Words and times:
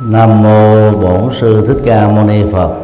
Nam 0.00 0.42
mô 0.42 0.90
Bổn 0.90 1.34
sư 1.40 1.64
Thích 1.66 1.82
Ca 1.84 2.08
Mâu 2.08 2.24
Ni 2.24 2.42
Phật. 2.52 2.74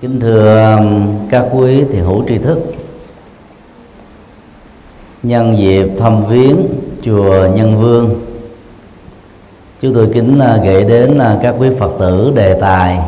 Kính 0.00 0.20
thưa 0.20 0.72
um, 0.76 1.08
các 1.30 1.46
quý 1.52 1.84
thiền 1.84 2.04
hữu 2.04 2.24
tri 2.28 2.38
thức. 2.38 2.58
Nhân 5.22 5.58
dịp 5.58 5.86
thăm 5.98 6.24
viếng 6.24 6.56
chùa 7.02 7.46
Nhân 7.54 7.76
Vương, 7.80 8.20
chúng 9.80 9.94
tôi 9.94 10.08
kính 10.12 10.40
uh, 10.40 10.64
gửi 10.64 10.84
đến 10.84 11.18
uh, 11.18 11.42
các 11.42 11.54
quý 11.58 11.68
Phật 11.78 11.90
tử 11.98 12.32
đề 12.34 12.54
tài 12.60 12.98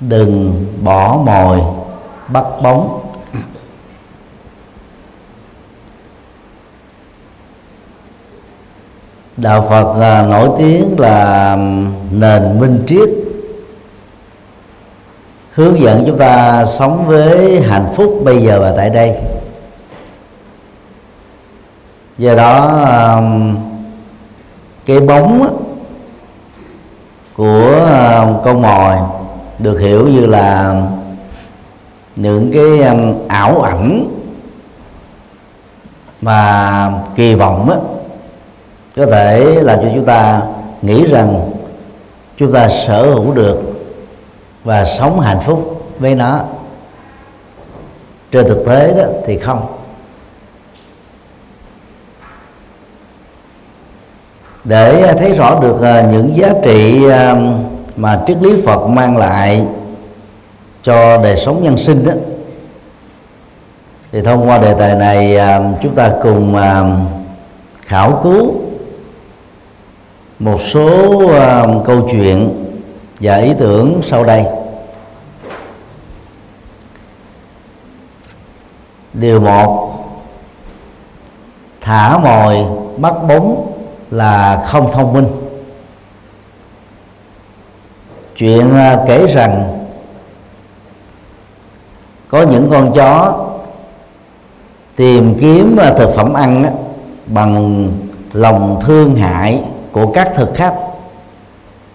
đừng 0.00 0.64
bỏ 0.82 1.18
mồi 1.24 1.60
bắt 2.28 2.44
bóng 2.62 3.01
đạo 9.36 9.66
phật 9.70 9.96
là 9.98 10.22
nổi 10.22 10.50
tiếng 10.58 10.94
là 10.98 11.56
nền 12.10 12.60
minh 12.60 12.84
triết 12.86 13.08
hướng 15.52 15.80
dẫn 15.80 16.04
chúng 16.06 16.18
ta 16.18 16.64
sống 16.64 17.06
với 17.06 17.60
hạnh 17.60 17.86
phúc 17.96 18.20
bây 18.24 18.42
giờ 18.42 18.60
và 18.60 18.72
tại 18.76 18.90
đây. 18.90 19.16
Do 22.18 22.34
đó 22.34 22.82
cái 24.84 25.00
bóng 25.00 25.58
của 27.36 27.86
à, 27.90 28.26
con 28.44 28.62
mồi 28.62 28.96
được 29.58 29.78
hiểu 29.78 30.08
như 30.08 30.26
là 30.26 30.74
những 32.16 32.50
cái 32.52 32.94
ảo 33.28 33.62
ảnh 33.62 34.06
mà 36.20 36.92
kỳ 37.14 37.34
vọng 37.34 37.70
á, 37.70 37.76
có 38.96 39.06
thể 39.06 39.62
làm 39.62 39.78
cho 39.78 39.88
chúng 39.94 40.04
ta 40.04 40.42
nghĩ 40.82 41.04
rằng 41.06 41.50
chúng 42.36 42.52
ta 42.52 42.68
sở 42.86 43.02
hữu 43.02 43.32
được 43.32 43.58
và 44.64 44.84
sống 44.84 45.20
hạnh 45.20 45.40
phúc 45.40 45.86
với 45.98 46.14
nó. 46.14 46.40
Trên 48.30 48.48
thực 48.48 48.64
tế 48.66 48.94
đó 48.96 49.04
thì 49.26 49.38
không. 49.38 49.66
Để 54.64 55.14
thấy 55.18 55.32
rõ 55.32 55.60
được 55.60 55.82
à, 55.82 56.02
những 56.12 56.36
giá 56.36 56.52
trị 56.64 57.08
à, 57.10 57.36
mà 57.96 58.20
triết 58.26 58.36
lý 58.42 58.62
Phật 58.66 58.86
mang 58.86 59.16
lại 59.16 59.66
cho 60.82 61.22
đời 61.22 61.36
sống 61.36 61.64
nhân 61.64 61.78
sinh 61.78 62.04
đó, 62.04 62.12
thì 64.12 64.20
thông 64.22 64.48
qua 64.48 64.58
đề 64.58 64.74
tài 64.74 64.94
này 64.94 65.36
à, 65.36 65.60
chúng 65.82 65.94
ta 65.94 66.12
cùng 66.22 66.56
khảo 67.86 68.20
cứu 68.22 68.61
một 70.42 70.60
số 70.60 71.14
uh, 71.14 71.86
câu 71.86 72.08
chuyện 72.10 72.64
và 73.20 73.36
ý 73.36 73.52
tưởng 73.58 74.00
sau 74.06 74.24
đây. 74.24 74.44
Điều 79.12 79.40
một 79.40 79.92
thả 81.80 82.18
mồi 82.18 82.64
bắt 82.96 83.14
bóng 83.28 83.72
là 84.10 84.64
không 84.66 84.92
thông 84.92 85.12
minh. 85.12 85.26
Chuyện 88.36 88.68
uh, 88.68 89.06
kể 89.06 89.26
rằng 89.26 89.84
có 92.28 92.42
những 92.42 92.68
con 92.70 92.92
chó 92.92 93.46
tìm 94.96 95.34
kiếm 95.40 95.78
uh, 95.90 95.96
thực 95.96 96.14
phẩm 96.16 96.32
ăn 96.32 96.64
bằng 97.26 97.88
lòng 98.32 98.80
thương 98.82 99.16
hại 99.16 99.62
của 99.92 100.12
các 100.12 100.32
thực 100.34 100.54
khách 100.54 100.74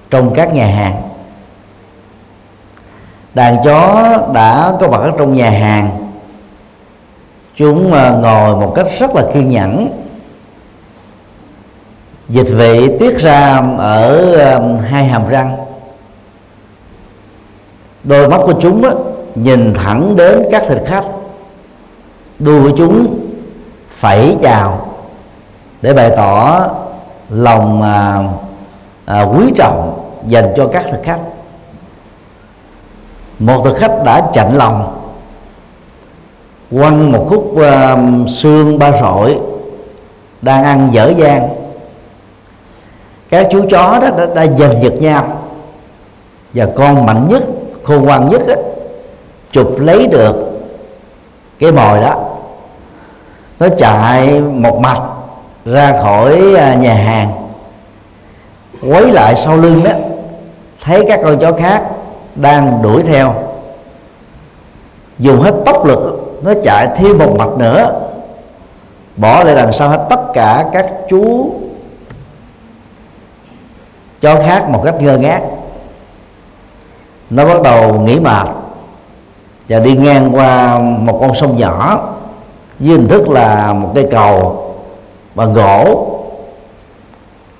trong 0.09 0.33
các 0.33 0.53
nhà 0.53 0.67
hàng. 0.67 1.01
Đàn 3.33 3.57
chó 3.63 4.03
đã 4.33 4.73
có 4.79 4.87
mặt 4.87 4.97
ở 4.97 5.11
trong 5.17 5.33
nhà 5.33 5.49
hàng. 5.49 5.89
Chúng 7.55 7.93
ờ, 7.93 8.19
ngồi 8.21 8.55
một 8.55 8.73
cách 8.75 8.87
rất 8.99 9.15
là 9.15 9.23
kiên 9.33 9.49
nhẫn. 9.49 9.89
Dịch 12.29 12.47
vị 12.51 12.97
tiết 12.99 13.17
ra 13.17 13.61
ở 13.77 14.77
hai 14.77 15.05
hàm 15.05 15.29
răng. 15.29 15.57
Đôi 18.03 18.29
mắt 18.29 18.37
của 18.45 18.53
chúng 18.61 18.83
á, 18.83 18.91
nhìn 19.35 19.73
thẳng 19.73 20.15
đến 20.15 20.43
các 20.51 20.63
thực 20.67 20.79
khách. 20.85 21.05
Đuôi 22.39 22.63
của 22.63 22.77
chúng 22.77 23.19
phẩy 23.89 24.37
chào 24.41 24.93
để 25.81 25.93
bày 25.93 26.11
tỏ 26.17 26.67
lòng 27.29 27.81
à, 27.81 28.23
à, 29.05 29.21
quý 29.21 29.53
trọng 29.57 30.03
dành 30.27 30.53
cho 30.57 30.67
các 30.67 30.83
thực 30.91 30.99
khách. 31.03 31.19
Một 33.39 33.61
thực 33.63 33.77
khách 33.77 34.03
đã 34.05 34.29
chạnh 34.33 34.53
lòng 34.53 34.93
quăng 36.71 37.11
một 37.11 37.25
khúc 37.29 37.57
à, 37.61 37.97
xương 38.27 38.79
ba 38.79 38.91
rọi 38.91 39.39
đang 40.41 40.63
ăn 40.63 40.89
dở 40.91 41.13
dang. 41.17 41.49
Các 43.29 43.47
chú 43.51 43.65
chó 43.69 43.99
đó 44.01 44.09
đã, 44.17 44.25
đã 44.35 44.45
giành 44.45 44.83
giật 44.83 44.93
nhau 44.99 45.37
và 46.53 46.67
con 46.75 47.05
mạnh 47.05 47.27
nhất 47.29 47.43
khôn 47.83 48.03
ngoan 48.03 48.29
nhất 48.29 48.41
á, 48.47 48.55
chụp 49.51 49.79
lấy 49.79 50.07
được 50.07 50.35
cái 51.59 51.71
mồi 51.71 52.01
đó. 52.01 52.15
Nó 53.59 53.67
chạy 53.77 54.39
một 54.39 54.79
mạch 54.79 55.01
ra 55.71 56.01
khỏi 56.01 56.55
à, 56.55 56.73
nhà 56.75 56.93
hàng. 56.93 57.31
Quấy 58.81 59.11
lại 59.11 59.35
sau 59.35 59.57
lưng 59.57 59.83
đó, 59.83 59.91
thấy 60.83 61.05
các 61.07 61.19
con 61.23 61.39
chó 61.39 61.51
khác 61.51 61.83
đang 62.35 62.81
đuổi 62.81 63.03
theo. 63.03 63.33
Dùng 65.19 65.39
hết 65.39 65.53
tốc 65.65 65.85
lực, 65.85 66.33
nó 66.43 66.53
chạy 66.63 66.87
thêm 66.97 67.17
một 67.17 67.35
mặt 67.37 67.49
nữa. 67.57 68.01
Bỏ 69.17 69.43
lại 69.43 69.55
đằng 69.55 69.73
sau 69.73 69.89
hết 69.89 70.05
tất 70.09 70.21
cả 70.33 70.65
các 70.73 70.85
chú 71.09 71.51
chó 74.21 74.35
khác 74.35 74.69
một 74.69 74.81
cách 74.85 75.01
ngơ 75.01 75.17
ngác. 75.17 75.41
Nó 77.29 77.45
bắt 77.45 77.61
đầu 77.63 77.99
nghỉ 77.99 78.19
mệt 78.19 78.47
và 79.69 79.79
đi 79.79 79.97
ngang 79.97 80.35
qua 80.35 80.79
một 80.79 81.17
con 81.21 81.35
sông 81.35 81.57
nhỏ 81.57 82.07
với 82.79 82.91
hình 82.91 83.07
thức 83.07 83.29
là 83.29 83.73
một 83.73 83.91
cây 83.95 84.07
cầu 84.11 84.66
bằng 85.37 85.53
gỗ. 85.53 86.07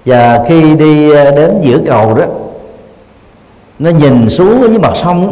Và 0.05 0.43
khi 0.47 0.75
đi 0.75 1.11
ờ, 1.11 1.31
đến 1.31 1.57
giữa 1.61 1.79
cầu 1.87 2.13
đó, 2.13 2.23
nó 3.79 3.89
nhìn 3.89 4.29
xuống 4.29 4.61
dưới 4.61 4.77
mặt 4.79 4.91
sông 4.95 5.31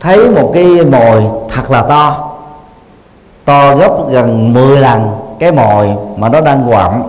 thấy 0.00 0.30
một 0.30 0.50
cái 0.54 0.64
mồi 0.64 1.22
thật 1.50 1.70
là 1.70 1.82
to 1.82 2.32
to 3.44 3.76
gấp 3.76 4.08
gần 4.10 4.52
10 4.52 4.80
lần 4.80 5.10
cái 5.38 5.52
mồi 5.52 5.88
mà 6.16 6.28
nó 6.28 6.40
đang 6.40 6.66
quặm 6.70 7.02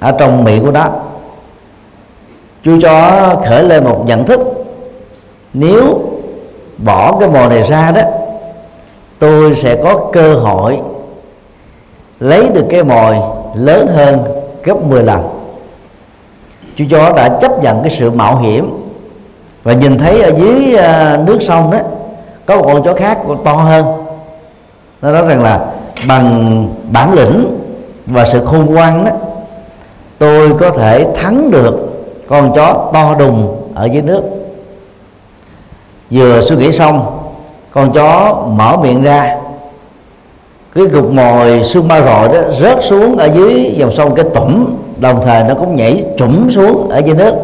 ở 0.00 0.12
trong 0.12 0.44
miệng 0.44 0.64
của 0.64 0.70
nó. 0.70 0.86
Chú 2.64 2.80
chó 2.82 3.10
khởi 3.46 3.62
lên 3.62 3.84
một 3.84 4.02
nhận 4.06 4.24
thức, 4.24 4.40
nếu 5.52 6.00
bỏ 6.78 7.16
cái 7.20 7.28
mồi 7.28 7.48
này 7.48 7.62
ra 7.62 7.90
đó, 7.90 8.02
tôi 9.18 9.54
sẽ 9.54 9.76
có 9.84 10.00
cơ 10.12 10.34
hội 10.34 10.80
lấy 12.20 12.48
được 12.48 12.66
cái 12.70 12.82
mồi 12.82 13.16
lớn 13.54 13.86
hơn 13.86 14.24
gấp 14.64 14.82
10 14.82 15.02
lần. 15.02 15.28
Chú 16.76 16.84
chó 16.90 17.12
đã 17.16 17.28
chấp 17.40 17.62
nhận 17.62 17.82
cái 17.82 17.96
sự 17.98 18.10
mạo 18.10 18.36
hiểm 18.36 18.70
và 19.62 19.72
nhìn 19.72 19.98
thấy 19.98 20.22
ở 20.22 20.32
dưới 20.36 20.76
à, 20.76 21.18
nước 21.26 21.38
sông 21.42 21.70
đó, 21.70 21.78
có 22.46 22.56
một 22.56 22.62
con 22.64 22.82
chó 22.82 22.94
khác 22.94 23.18
còn 23.28 23.44
to 23.44 23.52
hơn. 23.52 23.86
Nó 25.02 25.12
nói 25.12 25.22
rằng 25.28 25.42
là, 25.42 25.60
bằng 26.08 26.68
bản 26.92 27.12
lĩnh 27.12 27.58
và 28.06 28.24
sự 28.24 28.44
khôn 28.46 28.66
ngoan 28.66 29.04
đó, 29.04 29.10
tôi 30.18 30.54
có 30.60 30.70
thể 30.70 31.06
thắng 31.14 31.50
được 31.50 31.74
con 32.28 32.52
chó 32.54 32.90
to 32.92 33.14
đùng 33.14 33.56
ở 33.74 33.84
dưới 33.84 34.02
nước. 34.02 34.22
Vừa 36.10 36.40
suy 36.40 36.56
nghĩ 36.56 36.72
xong, 36.72 37.18
con 37.70 37.92
chó 37.92 38.42
mở 38.48 38.76
miệng 38.82 39.02
ra 39.02 39.39
cái 40.74 40.86
cục 40.92 41.10
mồi 41.12 41.62
xương 41.64 41.88
ba 41.88 42.00
rọi 42.00 42.28
đó 42.28 42.40
rớt 42.60 42.78
xuống 42.84 43.16
ở 43.16 43.26
dưới 43.34 43.74
dòng 43.76 43.92
sông, 43.92 44.14
cái 44.14 44.24
tủm, 44.34 44.66
đồng 44.98 45.22
thời 45.24 45.44
nó 45.44 45.54
cũng 45.54 45.76
nhảy 45.76 46.04
trũng 46.16 46.50
xuống 46.50 46.88
ở 46.90 46.98
dưới 46.98 47.14
nước. 47.14 47.34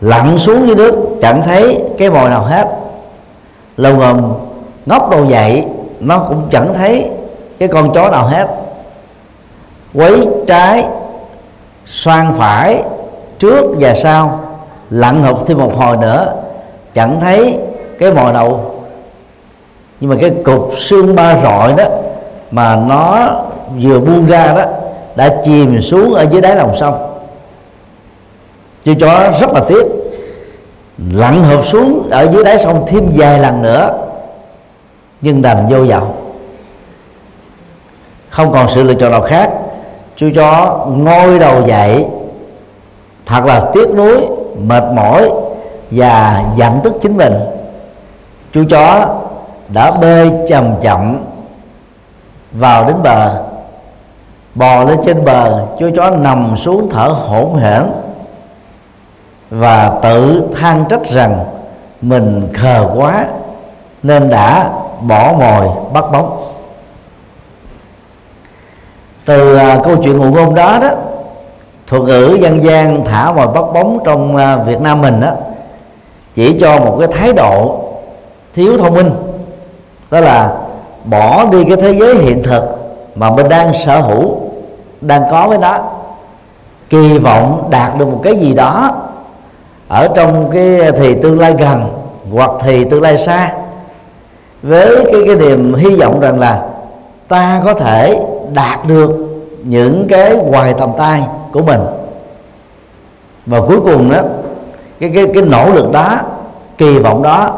Lặn 0.00 0.38
xuống 0.38 0.66
dưới 0.66 0.76
nước, 0.76 1.18
chẳng 1.22 1.42
thấy 1.42 1.80
cái 1.98 2.10
mồi 2.10 2.30
nào 2.30 2.42
hết. 2.42 2.68
Lâu 3.76 3.96
ngầm, 3.96 4.32
ngóc 4.86 5.10
đầu 5.10 5.24
dậy, 5.24 5.64
nó 6.00 6.18
cũng 6.18 6.42
chẳng 6.50 6.74
thấy 6.74 7.10
cái 7.58 7.68
con 7.68 7.92
chó 7.94 8.10
nào 8.10 8.26
hết. 8.26 8.46
Quấy 9.94 10.28
trái, 10.46 10.84
xoan 11.86 12.34
phải, 12.38 12.82
trước 13.38 13.64
và 13.78 13.94
sau, 13.94 14.40
lặn 14.90 15.22
hụt 15.22 15.46
thêm 15.46 15.58
một 15.58 15.76
hồi 15.76 15.96
nữa, 15.96 16.32
chẳng 16.94 17.20
thấy 17.20 17.58
cái 17.98 18.12
mồi 18.12 18.32
nào 18.32 18.71
nhưng 20.02 20.10
mà 20.10 20.16
cái 20.20 20.30
cục 20.44 20.72
xương 20.78 21.14
ba 21.14 21.42
rọi 21.42 21.72
đó 21.72 21.84
mà 22.50 22.76
nó 22.76 23.30
vừa 23.80 24.00
buông 24.00 24.26
ra 24.26 24.54
đó, 24.54 24.64
đã 25.16 25.36
chìm 25.44 25.80
xuống 25.80 26.14
ở 26.14 26.26
dưới 26.30 26.40
đáy 26.40 26.56
lòng 26.56 26.76
sông. 26.80 27.18
Chú 28.84 28.94
chó 29.00 29.32
rất 29.40 29.50
là 29.50 29.60
tiếc. 29.68 29.86
Lặn 31.12 31.44
hộp 31.44 31.66
xuống 31.66 32.08
ở 32.10 32.28
dưới 32.32 32.44
đáy 32.44 32.58
sông 32.58 32.84
thêm 32.86 33.10
vài 33.16 33.38
lần 33.38 33.62
nữa, 33.62 33.98
nhưng 35.20 35.42
đành 35.42 35.66
vô 35.70 35.84
vọng 35.84 36.12
không 38.28 38.52
còn 38.52 38.68
sự 38.68 38.82
lựa 38.82 38.94
chọn 38.94 39.10
nào 39.10 39.22
khác. 39.22 39.50
Chú 40.16 40.30
chó 40.34 40.80
ngôi 40.96 41.38
đầu 41.38 41.66
dậy, 41.66 42.06
thật 43.26 43.44
là 43.44 43.70
tiếc 43.74 43.88
nuối, 43.96 44.26
mệt 44.66 44.84
mỏi 44.94 45.30
và 45.90 46.44
giận 46.56 46.80
tức 46.84 46.94
chính 47.02 47.16
mình. 47.16 47.34
Chú 48.52 48.64
chó 48.70 49.18
đã 49.68 49.90
bơi 49.90 50.32
chậm 50.48 50.74
chậm 50.80 51.18
vào 52.52 52.84
đến 52.84 52.96
bờ, 53.02 53.42
bò 54.54 54.84
lên 54.84 54.98
trên 55.06 55.24
bờ 55.24 55.66
chú 55.78 55.90
chó 55.96 56.10
nằm 56.10 56.56
xuống 56.56 56.90
thở 56.90 57.08
hổn 57.08 57.54
hển 57.54 57.82
và 59.50 59.92
tự 60.02 60.48
than 60.54 60.84
trách 60.88 61.04
rằng 61.04 61.44
mình 62.02 62.48
khờ 62.54 62.88
quá 62.96 63.26
nên 64.02 64.30
đã 64.30 64.70
bỏ 65.00 65.32
mồi 65.32 65.68
bắt 65.92 66.04
bóng. 66.12 66.52
Từ 69.24 69.56
à, 69.56 69.78
câu 69.84 69.96
chuyện 69.96 70.18
ngụ 70.18 70.30
ngôn 70.30 70.54
đó 70.54 70.78
đó, 70.82 70.90
thuật 71.86 72.02
ngữ 72.02 72.38
dân 72.40 72.64
gian 72.64 73.04
thả 73.04 73.32
mồi 73.32 73.46
bắt 73.46 73.64
bóng 73.74 73.98
trong 74.04 74.36
à, 74.36 74.56
Việt 74.56 74.80
Nam 74.80 75.00
mình 75.00 75.20
đó, 75.20 75.30
chỉ 76.34 76.58
cho 76.60 76.78
một 76.78 76.96
cái 76.98 77.08
thái 77.08 77.32
độ 77.32 77.78
thiếu 78.54 78.78
thông 78.78 78.94
minh 78.94 79.10
đó 80.12 80.20
là 80.20 80.52
bỏ 81.04 81.44
đi 81.44 81.64
cái 81.64 81.76
thế 81.76 81.94
giới 82.00 82.14
hiện 82.14 82.42
thực 82.42 82.62
mà 83.14 83.30
mình 83.30 83.48
đang 83.48 83.72
sở 83.84 84.00
hữu, 84.00 84.36
đang 85.00 85.22
có 85.30 85.48
với 85.48 85.58
nó. 85.58 85.78
Kỳ 86.90 87.18
vọng 87.18 87.68
đạt 87.70 87.98
được 87.98 88.08
một 88.08 88.20
cái 88.22 88.36
gì 88.36 88.54
đó 88.54 88.90
ở 89.88 90.08
trong 90.16 90.50
cái 90.52 90.78
thì 90.96 91.14
tương 91.14 91.40
lai 91.40 91.54
gần 91.58 91.84
hoặc 92.32 92.50
thì 92.60 92.84
tương 92.84 93.02
lai 93.02 93.18
xa. 93.18 93.52
Với 94.62 95.04
cái 95.12 95.22
cái 95.26 95.36
niềm 95.36 95.74
hy 95.74 95.96
vọng 95.96 96.20
rằng 96.20 96.40
là 96.40 96.62
ta 97.28 97.62
có 97.64 97.74
thể 97.74 98.20
đạt 98.52 98.86
được 98.86 99.10
những 99.62 100.06
cái 100.08 100.36
hoài 100.50 100.74
tầm 100.78 100.90
tay 100.98 101.22
của 101.52 101.62
mình. 101.62 101.80
Và 103.46 103.60
cuối 103.60 103.80
cùng 103.80 104.10
đó, 104.10 104.20
cái 105.00 105.10
cái 105.14 105.26
cái 105.34 105.42
nỗ 105.42 105.70
lực 105.70 105.92
đó, 105.92 106.18
kỳ 106.78 106.98
vọng 106.98 107.22
đó 107.22 107.50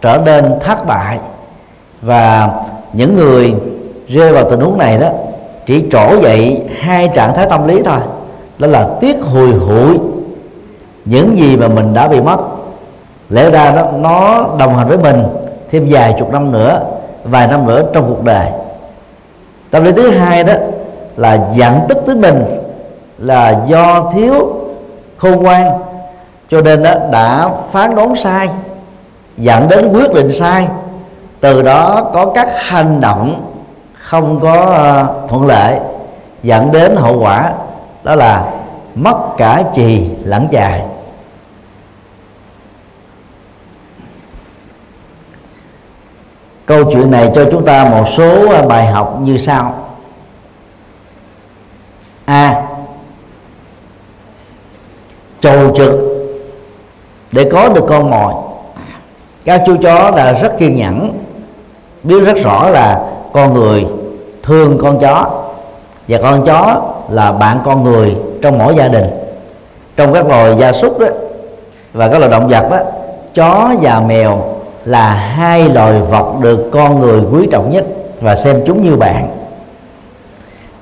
trở 0.00 0.18
nên 0.24 0.58
thất 0.64 0.86
bại 0.86 1.18
và 2.02 2.50
những 2.92 3.16
người 3.16 3.54
rơi 4.08 4.32
vào 4.32 4.50
tình 4.50 4.60
huống 4.60 4.78
này 4.78 4.98
đó, 4.98 5.08
chỉ 5.66 5.84
trổ 5.92 6.20
dậy 6.22 6.62
hai 6.78 7.08
trạng 7.14 7.34
thái 7.34 7.46
tâm 7.50 7.68
lý 7.68 7.82
thôi. 7.82 7.98
Đó 8.58 8.66
là 8.66 8.88
tiếc 9.00 9.16
hồi 9.22 9.48
hụi 9.48 9.98
những 11.04 11.36
gì 11.38 11.56
mà 11.56 11.68
mình 11.68 11.94
đã 11.94 12.08
bị 12.08 12.20
mất. 12.20 12.36
Lẽ 13.30 13.50
ra 13.50 13.70
đó, 13.70 13.86
nó 13.98 14.46
đồng 14.58 14.74
hành 14.74 14.88
với 14.88 14.98
mình 14.98 15.22
thêm 15.70 15.86
vài 15.90 16.14
chục 16.18 16.32
năm 16.32 16.52
nữa, 16.52 16.80
vài 17.24 17.46
năm 17.46 17.66
nữa 17.66 17.82
trong 17.92 18.04
cuộc 18.08 18.24
đời. 18.24 18.46
Tâm 19.70 19.84
lý 19.84 19.92
thứ 19.92 20.10
hai 20.10 20.44
đó 20.44 20.52
là 21.16 21.38
giận 21.54 21.80
tức 21.88 22.06
với 22.06 22.14
mình, 22.14 22.44
là 23.18 23.64
do 23.66 24.10
thiếu 24.14 24.54
khôn 25.16 25.42
ngoan, 25.42 25.70
cho 26.50 26.60
nên 26.60 26.82
đó 26.82 26.94
đã 27.10 27.50
phán 27.70 27.94
đoán 27.94 28.16
sai, 28.16 28.48
dẫn 29.36 29.68
đến 29.68 29.92
quyết 29.92 30.12
định 30.14 30.32
sai 30.32 30.68
từ 31.40 31.62
đó 31.62 32.10
có 32.14 32.32
các 32.34 32.48
hành 32.58 33.00
động 33.00 33.52
không 33.92 34.40
có 34.40 34.52
ờ, 34.60 35.14
thuận 35.28 35.46
lợi, 35.46 35.78
dẫn 36.42 36.72
đến 36.72 36.96
hậu 36.96 37.20
quả, 37.20 37.52
đó 38.02 38.14
là 38.14 38.52
mất 38.94 39.18
cả 39.36 39.62
trì 39.74 40.10
lẫn 40.24 40.48
dài 40.50 40.82
câu 46.70 46.84
chuyện 46.92 47.10
này 47.10 47.30
cho 47.34 47.44
chúng 47.50 47.64
ta 47.64 47.84
một 47.84 48.04
số 48.16 48.48
ờ, 48.50 48.66
bài 48.66 48.86
học 48.86 49.18
như 49.22 49.38
sau. 49.38 49.88
A. 52.24 52.62
Trầu 55.40 55.76
trực 55.76 55.90
để 57.32 57.48
có 57.52 57.68
được 57.68 57.84
con 57.88 58.10
mồi. 58.10 58.34
Các 59.44 59.62
chú 59.66 59.76
chó 59.82 60.10
là 60.10 60.32
rất 60.32 60.52
kiên 60.58 60.76
nhẫn 60.76 61.12
biết 62.02 62.20
rất 62.20 62.36
rõ 62.44 62.68
là 62.70 63.00
con 63.32 63.54
người 63.54 63.86
thương 64.42 64.78
con 64.78 64.98
chó. 64.98 65.26
Và 66.08 66.18
con 66.22 66.44
chó 66.46 66.82
là 67.08 67.32
bạn 67.32 67.58
con 67.64 67.84
người 67.84 68.16
trong 68.42 68.58
mỗi 68.58 68.76
gia 68.76 68.88
đình. 68.88 69.06
Trong 69.96 70.12
các 70.12 70.28
loài 70.28 70.56
gia 70.58 70.72
súc 70.72 70.98
đó 70.98 71.06
và 71.92 72.08
các 72.08 72.18
loài 72.18 72.30
động 72.30 72.48
vật 72.48 72.70
đó, 72.70 72.78
chó 73.34 73.70
và 73.82 74.00
mèo 74.00 74.42
là 74.84 75.10
hai 75.10 75.68
loài 75.68 76.00
vật 76.00 76.32
được 76.40 76.70
con 76.72 77.00
người 77.00 77.20
quý 77.32 77.48
trọng 77.52 77.70
nhất 77.70 77.84
và 78.20 78.36
xem 78.36 78.62
chúng 78.66 78.84
như 78.84 78.96
bạn. 78.96 79.28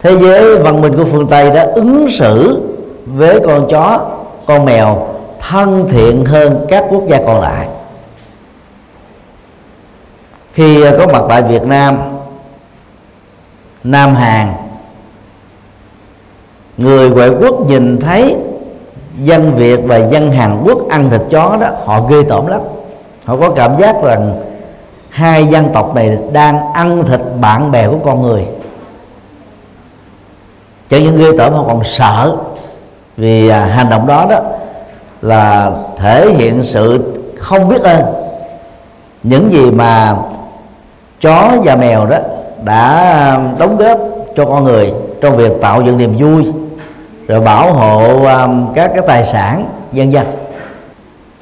Thế 0.03 0.17
giới 0.17 0.59
văn 0.59 0.81
minh 0.81 0.97
của 0.97 1.05
phương 1.13 1.27
tây 1.27 1.51
đã 1.51 1.63
ứng 1.75 2.09
xử 2.11 2.63
với 3.07 3.41
con 3.41 3.69
chó, 3.71 4.01
con 4.47 4.65
mèo 4.65 5.07
thân 5.49 5.89
thiện 5.91 6.25
hơn 6.25 6.67
các 6.69 6.85
quốc 6.91 7.03
gia 7.07 7.19
còn 7.27 7.41
lại 7.41 7.67
khi 10.59 10.83
ờ, 10.83 10.97
có 10.99 11.07
mặt 11.07 11.23
tại 11.29 11.43
Việt 11.43 11.63
Nam 11.63 11.99
Nam 13.85 14.15
Hàn, 14.15 14.53
người 16.77 17.11
ngoại 17.11 17.29
quốc 17.29 17.69
nhìn 17.69 17.99
thấy 18.01 18.37
dân 19.19 19.55
Việt 19.55 19.81
và 19.85 19.97
dân 19.97 20.33
Hàn 20.33 20.63
Quốc 20.65 20.89
ăn 20.89 21.11
thịt 21.11 21.21
chó 21.31 21.57
đó, 21.61 21.69
họ 21.85 22.03
ghê 22.03 22.17
tởm 22.29 22.47
lắm. 22.47 22.61
Họ 23.25 23.37
có 23.37 23.51
cảm 23.51 23.79
giác 23.79 23.97
rằng 24.03 24.43
hai 25.09 25.47
dân 25.47 25.69
tộc 25.73 25.95
này 25.95 26.19
đang 26.33 26.73
ăn 26.73 27.05
thịt 27.05 27.21
bạn 27.41 27.71
bè 27.71 27.89
của 27.89 27.99
con 28.05 28.23
người. 28.23 28.47
Chẳng 30.89 31.03
những 31.03 31.19
ghê 31.19 31.29
tởm, 31.39 31.53
họ 31.53 31.65
còn 31.67 31.85
sợ 31.85 32.37
vì 33.17 33.49
à, 33.49 33.65
hành 33.65 33.91
động 33.91 34.07
đó 34.07 34.27
đó 34.31 34.41
là 35.23 35.73
thể 35.97 36.35
hiện 36.37 36.63
sự 36.63 37.15
không 37.39 37.69
biết 37.69 37.83
ơn. 37.83 38.03
Những 39.23 39.53
gì 39.53 39.71
mà 39.71 40.17
chó 41.21 41.53
và 41.65 41.77
mèo 41.77 42.07
đó 42.07 42.19
đã 42.65 43.41
đóng 43.59 43.77
góp 43.77 43.99
cho 44.37 44.45
con 44.45 44.65
người 44.65 44.93
trong 45.21 45.37
việc 45.37 45.53
tạo 45.61 45.83
dựng 45.83 45.99
niềm 45.99 46.17
vui 46.19 46.53
rồi 47.29 47.41
bảo 47.41 47.73
hộ 47.73 48.03
um, 48.25 48.75
các 48.75 48.91
cái 48.95 49.03
tài 49.07 49.27
sản 49.27 49.69
dân 49.93 50.13
dân. 50.13 50.27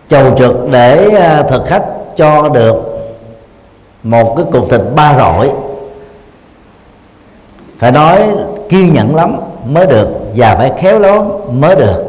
Chầu 0.09 0.39
trực 0.39 0.69
để 0.71 1.09
uh, 1.09 1.49
thực 1.49 1.67
khách 1.67 1.85
cho 2.17 2.49
được 2.49 2.77
một 4.03 4.35
cái 4.37 4.45
cục 4.53 4.71
thịt 4.71 4.81
ba 4.95 5.15
rọi. 5.19 5.51
Phải 7.79 7.93
nói 7.93 8.29
kiên 8.69 8.95
nhẫn 8.95 9.15
lắm 9.15 9.37
mới 9.67 9.87
được 9.87 10.09
và 10.37 10.55
phải 10.55 10.73
khéo 10.79 10.99
léo 10.99 11.41
mới 11.51 11.77
được. 11.77 12.05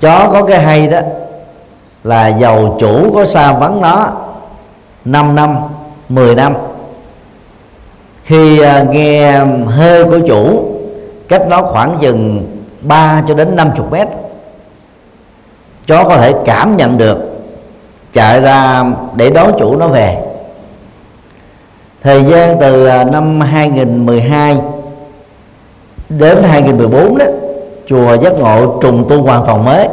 Chó 0.00 0.28
có 0.32 0.44
cái 0.44 0.58
hay 0.58 0.88
đó 0.88 0.98
là 2.04 2.28
giàu 2.28 2.76
chủ 2.80 3.12
có 3.14 3.24
xa 3.24 3.52
vắng 3.52 3.80
nó. 3.80 4.12
5 5.04 5.34
năm 5.34 5.56
10 6.08 6.34
năm. 6.34 6.54
Khi 8.24 8.60
à, 8.60 8.84
nghe 8.90 9.40
hơi 9.66 10.04
của 10.04 10.18
chủ, 10.28 10.70
cách 11.28 11.42
nó 11.48 11.62
khoảng 11.62 11.98
chừng 12.00 12.46
3 12.80 13.22
cho 13.28 13.34
đến 13.34 13.56
50 13.56 13.86
mét, 13.90 14.08
chó 15.86 16.04
có 16.04 16.16
thể 16.16 16.32
cảm 16.44 16.76
nhận 16.76 16.98
được, 16.98 17.18
chạy 18.12 18.40
ra 18.40 18.84
để 19.14 19.30
đón 19.30 19.52
chủ 19.58 19.76
nó 19.76 19.88
về. 19.88 20.18
Thời 22.02 22.24
gian 22.24 22.56
từ 22.60 22.86
à, 22.86 23.04
năm 23.04 23.40
2012 23.40 24.58
đến 26.08 26.42
2014 26.42 27.18
đó, 27.18 27.26
chùa 27.86 28.16
giác 28.16 28.32
ngộ 28.32 28.78
trùng 28.80 29.06
tu 29.08 29.22
hoàn 29.22 29.46
toàn 29.46 29.64
mới, 29.64 29.88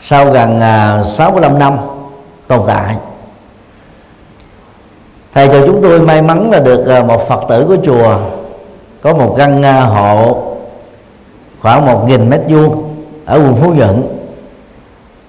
sau 0.00 0.30
gần 0.30 0.60
à, 0.60 1.02
65 1.04 1.58
năm 1.58 1.76
tồn 2.48 2.60
tại 2.66 2.96
thầy 5.34 5.48
cho 5.48 5.66
chúng 5.66 5.82
tôi 5.82 6.00
may 6.00 6.22
mắn 6.22 6.50
là 6.50 6.60
được 6.60 6.84
ờ, 6.86 7.04
một 7.04 7.28
phật 7.28 7.40
tử 7.48 7.64
của 7.68 7.76
chùa 7.84 8.18
có 9.02 9.14
một 9.14 9.34
căn 9.38 9.62
ờ, 9.62 9.80
hộ 9.80 10.42
khoảng 11.62 11.86
một 11.86 12.04
nghìn 12.08 12.30
mét 12.30 12.40
vuông 12.48 12.94
ở 13.24 13.36
quận 13.36 13.56
Phú 13.62 13.72
Nhuận 13.74 14.02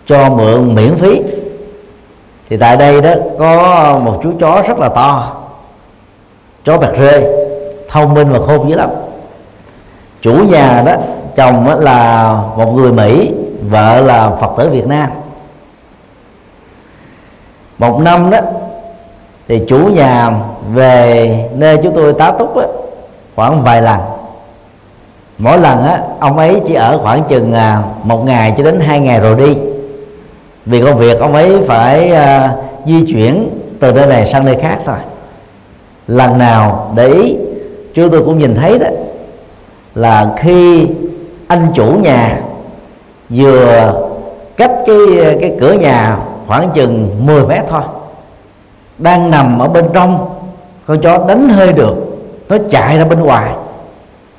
cho 0.08 0.30
mượn 0.30 0.76
miễn 0.76 0.96
phí. 0.98 1.22
Thì 2.50 2.58
tại 2.58 2.78
đây 2.78 3.02
đó 3.02 3.12
có 3.40 4.00
một 4.04 4.20
chú 4.24 4.34
chó 4.40 4.64
rất 4.68 4.80
là 4.80 4.90
to, 4.90 5.36
chó 6.64 6.78
bạc 6.78 6.92
rê, 7.00 7.46
thông 7.90 8.14
minh 8.14 8.28
và 8.32 8.40
khôn 8.46 8.70
dữ 8.70 8.76
lắm. 8.76 8.90
Chủ 10.22 10.34
nhà 10.50 10.84
đó, 10.86 10.94
chồng 11.36 11.66
đó 11.66 11.76
là 11.76 12.34
một 12.58 12.72
người 12.72 12.92
mỹ, 12.92 13.34
vợ 13.70 14.02
là 14.02 14.30
phật 14.30 14.52
tử 14.58 14.70
việt 14.70 14.88
nam. 14.88 15.10
Một 17.78 18.00
năm 18.00 18.30
đó 18.30 18.40
thì 19.48 19.62
chủ 19.68 19.78
nhà 19.78 20.32
về 20.74 21.30
nơi 21.56 21.78
chúng 21.84 21.96
tôi 21.96 22.14
tá 22.14 22.32
túc 22.32 22.56
đó, 22.56 22.64
khoảng 23.36 23.62
vài 23.64 23.82
lần 23.82 24.00
mỗi 25.38 25.58
lần 25.60 25.84
á 25.84 26.02
ông 26.20 26.38
ấy 26.38 26.62
chỉ 26.68 26.74
ở 26.74 26.98
khoảng 26.98 27.24
chừng 27.24 27.54
à, 27.54 27.84
một 28.04 28.26
ngày 28.26 28.54
cho 28.58 28.64
đến 28.64 28.80
hai 28.80 29.00
ngày 29.00 29.20
rồi 29.20 29.36
đi 29.36 29.58
vì 30.66 30.82
công 30.82 30.98
việc 30.98 31.20
ông 31.20 31.34
ấy 31.34 31.58
phải 31.68 32.12
uh, 32.12 32.52
di 32.86 33.06
chuyển 33.14 33.50
từ 33.80 33.92
nơi 33.92 34.08
này 34.08 34.26
sang 34.26 34.46
nơi 34.46 34.56
khác 34.62 34.80
rồi. 34.86 34.98
lần 36.08 36.38
nào 36.38 36.92
để 36.96 37.08
ý 37.08 37.38
chúng 37.94 38.10
tôi 38.10 38.24
cũng 38.26 38.40
nhìn 38.40 38.56
thấy 38.56 38.80
đó 38.80 38.88
là 39.96 40.34
khi 40.38 40.88
anh 41.48 41.68
chủ 41.76 41.92
nhà 42.04 42.40
vừa 43.30 43.94
cách 44.58 44.72
cái 44.86 44.98
cái 45.42 45.56
cửa 45.60 45.74
nhà 45.74 46.18
khoảng 46.48 46.70
chừng 46.74 47.10
10 47.26 47.48
mét 47.48 47.64
thôi 47.70 47.82
đang 48.98 49.32
nằm 49.32 49.60
ở 49.60 49.68
bên 49.68 49.86
trong. 49.94 50.30
Con 50.86 51.02
chó 51.02 51.26
đánh 51.28 51.50
hơi 51.50 51.74
được 51.74 51.96
nó 52.50 52.58
chạy 52.70 52.98
ra 52.98 53.06
bên 53.06 53.20
ngoài 53.20 53.52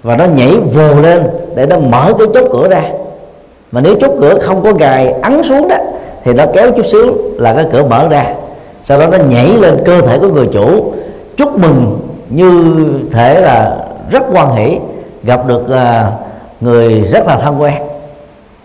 và 0.03 0.17
nó 0.17 0.25
nhảy 0.25 0.57
vồ 0.75 0.95
lên 0.95 1.23
để 1.55 1.67
nó 1.67 1.79
mở 1.79 2.13
cái 2.19 2.27
chốt 2.35 2.49
cửa 2.53 2.69
ra. 2.69 2.83
Mà 3.73 3.81
nếu 3.81 3.95
chốt 4.01 4.11
cửa 4.21 4.39
không 4.39 4.63
có 4.63 4.73
gài 4.73 5.13
ấn 5.23 5.43
xuống 5.49 5.69
đó 5.69 5.77
thì 6.25 6.33
nó 6.33 6.45
kéo 6.55 6.71
chút 6.77 6.87
xíu 6.87 7.15
là 7.39 7.55
cái 7.55 7.65
cửa 7.73 7.83
mở 7.83 8.09
ra. 8.09 8.35
Sau 8.85 8.99
đó 8.99 9.07
nó 9.07 9.19
nhảy 9.19 9.49
lên 9.49 9.83
cơ 9.85 10.01
thể 10.01 10.19
của 10.19 10.29
người 10.29 10.49
chủ. 10.53 10.93
Chúc 11.37 11.59
mừng 11.59 12.01
như 12.29 12.75
thể 13.13 13.41
là 13.41 13.77
rất 14.11 14.23
quan 14.33 14.55
hỷ 14.55 14.79
gặp 15.23 15.47
được 15.47 15.63
uh, 15.63 16.13
người 16.61 17.01
rất 17.01 17.27
là 17.27 17.37
thân 17.37 17.63
quen 17.63 17.75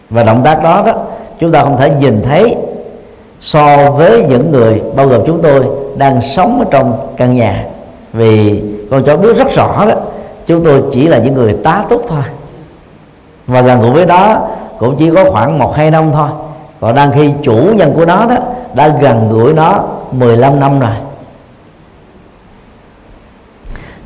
và 0.09 0.23
động 0.23 0.41
tác 0.43 0.63
đó 0.63 0.83
đó 0.85 0.93
chúng 1.39 1.51
ta 1.51 1.63
không 1.63 1.77
thể 1.77 1.89
nhìn 1.99 2.21
thấy 2.21 2.55
so 3.41 3.91
với 3.91 4.23
những 4.29 4.51
người 4.51 4.81
bao 4.95 5.07
gồm 5.07 5.21
chúng 5.27 5.41
tôi 5.41 5.61
đang 5.95 6.21
sống 6.21 6.59
ở 6.59 6.65
trong 6.71 7.13
căn 7.17 7.35
nhà. 7.35 7.65
Vì 8.13 8.63
con 8.91 9.03
chó 9.03 9.17
biết 9.17 9.37
rất 9.37 9.47
rõ 9.55 9.85
đó, 9.85 9.95
chúng 10.47 10.63
tôi 10.63 10.83
chỉ 10.91 11.07
là 11.07 11.17
những 11.17 11.33
người 11.33 11.55
tá 11.63 11.85
túc 11.89 12.05
thôi. 12.09 12.23
Và 13.47 13.61
gần 13.61 13.81
gũi 13.81 13.91
với 13.91 14.05
đó, 14.05 14.47
cũng 14.79 14.95
chỉ 14.97 15.09
có 15.09 15.31
khoảng 15.31 15.59
một 15.59 15.75
hai 15.75 15.91
năm 15.91 16.11
thôi. 16.13 16.29
Còn 16.79 16.95
đang 16.95 17.11
khi 17.11 17.31
chủ 17.43 17.55
nhân 17.55 17.93
của 17.95 18.05
nó 18.05 18.25
đó, 18.25 18.35
đã 18.73 18.87
gần 18.87 19.29
gũi 19.29 19.53
nó 19.53 19.83
15 20.11 20.59
năm 20.59 20.79
rồi. 20.79 20.91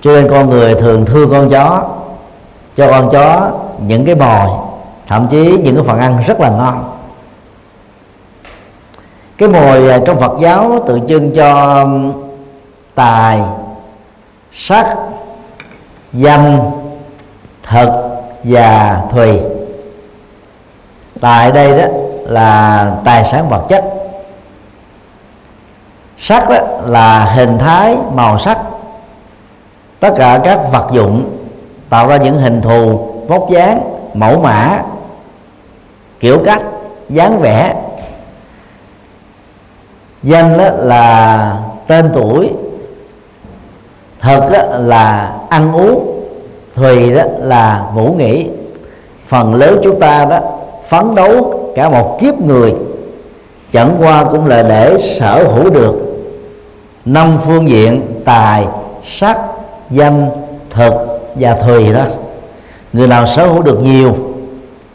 Cho 0.01 0.11
nên 0.11 0.29
con 0.29 0.49
người 0.49 0.75
thường 0.75 1.05
thương 1.05 1.31
con 1.31 1.49
chó, 1.49 1.83
cho 2.77 2.91
con 2.91 3.09
chó 3.09 3.51
những 3.87 4.05
cái 4.05 4.15
bòi 4.15 4.47
thậm 5.07 5.27
chí 5.31 5.57
những 5.63 5.75
cái 5.75 5.83
phần 5.87 5.99
ăn 5.99 6.17
rất 6.27 6.39
là 6.39 6.49
ngon 6.49 6.94
cái 9.37 9.49
mồi 9.49 9.89
à, 9.89 9.99
trong 10.05 10.19
Phật 10.19 10.37
giáo 10.39 10.79
tượng 10.87 11.07
trưng 11.07 11.31
cho 11.35 11.79
um, 11.81 12.13
tài, 12.95 13.41
sắc, 14.51 14.95
danh 16.13 16.71
thật 17.63 18.17
và 18.43 19.01
thùy. 19.11 19.39
Tại 21.21 21.51
đây 21.51 21.77
đó 21.81 21.87
là 22.23 22.91
tài 23.05 23.25
sản 23.25 23.49
vật 23.49 23.65
chất. 23.69 23.83
Sắc 26.17 26.49
đó 26.49 26.57
là 26.85 27.25
hình 27.25 27.57
thái 27.57 27.97
màu 28.13 28.39
sắc. 28.39 28.59
Tất 29.99 30.13
cả 30.17 30.39
các 30.43 30.59
vật 30.71 30.87
dụng 30.91 31.37
tạo 31.89 32.07
ra 32.07 32.17
những 32.17 32.39
hình 32.39 32.61
thù, 32.61 33.09
vóc 33.27 33.49
dáng, 33.51 33.81
mẫu 34.13 34.39
mã, 34.39 34.83
kiểu 36.19 36.41
cách, 36.45 36.61
dáng 37.09 37.39
vẻ 37.39 37.75
danh 40.25 40.57
đó 40.57 40.69
là 40.77 41.57
tên 41.87 42.09
tuổi. 42.13 42.49
Thật 44.21 44.49
đó 44.53 44.59
là 44.71 45.35
ăn 45.49 45.73
uống. 45.73 46.11
Thùy 46.75 47.15
đó 47.15 47.23
là 47.39 47.85
ngủ 47.95 48.15
nghỉ. 48.17 48.47
Phần 49.27 49.55
lớn 49.55 49.79
chúng 49.83 49.99
ta 49.99 50.25
đó 50.25 50.39
phấn 50.89 51.15
đấu 51.15 51.59
cả 51.75 51.89
một 51.89 52.17
kiếp 52.21 52.41
người. 52.41 52.73
Chẳng 53.71 53.95
qua 53.99 54.23
cũng 54.23 54.45
là 54.45 54.63
để 54.63 54.97
sở 54.99 55.43
hữu 55.43 55.69
được 55.69 55.95
năm 57.05 57.37
phương 57.45 57.69
diện 57.69 58.01
tài, 58.25 58.67
sắc, 59.17 59.37
danh, 59.89 60.29
thực 60.69 60.93
và 61.35 61.55
thùy 61.55 61.93
đó. 61.93 62.03
Người 62.93 63.07
nào 63.07 63.25
sở 63.25 63.47
hữu 63.47 63.61
được 63.61 63.79
nhiều, 63.79 64.15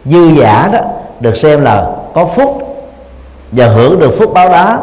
dư 0.04 0.28
giả 0.40 0.68
đó 0.72 0.78
được 1.20 1.37
xem 1.37 1.62
là 1.62 1.87
có 2.14 2.25
phúc 2.25 2.76
và 3.52 3.66
hưởng 3.66 3.99
được 3.99 4.10
phúc 4.18 4.30
báo 4.34 4.49
đó 4.49 4.78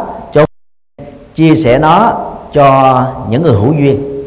chia 1.38 1.56
sẻ 1.56 1.77
nó 1.77 2.13
cho 2.53 3.03
những 3.29 3.44
người 3.44 3.53
hữu 3.53 3.74
duyên. 3.74 4.24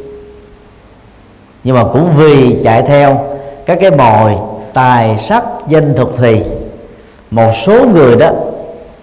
Nhưng 1.65 1.77
mà 1.77 1.85
cũng 1.93 2.11
vì 2.17 2.57
chạy 2.65 2.83
theo 2.83 3.25
các 3.67 3.79
cái 3.81 3.91
mồi 3.91 4.35
tài 4.73 5.19
sắc 5.19 5.45
danh 5.69 5.95
thực 5.95 6.13
thì, 6.19 6.43
một 7.31 7.53
số 7.67 7.87
người 7.87 8.17
đó 8.17 8.31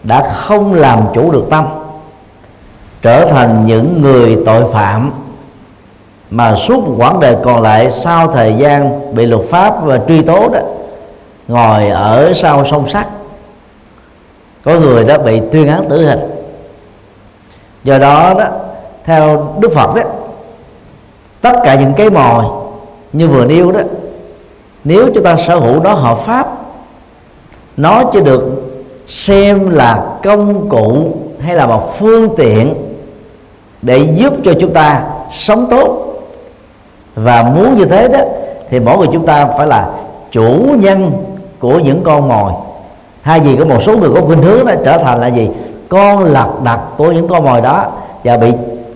đã 0.03 0.33
không 0.33 0.73
làm 0.73 1.03
chủ 1.13 1.31
được 1.31 1.45
tâm, 1.49 1.65
trở 3.01 3.25
thành 3.25 3.65
những 3.65 4.01
người 4.01 4.37
tội 4.45 4.63
phạm 4.73 5.11
mà 6.29 6.55
suốt 6.55 6.87
một 6.87 6.95
quãng 6.97 7.19
đời 7.19 7.35
còn 7.43 7.61
lại 7.61 7.91
sau 7.91 8.27
thời 8.27 8.53
gian 8.53 9.15
bị 9.15 9.25
luật 9.25 9.41
pháp 9.49 9.83
và 9.83 9.99
truy 10.07 10.21
tố 10.21 10.49
đó, 10.49 10.59
ngồi 11.47 11.89
ở 11.89 12.33
sau 12.35 12.65
sông 12.65 12.89
sắt. 12.89 13.07
Có 14.63 14.79
người 14.79 15.03
đã 15.03 15.17
bị 15.17 15.41
tuyên 15.51 15.67
án 15.67 15.89
tử 15.89 16.05
hình 16.05 16.36
do 17.83 17.97
đó 17.97 18.33
đó, 18.39 18.45
theo 19.05 19.53
đức 19.59 19.71
phật 19.73 19.95
đó 19.95 20.01
tất 21.41 21.59
cả 21.63 21.75
những 21.75 21.93
cái 21.93 22.09
mồi 22.09 22.43
như 23.13 23.27
vừa 23.27 23.45
nêu 23.45 23.71
đó, 23.71 23.79
nếu 24.83 25.09
chúng 25.13 25.23
ta 25.23 25.35
sở 25.47 25.55
hữu 25.59 25.79
nó 25.83 25.93
hợp 25.93 26.17
pháp, 26.17 26.47
nó 27.77 28.03
chỉ 28.13 28.21
được 28.21 28.63
xem 29.07 29.69
là 29.69 30.05
công 30.23 30.69
cụ 30.69 31.17
hay 31.39 31.55
là 31.55 31.67
một 31.67 31.93
phương 31.99 32.35
tiện 32.37 32.73
để 33.81 34.07
giúp 34.15 34.33
cho 34.45 34.53
chúng 34.59 34.73
ta 34.73 35.03
sống 35.39 35.67
tốt. 35.69 36.03
Và 37.15 37.43
muốn 37.43 37.75
như 37.77 37.85
thế 37.85 38.07
đó, 38.07 38.19
thì 38.69 38.79
mỗi 38.79 38.97
người 38.97 39.07
chúng 39.13 39.25
ta 39.25 39.45
phải 39.57 39.67
là 39.67 39.89
chủ 40.31 40.75
nhân 40.79 41.11
của 41.59 41.79
những 41.79 42.01
con 42.03 42.27
mồi. 42.27 42.51
Thay 43.23 43.39
vì 43.39 43.55
có 43.55 43.65
một 43.65 43.83
số 43.83 43.97
người 43.97 44.09
có 44.15 44.21
khuynh 44.21 44.41
hướng 44.41 44.65
đó 44.65 44.73
trở 44.85 44.97
thành 44.97 45.21
là 45.21 45.27
gì? 45.27 45.49
Con 45.89 46.23
lật 46.23 46.47
đặt 46.63 46.79
của 46.97 47.11
những 47.11 47.27
con 47.27 47.45
mồi 47.45 47.61
đó 47.61 47.85
và 48.23 48.37
bị 48.37 48.51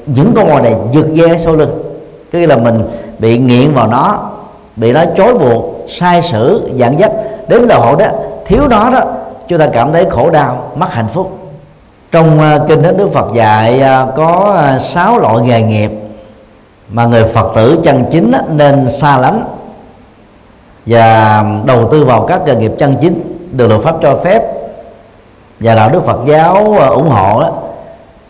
những 0.05 0.33
con 0.35 0.47
mồi 0.47 0.61
này 0.61 0.75
giật 0.91 1.05
ghe 1.13 1.37
sau 1.37 1.55
lưng. 1.55 1.83
Tức 2.31 2.45
là 2.45 2.57
mình 2.57 2.83
bị 3.19 3.37
nghiện 3.37 3.73
vào 3.73 3.87
nó 3.87 4.29
bị 4.75 4.93
nó 4.93 5.03
chối 5.17 5.33
buộc 5.33 5.85
sai 5.89 6.21
sử 6.31 6.69
dạng 6.79 6.99
dắt 6.99 7.11
đến 7.47 7.67
đầu 7.67 7.81
hộ 7.81 7.95
đó 7.95 8.05
thiếu 8.45 8.67
nó 8.67 8.89
đó 8.89 9.01
chúng 9.47 9.59
ta 9.59 9.67
cảm 9.73 9.91
thấy 9.91 10.05
khổ 10.09 10.29
đau 10.29 10.71
mất 10.75 10.93
hạnh 10.93 11.07
phúc. 11.13 11.37
Trong 12.11 12.39
uh, 12.39 12.67
kinh 12.67 12.83
thánh 12.83 12.97
đức 12.97 13.09
phật 13.13 13.33
dạy 13.33 13.81
uh, 13.81 14.15
có 14.15 14.57
uh, 14.75 14.81
sáu 14.81 15.19
loại 15.19 15.37
nghề 15.37 15.61
nghiệp 15.61 15.91
mà 16.89 17.05
người 17.05 17.25
phật 17.25 17.51
tử 17.55 17.79
chân 17.83 18.05
chính 18.11 18.31
uh, 18.43 18.49
nên 18.49 18.89
xa 18.89 19.17
lánh 19.17 19.43
và 20.85 21.43
đầu 21.65 21.87
tư 21.91 22.05
vào 22.05 22.25
các 22.25 22.41
nghề 22.45 22.55
nghiệp 22.55 22.71
chân 22.79 22.95
chính 23.01 23.21
được 23.51 23.67
luật 23.67 23.81
pháp 23.81 23.95
cho 24.01 24.15
phép 24.15 24.60
và 25.61 25.75
đạo 25.75 25.89
đức 25.89 26.05
phật 26.05 26.19
giáo 26.25 26.75
ờ, 26.79 26.89
ủng 26.89 27.09
hộ 27.09 27.41
đó, 27.41 27.53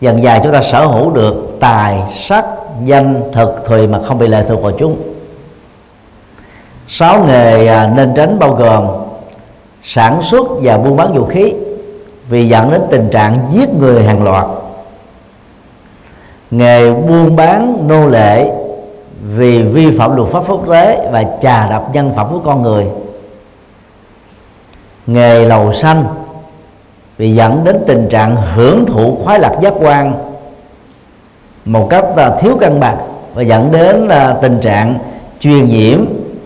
dần 0.01 0.23
dài 0.23 0.39
chúng 0.43 0.51
ta 0.51 0.61
sở 0.61 0.85
hữu 0.85 1.11
được 1.11 1.57
tài 1.59 1.99
sắc, 2.27 2.45
danh, 2.85 3.21
thực, 3.33 3.63
thùy 3.65 3.87
mà 3.87 3.99
không 4.05 4.17
bị 4.17 4.27
lệ 4.27 4.45
thuộc 4.49 4.61
vào 4.61 4.71
chúng. 4.71 4.97
Sáu 6.87 7.23
nghề 7.23 7.67
à, 7.67 7.91
nên 7.95 8.13
tránh 8.15 8.39
bao 8.39 8.53
gồm 8.53 8.87
sản 9.83 10.21
xuất 10.23 10.47
và 10.63 10.77
buôn 10.77 10.97
bán 10.97 11.13
vũ 11.13 11.25
khí, 11.25 11.53
vì 12.29 12.47
dẫn 12.47 12.71
đến 12.71 12.81
tình 12.89 13.09
trạng 13.09 13.39
giết 13.51 13.69
người 13.79 14.03
hàng 14.03 14.23
loạt. 14.23 14.45
Nghề 16.51 16.93
buôn 16.93 17.35
bán 17.35 17.87
nô 17.87 18.07
lệ, 18.07 18.51
vì 19.35 19.61
vi 19.61 19.97
phạm 19.97 20.15
luật 20.15 20.29
pháp 20.29 20.43
quốc 20.47 20.69
tế 20.69 21.09
và 21.11 21.25
trà 21.41 21.67
đập 21.69 21.89
nhân 21.93 22.11
phẩm 22.15 22.27
của 22.31 22.39
con 22.39 22.61
người. 22.61 22.87
Nghề 25.07 25.45
lầu 25.45 25.73
xanh 25.73 26.05
vì 27.21 27.31
dẫn 27.31 27.63
đến 27.63 27.83
tình 27.87 28.07
trạng 28.09 28.35
hưởng 28.35 28.85
thụ 28.85 29.17
khoái 29.23 29.39
lạc 29.39 29.55
giác 29.61 29.73
quan 29.79 30.13
một 31.65 31.87
cách 31.89 32.05
là 32.17 32.37
thiếu 32.41 32.57
cân 32.59 32.79
bằng 32.79 32.97
và 33.33 33.41
dẫn 33.41 33.71
đến 33.71 34.07
là 34.07 34.37
tình 34.41 34.59
trạng 34.61 34.99
truyền 35.39 35.69
nhiễm 35.69 35.99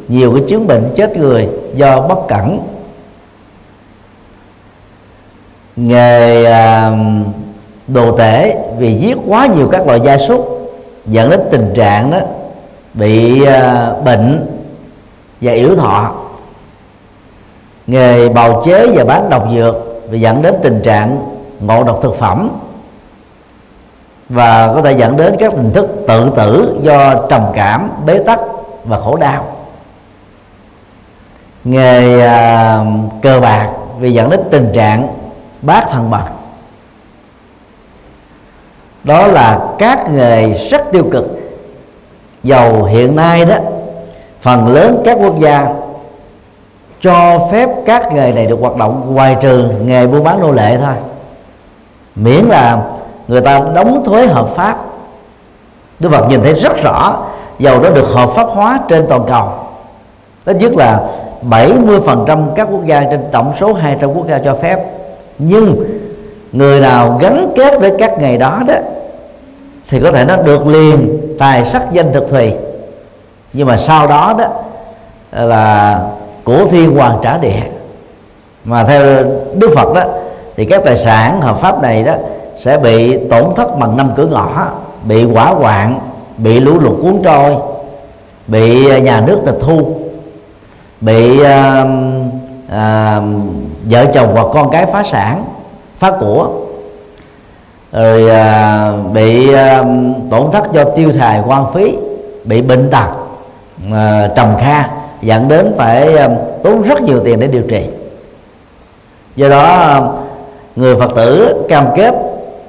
nhiều 0.08 0.34
cái 0.34 0.44
chứng 0.50 0.68
bệnh 0.68 0.94
chết 0.96 1.18
người 1.18 1.50
do 1.76 2.02
bất 2.02 2.28
cẩn. 2.28 2.60
Nghề 5.76 6.46
à, 6.46 6.92
đồ 7.88 8.18
tể 8.18 8.56
vì 8.78 8.94
giết 8.94 9.18
quá 9.28 9.48
nhiều 9.56 9.70
các 9.72 9.88
loại 9.88 10.00
gia 10.04 10.18
súc 10.18 10.72
dẫn 11.06 11.30
đến 11.30 11.40
tình 11.52 11.74
trạng 11.76 12.12
đó 12.12 12.20
bị 12.94 13.46
à, 13.46 13.92
bệnh 14.06 14.46
và 15.42 15.52
yếu 15.52 15.76
thọ. 15.76 16.16
Nghề 17.88 18.30
bào 18.30 18.62
chế 18.66 18.88
và 18.88 19.04
bán 19.06 19.30
độc 19.30 19.48
dược 19.56 19.95
và 20.10 20.18
dẫn 20.18 20.42
đến 20.42 20.56
tình 20.64 20.82
trạng 20.82 21.26
ngộ 21.60 21.84
độc 21.84 22.00
thực 22.04 22.16
phẩm. 22.16 22.50
Và 24.30 24.74
có 24.76 24.82
thể 24.82 24.92
dẫn 24.92 25.18
đến 25.18 25.36
các 25.40 25.54
hình 25.54 25.72
thức 25.74 25.90
tự 26.08 26.32
tử 26.36 26.80
do 26.82 27.14
trầm 27.30 27.46
cảm 27.54 27.92
bế 28.06 28.24
tắc 28.24 28.40
và 28.84 29.00
khổ 29.00 29.16
đau. 29.16 29.46
Nghề 31.64 32.22
à, 32.22 32.86
cờ 33.22 33.40
bạc 33.40 33.70
vì 34.00 34.14
dẫn 34.14 34.30
đến 34.30 34.40
tình 34.52 34.72
trạng 34.74 35.08
bát 35.62 35.88
thần 35.92 36.12
bạc. 36.12 36.30
Đó 39.04 39.28
là 39.28 39.60
các 39.78 40.10
nghề 40.10 40.54
rất 40.54 40.82
tiêu 40.92 41.08
cực. 41.12 41.26
Dầu 42.44 42.84
hiện 42.84 43.16
nay 43.16 43.46
đó 43.46 43.56
phần 44.42 44.68
lớn 44.68 45.02
các 45.06 45.18
quốc 45.22 45.40
gia 45.40 45.68
cho 47.06 47.48
phép 47.52 47.70
các 47.86 48.14
nghề 48.14 48.32
này 48.32 48.46
được 48.46 48.60
hoạt 48.62 48.76
động 48.76 49.16
ngoài 49.16 49.38
trừ 49.42 49.64
nghề 49.86 50.08
buôn 50.08 50.24
bán 50.24 50.40
nô 50.40 50.52
lệ 50.52 50.78
thôi. 50.78 50.94
Miễn 52.16 52.46
là 52.46 52.82
người 53.28 53.42
ta 53.42 53.62
đóng 53.76 54.04
thuế 54.06 54.28
hợp 54.28 54.48
pháp. 54.56 54.78
Đức 56.00 56.10
Phật 56.12 56.30
nhìn 56.30 56.44
thấy 56.44 56.54
rất 56.54 56.84
rõ 56.84 57.18
dầu 57.60 57.80
đó 57.80 57.90
được 57.90 58.08
hợp 58.08 58.30
pháp 58.30 58.48
hóa 58.50 58.80
trên 58.90 59.06
toàn 59.10 59.22
cầu. 59.28 59.50
Ít 60.46 60.56
nhất 60.56 60.74
là 60.74 61.00
70% 61.50 62.50
các 62.56 62.68
quốc 62.72 62.86
gia 62.86 63.04
trên 63.04 63.24
tổng 63.32 63.54
số 63.60 63.74
200 63.74 64.14
quốc 64.14 64.28
gia 64.28 64.40
cho 64.40 64.54
phép. 64.62 64.80
Nhưng 65.38 65.76
người 66.52 66.82
nào 66.82 67.18
gắn 67.22 67.54
kết 67.56 67.80
với 67.80 67.92
các 68.00 68.20
nghề 68.20 68.38
đó 68.38 68.62
đó, 68.68 68.76
thì 69.90 70.00
có 70.00 70.12
thể 70.12 70.26
nó 70.26 70.36
được 70.36 70.68
liền 70.68 71.18
tài 71.40 71.66
sắc 71.66 71.92
danh 71.92 72.14
thực 72.14 72.30
thùy. 72.30 72.54
Nhưng 73.54 73.68
mà 73.68 73.78
sau 73.78 74.08
đó 74.08 74.34
đó 74.38 74.48
là 75.32 76.00
của 76.46 76.66
thiên 76.72 76.96
hoàng 76.96 77.20
trả 77.24 77.38
địa 77.38 77.62
mà 78.66 78.84
theo 78.84 79.24
đức 79.54 79.70
phật 79.76 79.94
đó 79.94 80.04
thì 80.56 80.66
các 80.66 80.82
tài 80.86 80.98
sản 80.98 81.42
hợp 81.42 81.58
pháp 81.58 81.82
này 81.82 82.04
đó 82.04 82.14
sẽ 82.56 82.78
bị 82.78 83.18
tổn 83.30 83.46
thất 83.56 83.80
bằng 83.80 83.98
năm 83.98 84.12
cửa 84.16 84.26
ngõ 84.26 84.68
bị 85.04 85.24
hỏa 85.24 85.46
hoạn 85.46 86.00
bị 86.38 86.60
lũ 86.60 86.80
lụt 86.80 87.02
cuốn 87.02 87.22
trôi 87.24 87.56
bị 88.48 88.90
à, 88.90 88.98
nhà 88.98 89.22
nước 89.22 89.42
tịch 89.46 89.56
thu 89.62 89.96
bị 91.02 91.42
uh, 91.42 91.48
uh, 92.68 93.24
vợ 93.84 94.06
chồng 94.14 94.30
hoặc 94.34 94.48
con 94.54 94.70
cái 94.72 94.86
phá 94.86 95.04
sản 95.04 95.46
phá 96.00 96.12
của 96.20 96.50
rồi 97.92 98.24
uh, 98.24 99.12
bị 99.12 99.50
uh, 99.54 99.58
tổn 100.32 100.52
thất 100.52 100.72
do 100.74 100.84
tiêu 100.84 101.12
xài 101.12 101.42
quan 101.48 101.66
phí 101.74 101.98
bị 102.44 102.62
bệnh 102.62 102.90
tật 102.90 103.08
uh, 103.88 104.36
trầm 104.36 104.48
kha 104.60 104.90
dẫn 105.26 105.48
đến 105.48 105.74
phải 105.78 106.18
um, 106.18 106.32
tốn 106.64 106.82
rất 106.82 107.02
nhiều 107.02 107.22
tiền 107.24 107.40
để 107.40 107.48
điều 107.48 107.62
trị. 107.62 107.86
Do 109.36 109.50
đó 109.50 109.94
um, 109.96 110.08
người 110.76 110.96
phật 110.96 111.16
tử 111.16 111.56
cam 111.70 111.86
kết 111.96 112.14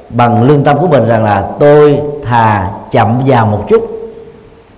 bằng 0.09 0.43
lương 0.43 0.65
tâm 0.65 0.79
của 0.79 0.87
mình 0.87 1.07
rằng 1.09 1.25
là 1.25 1.47
tôi 1.59 2.01
thà 2.25 2.71
chậm 2.91 3.21
vào 3.27 3.47
một 3.47 3.65
chút 3.69 3.91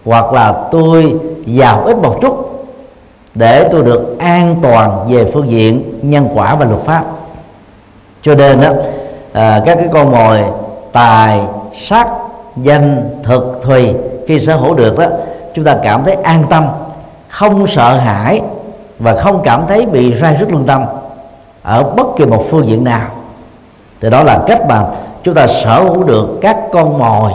hoặc 0.04 0.32
là 0.32 0.68
tôi 0.70 1.14
giàu 1.46 1.84
ít 1.84 1.96
một 1.96 2.18
chút 2.22 2.64
để 3.34 3.68
tôi 3.72 3.82
được 3.82 4.18
an 4.18 4.56
toàn 4.62 5.06
về 5.08 5.30
phương 5.34 5.50
diện 5.50 5.98
nhân 6.02 6.28
quả 6.34 6.54
và 6.54 6.66
luật 6.66 6.80
pháp. 6.84 7.04
Cho 8.22 8.34
nên 8.34 8.60
đó 8.60 8.68
à, 9.32 9.62
các 9.66 9.74
cái 9.74 9.88
con 9.92 10.12
mồi 10.12 10.40
tài 10.92 11.40
sắc 11.80 12.08
danh 12.56 13.10
thực 13.22 13.60
thùy 13.62 13.94
khi 14.26 14.40
sở 14.40 14.56
hữu 14.56 14.74
được 14.74 14.98
đó 14.98 15.06
chúng 15.54 15.64
ta 15.64 15.76
cảm 15.82 16.04
thấy 16.04 16.14
an 16.14 16.44
tâm 16.50 16.66
không 17.28 17.66
sợ 17.66 17.96
hãi 17.96 18.40
và 18.98 19.14
không 19.14 19.40
cảm 19.44 19.64
thấy 19.68 19.86
bị 19.86 20.14
rai 20.14 20.36
rứt 20.40 20.52
lương 20.52 20.66
tâm 20.66 20.84
ở 21.62 21.82
bất 21.82 22.06
kỳ 22.16 22.24
một 22.26 22.44
phương 22.50 22.66
diện 22.66 22.84
nào. 22.84 23.08
Thì 24.00 24.10
đó 24.10 24.22
là 24.22 24.38
cách 24.46 24.60
mà 24.68 24.84
chúng 25.22 25.34
ta 25.34 25.46
sở 25.46 25.82
hữu 25.82 26.04
được 26.04 26.38
các 26.42 26.56
con 26.72 26.98
mồi 26.98 27.32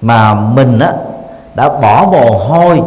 mà 0.00 0.34
mình 0.34 0.78
á, 0.78 0.92
đã 1.54 1.68
bỏ 1.68 2.08
mồ 2.12 2.38
hôi 2.38 2.82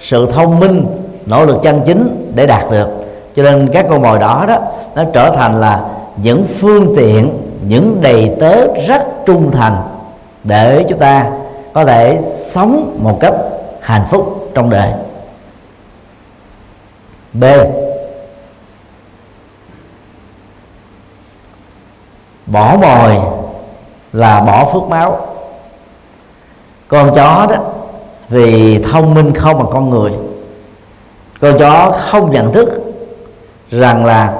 sự 0.00 0.30
thông 0.30 0.60
minh 0.60 0.86
nỗ 1.26 1.44
lực 1.44 1.62
chân 1.62 1.80
chính 1.86 2.32
để 2.34 2.46
đạt 2.46 2.70
được. 2.70 2.88
Cho 3.36 3.42
nên 3.42 3.68
các 3.72 3.86
con 3.90 4.02
mồi 4.02 4.18
đó 4.18 4.44
đó 4.48 4.58
nó 4.94 5.04
trở 5.12 5.30
thành 5.30 5.60
là 5.60 5.80
những 6.16 6.44
phương 6.60 6.94
tiện 6.96 7.30
những 7.68 7.98
đầy 8.00 8.36
tớ 8.40 8.66
rất 8.86 9.02
trung 9.26 9.50
thành 9.50 9.76
để 10.44 10.84
chúng 10.88 10.98
ta 10.98 11.30
có 11.72 11.84
thể 11.84 12.18
sống 12.48 12.98
một 13.02 13.18
cách 13.20 13.34
hạnh 13.80 14.04
phúc 14.10 14.50
trong 14.54 14.70
đời 14.70 14.88
b 17.34 17.44
bỏ 22.46 22.76
mồi 22.76 23.16
là 24.12 24.40
bỏ 24.40 24.64
phước 24.72 24.82
báo. 24.88 25.26
con 26.88 27.14
chó 27.14 27.46
đó, 27.50 27.56
vì 28.28 28.78
thông 28.82 29.14
minh 29.14 29.34
không 29.34 29.58
bằng 29.58 29.68
con 29.72 29.90
người 29.90 30.12
con 31.40 31.58
chó 31.58 31.92
không 31.98 32.30
nhận 32.30 32.52
thức 32.52 32.94
rằng 33.70 34.04
là 34.04 34.34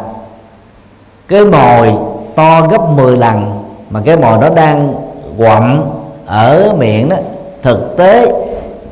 cái 1.29 1.45
mồi 1.45 1.95
to 2.35 2.67
gấp 2.67 2.89
10 2.89 3.17
lần 3.17 3.65
mà 3.91 4.01
cái 4.05 4.17
mồi 4.17 4.39
nó 4.39 4.49
đang 4.49 4.95
quặm 5.39 5.85
ở 6.27 6.75
miệng 6.79 7.09
đó, 7.09 7.17
thực 7.63 7.97
tế 7.97 8.33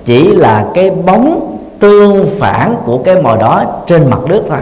chỉ 0.05 0.35
là 0.35 0.67
cái 0.75 0.91
bóng 0.91 1.52
tương 1.83 2.27
phản 2.38 2.77
của 2.87 2.99
cái 2.99 3.23
mồi 3.23 3.38
đó 3.38 3.64
trên 3.87 4.11
mặt 4.11 4.18
nước 4.27 4.42
thôi. 4.49 4.59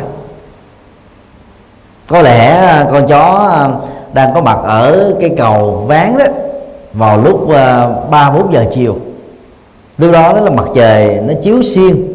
Có 2.09 2.23
lẽ 2.23 2.47
à, 2.49 2.87
con 2.93 3.07
chó 3.07 3.49
à, 3.51 3.69
đang 4.13 4.35
có 4.35 4.41
mặt 4.41 4.59
ở 4.65 5.15
cái 5.21 5.31
cầu 5.37 5.85
ván 5.89 6.19
đó 6.19 6.25
vào 6.93 7.19
lúc 7.19 7.51
à, 7.51 7.89
ba 8.11 8.31
bốn 8.31 8.53
giờ 8.53 8.65
chiều. 8.75 8.97
Lúc 9.99 10.13
đó 10.13 10.33
đó 10.33 10.41
là 10.41 10.51
mặt 10.51 10.65
trời 10.75 11.21
nó 11.27 11.35
chiếu 11.43 11.63
xiên. 11.63 12.07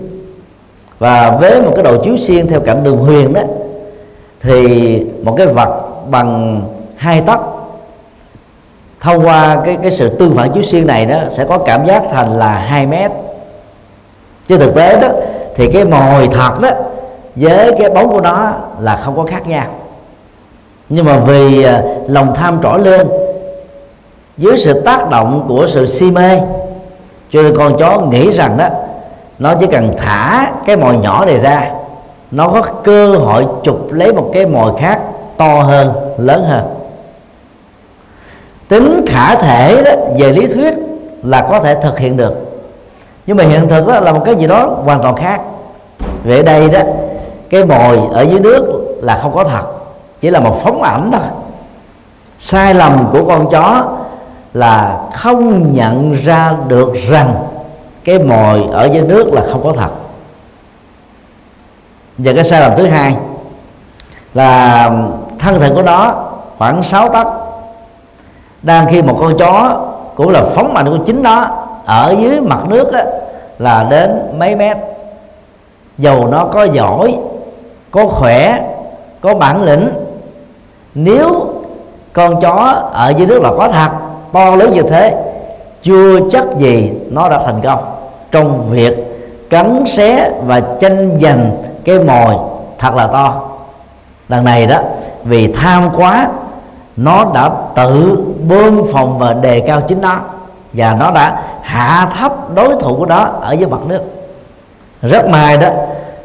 Và 0.99 1.37
với 1.39 1.61
một 1.61 1.71
cái 1.75 1.83
độ 1.83 2.03
chiếu 2.03 2.17
xiên 2.17 2.47
theo 2.47 2.59
cạnh 2.59 2.83
đường 2.83 2.97
huyền 2.97 3.33
đó, 3.33 3.41
thì 4.41 4.99
một 5.23 5.35
cái 5.37 5.47
vật 5.47 5.81
bằng 6.09 6.61
hai 6.95 7.21
tấc 7.21 7.39
thông 8.99 9.25
qua 9.25 9.61
cái 9.65 9.77
cái 9.81 9.91
sự 9.91 10.09
tương 10.09 10.35
phản 10.35 10.51
chiếu 10.51 10.63
xuyên 10.63 10.87
này 10.87 11.05
đó 11.05 11.19
sẽ 11.31 11.45
có 11.45 11.57
cảm 11.57 11.87
giác 11.87 12.03
thành 12.11 12.31
là 12.39 12.51
2 12.51 12.85
mét 12.85 13.11
chứ 14.47 14.57
thực 14.57 14.75
tế 14.75 14.99
đó, 15.01 15.07
thì 15.55 15.71
cái 15.71 15.85
mồi 15.85 16.27
thật 16.27 16.59
đó, 16.61 16.69
với 17.35 17.75
cái 17.79 17.89
bóng 17.89 18.09
của 18.09 18.21
nó 18.21 18.53
là 18.79 18.95
không 19.03 19.15
có 19.17 19.23
khác 19.23 19.47
nhau. 19.47 19.65
Nhưng 20.89 21.05
mà 21.05 21.17
vì 21.17 21.63
à, 21.63 21.83
lòng 22.07 22.33
tham 22.35 22.59
trỗi 22.63 22.79
lên 22.79 23.07
dưới 24.37 24.57
sự 24.57 24.81
tác 24.81 25.09
động 25.09 25.45
của 25.47 25.67
sự 25.67 25.85
si 25.85 26.11
mê, 26.11 26.39
cho 27.31 27.41
nên 27.41 27.57
con 27.57 27.77
chó 27.77 27.99
nghĩ 27.99 28.31
rằng 28.31 28.57
đó, 28.57 28.67
nó 29.39 29.53
chỉ 29.59 29.67
cần 29.67 29.95
thả 29.97 30.51
cái 30.65 30.77
mồi 30.77 30.97
nhỏ 30.97 31.25
này 31.25 31.39
ra, 31.39 31.71
nó 32.31 32.49
có 32.49 32.61
cơ 32.61 33.15
hội 33.15 33.45
chụp 33.63 33.87
lấy 33.91 34.13
một 34.13 34.29
cái 34.33 34.45
mồi 34.45 34.73
khác 34.79 34.99
to 35.37 35.53
hơn, 35.63 35.93
lớn 36.17 36.45
hơn. 36.47 36.65
Tính 38.67 39.05
khả 39.07 39.35
thể 39.35 39.83
đó, 39.83 39.91
về 40.17 40.31
lý 40.31 40.47
thuyết 40.47 40.73
là 41.23 41.47
có 41.49 41.59
thể 41.59 41.75
thực 41.81 41.99
hiện 41.99 42.17
được 42.17 42.44
nhưng 43.27 43.37
mà 43.37 43.43
hiện 43.43 43.69
thực 43.69 43.87
đó 43.87 43.99
là 43.99 44.11
một 44.13 44.21
cái 44.25 44.35
gì 44.35 44.47
đó 44.47 44.69
hoàn 44.85 45.01
toàn 45.01 45.15
khác. 45.15 45.41
Về 46.23 46.43
đây 46.43 46.69
đó, 46.69 46.79
cái 47.49 47.65
mồi 47.65 47.99
ở 48.11 48.21
dưới 48.21 48.39
nước 48.39 48.85
là 49.01 49.19
không 49.21 49.35
có 49.35 49.43
thật, 49.43 49.63
chỉ 50.21 50.29
là 50.29 50.39
một 50.39 50.59
phóng 50.63 50.81
ảnh 50.81 51.09
thôi. 51.11 51.21
Sai 52.39 52.73
lầm 52.73 53.07
của 53.11 53.25
con 53.27 53.49
chó 53.51 53.83
là 54.53 54.99
không 55.13 55.73
nhận 55.73 56.13
ra 56.13 56.55
được 56.67 56.93
rằng 57.07 57.35
cái 58.03 58.19
mồi 58.19 58.63
ở 58.71 58.85
dưới 58.93 59.01
nước 59.01 59.33
là 59.33 59.41
không 59.51 59.63
có 59.63 59.73
thật. 59.73 59.89
Và 62.17 62.33
cái 62.35 62.43
sai 62.43 62.61
lầm 62.61 62.71
thứ 62.77 62.85
hai 62.85 63.15
là 64.33 64.91
thân 65.39 65.59
thể 65.59 65.69
của 65.75 65.81
nó 65.81 66.13
khoảng 66.57 66.83
6 66.83 67.09
tấc. 67.09 67.27
Đang 68.61 68.87
khi 68.87 69.01
một 69.01 69.17
con 69.19 69.37
chó 69.37 69.81
cũng 70.15 70.29
là 70.29 70.41
phóng 70.41 70.73
mạnh 70.73 70.85
của 70.85 71.03
chính 71.05 71.23
nó 71.23 71.64
ở 71.85 72.15
dưới 72.19 72.41
mặt 72.41 72.59
nước 72.67 72.93
á, 72.93 73.05
là 73.59 73.87
đến 73.89 74.11
mấy 74.37 74.55
mét. 74.55 74.77
Dầu 75.97 76.27
nó 76.27 76.45
có 76.45 76.63
giỏi 76.63 77.15
có 77.91 78.05
khỏe 78.07 78.59
có 79.21 79.33
bản 79.33 79.63
lĩnh. 79.63 79.89
Nếu 80.95 81.45
con 82.13 82.41
chó 82.41 82.89
ở 82.93 83.09
dưới 83.09 83.27
nước 83.27 83.41
là 83.41 83.51
có 83.57 83.69
thật 83.69 83.89
to 84.33 84.55
lớn 84.55 84.71
như 84.73 84.81
thế 84.81 85.15
chưa 85.83 86.19
chắc 86.31 86.43
gì 86.57 86.91
nó 87.09 87.29
đã 87.29 87.39
thành 87.45 87.61
công. 87.63 87.79
Trong 88.31 88.69
việc 88.69 88.97
cắn 89.49 89.83
xé 89.87 90.31
và 90.45 90.61
tranh 90.79 91.17
giành 91.21 91.51
cái 91.83 91.99
mồi 91.99 92.35
thật 92.79 92.95
là 92.95 93.07
to. 93.07 93.41
Lần 94.29 94.43
này 94.43 94.67
đó 94.67 94.79
vì 95.23 95.53
tham 95.53 95.89
quá 95.95 96.27
nó 96.97 97.25
đã 97.33 97.49
tự 97.75 98.23
bơm 98.49 98.81
phòng 98.93 99.17
và 99.19 99.33
đề 99.33 99.59
cao 99.59 99.81
chính 99.87 100.01
nó 100.01 100.19
và 100.75 100.93
nó 100.99 101.11
đã 101.11 101.41
hạ 101.61 102.07
thấp 102.17 102.53
đối 102.55 102.75
thủ 102.79 102.95
của 102.95 103.05
nó 103.05 103.29
ở 103.41 103.51
dưới 103.51 103.69
mặt 103.69 103.79
nước. 103.87 104.01
Rất 105.01 105.29
may 105.29 105.57
đó 105.57 105.67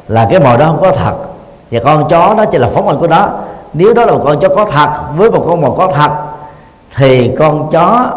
là 0.08 0.26
cái 0.30 0.40
mồi 0.40 0.56
đó 0.56 0.66
không 0.66 0.80
có 0.80 0.92
thật. 0.92 1.14
Và 1.70 1.80
con 1.84 2.08
chó 2.08 2.34
đó 2.34 2.44
chỉ 2.44 2.58
là 2.58 2.68
phóng 2.74 2.86
mạnh 2.86 2.98
của 3.00 3.06
nó. 3.06 3.28
Nếu 3.72 3.94
đó 3.94 4.04
là 4.04 4.12
một 4.12 4.22
con 4.24 4.40
chó 4.40 4.48
có 4.48 4.64
thật, 4.64 4.88
với 5.16 5.30
một 5.30 5.44
con 5.46 5.60
mồi 5.60 5.70
có 5.78 5.92
thật, 5.94 6.10
thì 6.96 7.36
con 7.38 7.70
chó, 7.70 8.10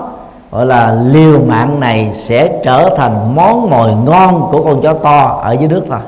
gọi 0.52 0.66
là, 0.66 0.96
liều 1.04 1.40
mạng 1.40 1.80
này 1.80 2.12
sẽ 2.14 2.60
trở 2.64 2.90
thành 2.98 3.36
món 3.36 3.70
mồi 3.70 3.92
ngon 4.06 4.48
của 4.52 4.64
con 4.64 4.82
chó 4.82 4.94
to 4.94 5.42
ở 5.44 5.52
dưới 5.52 5.68
nước 5.68 5.82
thôi. 5.90 6.00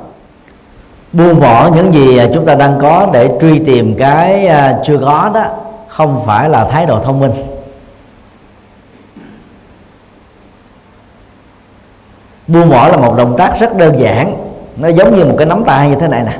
Buông 1.13 1.39
bỏ 1.39 1.69
những 1.75 1.93
gì 1.93 2.21
chúng 2.33 2.45
ta 2.45 2.55
đang 2.55 2.79
có 2.81 3.07
để 3.11 3.29
truy 3.41 3.59
tìm 3.59 3.95
cái 3.97 4.47
à, 4.47 4.79
chưa 4.85 4.97
có 4.97 5.29
đó 5.33 5.41
không 5.87 6.21
phải 6.25 6.49
là 6.49 6.65
thái 6.65 6.85
độ 6.85 6.99
thông 6.99 7.19
minh. 7.19 7.31
Buông 12.47 12.69
bỏ 12.69 12.87
là 12.87 12.97
một 12.97 13.15
động 13.17 13.35
tác 13.37 13.59
rất 13.59 13.75
đơn 13.75 13.99
giản. 13.99 14.35
Nó 14.77 14.87
giống 14.87 15.15
như 15.15 15.25
một 15.25 15.35
cái 15.37 15.45
nắm 15.45 15.63
tay 15.63 15.89
như 15.89 15.95
thế 15.95 16.07
này 16.07 16.23
nè. 16.23 16.37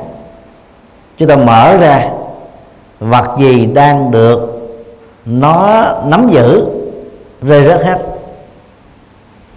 Chúng 1.18 1.30
ta 1.30 1.36
mở 1.36 1.78
ra. 1.78 2.08
Vật 3.00 3.38
gì 3.38 3.66
đang 3.66 4.12
được 4.12 4.70
nó 5.26 5.86
nắm 6.06 6.30
giữ? 6.32 6.66
Rơi 7.42 7.66
rớt 7.66 7.86
hết. 7.86 7.98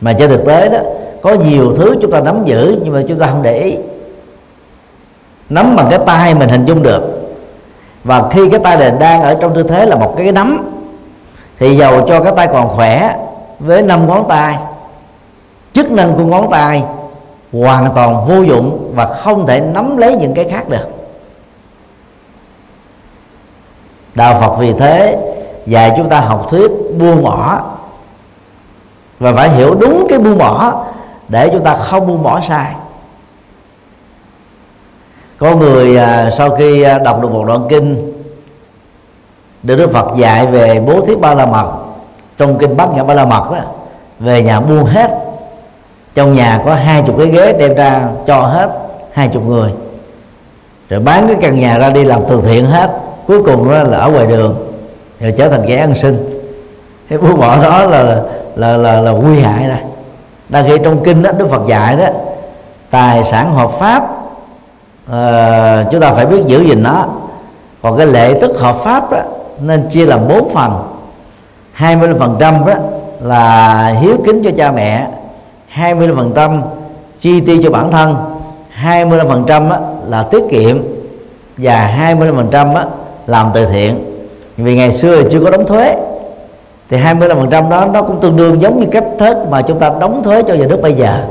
Mà 0.01 0.13
trên 0.13 0.29
thực 0.29 0.47
tế 0.47 0.69
đó, 0.69 0.79
có 1.23 1.35
nhiều 1.35 1.75
thứ 1.77 1.97
chúng 2.03 2.11
ta 2.11 2.21
nắm 2.21 2.45
giữ 2.45 2.81
nhưng 2.85 2.95
mà 2.95 3.03
chúng 3.09 3.19
ta 3.19 3.27
không 3.27 3.43
để 3.43 3.59
ý. 3.59 3.77
Nắm 5.49 5.77
bằng 5.77 5.87
cái 5.91 5.99
tay 6.07 6.35
mình 6.35 6.49
hình 6.49 6.65
dung 6.65 6.83
được. 6.83 7.03
Và 8.05 8.29
khi 8.31 8.51
cái 8.51 8.61
tay 8.65 8.77
này 8.77 8.93
đang 9.01 9.23
ở 9.23 9.37
trong 9.41 9.55
tư 9.55 9.63
thế 9.63 9.87
là 9.87 9.97
một 9.97 10.15
cái 10.17 10.33
nắm, 10.33 10.71
thì 11.59 11.77
dầu 11.77 12.07
cho 12.09 12.21
cái 12.21 12.33
tay 12.37 12.47
còn 12.47 12.69
khỏe 12.69 13.17
với 13.59 13.83
năm 13.83 14.07
ngón 14.07 14.29
tay 14.29 14.59
chức 15.79 15.91
năng 15.91 16.15
của 16.15 16.25
ngón 16.25 16.51
tay 16.51 16.85
hoàn 17.53 17.93
toàn 17.95 18.27
vô 18.29 18.43
dụng 18.43 18.93
và 18.95 19.07
không 19.07 19.47
thể 19.47 19.61
nắm 19.61 19.97
lấy 19.97 20.17
những 20.17 20.35
cái 20.35 20.49
khác 20.51 20.69
được. 20.69 20.89
Đạo 24.15 24.41
phật 24.41 24.57
vì 24.59 24.73
thế 24.73 25.19
dạy 25.67 25.93
chúng 25.97 26.09
ta 26.09 26.21
học 26.21 26.47
thuyết 26.51 26.71
buông 26.99 27.25
bỏ 27.25 27.61
và 29.19 29.33
phải 29.33 29.51
hiểu 29.51 29.75
đúng 29.75 30.07
cái 30.09 30.19
buông 30.19 30.39
bỏ 30.39 30.85
để 31.29 31.49
chúng 31.53 31.65
ta 31.65 31.77
không 31.77 32.07
buông 32.07 32.23
bỏ 32.23 32.41
sai. 32.49 32.75
Có 35.39 35.57
người 35.57 35.97
à, 35.97 36.31
sau 36.31 36.51
khi 36.51 36.83
à, 36.83 36.99
đọc 36.99 37.23
được 37.23 37.33
một 37.33 37.45
đoạn 37.47 37.67
kinh 37.69 38.13
được 39.63 39.77
Đức 39.77 39.93
Phật 39.93 40.17
dạy 40.17 40.47
về 40.47 40.81
bố 40.87 41.01
thí 41.07 41.17
ba 41.17 41.35
la 41.35 41.47
mật 41.47 41.73
trong 42.37 42.59
kinh 42.59 42.77
Bát 42.77 42.89
Nhã 42.95 43.03
ba 43.03 43.15
la 43.15 43.25
mật 43.25 43.51
đó, 43.53 43.59
về 44.19 44.43
nhà 44.43 44.61
buông 44.61 44.85
hết 44.85 45.28
trong 46.19 46.35
nhà 46.35 46.63
có 46.65 46.75
hai 46.75 47.03
chục 47.07 47.19
cái 47.19 47.27
ghế 47.27 47.53
đem 47.53 47.75
ra 47.75 48.09
cho 48.27 48.41
hết 48.41 48.71
hai 49.13 49.29
chục 49.29 49.47
người. 49.47 49.71
Rồi 50.89 51.01
bán 51.01 51.27
cái 51.27 51.37
căn 51.41 51.55
nhà 51.61 51.79
ra 51.79 51.91
đi 51.91 52.05
làm 52.05 52.21
từ 52.29 52.43
thiện 52.47 52.67
hết. 52.67 52.91
Cuối 53.27 53.43
cùng 53.43 53.71
đó 53.71 53.83
là 53.83 53.99
ở 53.99 54.11
ngoài 54.11 54.27
đường 54.27 54.57
rồi 55.21 55.35
trở 55.39 55.49
thành 55.49 55.65
kẻ 55.67 55.77
ăn 55.77 55.95
xin. 55.95 56.41
Cái 57.09 57.19
buông 57.19 57.41
bỏ 57.41 57.63
đó 57.63 57.85
là 57.85 58.23
là 58.57 58.77
là, 58.77 59.01
là 59.01 59.11
nguy 59.11 59.41
hại 59.41 59.67
này. 59.67 59.83
đang 60.49 60.69
khi 60.69 60.79
trong 60.85 61.05
kinh 61.05 61.23
đó 61.23 61.33
đức 61.33 61.51
phật 61.51 61.63
dạy 61.69 61.97
đó 61.97 62.07
tài 62.91 63.25
sản 63.25 63.55
hợp 63.55 63.71
pháp 63.71 64.03
uh, 65.07 65.91
chúng 65.91 66.01
ta 66.01 66.13
phải 66.13 66.27
biết 66.27 66.43
giữ 66.47 66.63
gìn 66.63 66.83
nó. 66.83 67.07
Còn 67.83 67.97
cái 67.97 68.07
lệ 68.07 68.39
tức 68.41 68.59
hợp 68.59 68.77
pháp 68.77 69.11
đó, 69.11 69.19
nên 69.61 69.89
chia 69.91 70.07
làm 70.07 70.29
bốn 70.29 70.55
phần. 70.55 70.73
20 71.73 72.15
phần 72.19 72.37
trăm 72.41 72.67
đó 72.67 72.75
là 73.21 73.87
hiếu 74.01 74.17
kính 74.27 74.43
cho 74.45 74.51
cha 74.57 74.73
mẹ 74.73 75.07
20% 75.75 76.61
chi 77.21 77.41
tiêu 77.41 77.59
cho 77.63 77.71
bản 77.71 77.91
thân 77.91 78.17
20% 78.83 79.73
là 80.05 80.23
tiết 80.23 80.43
kiệm 80.51 80.83
và 81.57 81.97
20% 82.19 82.85
làm 83.27 83.51
từ 83.55 83.67
thiện. 83.67 84.05
Vì 84.57 84.77
ngày 84.77 84.93
xưa 84.93 85.23
chưa 85.31 85.41
có 85.45 85.51
đóng 85.51 85.67
thuế, 85.67 85.97
thì 86.91 86.97
25% 86.97 87.71
đó 87.71 87.87
nó 87.93 88.03
cũng 88.03 88.21
tương 88.21 88.37
đương 88.37 88.61
giống 88.61 88.81
như 88.81 88.87
cách 88.91 89.05
thức 89.19 89.37
mà 89.51 89.63
chúng 89.63 89.79
ta 89.79 89.91
đóng 90.01 90.23
thuế 90.23 90.43
cho 90.43 90.55
nhà 90.55 90.67
nước 90.67 90.83
bây 90.83 90.95
giờ. 90.95 91.25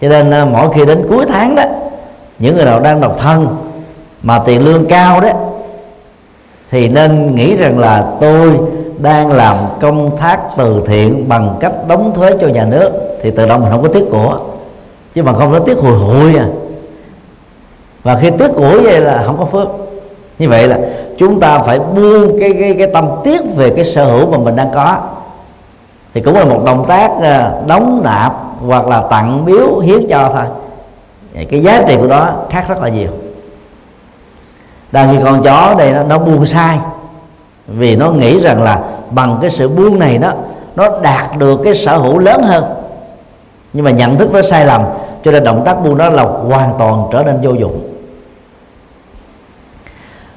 Cho 0.00 0.08
nên 0.08 0.30
à, 0.30 0.44
mỗi 0.44 0.68
khi 0.74 0.86
đến 0.86 1.06
cuối 1.08 1.24
tháng 1.28 1.54
đó, 1.54 1.64
những 2.38 2.56
người 2.56 2.64
nào 2.64 2.80
đang 2.80 3.00
độc 3.00 3.18
thân 3.18 3.46
mà 4.22 4.38
tiền 4.38 4.64
lương 4.64 4.86
cao 4.86 5.20
đó, 5.20 5.30
thì 6.70 6.88
nên 6.88 7.34
nghĩ 7.34 7.56
rằng 7.56 7.78
là 7.78 8.06
tôi 8.20 8.58
đang 9.02 9.32
làm 9.32 9.56
công 9.80 10.16
tác 10.16 10.40
từ 10.56 10.82
thiện 10.86 11.28
bằng 11.28 11.56
cách 11.60 11.72
đóng 11.88 12.12
thuế 12.14 12.30
cho 12.40 12.48
nhà 12.48 12.64
nước 12.64 12.90
thì 13.22 13.30
tự 13.30 13.46
động 13.46 13.60
mình 13.60 13.70
không 13.70 13.82
có 13.82 13.88
tiếc 13.88 14.04
của. 14.10 14.38
Chứ 15.14 15.22
mà 15.22 15.32
không 15.32 15.52
có 15.52 15.58
tiếc 15.58 15.78
hồi 15.78 15.98
hụi 15.98 16.36
à. 16.36 16.46
Và 18.02 18.18
khi 18.20 18.30
tiếc 18.30 18.48
của 18.56 18.80
vậy 18.82 19.00
là 19.00 19.22
không 19.26 19.38
có 19.38 19.44
phước. 19.44 19.68
Như 20.38 20.48
vậy 20.48 20.68
là 20.68 20.78
chúng 21.18 21.40
ta 21.40 21.58
phải 21.58 21.78
buông 21.78 22.40
cái 22.40 22.56
cái 22.60 22.74
cái 22.78 22.86
tâm 22.94 23.08
tiếc 23.24 23.40
về 23.56 23.72
cái 23.76 23.84
sở 23.84 24.04
hữu 24.04 24.30
mà 24.30 24.38
mình 24.38 24.56
đang 24.56 24.70
có. 24.74 24.96
Thì 26.14 26.20
cũng 26.20 26.34
là 26.34 26.44
một 26.44 26.62
động 26.64 26.84
tác 26.88 27.10
à, 27.22 27.52
đóng 27.66 28.00
nạp 28.04 28.32
hoặc 28.66 28.88
là 28.88 29.02
tặng 29.10 29.44
biếu 29.44 29.78
hiến 29.78 30.08
cho 30.08 30.30
thôi. 30.32 30.44
Cái 31.50 31.62
giá 31.62 31.82
trị 31.88 31.96
của 31.96 32.06
đó 32.06 32.32
khác 32.50 32.64
rất 32.68 32.82
là 32.82 32.88
nhiều. 32.88 33.10
Đang 34.92 35.08
khi 35.10 35.24
con 35.24 35.42
chó 35.42 35.74
đây 35.78 35.92
nó, 35.92 36.02
nó 36.02 36.18
buông 36.18 36.46
sai 36.46 36.78
vì 37.66 37.96
nó 37.96 38.10
nghĩ 38.10 38.40
rằng 38.40 38.62
là 38.62 38.80
bằng 39.10 39.38
cái 39.40 39.50
sự 39.50 39.68
buông 39.68 39.98
này 39.98 40.18
đó, 40.18 40.32
nó 40.76 41.00
đạt 41.02 41.38
được 41.38 41.60
cái 41.64 41.74
sở 41.74 41.96
hữu 41.96 42.18
lớn 42.18 42.42
hơn. 42.42 42.64
Nhưng 43.72 43.84
mà 43.84 43.90
nhận 43.90 44.18
thức 44.18 44.32
nó 44.32 44.42
sai 44.42 44.66
lầm, 44.66 44.82
cho 45.24 45.30
nên 45.30 45.44
động 45.44 45.62
tác 45.64 45.84
buông 45.84 45.98
đó 45.98 46.10
là 46.10 46.22
hoàn 46.22 46.74
toàn 46.78 47.04
trở 47.12 47.22
nên 47.22 47.38
vô 47.42 47.52
dụng. 47.52 47.88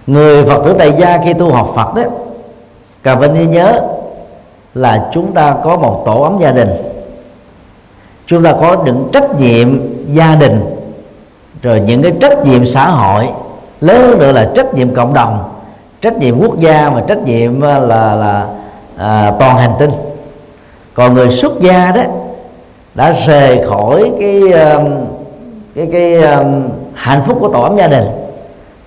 Người 0.08 0.46
phật 0.46 0.64
tử 0.66 0.76
tại 0.80 0.92
gia 0.98 1.18
khi 1.18 1.34
tu 1.34 1.52
học 1.52 1.72
phật 1.76 1.96
đó 1.96 2.02
cần 3.04 3.20
phải 3.20 3.30
nhớ 3.30 3.82
là 4.74 5.10
chúng 5.14 5.34
ta 5.34 5.56
có 5.64 5.78
một 5.78 6.04
tổ 6.06 6.22
ấm 6.22 6.38
gia 6.42 6.52
đình. 6.52 6.70
Chúng 8.28 8.44
ta 8.44 8.52
có 8.62 8.78
những 8.86 9.10
trách 9.14 9.40
nhiệm 9.40 9.80
gia 10.14 10.36
đình, 10.36 10.66
rồi 11.62 11.80
những 11.80 12.02
cái 12.02 12.14
trách 12.22 12.46
nhiệm 12.46 12.66
xã 12.66 12.90
hội, 12.90 13.30
lớn 13.82 14.20
nữa 14.20 14.32
là 14.32 14.52
trách 14.56 14.74
nhiệm 14.74 14.96
cộng 14.96 15.14
đồng 15.14 15.55
trách 16.06 16.18
nhiệm 16.18 16.40
quốc 16.40 16.60
gia 16.60 16.90
và 16.90 17.02
trách 17.08 17.24
nhiệm 17.24 17.62
ờ, 17.62 17.80
là 17.80 18.16
là 18.16 18.48
à, 18.98 19.32
toàn 19.40 19.58
hành 19.58 19.74
tinh. 19.80 19.92
Còn 20.94 21.14
người 21.14 21.30
xuất 21.30 21.60
gia 21.60 21.92
đó 21.92 22.02
đã 22.96 23.16
rời 23.28 23.62
khỏi 23.70 24.12
cái 24.20 24.52
ờ, 24.52 24.84
cái 25.76 25.88
cái 25.92 26.22
um, 26.22 26.70
hạnh 26.94 27.22
phúc 27.26 27.38
của 27.40 27.48
tổ 27.48 27.62
ấm 27.62 27.78
gia 27.78 27.88
đình 27.88 28.04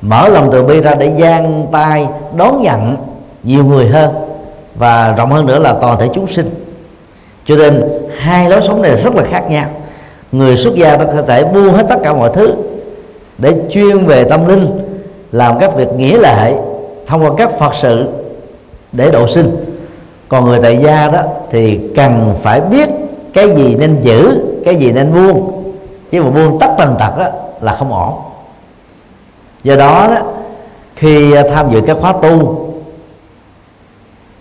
mở 0.00 0.28
lòng 0.28 0.48
từ 0.52 0.62
bi 0.62 0.80
ra 0.80 0.94
để 0.94 1.12
giang 1.18 1.66
tay 1.72 2.08
đón 2.36 2.62
nhận 2.62 2.96
nhiều 3.42 3.64
người 3.64 3.86
hơn 3.86 4.10
và 4.74 5.14
rộng 5.16 5.30
hơn 5.30 5.46
nữa 5.46 5.58
là 5.58 5.74
toàn 5.80 6.00
thể 6.00 6.08
chúng 6.14 6.26
sinh. 6.26 6.50
Cho 7.44 7.56
nên 7.56 7.84
hai 8.18 8.50
lối 8.50 8.62
sống 8.62 8.82
này 8.82 8.96
rất 8.96 9.14
là 9.14 9.22
khác 9.30 9.50
nhau. 9.50 9.66
Người 10.32 10.56
xuất 10.56 10.74
gia 10.74 10.96
đó 10.96 11.04
có 11.16 11.22
thể 11.22 11.44
buông 11.44 11.72
hết 11.72 11.86
tất 11.88 11.96
cả 12.02 12.12
mọi 12.12 12.30
thứ 12.34 12.54
để 13.38 13.54
chuyên 13.70 14.06
về 14.06 14.24
tâm 14.24 14.48
linh 14.48 14.68
làm 15.32 15.58
các 15.58 15.74
việc 15.76 15.88
nghĩa 15.96 16.18
lệ 16.18 16.54
thông 17.08 17.24
qua 17.24 17.30
các 17.36 17.58
phật 17.58 17.74
sự 17.74 18.06
để 18.92 19.10
độ 19.10 19.26
sinh. 19.26 19.56
Còn 20.28 20.44
người 20.44 20.58
tại 20.62 20.78
gia 20.84 21.08
đó 21.08 21.20
thì 21.50 21.80
cần 21.96 22.34
phải 22.42 22.60
biết 22.60 22.88
cái 23.32 23.56
gì 23.56 23.74
nên 23.74 23.98
giữ 24.02 24.38
cái 24.64 24.76
gì 24.76 24.92
nên 24.92 25.14
buông. 25.14 25.64
Chứ 26.10 26.22
mà 26.22 26.30
buông 26.30 26.58
tất 26.60 26.74
tần 26.78 26.96
tật 26.98 27.18
đó 27.18 27.26
là 27.60 27.74
không 27.74 27.92
ổn. 27.92 28.14
Do 29.62 29.76
đó, 29.76 30.08
đó 30.14 30.22
khi 30.96 31.34
tham 31.52 31.70
dự 31.70 31.80
các 31.86 31.96
khóa 32.00 32.12
tu 32.22 32.64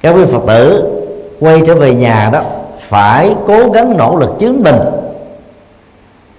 các 0.01 0.15
quý 0.15 0.25
phật 0.31 0.41
tử 0.47 0.93
quay 1.39 1.61
trở 1.67 1.75
về 1.75 1.93
nhà 1.93 2.29
đó 2.33 2.41
phải 2.79 3.35
cố 3.47 3.69
gắng 3.69 3.97
nỗ 3.97 4.15
lực 4.15 4.35
chứng 4.39 4.63
minh 4.63 4.75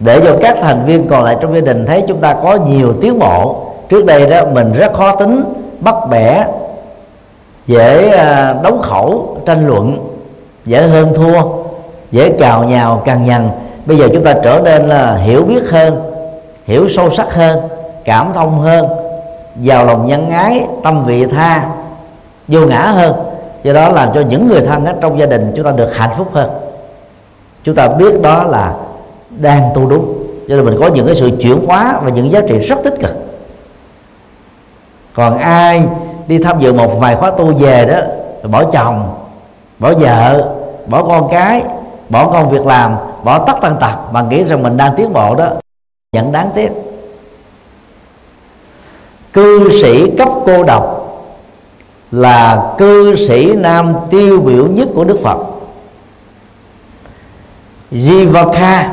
để 0.00 0.20
cho 0.24 0.36
các 0.40 0.56
thành 0.62 0.84
viên 0.86 1.08
còn 1.08 1.24
lại 1.24 1.36
trong 1.40 1.54
gia 1.54 1.60
đình 1.60 1.86
thấy 1.86 2.04
chúng 2.08 2.20
ta 2.20 2.34
có 2.42 2.54
nhiều 2.54 2.94
tiến 3.00 3.18
bộ. 3.18 3.64
Trước 3.88 4.06
đây 4.06 4.30
đó 4.30 4.44
mình 4.52 4.72
rất 4.72 4.92
khó 4.92 5.16
tính 5.16 5.44
bắt 5.80 5.94
bẻ, 6.10 6.46
dễ 7.66 8.08
à, 8.08 8.54
đấu 8.62 8.78
khẩu, 8.78 9.36
tranh 9.46 9.66
luận, 9.66 9.98
dễ 10.64 10.82
hơn 10.82 11.12
thua, 11.14 11.42
dễ 12.10 12.30
cào 12.38 12.64
nhào, 12.64 13.02
cằn 13.04 13.24
nhằn. 13.24 13.48
Bây 13.86 13.96
giờ 13.96 14.08
chúng 14.12 14.24
ta 14.24 14.34
trở 14.44 14.60
nên 14.64 14.88
là 14.88 15.16
hiểu 15.16 15.42
biết 15.42 15.70
hơn, 15.70 16.12
hiểu 16.64 16.88
sâu 16.88 17.10
sắc 17.10 17.34
hơn, 17.34 17.60
cảm 18.04 18.32
thông 18.34 18.60
hơn 18.60 18.86
giàu 19.62 19.84
lòng 19.84 20.06
nhân 20.06 20.30
ái, 20.30 20.66
tâm 20.84 21.04
vị 21.04 21.26
tha, 21.26 21.68
vô 22.48 22.66
ngã 22.66 22.82
hơn. 22.82 23.12
Do 23.62 23.72
đó 23.72 23.88
làm 23.88 24.10
cho 24.14 24.20
những 24.20 24.48
người 24.48 24.60
thân 24.60 24.86
trong 25.00 25.18
gia 25.20 25.26
đình 25.26 25.52
chúng 25.56 25.64
ta 25.64 25.70
được 25.70 25.96
hạnh 25.96 26.10
phúc 26.18 26.28
hơn. 26.32 26.50
Chúng 27.62 27.74
ta 27.74 27.88
biết 27.88 28.22
đó 28.22 28.44
là 28.44 28.74
đang 29.30 29.62
tu 29.74 29.86
đúng. 29.86 30.14
Cho 30.48 30.56
nên 30.56 30.64
mình 30.64 30.76
có 30.80 30.86
những 30.94 31.06
cái 31.06 31.14
sự 31.14 31.30
chuyển 31.40 31.66
hóa 31.66 32.00
và 32.02 32.10
những 32.10 32.32
giá 32.32 32.40
trị 32.48 32.58
rất 32.58 32.76
tích 32.84 32.94
cực 33.00 33.27
còn 35.18 35.38
ai 35.38 35.82
đi 36.26 36.38
tham 36.38 36.60
dự 36.60 36.72
một 36.72 36.98
vài 37.00 37.16
khóa 37.16 37.30
tu 37.30 37.54
về 37.54 37.84
đó, 37.84 37.98
bỏ 38.48 38.64
chồng, 38.64 39.14
bỏ 39.78 39.94
vợ, 39.94 40.54
bỏ 40.86 41.02
con 41.02 41.28
cái, 41.30 41.62
bỏ 42.08 42.28
công 42.28 42.50
việc 42.50 42.66
làm, 42.66 42.96
bỏ 43.24 43.38
tất 43.38 43.52
tần 43.60 43.76
tật 43.80 43.96
mà 44.12 44.22
nghĩ 44.22 44.44
rằng 44.44 44.62
mình 44.62 44.76
đang 44.76 44.94
tiến 44.96 45.12
bộ 45.12 45.34
đó, 45.34 45.48
vẫn 46.12 46.32
đáng 46.32 46.50
tiếc. 46.54 46.70
Cư 49.32 49.82
sĩ 49.82 50.10
cấp 50.18 50.28
cô 50.46 50.62
độc 50.64 51.14
là 52.10 52.72
cư 52.78 53.16
sĩ 53.28 53.52
nam 53.56 53.94
tiêu 54.10 54.40
biểu 54.40 54.66
nhất 54.66 54.88
của 54.94 55.04
đức 55.04 55.18
phật. 55.22 55.38
Jivaka 57.92 58.84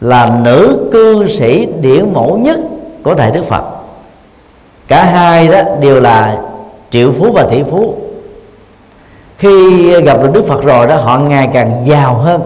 là 0.00 0.38
nữ 0.42 0.88
cư 0.92 1.26
sĩ 1.28 1.66
điển 1.80 2.12
mẫu 2.12 2.38
nhất 2.38 2.58
của 3.02 3.14
thầy 3.14 3.30
đức 3.30 3.44
phật 3.44 3.73
cả 4.88 5.04
hai 5.04 5.48
đó 5.48 5.60
đều 5.80 6.00
là 6.00 6.38
triệu 6.90 7.12
phú 7.18 7.32
và 7.32 7.42
tỷ 7.50 7.62
phú. 7.62 7.94
Khi 9.38 9.92
gặp 10.00 10.22
được 10.22 10.32
đức 10.32 10.46
phật 10.46 10.64
rồi 10.64 10.86
đó, 10.86 10.96
họ 10.96 11.18
ngày 11.18 11.50
càng 11.52 11.82
giàu 11.84 12.14
hơn. 12.14 12.40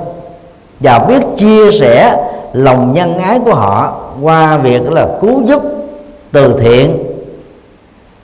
Và 0.81 0.98
biết 0.98 1.20
chia 1.37 1.70
sẻ 1.81 2.16
lòng 2.53 2.92
nhân 2.92 3.18
ái 3.18 3.40
của 3.44 3.55
họ 3.55 4.01
qua 4.22 4.57
việc 4.57 4.92
là 4.92 5.09
cứu 5.20 5.42
giúp, 5.46 5.62
từ 6.33 6.55
thiện, 6.61 7.05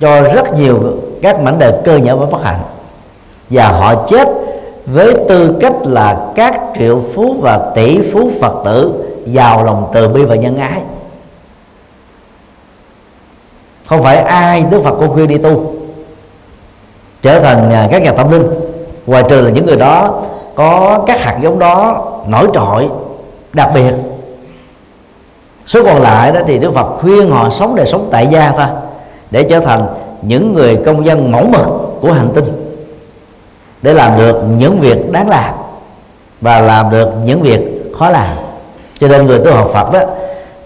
cho 0.01 0.23
rất 0.23 0.55
nhiều 0.55 0.79
các 1.23 1.41
mảnh 1.41 1.59
đời 1.59 1.73
cơ 1.85 1.97
nhở 1.97 2.17
và 2.17 2.27
bất 2.27 2.43
hạnh. 2.43 2.61
Và 3.51 3.69
họ 3.69 3.95
chết 3.95 4.29
với 4.87 5.15
tư 5.29 5.57
cách 5.61 5.75
là 5.83 6.27
các 6.35 6.61
triệu 6.79 7.03
phú 7.15 7.37
và 7.41 7.61
tỷ 7.75 8.13
phú 8.13 8.31
phật 8.41 8.55
tử 8.65 8.93
giàu 9.27 9.65
lòng 9.65 9.91
từ 9.95 10.09
bi 10.09 10.25
và 10.25 10.35
nhân 10.35 10.57
ái 10.57 10.81
không 13.87 14.03
phải 14.03 14.17
ai 14.17 14.65
đức 14.71 14.81
phật 14.85 14.91
cũng 14.91 15.09
khuyên 15.09 15.29
đi 15.29 15.39
tu. 15.39 15.75
Trở 17.23 17.41
thành 17.41 17.71
à, 17.71 17.89
các 17.91 18.03
nhà 18.03 18.13
tâm 18.13 18.31
linh. 18.31 18.47
Ngoài 19.07 19.25
trừ 19.29 19.41
là 19.41 19.51
những 19.51 19.67
người 19.67 19.77
đó 19.77 20.23
có 20.55 21.01
các 21.07 21.21
hạt 21.21 21.39
giống 21.41 21.59
đó 21.59 22.05
nổi 22.29 22.49
trội, 22.55 22.89
đặc 23.53 23.71
biệt. 23.75 23.93
Số 25.67 25.85
còn 25.85 26.03
lại 26.03 26.33
đó 26.33 26.41
thì 26.47 26.59
đức 26.59 26.75
phật 26.75 26.87
khuyên 27.01 27.31
họ 27.31 27.51
sống 27.51 27.77
đời 27.77 27.87
sống 27.87 28.09
tại 28.11 28.27
gia 28.27 28.53
thôi 28.57 28.67
để 29.31 29.43
trở 29.43 29.61
thành 29.61 29.87
những 30.23 30.55
người 30.55 30.77
công 30.87 31.07
dân 31.07 31.33
mẫu 31.33 31.45
mực 31.47 31.67
của 32.01 32.13
hành 32.13 32.29
tinh. 32.35 32.45
Để 33.83 33.95
làm 33.95 34.19
được 34.19 34.43
những 34.59 34.81
việc 34.81 35.13
đáng 35.13 35.29
làm 35.29 35.55
và 36.41 36.61
làm 36.61 36.91
được 36.91 37.09
những 37.25 37.43
việc 37.43 37.61
khó 37.99 38.11
làm. 38.11 38.37
Cho 39.01 39.09
nên 39.09 39.27
người 39.27 39.39
tu 39.39 39.53
học 39.53 39.71
Phật 39.73 39.93
đó 39.93 40.01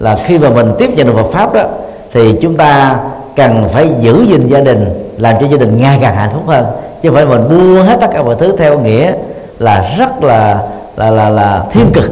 là 0.01 0.19
khi 0.25 0.39
mà 0.39 0.51
mình 0.51 0.73
tiếp 0.79 0.91
nhận 0.97 1.07
được 1.07 1.13
Phật 1.17 1.31
pháp 1.33 1.55
đó 1.55 1.63
thì 2.13 2.35
chúng 2.43 2.57
ta 2.57 2.99
cần 3.37 3.69
phải 3.69 3.91
giữ 4.01 4.23
gìn 4.29 4.49
gia 4.49 4.61
đình 4.61 5.13
làm 5.19 5.37
cho 5.41 5.47
gia 5.47 5.57
đình 5.57 5.77
ngày 5.81 5.99
càng 6.03 6.17
hạnh 6.17 6.31
phúc 6.35 6.43
hơn. 6.47 6.67
Chứ 7.03 7.09
không 7.09 7.17
phải 7.17 7.27
mình 7.27 7.49
mua 7.49 7.83
hết 7.83 7.99
tất 8.01 8.07
cả 8.13 8.23
mọi 8.23 8.37
thứ 8.39 8.57
theo 8.57 8.81
nghĩa 8.81 9.13
là 9.59 9.95
rất 9.99 10.23
là 10.23 10.69
là 10.97 11.11
là 11.11 11.31
là 11.31 11.65
thiên 11.71 11.91
cực. 11.95 12.11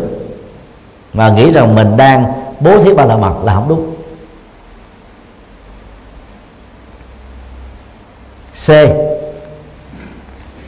Mà 1.12 1.28
nghĩ 1.28 1.52
rằng 1.52 1.74
mình 1.74 1.96
đang 1.96 2.24
bố 2.60 2.78
thí 2.78 2.94
ba 2.94 3.04
la 3.04 3.16
mật 3.16 3.34
là 3.44 3.54
không 3.54 3.68
đúng. 3.68 3.92
C. 8.66 8.70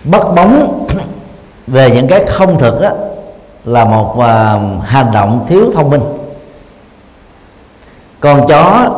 Bắt 0.04 0.22
bóng 0.36 0.86
về 1.66 1.90
những 1.90 2.08
cái 2.08 2.24
không 2.26 2.58
thực 2.58 2.80
á, 2.82 2.92
là 3.64 3.84
một 3.84 4.14
uh, 4.16 4.84
hành 4.84 5.10
động 5.12 5.46
thiếu 5.48 5.70
thông 5.74 5.90
minh. 5.90 6.02
Con 8.20 8.46
chó 8.48 8.90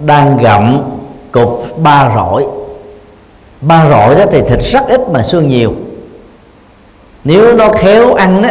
đang 0.00 0.36
gặm 0.36 0.78
cục 1.32 1.64
ba 1.76 2.12
rọi 2.14 2.46
ba 3.60 3.88
rọi 3.90 4.14
đó 4.14 4.24
thì 4.30 4.42
thịt 4.42 4.60
rất 4.60 4.88
ít 4.88 5.00
mà 5.10 5.22
xương 5.22 5.48
nhiều. 5.48 5.72
Nếu 7.24 7.56
nó 7.56 7.68
khéo 7.68 8.14
ăn 8.14 8.42
đó, 8.42 8.48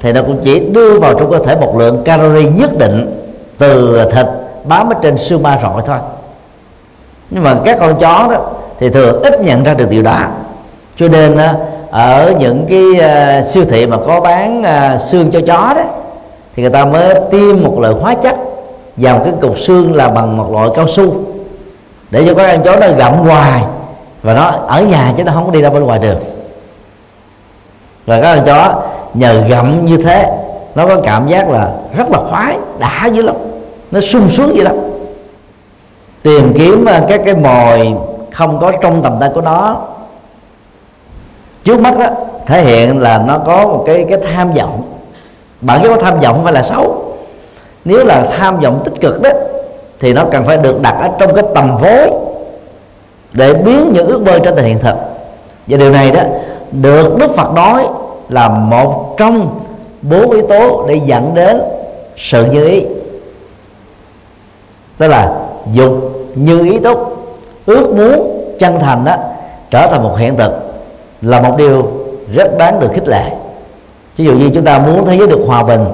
thì 0.00 0.12
nó 0.12 0.22
cũng 0.22 0.38
chỉ 0.44 0.60
đưa 0.60 0.98
vào 0.98 1.14
trong 1.14 1.30
cơ 1.30 1.38
thể 1.38 1.56
một 1.56 1.76
lượng 1.78 2.02
calorie 2.04 2.50
nhất 2.50 2.78
định 2.78 3.24
từ 3.58 4.00
thịt 4.12 4.26
bám 4.64 4.88
ở 4.88 4.94
trên 5.02 5.16
xương 5.16 5.42
ba 5.42 5.58
rọi 5.62 5.82
thôi. 5.86 5.98
Nhưng 7.30 7.42
mà 7.42 7.54
các 7.64 7.78
con 7.80 7.98
chó 7.98 8.28
đó 8.30 8.50
thì 8.78 8.90
thường 8.90 9.22
ít 9.22 9.40
nhận 9.40 9.64
ra 9.64 9.74
được 9.74 9.90
điều 9.90 10.02
đó. 10.02 10.18
Cho 10.96 11.08
nên 11.08 11.38
ở 11.90 12.34
những 12.38 12.66
cái 12.68 13.08
ờ, 13.08 13.42
siêu 13.42 13.64
thị 13.70 13.86
mà 13.86 13.96
có 14.06 14.20
bán 14.20 14.62
ờ, 14.62 14.98
xương 14.98 15.30
cho 15.30 15.40
chó 15.46 15.74
đó 15.76 15.82
thì 16.56 16.62
người 16.62 16.72
ta 16.72 16.84
mới 16.84 17.14
tiêm 17.30 17.62
một 17.62 17.78
loại 17.80 17.94
hóa 17.94 18.14
chất 18.14 18.36
vào 18.96 19.20
cái 19.24 19.32
cục 19.40 19.58
xương 19.58 19.94
là 19.94 20.08
bằng 20.08 20.36
một 20.36 20.52
loại 20.52 20.68
cao 20.74 20.88
su. 20.88 21.14
Để 22.10 22.24
cho 22.26 22.34
các 22.34 22.52
con 22.52 22.64
chó 22.64 22.76
nó 22.80 22.96
gặm 22.96 23.12
hoài. 23.12 23.64
Và 24.22 24.34
nó 24.34 24.50
ở 24.66 24.82
nhà 24.82 25.12
chứ 25.16 25.24
nó 25.24 25.32
không 25.32 25.46
có 25.46 25.50
đi 25.50 25.62
ra 25.62 25.70
bên 25.70 25.84
ngoài 25.84 25.98
được 25.98 26.18
và 28.06 28.20
các 28.20 28.36
con 28.36 28.44
chó 28.46 28.82
nhờ 29.14 29.44
gặm 29.48 29.86
như 29.86 29.96
thế, 29.96 30.30
nó 30.74 30.86
có 30.86 31.00
cảm 31.00 31.28
giác 31.28 31.48
là 31.48 31.72
rất 31.96 32.10
là 32.10 32.18
khoái, 32.30 32.58
đã 32.78 33.06
dữ 33.06 33.22
lắm. 33.22 33.36
Nó 33.90 34.00
sung 34.00 34.30
sướng 34.30 34.56
dữ 34.56 34.62
lắm. 34.62 34.76
Tìm 36.22 36.52
kiếm 36.58 36.84
à, 36.84 37.02
các 37.08 37.20
cái 37.24 37.34
mồi 37.34 37.94
không 38.32 38.60
có 38.60 38.72
trong 38.82 39.02
tầm 39.02 39.16
tay 39.20 39.30
của 39.34 39.40
nó. 39.40 39.76
Trước 41.64 41.80
mắt 41.80 41.94
á, 41.98 42.10
thể 42.46 42.62
hiện 42.62 43.00
là 43.00 43.18
nó 43.18 43.38
có 43.38 43.66
một 43.66 43.82
cái 43.86 44.06
cái 44.08 44.18
tham 44.32 44.52
vọng. 44.54 44.82
Bản 45.60 45.82
chất 45.82 45.88
có 45.88 45.96
tham 46.02 46.20
vọng 46.20 46.34
không 46.34 46.44
phải 46.44 46.52
là 46.52 46.62
xấu? 46.62 47.03
Nếu 47.84 48.04
là 48.04 48.26
tham 48.38 48.60
vọng 48.60 48.80
tích 48.84 49.00
cực 49.00 49.22
đó, 49.22 49.30
thì 50.00 50.12
nó 50.12 50.24
cần 50.32 50.44
phải 50.44 50.56
được 50.56 50.80
đặt 50.82 50.96
ở 51.00 51.08
trong 51.18 51.34
cái 51.34 51.44
tầm 51.54 51.78
vốn 51.80 52.34
để 53.32 53.54
biến 53.54 53.92
những 53.92 54.06
ước 54.06 54.22
mơ 54.22 54.38
trở 54.44 54.50
thành 54.50 54.64
hiện 54.64 54.78
thực. 54.78 54.94
Và 55.66 55.76
điều 55.76 55.90
này 55.90 56.10
đó, 56.10 56.20
được 56.72 57.18
đức 57.18 57.30
phật 57.36 57.52
nói 57.54 57.86
là 58.28 58.48
một 58.48 59.14
trong 59.18 59.60
bốn 60.02 60.30
yếu 60.30 60.46
tố 60.46 60.86
để 60.88 61.00
dẫn 61.06 61.34
đến 61.34 61.60
sự 62.16 62.44
như 62.44 62.66
ý. 62.66 62.84
Tức 64.98 65.08
là 65.08 65.32
dục 65.72 65.94
như 66.34 66.64
ý 66.64 66.78
túc 66.78 67.26
ước 67.66 67.94
muốn 67.96 68.40
chân 68.58 68.80
thành 68.80 69.04
đó, 69.04 69.16
trở 69.70 69.86
thành 69.86 70.02
một 70.02 70.14
hiện 70.18 70.36
thực 70.36 70.52
là 71.22 71.40
một 71.40 71.54
điều 71.58 71.90
rất 72.34 72.58
đáng 72.58 72.80
được 72.80 72.88
khích 72.94 73.08
lệ. 73.08 73.30
Ví 74.16 74.24
dụ 74.24 74.32
như 74.32 74.50
chúng 74.54 74.64
ta 74.64 74.78
muốn 74.78 75.06
thế 75.06 75.16
giới 75.18 75.26
được 75.26 75.44
hòa 75.46 75.62
bình, 75.62 75.84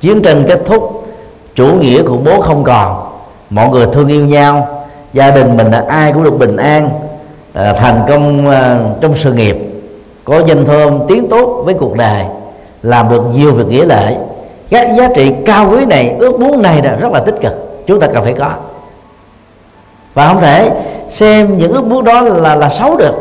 chiến 0.00 0.22
tranh 0.22 0.44
kết 0.48 0.58
thúc 0.64 0.99
chủ 1.54 1.66
nghĩa 1.66 2.02
khủng 2.02 2.24
bố 2.24 2.40
không 2.40 2.64
còn. 2.64 2.96
Mọi 3.50 3.68
người 3.68 3.86
thương 3.92 4.08
yêu 4.08 4.26
nhau. 4.26 4.68
Gia 5.12 5.30
đình 5.30 5.56
mình 5.56 5.70
là 5.70 5.84
ai 5.88 6.12
cũng 6.12 6.24
được 6.24 6.38
bình 6.38 6.56
an 6.56 6.90
à, 7.52 7.72
thành 7.72 8.02
công 8.08 8.50
à, 8.50 8.78
trong 9.00 9.14
sự 9.16 9.32
nghiệp. 9.32 9.56
Có 10.24 10.42
danh 10.46 10.64
thơm 10.64 10.98
tiến 11.08 11.28
tốt 11.28 11.62
với 11.64 11.74
cuộc 11.74 11.96
đời, 11.96 12.24
làm 12.82 13.08
được 13.10 13.22
nhiều 13.34 13.52
việc 13.52 13.66
nghĩa 13.66 13.84
lệ 13.84 14.16
các 14.70 14.96
giá 14.98 15.08
trị 15.14 15.32
cao 15.46 15.70
quý 15.70 15.84
này, 15.84 16.16
ước 16.18 16.40
muốn 16.40 16.62
này 16.62 16.82
là 16.82 16.96
rất 16.96 17.12
là 17.12 17.20
tích 17.20 17.34
cực. 17.40 17.52
Chúng 17.86 18.00
ta 18.00 18.06
cần 18.06 18.24
phải 18.24 18.32
có. 18.32 18.50
Và 20.14 20.28
không 20.28 20.40
thể 20.40 20.70
xem 21.08 21.58
những 21.58 21.72
ước 21.72 21.84
muốn 21.84 22.04
đó 22.04 22.20
là 22.20 22.54
là 22.54 22.68
xấu 22.68 22.96
được. 22.96 23.14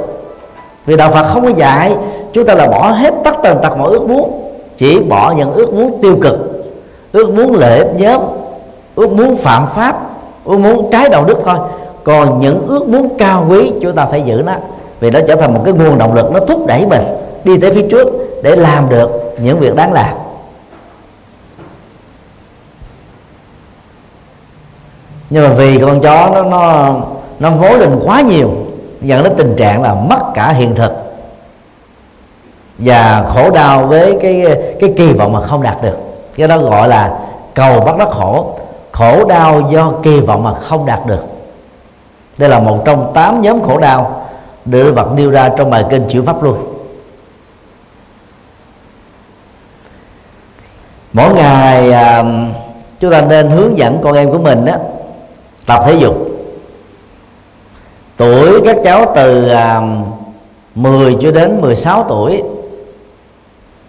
Vì 0.86 0.98
đạo 0.98 1.12
phật 1.12 1.34
không 1.34 1.44
có 1.44 1.50
dạy, 1.50 1.96
chúng 2.34 2.46
ta 2.46 2.56
là 2.56 2.68
bỏ 2.68 2.92
hết 2.92 3.14
tất 3.24 3.36
tần 3.44 3.58
tật 3.64 3.78
mọi 3.78 3.90
ước 3.90 4.10
muốn, 4.10 4.52
chỉ 4.78 5.00
bỏ 5.00 5.34
những 5.38 5.54
ước 5.54 5.74
muốn 5.74 6.00
tiêu 6.02 6.18
cực 6.22 6.59
ước 7.12 7.30
muốn 7.30 7.56
lợi 7.56 7.78
ích 7.78 7.90
nhóm, 7.96 8.22
ước 8.96 9.12
muốn 9.12 9.38
phạm 9.38 9.68
pháp, 9.68 10.00
ước 10.46 10.58
muốn 10.58 10.90
trái 10.92 11.10
đạo 11.10 11.26
đức 11.26 11.38
thôi. 11.46 11.58
Còn 12.04 12.40
những 12.40 12.68
ước 12.68 12.88
muốn 12.90 13.18
cao 13.18 13.46
quý, 13.50 13.72
chúng 13.82 13.96
ta 13.96 14.06
phải 14.06 14.22
giữ 14.22 14.42
nó. 14.46 14.54
Vì 15.00 15.12
nó 15.12 15.20
trở 15.28 15.36
thành 15.36 15.54
một 15.54 15.62
cái 15.66 15.74
nguồn 15.74 15.98
động 15.98 16.14
lực, 16.14 16.32
nó 16.32 16.40
thúc 16.40 16.66
đẩy 16.68 16.86
mình 16.86 17.02
đi 17.44 17.58
tới 17.58 17.74
phía 17.74 17.88
trước 17.92 18.08
để 18.44 18.56
làm 18.56 18.90
được 18.90 19.36
những 19.42 19.60
việc 19.60 19.76
đáng 19.76 19.94
làm. 19.94 20.16
Nhưng 25.30 25.44
mà 25.44 25.54
vì 25.54 25.80
con 25.80 26.02
chó 26.02 26.30
nó 26.34 26.44
nó 26.44 26.94
nó 27.40 27.52
vối 27.52 27.80
lên 27.80 28.00
quá 28.06 28.22
nhiều, 28.22 28.50
dẫn 29.02 29.24
đến 29.24 29.34
tình 29.38 29.56
trạng 29.56 29.82
là 29.82 29.94
mất 29.94 30.20
cả 30.34 30.50
hiện 30.50 30.76
thực 30.76 30.92
và 32.78 33.26
khổ 33.34 33.52
đau 33.52 33.88
với 33.88 34.18
cái 34.22 34.46
cái 34.80 34.94
kỳ 34.98 35.14
vọng 35.14 35.34
mà 35.34 35.48
không 35.48 35.64
đạt 35.64 35.82
được 35.82 35.98
cái 36.40 36.48
đó 36.48 36.58
gọi 36.58 36.88
là 36.88 37.20
cầu 37.54 37.80
bắt 37.80 37.98
đắc 37.98 38.10
khổ. 38.10 38.60
Khổ 38.92 39.26
đau 39.26 39.62
do 39.72 39.94
kỳ 40.04 40.20
vọng 40.20 40.44
mà 40.44 40.54
không 40.54 40.86
đạt 40.86 41.00
được. 41.06 41.24
Đây 42.38 42.50
là 42.50 42.60
một 42.60 42.82
trong 42.86 43.12
tám 43.14 43.42
nhóm 43.42 43.62
khổ 43.62 43.78
đau 43.78 44.26
được 44.66 44.94
vật 44.96 45.08
nêu 45.16 45.30
ra 45.30 45.50
trong 45.58 45.70
bài 45.70 45.86
kinh 45.90 46.08
chữ 46.10 46.24
pháp 46.26 46.44
luôn. 46.44 46.58
mỗi 51.14 51.34
ngày 51.34 51.92
à, 51.92 52.24
chúng 53.00 53.12
ta 53.12 53.22
nên 53.22 53.50
hướng 53.50 53.78
dẫn 53.78 54.00
con 54.04 54.16
em 54.16 54.32
của 54.32 54.38
mình 54.38 54.66
đó 54.66 54.74
tập 55.66 55.84
thể 55.86 55.94
dục. 55.94 56.16
Tuổi 58.18 58.62
các 58.66 58.78
cháu 58.84 59.12
từ 59.16 59.50
à, 59.50 59.82
10 60.76 61.18
cho 61.22 61.32
đến 61.32 61.62
16 61.62 62.06
tuổi 62.10 62.44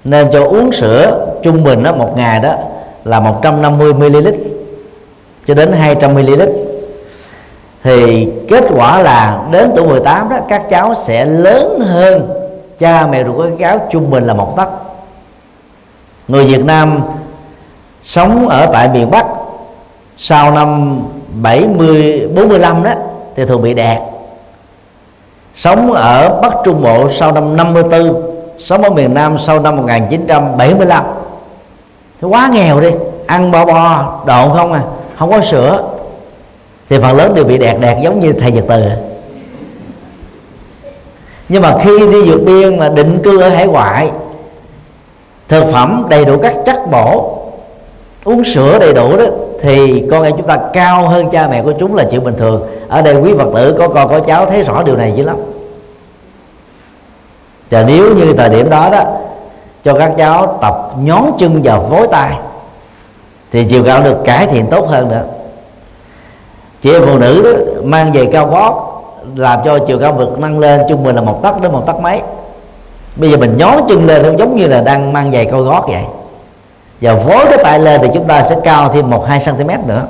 nên 0.04 0.28
cho 0.32 0.44
uống 0.44 0.72
sữa 0.72 1.29
trung 1.42 1.64
bình 1.64 1.82
đó 1.82 1.92
một 1.92 2.16
ngày 2.16 2.40
đó 2.40 2.54
là 3.04 3.20
150 3.20 3.92
ml 3.92 4.28
cho 5.46 5.54
đến 5.54 5.72
200 5.72 6.14
ml. 6.14 6.42
Thì 7.82 8.28
kết 8.48 8.64
quả 8.76 9.02
là 9.02 9.42
đến 9.50 9.70
tuổi 9.76 9.86
18 9.86 10.28
đó, 10.28 10.36
các 10.48 10.62
cháu 10.70 10.94
sẽ 10.94 11.24
lớn 11.24 11.80
hơn. 11.80 12.30
Cha 12.78 13.06
mẹ 13.06 13.24
ruột 13.24 13.36
của 13.36 13.42
các 13.42 13.54
cháu 13.58 13.88
trung 13.90 14.10
bình 14.10 14.26
là 14.26 14.34
một 14.34 14.56
tấc. 14.56 14.68
Người 16.28 16.44
Việt 16.44 16.64
Nam 16.64 17.00
sống 18.02 18.48
ở 18.48 18.66
tại 18.72 18.88
miền 18.88 19.10
Bắc 19.10 19.26
sau 20.16 20.50
năm 20.50 21.00
70 21.42 22.28
45 22.34 22.82
đó 22.82 22.90
thì 23.36 23.44
thường 23.44 23.62
bị 23.62 23.74
đẹp 23.74 24.00
sống 25.54 25.92
ở 25.92 26.40
Bắc 26.42 26.52
Trung 26.64 26.82
Bộ 26.82 27.10
sau 27.12 27.32
năm 27.32 27.56
54 27.56 28.22
sống 28.58 28.82
ở 28.82 28.90
miền 28.90 29.14
Nam 29.14 29.36
sau 29.44 29.60
năm 29.60 29.76
1975 29.76 31.04
thì 32.20 32.28
quá 32.28 32.50
nghèo 32.52 32.80
đi, 32.80 32.90
ăn 33.26 33.50
bo 33.50 33.64
bo, 33.64 34.14
độn 34.26 34.56
không 34.56 34.72
à 34.72 34.82
không 35.18 35.30
có 35.30 35.40
sữa. 35.50 35.84
Thì 36.88 36.98
phần 36.98 37.16
lớn 37.16 37.34
đều 37.34 37.44
bị 37.44 37.58
đẹp 37.58 37.76
đẹp 37.80 37.98
giống 38.02 38.20
như 38.20 38.32
thầy 38.32 38.52
Nhật 38.52 38.64
từ. 38.68 38.82
Nhưng 41.48 41.62
mà 41.62 41.76
khi 41.82 41.98
đi 41.98 42.30
vượt 42.30 42.40
biên 42.46 42.78
mà 42.78 42.88
định 42.88 43.18
cư 43.24 43.40
ở 43.40 43.48
hải 43.48 43.66
ngoại, 43.66 44.10
thực 45.48 45.64
phẩm 45.72 46.06
đầy 46.10 46.24
đủ 46.24 46.38
các 46.42 46.54
chất 46.66 46.90
bổ, 46.90 47.38
uống 48.24 48.44
sữa 48.44 48.78
đầy 48.78 48.92
đủ 48.94 49.16
đó, 49.16 49.24
thì 49.60 50.04
con 50.10 50.22
em 50.22 50.32
chúng 50.36 50.46
ta 50.46 50.58
cao 50.72 51.08
hơn 51.08 51.30
cha 51.30 51.48
mẹ 51.48 51.62
của 51.62 51.72
chúng 51.78 51.96
là 51.96 52.04
chuyện 52.10 52.24
bình 52.24 52.36
thường. 52.38 52.62
Ở 52.88 53.02
đây 53.02 53.14
quý 53.14 53.34
phật 53.38 53.48
tử, 53.54 53.76
có 53.78 53.88
con, 53.88 54.08
có 54.08 54.20
cháu 54.20 54.46
thấy 54.46 54.62
rõ 54.62 54.82
điều 54.82 54.96
này 54.96 55.12
dữ 55.16 55.24
lắm. 55.24 55.36
Và 57.70 57.82
nếu 57.82 58.16
như 58.16 58.32
thời 58.32 58.48
điểm 58.48 58.70
đó 58.70 58.88
đó 58.92 59.04
cho 59.84 59.94
các 59.98 60.12
cháu 60.18 60.58
tập 60.60 60.90
nhón 61.02 61.24
chân 61.38 61.60
vào 61.62 61.80
vối 61.80 62.08
tay, 62.10 62.36
thì 63.52 63.64
chiều 63.64 63.84
cao 63.84 64.02
được 64.02 64.16
cải 64.24 64.46
thiện 64.46 64.66
tốt 64.66 64.88
hơn 64.88 65.08
nữa. 65.08 65.22
Chị 66.82 66.92
em 66.92 67.02
phụ 67.06 67.18
nữ 67.18 67.42
đó 67.42 67.80
mang 67.84 68.12
về 68.12 68.26
cao 68.26 68.46
gót, 68.46 69.02
làm 69.34 69.60
cho 69.64 69.78
chiều 69.78 69.98
cao 69.98 70.12
vực 70.12 70.38
nâng 70.38 70.58
lên 70.58 70.80
trung 70.88 71.04
bình 71.04 71.16
là 71.16 71.22
một 71.22 71.40
tấc 71.42 71.62
đến 71.62 71.72
một 71.72 71.82
tấc 71.86 72.00
mấy. 72.00 72.20
Bây 73.16 73.30
giờ 73.30 73.36
mình 73.36 73.56
nhón 73.56 73.74
chân 73.88 74.06
lên 74.06 74.22
nó 74.22 74.28
giống 74.38 74.56
như 74.56 74.66
là 74.66 74.80
đang 74.80 75.12
mang 75.12 75.32
giày 75.32 75.44
cao 75.44 75.62
gót 75.62 75.84
vậy. 75.88 76.02
Và 77.00 77.14
vối 77.14 77.44
cái 77.46 77.58
tay 77.64 77.78
lên 77.78 78.00
thì 78.02 78.08
chúng 78.14 78.24
ta 78.24 78.42
sẽ 78.42 78.56
cao 78.64 78.88
thêm 78.88 79.10
một 79.10 79.24
hai 79.26 79.40
cm 79.46 79.68
nữa. 79.86 80.02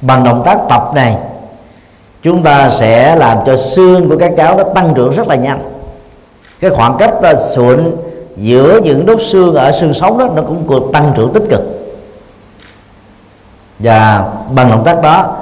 Bằng 0.00 0.24
động 0.24 0.42
tác 0.44 0.58
tập 0.68 0.90
này, 0.94 1.16
chúng 2.22 2.42
ta 2.42 2.70
sẽ 2.70 3.16
làm 3.16 3.38
cho 3.46 3.56
xương 3.56 4.08
của 4.08 4.16
các 4.18 4.32
cháu 4.36 4.56
nó 4.56 4.64
tăng 4.64 4.94
trưởng 4.94 5.12
rất 5.12 5.28
là 5.28 5.34
nhanh. 5.34 5.58
Cái 6.60 6.70
khoảng 6.70 6.96
cách 6.98 7.14
ờ, 7.22 7.34
sụn 7.36 7.92
giữa 8.36 8.80
những 8.82 9.06
đốt 9.06 9.22
xương 9.22 9.54
ở 9.54 9.72
xương 9.72 9.94
sống 9.94 10.18
đó, 10.18 10.28
nó 10.36 10.42
cũng 10.42 10.64
có 10.68 10.80
tăng 10.92 11.12
trưởng 11.16 11.32
tích 11.32 11.42
cực. 11.50 11.60
Và 13.78 14.24
bằng 14.50 14.70
động 14.70 14.84
tác 14.84 15.02
đó, 15.02 15.36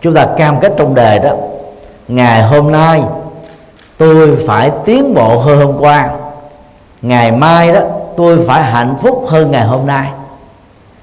chúng 0.00 0.14
ta 0.14 0.26
cam 0.36 0.60
kết 0.60 0.72
trong 0.76 0.94
đề 0.94 1.18
đó, 1.18 1.30
ngày 2.08 2.42
hôm 2.42 2.72
nay 2.72 3.02
tôi 3.98 4.36
phải 4.46 4.70
tiến 4.84 5.14
bộ 5.14 5.38
hơn 5.38 5.66
hôm 5.66 5.76
qua. 5.78 6.10
Ngày 7.02 7.32
mai 7.32 7.72
đó, 7.72 7.80
tôi 8.16 8.44
phải 8.46 8.62
hạnh 8.62 8.94
phúc 9.00 9.24
hơn 9.28 9.50
ngày 9.50 9.64
hôm 9.64 9.86
nay. 9.86 10.08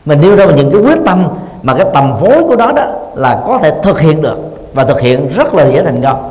Mình 0.05 0.21
nêu 0.21 0.35
ra 0.35 0.45
những 0.45 0.71
cái 0.71 0.81
quyết 0.81 0.97
tâm 1.05 1.27
mà 1.63 1.73
cái 1.75 1.85
tầm 1.93 2.15
phối 2.19 2.43
của 2.43 2.55
nó 2.55 2.71
đó 2.71 2.85
là 3.15 3.41
có 3.47 3.57
thể 3.57 3.71
thực 3.83 3.99
hiện 3.99 4.21
được 4.21 4.37
và 4.73 4.83
thực 4.83 5.01
hiện 5.01 5.29
rất 5.29 5.53
là 5.53 5.67
dễ 5.67 5.83
thành 5.83 6.01
công. 6.01 6.29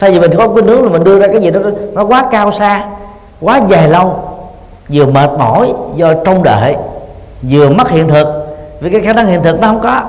Thay 0.00 0.10
vì 0.12 0.20
mình 0.20 0.36
có 0.38 0.48
cái 0.48 0.62
nướng 0.62 0.82
là 0.82 0.88
mình 0.88 1.04
đưa 1.04 1.20
ra 1.20 1.26
cái 1.26 1.40
gì 1.40 1.50
đó 1.50 1.60
nó 1.92 2.04
quá 2.04 2.28
cao 2.30 2.52
xa 2.52 2.84
quá 3.40 3.60
dài 3.68 3.88
lâu, 3.88 4.20
vừa 4.88 5.06
mệt 5.06 5.30
mỏi 5.38 5.72
do 5.94 6.14
trông 6.24 6.42
đợi, 6.42 6.76
vừa 7.42 7.70
mất 7.70 7.90
hiện 7.90 8.08
thực. 8.08 8.26
Vì 8.80 8.90
cái 8.90 9.00
khả 9.00 9.12
năng 9.12 9.26
hiện 9.26 9.42
thực 9.42 9.60
nó 9.60 9.68
không 9.68 9.80
có. 9.82 10.02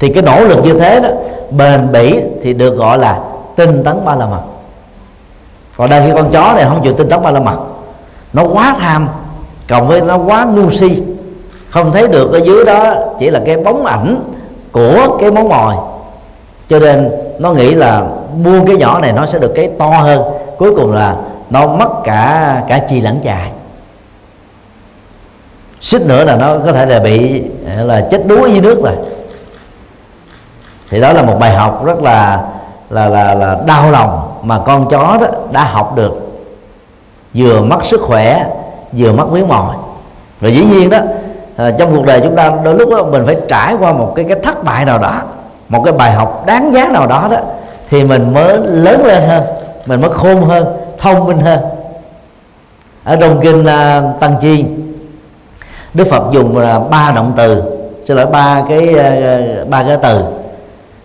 Thì 0.00 0.12
cái 0.12 0.22
nỗ 0.22 0.44
lực 0.44 0.64
như 0.64 0.78
thế 0.78 1.00
đó, 1.00 1.08
bền 1.50 1.92
bỉ 1.92 2.20
thì 2.42 2.52
được 2.52 2.76
gọi 2.76 2.98
là 2.98 3.18
tinh 3.56 3.84
tấn 3.84 4.04
ba 4.04 4.14
la 4.14 4.26
mật. 4.26 4.40
Còn 5.76 5.90
đây 5.90 6.02
khi 6.06 6.12
con 6.14 6.30
chó 6.30 6.52
này 6.54 6.64
không 6.64 6.80
chịu 6.82 6.92
tinh 6.92 7.08
tấn 7.08 7.22
ba 7.22 7.30
la 7.30 7.40
mật. 7.40 7.58
Nó 8.32 8.42
quá 8.52 8.76
tham, 8.78 9.08
cộng 9.68 9.88
với 9.88 10.00
nó 10.00 10.18
quá 10.18 10.44
ngu 10.44 10.70
si. 10.70 11.02
Không 11.70 11.92
thấy 11.92 12.08
được 12.08 12.32
ở 12.32 12.38
dưới 12.38 12.64
đó 12.64 12.94
chỉ 13.18 13.30
là 13.30 13.40
cái 13.46 13.56
bóng 13.56 13.86
ảnh 13.86 14.20
của 14.72 15.18
cái 15.20 15.30
món 15.30 15.48
mồi. 15.48 15.74
Cho 16.68 16.78
nên 16.78 17.10
nó 17.38 17.52
nghĩ 17.52 17.74
là 17.74 18.02
buông 18.44 18.66
cái 18.66 18.76
nhỏ 18.76 19.00
này 19.00 19.12
nó 19.12 19.26
sẽ 19.26 19.38
được 19.38 19.52
cái 19.54 19.70
to 19.78 19.86
hơn. 19.86 20.22
Cuối 20.58 20.74
cùng 20.76 20.92
là 20.92 21.16
nó 21.50 21.66
mất 21.66 21.88
cả 22.04 22.62
cả 22.68 22.78
chi 22.88 23.00
lẫn 23.00 23.20
chài. 23.24 23.50
Xích 25.80 26.02
nữa 26.02 26.24
là 26.24 26.36
nó 26.36 26.58
có 26.66 26.72
thể 26.72 26.86
là 26.86 26.98
bị 26.98 27.42
là 27.64 28.06
chết 28.10 28.26
đuối 28.26 28.52
dưới 28.52 28.60
nước 28.60 28.82
rồi. 28.84 28.94
Thì 30.90 31.00
đó 31.00 31.12
là 31.12 31.22
một 31.22 31.36
bài 31.40 31.54
học 31.54 31.84
rất 31.84 32.02
là 32.02 32.42
là 32.90 33.08
là 33.08 33.34
là 33.34 33.56
đau 33.66 33.90
lòng 33.90 34.38
mà 34.42 34.58
con 34.66 34.88
chó 34.88 35.18
đó 35.20 35.26
đã 35.52 35.64
học 35.64 35.96
được. 35.96 36.12
Vừa 37.34 37.62
mất 37.62 37.84
sức 37.84 38.00
khỏe 38.02 38.46
vừa 38.92 39.12
mất 39.12 39.32
miếng 39.32 39.48
mồi. 39.48 39.74
Và 40.40 40.48
dĩ 40.48 40.64
nhiên 40.64 40.90
đó 40.90 40.98
à, 41.56 41.70
trong 41.78 41.96
cuộc 41.96 42.06
đời 42.06 42.20
chúng 42.20 42.36
ta 42.36 42.52
đôi 42.64 42.74
lúc 42.74 42.90
đó, 42.90 43.02
mình 43.02 43.22
phải 43.26 43.36
trải 43.48 43.74
qua 43.74 43.92
một 43.92 44.12
cái 44.16 44.24
cái 44.24 44.38
thất 44.42 44.64
bại 44.64 44.84
nào 44.84 44.98
đó 44.98 45.22
một 45.68 45.82
cái 45.84 45.92
bài 45.92 46.12
học 46.12 46.42
đáng 46.46 46.72
giá 46.72 46.88
nào 46.88 47.06
đó 47.06 47.28
đó 47.30 47.36
thì 47.90 48.04
mình 48.04 48.34
mới 48.34 48.58
lớn 48.58 49.06
lên 49.06 49.22
hơn 49.28 49.42
mình 49.86 50.00
mới 50.00 50.10
khôn 50.10 50.42
hơn 50.42 50.66
thông 50.98 51.26
minh 51.26 51.38
hơn. 51.38 51.60
Ở 53.04 53.16
trong 53.16 53.40
kinh 53.42 53.60
uh, 53.60 54.20
tăng 54.20 54.36
chi 54.40 54.64
đức 55.94 56.06
phật 56.10 56.22
dùng 56.32 56.56
uh, 56.56 56.90
ba 56.90 57.12
động 57.14 57.32
từ 57.36 57.62
xin 58.04 58.16
lỗi 58.16 58.26
ba 58.26 58.62
cái 58.68 58.88
uh, 58.88 59.68
ba 59.68 59.82
cái 59.82 59.96
từ 60.02 60.24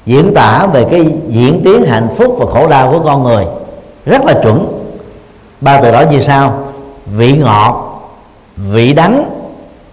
diễn 0.06 0.34
tả 0.34 0.67
về 0.73 0.86
cái 0.91 1.06
diễn 1.27 1.62
tiến 1.63 1.86
hạnh 1.86 2.08
phúc 2.17 2.36
và 2.39 2.45
khổ 2.54 2.67
đau 2.67 2.91
của 2.91 2.99
con 2.99 3.23
người. 3.23 3.45
Rất 4.06 4.25
là 4.25 4.34
chuẩn. 4.43 4.82
Ba 5.62 5.82
từ 5.82 5.91
đó 5.91 6.01
như 6.12 6.21
sau 6.21 6.54
vị 7.06 7.38
ngọt 7.38 8.01
vị 8.58 8.93
đắng 8.93 9.30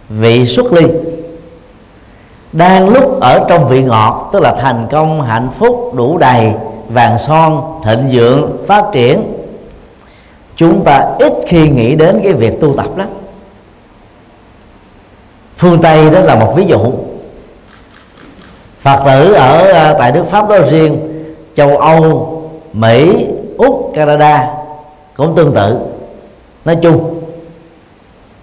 vị 0.09 0.47
xuất 0.47 0.73
ly. 0.73 0.87
Đang 2.53 2.89
lúc 2.89 3.21
ở 3.21 3.45
trong 3.49 3.69
vị 3.69 3.83
ngọt 3.83 4.31
tức 4.33 4.43
là 4.43 4.55
thành 4.61 4.87
công 4.91 5.23
hạnh 5.23 5.49
phúc 5.59 5.91
đủ 5.95 6.19
đầy 6.19 6.53
vàng 6.89 7.19
son 7.19 7.81
thịnh 7.85 8.09
vượng 8.13 8.57
phát 8.67 8.85
triển 8.93 9.38
chúng 10.59 10.85
ta 10.85 11.07
ít 11.19 11.33
khi 11.47 11.69
nghĩ 11.69 11.95
đến 11.95 12.21
cái 12.25 12.33
việc 12.33 12.61
tu 12.61 12.77
tập 12.77 12.97
lắm. 12.97 13.09
Phương 15.57 15.83
tây 15.83 16.11
đó 16.11 16.21
là 16.21 16.35
một 16.35 16.53
ví 16.57 16.65
dụ. 16.67 16.93
Phật 18.81 19.03
tử 19.07 19.33
ở 19.33 19.73
à, 19.73 19.95
tại 19.99 20.13
nước 20.13 20.25
pháp 20.31 20.49
đó 20.49 20.57
riêng 20.71 21.25
châu 21.55 21.77
âu 21.77 22.35
mỹ 22.73 23.27
úc 23.59 23.93
canada 23.95 24.49
cũng 25.17 25.37
tương 25.37 25.55
tự. 25.55 25.79
Nói 26.65 26.77
chung 26.83 27.21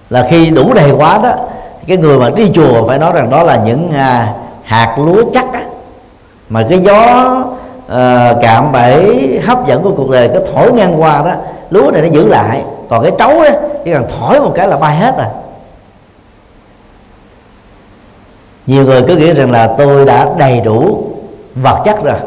là 0.10 0.28
khi 0.30 0.50
đủ 0.50 0.74
đầy 0.74 0.92
quá 0.92 1.20
đó 1.24 1.32
cái 1.88 1.98
người 1.98 2.18
mà 2.18 2.30
đi 2.30 2.52
chùa 2.54 2.88
phải 2.88 2.98
nói 2.98 3.12
rằng 3.14 3.30
đó 3.30 3.44
là 3.44 3.62
những 3.66 3.92
à, 3.92 4.34
hạt 4.64 4.96
lúa 4.98 5.24
chắc 5.34 5.54
á, 5.54 5.64
mà 6.50 6.66
cái 6.70 6.80
gió 6.80 7.26
à, 7.88 8.34
cạm 8.42 8.72
bẫy 8.72 9.40
hấp 9.46 9.68
dẫn 9.68 9.84
của 9.84 9.92
cuộc 9.98 10.10
đời 10.10 10.28
cái 10.28 10.42
thổi 10.54 10.72
ngang 10.74 11.02
qua 11.02 11.22
đó 11.26 11.32
lúa 11.70 11.92
này 11.92 12.02
nó 12.02 12.08
giữ 12.08 12.28
lại. 12.28 12.64
Còn 12.90 13.04
cái 13.04 13.12
trấu 13.20 13.30
đó 13.30 13.50
chỉ 13.86 13.94
cần 13.94 14.06
thổi 14.20 14.40
một 14.40 14.52
cái 14.56 14.68
là 14.68 14.78
bay 14.78 14.96
hết 14.96 15.18
à. 15.18 15.30
Nhiều 18.68 18.84
người 18.86 19.02
cứ 19.08 19.16
nghĩ 19.16 19.34
rằng 19.34 19.52
là 19.52 19.68
tôi 19.78 20.06
đã 20.06 20.28
đầy 20.38 20.62
đủ 20.62 21.04
vật 21.56 21.82
chất 21.86 22.04
rồi. 22.04 22.18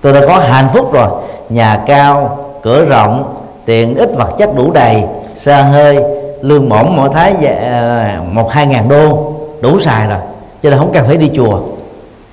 Tôi 0.00 0.12
đã 0.12 0.20
có 0.28 0.38
hạnh 0.38 0.68
phúc 0.72 0.92
rồi. 0.92 1.08
Nhà 1.48 1.82
cao, 1.86 2.38
cửa 2.62 2.84
rộng, 2.84 3.34
tiện 3.64 3.96
ích 3.96 4.10
vật 4.16 4.30
chất 4.38 4.56
đủ 4.56 4.72
đầy, 4.72 5.04
xa 5.36 5.62
hơi, 5.62 5.98
lương 6.40 6.68
mỏng 6.68 6.96
mỗi 6.96 7.08
tháng 7.12 7.44
à, 7.44 8.20
một, 8.32 8.52
hai 8.52 8.66
ngàn 8.66 8.88
đô, 8.88 9.32
đủ 9.60 9.80
xài 9.80 10.06
rồi. 10.06 10.18
Cho 10.62 10.70
nên 10.70 10.78
không 10.78 10.92
cần 10.92 11.06
phải 11.06 11.16
đi 11.16 11.30
chùa. 11.36 11.58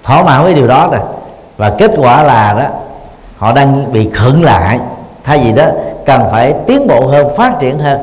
Thỏa 0.03 0.23
mãn 0.23 0.43
với 0.43 0.53
điều 0.53 0.67
đó 0.67 0.89
rồi. 0.91 1.01
Và 1.57 1.69
kết 1.77 1.91
quả 1.97 2.23
là 2.23 2.53
đó, 2.53 2.65
họ 3.37 3.53
đang 3.53 3.93
bị 3.93 4.09
khựng 4.13 4.43
lại 4.43 4.79
thay 5.23 5.39
vì 5.43 5.51
đó 5.51 5.65
cần 6.05 6.21
phải 6.31 6.53
tiến 6.67 6.87
bộ 6.87 7.07
hơn 7.07 7.27
phát 7.37 7.55
triển 7.59 7.79
hơn. 7.79 8.01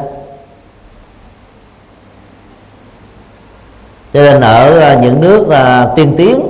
Cho 4.12 4.22
nên 4.22 4.40
ở 4.40 4.80
à, 4.80 4.98
những 5.02 5.20
nước 5.20 5.40
uh, 5.40 5.96
tiên 5.96 6.14
tiến 6.16 6.40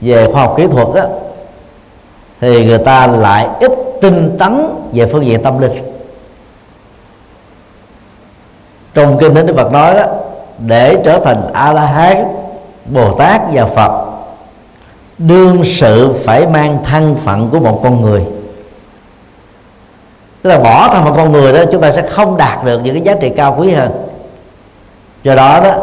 về 0.00 0.28
khoa 0.32 0.42
học 0.42 0.54
kỹ 0.56 0.66
thuật 0.66 0.88
đó, 0.94 1.02
thì 2.40 2.66
người 2.66 2.78
ta 2.78 3.06
lại 3.06 3.48
ít 3.60 3.72
tinh 4.00 4.36
tấn 4.38 4.66
về 4.92 5.06
phương 5.06 5.26
diện 5.26 5.42
tâm 5.42 5.58
linh. 5.58 5.72
Trong 8.94 9.18
kinh 9.18 9.34
đến 9.34 9.46
đức 9.46 9.56
phật 9.56 9.72
nói 9.72 9.94
đó 9.94 10.04
để 10.58 11.02
trở 11.04 11.20
thành 11.24 11.52
a 11.52 11.72
la 11.72 11.86
hán 11.86 12.24
bồ 12.84 13.12
tát 13.12 13.40
và 13.52 13.66
phật 13.66 14.04
đương 15.18 15.62
sự 15.64 16.14
phải 16.24 16.46
mang 16.46 16.78
thân 16.84 17.16
phận 17.24 17.50
của 17.50 17.60
một 17.60 17.80
con 17.82 18.00
người 18.00 18.24
tức 20.42 20.50
là 20.50 20.58
bỏ 20.58 20.88
thân 20.88 21.04
phận 21.04 21.14
con 21.14 21.32
người 21.32 21.52
đó, 21.52 21.60
chúng 21.72 21.80
ta 21.80 21.92
sẽ 21.92 22.02
không 22.02 22.36
đạt 22.36 22.64
được 22.64 22.80
những 22.84 22.94
cái 22.94 23.02
giá 23.02 23.14
trị 23.20 23.30
cao 23.36 23.56
quý 23.58 23.70
hơn. 23.70 23.90
Do 25.22 25.34
đó 25.34 25.60
đó, 25.64 25.74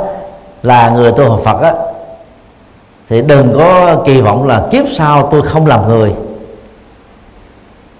là 0.63 0.89
người 0.89 1.11
tu 1.11 1.29
học 1.29 1.41
Phật 1.43 1.61
á, 1.61 1.73
thì 3.09 3.21
đừng 3.21 3.53
có 3.57 3.95
kỳ 4.05 4.21
vọng 4.21 4.47
là 4.47 4.63
kiếp 4.71 4.85
sau 4.91 5.27
tôi 5.31 5.41
không 5.41 5.67
làm 5.67 5.87
người. 5.87 6.13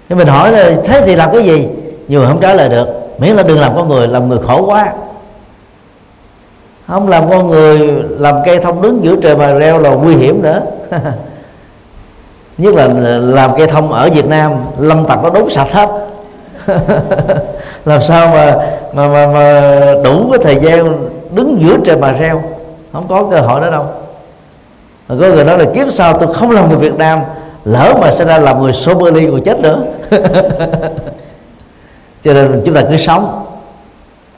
Nhưng 0.08 0.18
mình 0.18 0.28
hỏi 0.28 0.52
là, 0.52 0.70
thế 0.84 1.02
thì 1.06 1.16
làm 1.16 1.32
cái 1.32 1.44
gì? 1.44 1.68
Nhiều 2.08 2.20
người 2.20 2.28
không 2.28 2.40
trả 2.40 2.54
lời 2.54 2.68
được. 2.68 2.88
Miễn 3.18 3.36
là 3.36 3.42
đừng 3.42 3.60
làm 3.60 3.76
con 3.76 3.88
người, 3.88 4.08
làm 4.08 4.28
người 4.28 4.38
khổ 4.46 4.66
quá. 4.66 4.92
Không 6.86 7.08
làm 7.08 7.30
con 7.30 7.48
người, 7.48 7.78
làm 8.18 8.34
cây 8.44 8.60
thông 8.60 8.82
đứng 8.82 9.04
giữa 9.04 9.16
trời 9.22 9.36
mà 9.36 9.52
reo 9.52 9.78
là 9.78 9.90
nguy 9.90 10.16
hiểm 10.16 10.42
nữa. 10.42 10.62
Nhất 12.58 12.74
là 12.74 12.88
làm 13.18 13.56
cây 13.56 13.66
thông 13.66 13.92
ở 13.92 14.10
Việt 14.14 14.26
Nam, 14.26 14.52
lâm 14.78 15.06
tặc 15.06 15.18
nó 15.22 15.30
đốn 15.30 15.50
sạch 15.50 15.72
hết 15.72 15.88
làm 17.84 18.02
sao 18.02 18.28
mà 18.28 18.56
mà 18.92 19.08
mà, 19.08 19.26
mà 19.26 19.70
đủ 20.04 20.30
cái 20.32 20.40
thời 20.44 20.56
gian 20.56 21.08
đứng 21.30 21.60
giữa 21.60 21.76
trời 21.84 21.96
mà 21.96 22.12
reo? 22.12 22.42
Không 22.92 23.08
có 23.08 23.24
cơ 23.30 23.40
hội 23.40 23.60
đó 23.60 23.70
đâu. 23.70 23.84
Mà 25.08 25.14
có 25.20 25.26
người 25.28 25.44
nói 25.44 25.58
là 25.58 25.64
kiếp 25.74 25.92
sau 25.92 26.18
tôi 26.18 26.34
không 26.34 26.50
làm 26.50 26.68
người 26.68 26.78
Việt 26.78 26.94
Nam 26.94 27.20
lỡ 27.64 27.94
mà 28.00 28.12
sẽ 28.12 28.24
ra 28.24 28.38
làm 28.38 28.62
người 28.62 28.72
Somali 28.72 29.26
còn 29.26 29.42
chết 29.42 29.58
nữa. 29.58 29.82
Cho 32.24 32.32
nên 32.32 32.62
chúng 32.64 32.74
ta 32.74 32.82
cứ 32.90 32.96
sống 32.96 33.44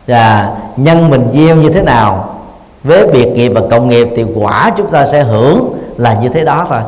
và 0.06 0.52
nhân 0.76 1.10
mình 1.10 1.28
gieo 1.32 1.56
như 1.56 1.70
thế 1.70 1.82
nào 1.82 2.34
với 2.84 3.06
biệt 3.06 3.26
nghiệp 3.26 3.48
và 3.48 3.60
cộng 3.70 3.88
nghiệp 3.88 4.08
thì 4.16 4.24
quả 4.34 4.72
chúng 4.76 4.86
ta 4.86 5.06
sẽ 5.06 5.22
hưởng 5.22 5.74
là 5.96 6.14
như 6.22 6.28
thế 6.28 6.44
đó 6.44 6.66
thôi. 6.68 6.80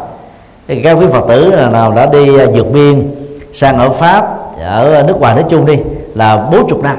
Các 0.83 0.93
quý 0.93 1.07
phật 1.13 1.25
tử 1.29 1.53
nào 1.73 1.93
đã 1.93 2.07
đi 2.07 2.39
à, 2.39 2.47
vượt 2.53 2.73
biên 2.73 3.15
sang 3.53 3.79
ở 3.79 3.91
pháp 3.91 4.40
ở 4.65 5.03
nước 5.07 5.21
ngoài 5.21 5.35
nói 5.35 5.45
chung 5.51 5.67
đi 5.67 5.79
là 6.15 6.37
bốn 6.37 6.69
chục 6.69 6.83
năm. 6.83 6.97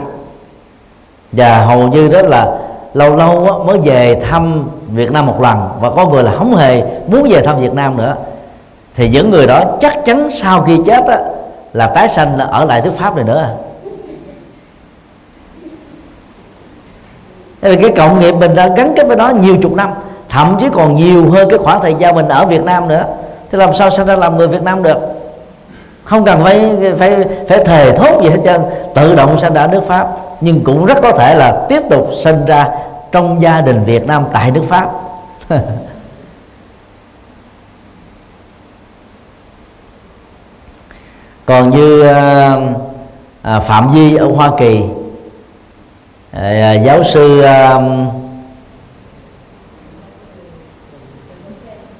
Và 1.31 1.65
hầu 1.65 1.87
như 1.87 2.07
đó 2.07 2.21
là 2.21 2.57
lâu 2.93 3.15
lâu 3.15 3.63
mới 3.65 3.77
về 3.77 4.21
thăm 4.29 4.69
Việt 4.87 5.11
Nam 5.11 5.25
một 5.25 5.41
lần 5.41 5.69
và 5.79 5.89
có 5.89 6.05
người 6.05 6.23
là 6.23 6.31
không 6.31 6.55
hề 6.55 6.83
muốn 7.07 7.29
về 7.29 7.41
thăm 7.41 7.59
Việt 7.59 7.73
Nam 7.73 7.97
nữa. 7.97 8.15
Thì 8.95 9.09
những 9.09 9.31
người 9.31 9.47
đó 9.47 9.63
chắc 9.81 10.05
chắn 10.05 10.29
sau 10.31 10.61
khi 10.61 10.77
chết 10.85 11.05
á, 11.05 11.19
là 11.73 11.87
tái 11.87 12.09
sanh 12.09 12.37
là 12.37 12.45
ở 12.45 12.65
lại 12.65 12.81
nước 12.81 12.91
Pháp 12.97 13.15
này 13.15 13.25
nữa. 13.25 13.49
Thế 17.61 17.75
cái 17.75 17.91
cộng 17.97 18.19
nghiệp 18.19 18.31
mình 18.31 18.55
đã 18.55 18.67
gắn 18.67 18.93
kết 18.95 19.07
với 19.07 19.15
nó 19.15 19.29
nhiều 19.29 19.57
chục 19.61 19.73
năm 19.73 19.89
thậm 20.29 20.57
chí 20.59 20.65
còn 20.71 20.95
nhiều 20.95 21.31
hơn 21.31 21.49
cái 21.49 21.59
khoảng 21.59 21.81
thời 21.81 21.95
gian 21.99 22.15
mình 22.15 22.27
ở 22.27 22.45
Việt 22.45 22.63
Nam 22.63 22.87
nữa. 22.87 23.05
Thế 23.51 23.57
làm 23.57 23.73
sao 23.73 23.89
sanh 23.89 24.05
ra 24.05 24.15
làm 24.15 24.37
người 24.37 24.47
Việt 24.47 24.63
Nam 24.63 24.83
được? 24.83 24.97
Không 26.03 26.25
cần 26.25 26.43
phải 26.43 26.71
phải 26.99 27.15
phải 27.47 27.65
thề 27.65 27.91
thốt 27.91 28.23
gì 28.23 28.29
hết 28.29 28.39
trơn. 28.45 28.61
Tự 28.95 29.15
động 29.15 29.39
sinh 29.39 29.53
ra 29.53 29.67
nước 29.67 29.83
Pháp. 29.87 30.07
Nhưng 30.41 30.63
cũng 30.63 30.85
rất 30.85 30.97
có 31.01 31.11
thể 31.11 31.35
là 31.35 31.65
tiếp 31.69 31.81
tục 31.89 32.09
sinh 32.23 32.45
ra 32.45 32.67
trong 33.11 33.41
gia 33.41 33.61
đình 33.61 33.83
Việt 33.83 34.07
Nam 34.07 34.25
tại 34.33 34.51
nước 34.51 34.63
Pháp. 34.69 34.89
Còn 41.45 41.69
như 41.69 42.01
ờ, 42.01 42.61
à, 43.41 43.59
Phạm 43.59 43.91
Di 43.93 44.15
ở 44.15 44.25
Hoa 44.35 44.51
Kỳ 44.57 44.81
à, 46.31 46.41
à 46.41 46.73
giáo 46.73 47.03
sư 47.03 47.41
à, 47.41 47.79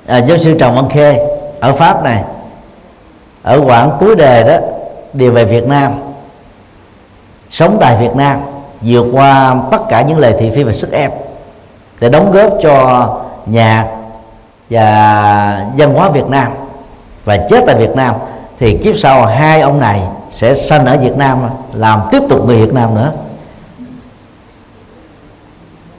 à, 0.06 0.18
giáo 0.18 0.38
sư 0.38 0.58
Trần 0.60 0.76
Văn 0.76 0.89
Khê 0.89 1.28
ở 1.60 1.74
Pháp 1.74 2.04
này 2.04 2.24
ở 3.44 3.62
quãng 3.66 3.92
cuối 4.00 4.16
đề 4.16 4.44
đó 4.44 4.68
đều 5.14 5.32
về 5.32 5.46
Việt 5.46 5.68
Nam, 5.68 5.94
sống 7.50 7.78
tại 7.82 7.98
Việt 7.98 8.16
Nam, 8.16 8.39
vượt 8.82 9.06
qua 9.14 9.56
tất 9.72 9.78
cả 9.89 10.02
những 10.02 10.20
lời 10.20 10.36
thị 10.39 10.52
phi 10.56 10.64
và 10.64 10.74
sức 10.74 10.92
ép 10.92 11.14
để 12.00 12.10
đóng 12.10 12.32
góp 12.32 12.54
cho 12.62 13.08
nhạc 13.46 13.88
và 14.70 15.66
văn 15.78 15.94
hóa 15.94 16.10
Việt 16.10 16.28
Nam. 16.28 16.52
Và 17.26 17.38
chết 17.50 17.64
tại 17.68 17.76
Việt 17.76 17.96
Nam 17.96 18.16
thì 18.60 18.78
kiếp 18.78 18.98
sau 18.98 19.26
hai 19.26 19.62
ông 19.62 19.80
này 19.80 20.02
sẽ 20.32 20.56
sanh 20.56 20.86
ở 20.86 20.98
Việt 20.98 21.18
Nam, 21.18 21.50
làm 21.74 22.02
tiếp 22.12 22.22
tục 22.30 22.46
người 22.46 22.66
Việt 22.66 22.74
Nam 22.74 22.96
nữa. 22.96 23.12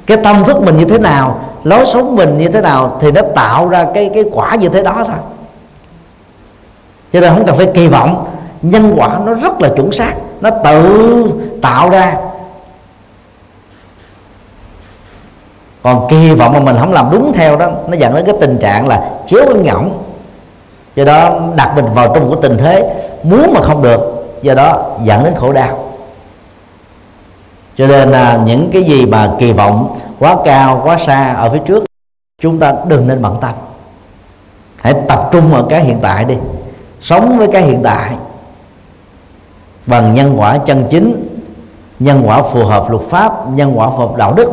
Cái 0.07 0.17
tâm 0.25 0.45
thức 0.45 0.63
mình 0.63 0.79
như 0.79 0.85
thế 0.85 0.99
nào, 0.99 1.41
lối 1.65 1.87
sống 1.87 2.17
mình 2.17 2.39
như 2.39 2.49
thế 2.49 2.61
nào 2.61 2.99
thì 3.01 3.13
nó 3.13 3.21
tạo 3.35 3.69
ra 3.69 3.87
cái 3.95 4.11
cái 4.15 4.25
quả 4.33 4.55
như 4.55 4.69
thế 4.69 4.83
đó 4.83 5.05
thôi 5.07 5.17
cho 7.13 7.21
nên 7.21 7.35
không 7.35 7.47
cần 7.47 7.57
phải 7.57 7.69
kỳ 7.75 7.89
vọng. 7.89 8.25
Nhân 8.63 8.95
quả 8.97 9.19
nó 9.27 9.35
rất 9.35 9.61
là 9.61 9.69
chuẩn 9.77 9.93
xác. 9.93 10.15
Nó 10.41 10.51
tự 10.65 11.31
tạo 11.63 11.91
ra. 11.91 12.17
Còn 15.83 16.07
kỳ 16.11 16.35
vọng 16.35 16.53
mà 16.53 16.61
mình 16.61 16.77
không 16.81 16.93
làm 16.93 17.09
đúng 17.11 17.33
theo 17.33 17.57
đó, 17.57 17.71
nó 17.89 17.97
dẫn 17.97 18.15
đến 18.15 18.25
cái 18.27 18.35
tình 18.41 18.59
trạng 18.59 18.89
là 18.89 19.11
chéo 19.27 19.47
với 19.47 19.55
ngỗng. 19.55 20.03
Do 20.95 21.05
đó, 21.05 21.41
đặt 21.57 21.73
mình 21.77 21.87
vào 21.95 22.15
trong 22.15 22.31
một 22.31 22.37
cái 22.43 22.51
tình 22.51 22.59
thế 22.59 22.95
muốn 23.23 23.53
mà 23.55 23.61
không 23.61 23.83
được, 23.83 24.01
do 24.43 24.55
đó 24.55 24.91
dẫn 25.05 25.25
đến 25.25 25.35
khổ 25.35 25.53
đau. 25.53 25.79
Cho 27.77 27.87
nên 27.87 28.09
là 28.09 28.41
những 28.45 28.71
cái 28.73 28.83
gì 28.83 29.07
mà 29.07 29.33
kỳ 29.39 29.53
vọng 29.53 29.99
quá 30.19 30.37
cao, 30.45 30.81
quá 30.85 30.99
xa 31.07 31.35
ở 31.35 31.51
phía 31.51 31.61
trước, 31.67 31.85
chúng 32.43 32.59
ta 32.59 32.75
đừng 32.89 33.09
nên 33.09 33.23
bận 33.23 33.37
tâm. 33.41 33.53
Hãy 34.83 34.95
tập 35.09 35.29
trung 35.33 35.55
ở 35.55 35.67
cái 35.69 35.81
hiện 35.81 35.99
tại 36.03 36.25
đi 36.25 36.35
sống 37.03 37.39
với 37.39 37.49
cái 37.53 37.63
hiện 37.63 37.81
tại. 37.85 38.17
Bằng 39.87 40.15
nhân 40.15 40.35
quả 40.41 40.59
chân 40.59 40.87
chính, 40.91 41.29
nhân 41.99 42.23
quả 42.25 42.43
phù 42.43 42.65
hợp 42.65 42.91
luật 42.91 43.03
pháp, 43.11 43.33
nhân 43.55 43.79
quả 43.79 43.91
phù 43.91 43.97
hợp 43.97 44.17
đạo 44.17 44.35
đức, 44.35 44.49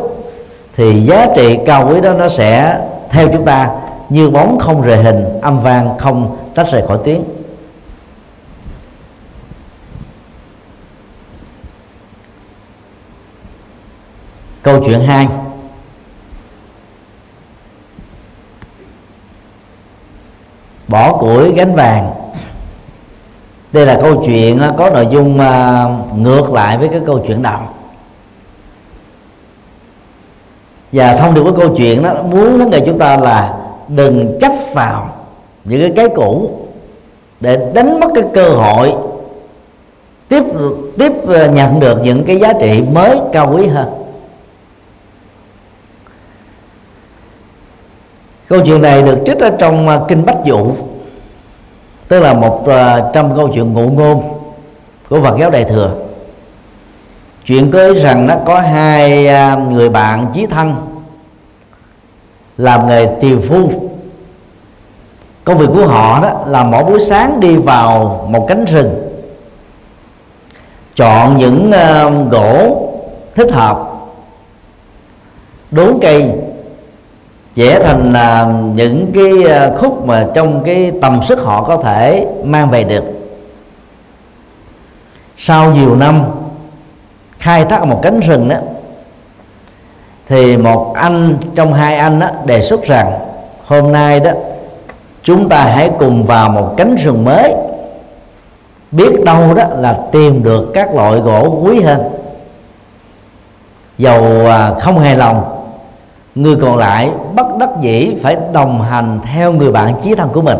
thì 0.76 1.00
giá 1.00 1.26
trị 1.36 1.58
cao 1.66 1.88
quý 1.88 2.00
đó 2.00 2.12
nó 2.12 2.28
sẽ 2.28 2.80
theo 3.10 3.28
chúng 3.32 3.44
ta 3.44 3.70
như 4.08 4.30
bóng 4.30 4.58
không 4.58 4.82
rời 4.82 5.02
hình, 5.02 5.40
âm 5.42 5.62
vang 5.62 5.98
không 5.98 6.36
tách 6.54 6.66
rời 6.70 6.86
khỏi 6.86 6.98
tiếng. 7.04 7.24
Câu 14.62 14.82
chuyện 14.86 15.00
2 15.00 15.28
bỏ 20.90 21.12
củi, 21.12 21.52
gánh 21.52 21.74
vàng. 21.74 22.10
Đây 23.72 23.86
là 23.86 23.98
câu 24.02 24.22
chuyện 24.26 24.58
à, 24.58 24.72
có 24.78 24.90
nội 24.90 25.08
dung 25.10 25.40
à, 25.40 25.84
ngược 26.16 26.52
lại 26.52 26.78
với 26.78 26.88
cái 26.88 27.00
câu 27.06 27.20
chuyện 27.26 27.42
đầu 27.42 27.60
và 30.92 31.14
thông 31.14 31.34
điệp 31.34 31.42
của 31.42 31.52
câu 31.52 31.74
chuyện 31.76 32.02
đó, 32.02 32.14
muốn 32.22 32.58
vấn 32.58 32.70
đề 32.70 32.82
chúng 32.86 32.98
ta 32.98 33.16
là 33.16 33.54
đừng 33.88 34.38
chấp 34.40 34.52
vào 34.74 35.08
những 35.64 35.80
cái 35.80 35.92
cái 35.96 36.16
cũ 36.16 36.50
để 37.40 37.70
đánh 37.74 38.00
mất 38.00 38.08
cái 38.14 38.24
cơ 38.34 38.50
hội 38.50 38.94
tiếp 40.28 40.42
tiếp 40.98 41.12
nhận 41.52 41.80
được 41.80 42.00
những 42.02 42.24
cái 42.24 42.40
giá 42.40 42.52
trị 42.60 42.82
mới 42.92 43.20
cao 43.32 43.52
quý 43.56 43.66
hơn. 43.66 43.99
Câu 48.50 48.60
chuyện 48.66 48.82
này 48.82 49.02
được 49.02 49.18
trích 49.26 49.38
ở 49.38 49.50
trong 49.58 49.88
à, 49.88 50.00
kinh 50.08 50.26
bách 50.26 50.44
dụ. 50.44 50.72
Tức 52.08 52.20
là 52.20 52.34
một 52.34 52.68
à, 52.68 52.96
uh, 52.96 53.14
trong 53.14 53.36
câu 53.36 53.48
chuyện 53.54 53.72
ngụ 53.72 53.88
ngôn 53.88 54.22
của 55.08 55.20
Phật 55.20 55.36
giáo 55.40 55.50
Đại 55.50 55.64
thừa. 55.64 55.94
Chuyện 57.44 57.70
có 57.70 57.92
rằng 57.94 58.26
nó 58.26 58.34
có 58.46 58.60
hai 58.60 59.28
uh, 59.28 59.72
người 59.72 59.88
bạn 59.88 60.26
chí 60.34 60.46
thân 60.46 60.74
làm 62.58 62.88
nghề 62.88 63.06
tiều 63.20 63.40
phu. 63.48 63.72
Công 65.44 65.58
việc 65.58 65.68
của 65.74 65.86
họ 65.86 66.20
đó 66.22 66.44
là 66.46 66.64
mỗi 66.64 66.84
buổi 66.84 67.00
sáng 67.00 67.40
đi 67.40 67.56
vào 67.56 68.24
một 68.30 68.46
cánh 68.48 68.64
rừng 68.64 69.20
chọn 70.96 71.36
những 71.36 71.70
uh, 71.70 72.32
gỗ 72.32 72.82
thích 73.34 73.52
hợp 73.52 73.90
đốn 75.70 75.98
cây 76.02 76.32
vẽ 77.60 77.80
thành 77.80 78.12
là 78.12 78.52
những 78.74 79.06
cái 79.14 79.52
à, 79.52 79.70
khúc 79.78 80.06
mà 80.06 80.26
trong 80.34 80.62
cái 80.64 80.92
tầm 81.02 81.20
sức 81.28 81.38
họ 81.42 81.62
có 81.62 81.76
thể 81.76 82.26
mang 82.44 82.70
về 82.70 82.84
được. 82.84 83.04
Sau 85.36 85.70
nhiều 85.70 85.96
năm 85.96 86.24
khai 87.38 87.64
thác 87.64 87.84
một 87.86 88.00
cánh 88.02 88.20
rừng 88.20 88.48
đó, 88.48 88.56
thì 90.28 90.56
một 90.56 90.94
anh, 90.94 91.36
trong 91.54 91.74
hai 91.74 91.96
anh 91.96 92.20
đó 92.20 92.28
đề 92.44 92.62
xuất 92.62 92.82
rằng 92.82 93.12
hôm 93.66 93.92
nay 93.92 94.20
đó, 94.20 94.30
chúng 95.22 95.48
ta 95.48 95.64
hãy 95.64 95.90
cùng 95.98 96.24
vào 96.24 96.50
một 96.50 96.74
cánh 96.76 96.96
rừng 96.96 97.24
mới, 97.24 97.54
biết 98.90 99.24
đâu 99.24 99.54
đó 99.54 99.64
là 99.76 100.00
tìm 100.12 100.42
được 100.42 100.70
các 100.74 100.94
loại 100.94 101.18
gỗ 101.18 101.60
quý 101.64 101.80
hơn. 101.80 102.00
Dầu 103.98 104.46
à, 104.46 104.72
không 104.80 104.98
hài 104.98 105.16
lòng 105.16 105.59
người 106.42 106.56
còn 106.56 106.76
lại 106.76 107.10
bất 107.34 107.56
đắc 107.58 107.70
dĩ 107.80 108.14
phải 108.22 108.36
đồng 108.52 108.82
hành 108.82 109.20
theo 109.32 109.52
người 109.52 109.72
bạn 109.72 109.94
chí 110.04 110.14
thân 110.14 110.28
của 110.32 110.42
mình. 110.42 110.58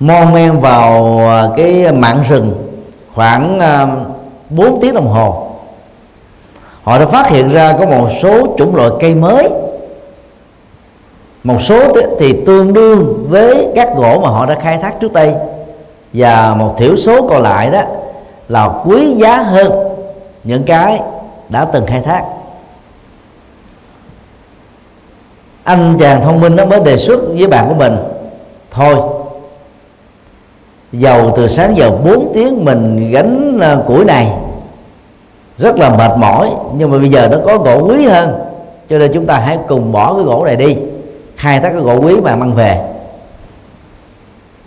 Mon 0.00 0.32
men 0.34 0.60
vào 0.60 1.18
à, 1.28 1.48
cái 1.56 1.92
mạng 1.92 2.22
rừng 2.28 2.54
khoảng 3.14 3.60
à, 3.60 3.86
4 4.50 4.80
tiếng 4.80 4.94
đồng 4.94 5.08
hồ. 5.08 5.46
Họ 6.82 6.98
đã 6.98 7.06
phát 7.06 7.28
hiện 7.28 7.52
ra 7.52 7.76
có 7.78 7.86
một 7.86 8.08
số 8.22 8.54
chủng 8.58 8.76
loại 8.76 8.90
cây 9.00 9.14
mới. 9.14 9.48
Một 11.44 11.62
số 11.62 11.92
thì 12.18 12.42
tương 12.46 12.72
đương 12.72 13.26
với 13.28 13.68
các 13.74 13.88
gỗ 13.96 14.20
mà 14.22 14.28
họ 14.28 14.46
đã 14.46 14.54
khai 14.54 14.78
thác 14.78 15.00
trước 15.00 15.12
đây. 15.12 15.34
Và 16.12 16.54
một 16.58 16.74
thiểu 16.78 16.96
số 16.96 17.28
còn 17.28 17.42
lại 17.42 17.70
đó 17.70 17.82
là 18.48 18.70
quý 18.84 19.14
giá 19.14 19.36
hơn 19.36 19.72
những 20.44 20.62
cái 20.62 21.00
đã 21.48 21.64
từng 21.64 21.86
khai 21.86 22.00
thác. 22.00 22.22
Anh 25.66 25.96
chàng 25.98 26.22
thông 26.22 26.40
minh 26.40 26.56
nó 26.56 26.64
mới 26.66 26.80
đề 26.80 26.96
xuất 26.96 27.20
với 27.28 27.46
bạn 27.46 27.68
của 27.68 27.74
mình. 27.74 27.96
Thôi 28.70 28.96
dầu 30.92 31.32
từ 31.36 31.48
sáng 31.48 31.76
giờ 31.76 31.90
4 31.90 32.30
tiếng 32.34 32.64
mình 32.64 33.10
gánh 33.10 33.58
à, 33.60 33.76
củi 33.86 34.04
này. 34.04 34.32
Rất 35.58 35.78
là 35.78 35.90
mệt 35.90 36.10
mỏi 36.18 36.50
nhưng 36.76 36.90
mà 36.90 36.98
bây 36.98 37.10
giờ 37.10 37.28
nó 37.28 37.38
có 37.46 37.58
gỗ 37.58 37.86
quý 37.88 38.06
hơn. 38.06 38.34
Cho 38.90 38.98
nên 38.98 39.12
chúng 39.14 39.26
ta 39.26 39.38
hãy 39.38 39.58
cùng 39.68 39.92
bỏ 39.92 40.14
cái 40.14 40.24
gỗ 40.24 40.44
này 40.44 40.56
đi 40.56 40.76
khai 41.36 41.60
thác 41.60 41.68
cái 41.68 41.80
gỗ 41.80 42.00
quý 42.02 42.16
mà 42.20 42.36
mang 42.36 42.54
về. 42.54 42.80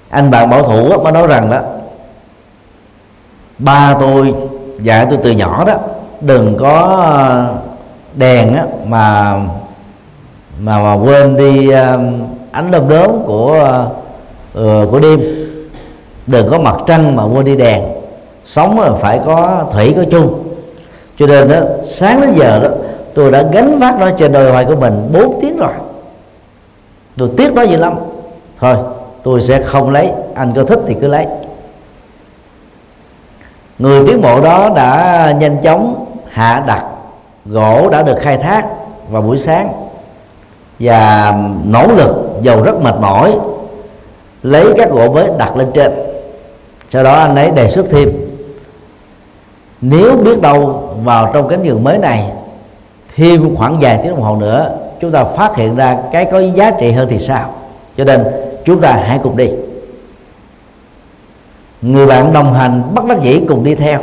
Anh 0.09 0.31
bạn 0.31 0.49
bảo 0.49 0.63
thủ 0.63 1.03
mới 1.03 1.11
nói 1.11 1.27
rằng 1.27 1.49
đó 1.51 1.59
ba 3.57 3.95
tôi 3.99 4.33
dạy 4.79 5.05
tôi 5.09 5.19
từ 5.23 5.31
nhỏ 5.31 5.63
đó 5.67 5.73
đừng 6.21 6.57
có 6.59 7.05
à, 7.17 7.47
đèn 8.15 8.55
á, 8.55 8.65
mà 8.85 9.35
mà 10.59 10.83
mà 10.83 10.93
quên 10.93 11.37
đi 11.37 11.71
um, 11.71 12.21
ánh 12.51 12.71
đom 12.71 12.89
đốm 12.89 13.11
của 13.25 13.85
uh, 14.59 14.91
của 14.91 14.99
đêm. 14.99 15.21
Đừng 16.27 16.49
có 16.49 16.59
mặt 16.59 16.75
trăng 16.87 17.15
mà 17.15 17.23
quên 17.23 17.45
đi 17.45 17.55
đèn. 17.55 17.83
Sống 18.45 18.79
là 18.79 18.91
phải 18.93 19.19
có 19.25 19.65
thủy 19.71 19.93
có 19.95 20.03
chung. 20.11 20.43
Cho 21.19 21.27
nên 21.27 21.47
đó 21.47 21.57
sáng 21.85 22.21
đến 22.21 22.33
giờ 22.35 22.59
đó 22.63 22.69
tôi 23.13 23.31
đã 23.31 23.43
gánh 23.51 23.79
vác 23.79 23.99
nó 23.99 24.09
trên 24.17 24.31
đôi 24.31 24.51
vai 24.51 24.65
của 24.65 24.75
mình 24.75 25.09
4 25.13 25.39
tiếng 25.41 25.57
rồi. 25.57 25.71
Tôi 27.17 27.29
tiếc 27.37 27.53
nó 27.53 27.61
dữ 27.61 27.77
lắm. 27.77 27.93
Thôi 28.59 28.75
tôi 29.23 29.41
sẽ 29.41 29.61
không 29.61 29.89
lấy. 29.89 30.11
Anh 30.35 30.51
có 30.55 30.63
thích 30.63 30.79
thì 30.87 30.95
cứ 31.01 31.07
lấy. 31.07 31.25
Người 33.79 34.07
tiến 34.07 34.21
bộ 34.21 34.41
đó 34.41 34.69
đã 34.75 35.33
nhanh 35.39 35.57
chóng 35.63 36.05
hạ 36.29 36.63
đặt 36.67 36.85
gỗ 37.45 37.89
đã 37.89 38.01
được 38.01 38.17
khai 38.19 38.37
thác 38.37 38.65
vào 39.09 39.21
buổi 39.21 39.37
sáng 39.37 39.88
và 40.79 41.33
nỗ 41.65 41.87
lực 41.87 42.15
dầu 42.41 42.63
rất 42.63 42.81
mệt 42.81 42.95
mỏi 42.99 43.37
lấy 44.43 44.73
các 44.77 44.89
gỗ 44.89 45.11
mới 45.13 45.29
đặt 45.37 45.57
lên 45.57 45.71
trên. 45.73 45.91
Sau 46.89 47.03
đó 47.03 47.13
anh 47.13 47.35
ấy 47.35 47.51
đề 47.51 47.69
xuất 47.69 47.85
thêm 47.89 48.09
nếu 49.81 50.17
biết 50.17 50.41
đâu 50.41 50.89
vào 51.03 51.31
trong 51.33 51.47
cánh 51.47 51.63
rừng 51.63 51.83
mới 51.83 51.97
này 51.97 52.31
thêm 53.15 53.55
khoảng 53.55 53.79
vài 53.79 53.99
tiếng 54.03 54.11
đồng 54.11 54.21
hồ 54.21 54.35
nữa 54.35 54.77
chúng 55.01 55.11
ta 55.11 55.23
phát 55.23 55.55
hiện 55.55 55.75
ra 55.75 55.97
cái 56.11 56.25
có 56.25 56.39
giá 56.39 56.71
trị 56.71 56.91
hơn 56.91 57.07
thì 57.09 57.19
sao? 57.19 57.53
Cho 57.97 58.03
nên 58.03 58.25
chúng 58.65 58.81
ta 58.81 58.93
hãy 58.93 59.19
cùng 59.23 59.37
đi. 59.37 59.49
Người 61.81 62.07
bạn 62.07 62.33
đồng 62.33 62.53
hành 62.53 62.81
bắt 62.95 63.05
đắc 63.05 63.17
dĩ 63.21 63.41
cùng 63.47 63.63
đi 63.63 63.75
theo. 63.75 63.99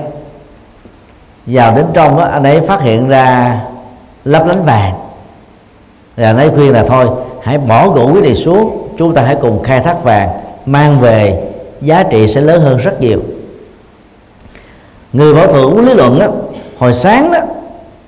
Vào 1.47 1.77
đến 1.77 1.87
trong 1.93 2.19
đó, 2.19 2.25
anh 2.25 2.43
ấy 2.43 2.61
phát 2.61 2.83
hiện 2.83 3.09
ra 3.09 3.61
lấp 4.25 4.47
lánh 4.47 4.65
vàng 4.65 4.95
là 6.17 6.33
nói 6.33 6.51
khuyên 6.55 6.73
là 6.73 6.85
thôi, 6.89 7.07
hãy 7.43 7.59
bỏ 7.59 7.89
gỗ 7.89 8.11
quý 8.15 8.21
này 8.21 8.35
xuống, 8.35 8.89
chúng 8.99 9.15
ta 9.15 9.23
hãy 9.23 9.37
cùng 9.41 9.63
khai 9.63 9.81
thác 9.81 10.05
vàng, 10.05 10.29
mang 10.67 11.01
về, 11.01 11.43
giá 11.81 12.03
trị 12.03 12.27
sẽ 12.29 12.41
lớn 12.41 12.61
hơn 12.61 12.77
rất 12.77 13.01
nhiều. 13.01 13.21
Người 15.13 15.35
bảo 15.35 15.47
thủ 15.47 15.81
lý 15.81 15.95
luận 15.95 16.19
đó 16.19 16.27
hồi 16.79 16.95
sáng 16.95 17.31
đó, 17.31 17.39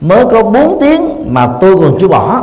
mới 0.00 0.24
có 0.24 0.42
4 0.42 0.78
tiếng 0.80 1.24
mà 1.34 1.48
tôi 1.60 1.76
còn 1.76 1.98
chưa 2.00 2.08
bỏ. 2.08 2.42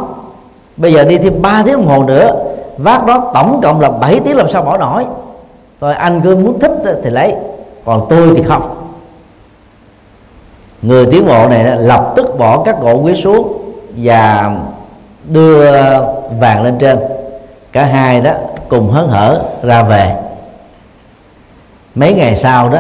Bây 0.78 0.94
giờ 0.94 1.04
đi 1.04 1.18
thêm 1.18 1.42
3 1.42 1.64
tiếng 1.66 1.74
đồng 1.74 1.88
hồ 1.88 2.04
nữa, 2.04 2.32
vác 2.78 3.06
đó 3.06 3.32
tổng 3.34 3.60
cộng 3.64 3.80
là 3.80 3.90
7 3.90 4.20
tiếng 4.20 4.38
làm 4.38 4.50
sao 4.50 4.62
bỏ 4.62 4.78
nổi. 4.78 5.06
Rồi 5.82 5.94
anh 5.94 6.22
cứ 6.24 6.36
muốn 6.36 6.60
thích 6.60 6.72
thì 7.04 7.10
lấy, 7.10 7.34
còn 7.86 8.06
tôi 8.10 8.34
thì 8.36 8.44
không. 8.44 8.76
Người 10.82 11.06
tiến 11.06 11.28
bộ 11.28 11.48
này 11.48 11.78
lập 11.78 12.14
tức 12.16 12.40
bỏ 12.40 12.64
các 12.64 12.82
gỗ 12.82 13.00
quý 13.04 13.16
xuống 13.16 13.58
và 13.98 14.52
đưa 15.28 15.72
vàng 16.40 16.64
lên 16.64 16.78
trên. 16.80 17.00
Cả 17.72 17.86
hai 17.86 18.22
đó 18.22 18.32
cùng 18.70 18.92
hớn 18.92 19.08
hở 19.08 19.42
ra 19.64 19.84
về. 19.84 20.16
Mấy 21.96 22.14
ngày 22.14 22.36
sau 22.36 22.70
đó, 22.70 22.80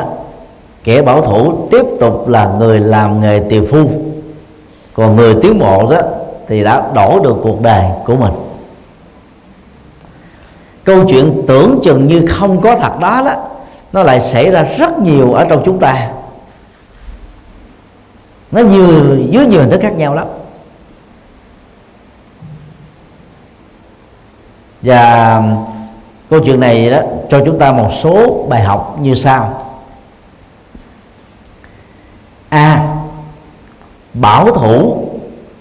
kẻ 0.83 1.01
bảo 1.01 1.21
thủ 1.21 1.67
tiếp 1.71 1.85
tục 1.99 2.27
là 2.27 2.51
người 2.59 2.79
làm 2.79 3.21
nghề 3.21 3.41
tiều 3.49 3.65
phu. 3.71 3.89
Còn 4.93 5.15
người 5.15 5.35
tiến 5.41 5.59
bộ 5.59 5.87
đó 5.91 6.01
thì 6.47 6.63
đã 6.63 6.83
đổ 6.93 7.19
được 7.23 7.35
cuộc 7.43 7.61
đời 7.61 7.85
của 8.05 8.15
mình. 8.15 8.33
Câu 10.83 11.05
chuyện 11.09 11.43
tưởng 11.47 11.79
chừng 11.83 12.07
như 12.07 12.27
không 12.29 12.61
có 12.61 12.75
thật 12.75 12.99
đó 12.99 13.21
đó, 13.25 13.33
nó 13.93 14.03
lại 14.03 14.19
xảy 14.19 14.51
ra 14.51 14.63
rất 14.77 14.99
nhiều 14.99 15.33
ở 15.33 15.45
trong 15.49 15.61
chúng 15.65 15.79
ta. 15.79 16.09
Nó 18.51 18.61
nhiều, 18.61 19.17
dưới 19.29 19.45
nhiều 19.45 19.61
hình 19.61 19.69
thức 19.69 19.79
khác 19.81 19.93
nhau 19.97 20.15
lắm. 20.15 20.27
Và 24.86 25.36
um, 25.38 25.65
câu 26.29 26.39
chuyện 26.45 26.59
này 26.59 26.89
đó 26.89 26.99
cho 27.29 27.41
chúng 27.45 27.59
ta 27.59 27.71
một 27.71 27.89
số 28.01 28.45
bài 28.49 28.61
học 28.63 28.97
như 29.01 29.15
sau. 29.15 29.61
A 32.49 32.73
à, 32.73 32.88
bảo 34.13 34.51
thủ 34.51 35.07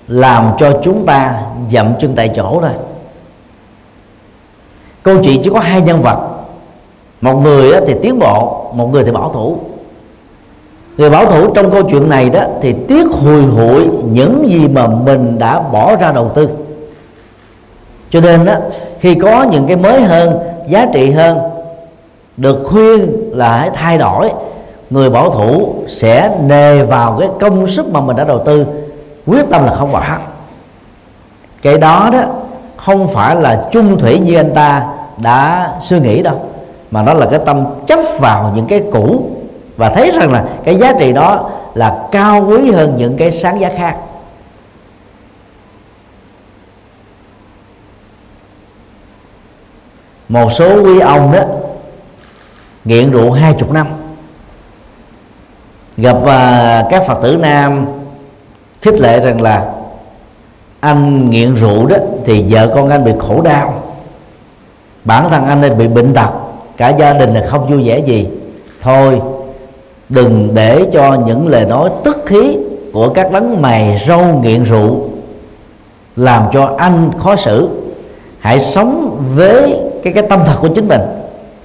làm 0.08 0.50
cho 0.58 0.80
chúng 0.82 1.06
ta 1.06 1.42
dậm 1.70 1.92
chân 2.00 2.14
tại 2.16 2.30
chỗ 2.36 2.58
thôi. 2.60 2.70
Câu 5.02 5.16
chuyện 5.24 5.40
chỉ 5.44 5.50
có 5.50 5.60
hai 5.60 5.82
nhân 5.82 6.02
vật. 6.02 6.30
Một 7.20 7.34
người 7.34 7.72
thì 7.86 7.94
tiến 8.02 8.18
bộ 8.18 8.70
một 8.74 8.86
người 8.92 9.04
thì 9.04 9.10
bảo 9.10 9.30
thủ. 9.32 9.58
Người 10.96 11.10
bảo 11.10 11.26
thủ 11.26 11.54
trong 11.54 11.70
câu 11.70 11.82
chuyện 11.90 12.08
này 12.08 12.30
đó 12.30 12.40
thì 12.62 12.74
tiếc 12.88 13.06
hùi 13.10 13.42
hụi 13.42 13.88
những 14.04 14.46
gì 14.46 14.68
mà 14.68 14.86
mình 14.86 15.38
đã 15.38 15.60
bỏ 15.60 15.96
ra 15.96 16.12
đầu 16.12 16.30
tư 16.34 16.48
cho 18.14 18.20
nên 18.20 18.44
đó 18.44 18.54
khi 19.00 19.14
có 19.14 19.42
những 19.50 19.66
cái 19.66 19.76
mới 19.76 20.02
hơn, 20.02 20.38
giá 20.68 20.86
trị 20.92 21.10
hơn, 21.10 21.38
được 22.36 22.62
khuyên 22.64 23.06
là 23.32 23.56
hãy 23.56 23.70
thay 23.74 23.98
đổi, 23.98 24.32
người 24.90 25.10
bảo 25.10 25.30
thủ 25.30 25.74
sẽ 25.88 26.30
nề 26.42 26.82
vào 26.82 27.16
cái 27.20 27.28
công 27.40 27.70
sức 27.70 27.88
mà 27.88 28.00
mình 28.00 28.16
đã 28.16 28.24
đầu 28.24 28.38
tư, 28.38 28.66
quyết 29.26 29.50
tâm 29.50 29.64
là 29.64 29.74
không 29.74 29.92
bỏ. 29.92 30.02
Cái 31.62 31.78
đó 31.78 32.08
đó 32.12 32.20
không 32.76 33.08
phải 33.08 33.36
là 33.36 33.68
chung 33.72 33.98
thủy 33.98 34.18
như 34.18 34.36
anh 34.36 34.54
ta 34.54 34.86
đã 35.16 35.72
suy 35.80 36.00
nghĩ 36.00 36.22
đâu, 36.22 36.40
mà 36.90 37.02
nó 37.02 37.14
là 37.14 37.26
cái 37.30 37.40
tâm 37.46 37.64
chấp 37.86 38.00
vào 38.18 38.52
những 38.56 38.66
cái 38.66 38.82
cũ 38.92 39.26
và 39.76 39.88
thấy 39.88 40.10
rằng 40.10 40.32
là 40.32 40.44
cái 40.64 40.76
giá 40.76 40.92
trị 40.98 41.12
đó 41.12 41.50
là 41.74 41.98
cao 42.10 42.44
quý 42.48 42.70
hơn 42.70 42.94
những 42.96 43.16
cái 43.16 43.30
sáng 43.30 43.60
giá 43.60 43.70
khác. 43.78 43.96
Một 50.28 50.52
số 50.52 50.82
quý 50.82 51.00
ông 51.00 51.32
đó 51.32 51.40
nghiện 52.84 53.10
rượu 53.10 53.30
hai 53.30 53.54
chục 53.58 53.72
năm. 53.72 53.86
Gặp 55.96 56.16
uh, 56.16 56.90
các 56.90 57.02
phật 57.06 57.18
tử 57.22 57.36
nam 57.40 57.86
khích 58.82 59.00
lệ 59.00 59.20
rằng 59.20 59.40
là 59.40 59.72
anh 60.80 61.30
nghiện 61.30 61.54
rượu 61.54 61.86
đó 61.86 61.96
thì 62.24 62.44
vợ 62.48 62.72
con 62.74 62.90
anh 62.90 63.04
bị 63.04 63.12
khổ 63.18 63.40
đau 63.42 63.82
bản 65.04 65.28
thân 65.28 65.44
anh 65.44 65.62
ấy 65.62 65.70
bị 65.70 65.88
bệnh 65.88 66.14
tật 66.14 66.30
cả 66.76 66.88
gia 66.88 67.12
đình 67.12 67.34
là 67.34 67.46
không 67.50 67.70
vui 67.70 67.88
vẻ 67.88 67.98
gì. 67.98 68.28
Thôi 68.80 69.20
đừng 70.08 70.54
để 70.54 70.84
cho 70.92 71.16
những 71.26 71.48
lời 71.48 71.64
nói 71.64 71.90
tức 72.04 72.22
khí 72.26 72.58
của 72.92 73.08
các 73.08 73.32
đấng 73.32 73.62
mày 73.62 74.02
râu 74.06 74.40
nghiện 74.42 74.62
rượu 74.62 75.08
làm 76.16 76.42
cho 76.52 76.74
anh 76.78 77.10
khó 77.18 77.36
xử. 77.36 77.68
Hãy 78.38 78.60
sống 78.60 79.22
với 79.34 79.80
cái 80.04 80.12
cái 80.12 80.24
tâm 80.30 80.40
thật 80.46 80.56
của 80.60 80.68
chính 80.68 80.88
mình. 80.88 81.00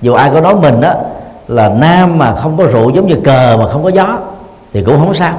Dù 0.02 0.14
ai 0.14 0.32
có 0.34 0.42
nói 0.42 0.56
mình 0.56 0.82
đó 0.82 0.94
là 1.48 1.70
nam 1.70 2.18
mà 2.18 2.36
không 2.36 2.58
có 2.58 2.64
rượu 2.64 2.90
giống 2.90 3.08
như 3.08 3.16
cờ 3.24 3.58
mà 3.58 3.70
không 3.72 3.84
có 3.84 3.90
gió, 3.90 4.18
thì 4.74 4.84
cũng 4.84 5.00
không 5.00 5.14
sao. 5.14 5.34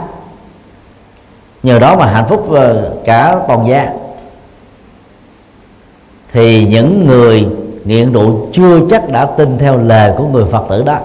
Nhờ 1.62 1.78
đó 1.78 1.96
mà 1.96 2.06
hạnh 2.06 2.24
phúc 2.28 2.52
ờ, 2.52 2.90
cả 3.04 3.36
toàn 3.48 3.68
gia. 3.68 3.92
Thì 6.32 6.66
những 6.66 7.06
người 7.06 7.46
nghiện 7.84 8.12
rượu 8.12 8.46
chưa 8.52 8.80
chắc 8.90 9.10
đã 9.10 9.24
tin 9.24 9.58
theo 9.58 9.78
lời 9.78 10.12
của 10.16 10.24
người 10.24 10.44
phật 10.52 10.64
tử 10.68 10.82
đó. 10.82 10.98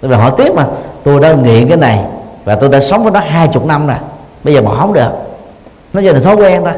Tôi 0.00 0.10
là 0.10 0.18
hỏi 0.18 0.32
tiếp 0.36 0.52
mà, 0.54 0.66
tôi 1.02 1.20
đã 1.20 1.32
nghiện 1.32 1.68
cái 1.68 1.76
này 1.76 2.04
và 2.44 2.54
tôi 2.54 2.68
đã 2.68 2.80
sống 2.80 3.02
với 3.02 3.12
nó 3.12 3.20
hai 3.20 3.48
chục 3.48 3.66
năm 3.66 3.86
rồi 3.86 3.96
bây 4.44 4.54
giờ 4.54 4.62
bỏ 4.62 4.74
không 4.74 4.92
được. 4.92 5.10
Nó 5.92 6.00
giờ 6.00 6.12
là 6.12 6.20
thói 6.20 6.36
quen 6.36 6.62
thôi. 6.64 6.74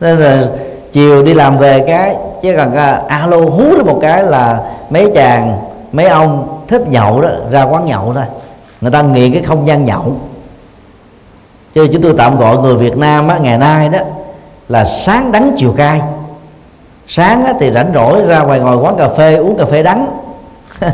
Nên 0.00 0.18
là 0.18 0.46
chiều 0.92 1.22
đi 1.22 1.34
làm 1.34 1.58
về 1.58 1.84
cái 1.86 2.16
chứ 2.42 2.54
cần 2.56 2.70
uh, 2.70 2.76
à, 2.76 3.02
alo 3.08 3.36
hú 3.36 3.62
lên 3.62 3.86
một 3.86 3.98
cái 4.02 4.22
là 4.22 4.60
mấy 4.90 5.10
chàng 5.14 5.58
mấy 5.92 6.06
ông 6.06 6.60
thích 6.68 6.88
nhậu 6.88 7.20
đó 7.20 7.28
ra 7.50 7.62
quán 7.62 7.84
nhậu 7.84 8.14
thôi. 8.14 8.24
Người 8.80 8.90
ta 8.90 9.02
nghiện 9.02 9.32
cái 9.32 9.42
không 9.42 9.66
gian 9.66 9.84
nhậu. 9.84 10.16
Cho 11.74 11.82
chúng 11.92 12.02
tôi 12.02 12.14
tạm 12.18 12.38
gọi 12.38 12.56
người 12.56 12.76
Việt 12.76 12.96
Nam 12.96 13.28
á, 13.28 13.38
ngày 13.38 13.58
nay 13.58 13.88
đó 13.88 13.98
là 14.68 14.84
sáng 14.84 15.32
đắng 15.32 15.52
chiều 15.56 15.74
cay. 15.76 16.00
Sáng 17.08 17.44
á, 17.44 17.52
thì 17.60 17.72
rảnh 17.72 17.90
rỗi 17.94 18.22
ra 18.26 18.40
ngoài 18.40 18.60
ngồi 18.60 18.76
quán 18.76 18.96
cà 18.96 19.08
phê 19.08 19.36
uống 19.36 19.56
cà 19.58 19.64
phê 19.64 19.82
đắng. 19.82 20.06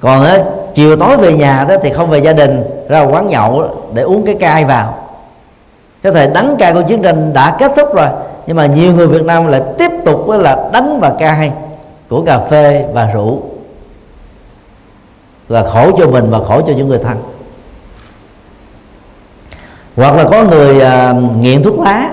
Còn 0.00 0.24
á, 0.24 0.38
chiều 0.74 0.96
tối 0.96 1.16
về 1.16 1.32
nhà 1.32 1.64
đó 1.68 1.74
thì 1.82 1.92
không 1.92 2.10
về 2.10 2.18
gia 2.18 2.32
đình 2.32 2.62
ra 2.88 3.02
quán 3.02 3.28
nhậu 3.28 3.68
để 3.92 4.02
uống 4.02 4.26
cái 4.26 4.34
cay 4.34 4.64
vào. 4.64 4.94
Cái 6.02 6.12
thời 6.12 6.26
đắng 6.26 6.56
cay 6.58 6.72
của 6.72 6.82
chiến 6.82 7.02
tranh 7.02 7.32
đã 7.32 7.56
kết 7.58 7.72
thúc 7.76 7.94
rồi 7.94 8.08
nhưng 8.46 8.56
mà 8.56 8.66
nhiều 8.66 8.92
người 8.92 9.06
Việt 9.06 9.24
Nam 9.24 9.46
lại 9.46 9.62
tiếp 9.78 9.90
tục 10.04 10.22
với 10.26 10.38
là 10.38 10.68
đắng 10.72 11.00
và 11.00 11.14
cay 11.18 11.52
của 12.08 12.22
cà 12.22 12.38
phê 12.38 12.86
và 12.92 13.10
rượu. 13.14 13.42
Là 15.48 15.64
khổ 15.64 15.90
cho 15.98 16.06
mình 16.06 16.30
và 16.30 16.38
khổ 16.38 16.60
cho 16.66 16.72
những 16.76 16.88
người 16.88 16.98
thân. 16.98 17.16
Hoặc 19.96 20.16
là 20.16 20.24
có 20.24 20.44
người 20.44 20.80
à, 20.80 21.14
nghiện 21.40 21.62
thuốc 21.62 21.78
lá. 21.78 22.10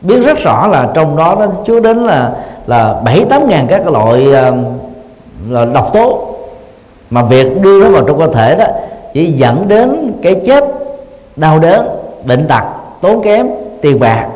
Biết 0.00 0.20
rất 0.20 0.38
rõ 0.38 0.66
là 0.66 0.88
trong 0.94 1.16
đó 1.16 1.36
nó 1.38 1.46
chứa 1.66 1.80
đến 1.80 2.06
là 2.06 2.32
là 2.66 3.00
bảy 3.04 3.24
tám 3.24 3.48
ngàn 3.48 3.66
các 3.68 3.86
loại 3.86 4.34
à, 4.34 4.52
là 5.48 5.64
độc 5.64 5.90
tố 5.92 6.26
mà 7.10 7.22
việc 7.22 7.62
đưa 7.62 7.84
nó 7.84 7.90
vào 7.90 8.04
trong 8.06 8.18
cơ 8.18 8.26
thể 8.26 8.56
đó 8.56 8.64
chỉ 9.12 9.32
dẫn 9.32 9.68
đến 9.68 10.12
cái 10.22 10.40
chết 10.46 10.64
đau 11.36 11.58
đớn 11.58 11.88
bệnh 12.24 12.48
tật 12.48 12.62
tốn 13.00 13.22
kém 13.22 13.48
tiền 13.80 14.00
bạc 14.00 14.26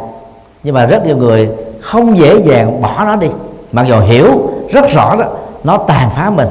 nhưng 0.65 0.75
mà 0.75 0.87
rất 0.87 1.07
nhiều 1.07 1.17
người 1.17 1.49
không 1.81 2.19
dễ 2.19 2.37
dàng 2.37 2.83
bỏ 2.83 3.05
nó 3.05 3.17
đi. 3.17 3.29
Mặc 3.73 3.87
dù 3.89 4.01
hiểu 4.01 4.51
rất 4.71 4.85
rõ 4.91 5.17
đó 5.17 5.25
nó 5.65 5.77
tàn 5.77 6.11
phá 6.11 6.31
mình. 6.31 6.49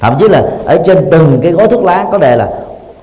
Thậm 0.00 0.14
chí 0.18 0.28
là 0.28 0.42
ở 0.64 0.78
trên 0.86 1.08
từng 1.10 1.38
cái 1.42 1.52
gói 1.52 1.68
thuốc 1.68 1.84
lá 1.84 2.06
có 2.12 2.18
đề 2.18 2.36
là 2.36 2.48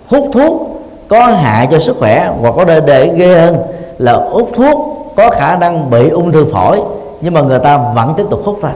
hút 0.07 0.29
thuốc 0.33 0.81
có 1.07 1.25
hại 1.25 1.67
cho 1.71 1.79
sức 1.79 1.95
khỏe 1.99 2.31
hoặc 2.41 2.53
có 2.57 2.65
đề, 2.65 2.81
để 2.81 3.13
ghê 3.15 3.39
hơn 3.39 3.57
là 3.97 4.13
hút 4.13 4.49
thuốc 4.55 4.97
có 5.15 5.29
khả 5.29 5.55
năng 5.55 5.89
bị 5.89 6.09
ung 6.09 6.31
thư 6.31 6.45
phổi 6.53 6.81
nhưng 7.21 7.33
mà 7.33 7.41
người 7.41 7.59
ta 7.59 7.77
vẫn 7.95 8.13
tiếp 8.17 8.23
tục 8.29 8.41
hút 8.45 8.59
thôi. 8.61 8.71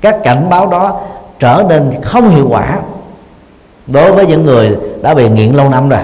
Các 0.00 0.22
cảnh 0.22 0.50
báo 0.50 0.66
đó 0.66 1.00
trở 1.38 1.64
nên 1.68 1.92
không 2.02 2.28
hiệu 2.28 2.46
quả 2.50 2.78
đối 3.86 4.12
với 4.12 4.26
những 4.26 4.44
người 4.44 4.76
đã 5.02 5.14
bị 5.14 5.28
nghiện 5.28 5.54
lâu 5.54 5.68
năm 5.68 5.88
rồi. 5.88 6.00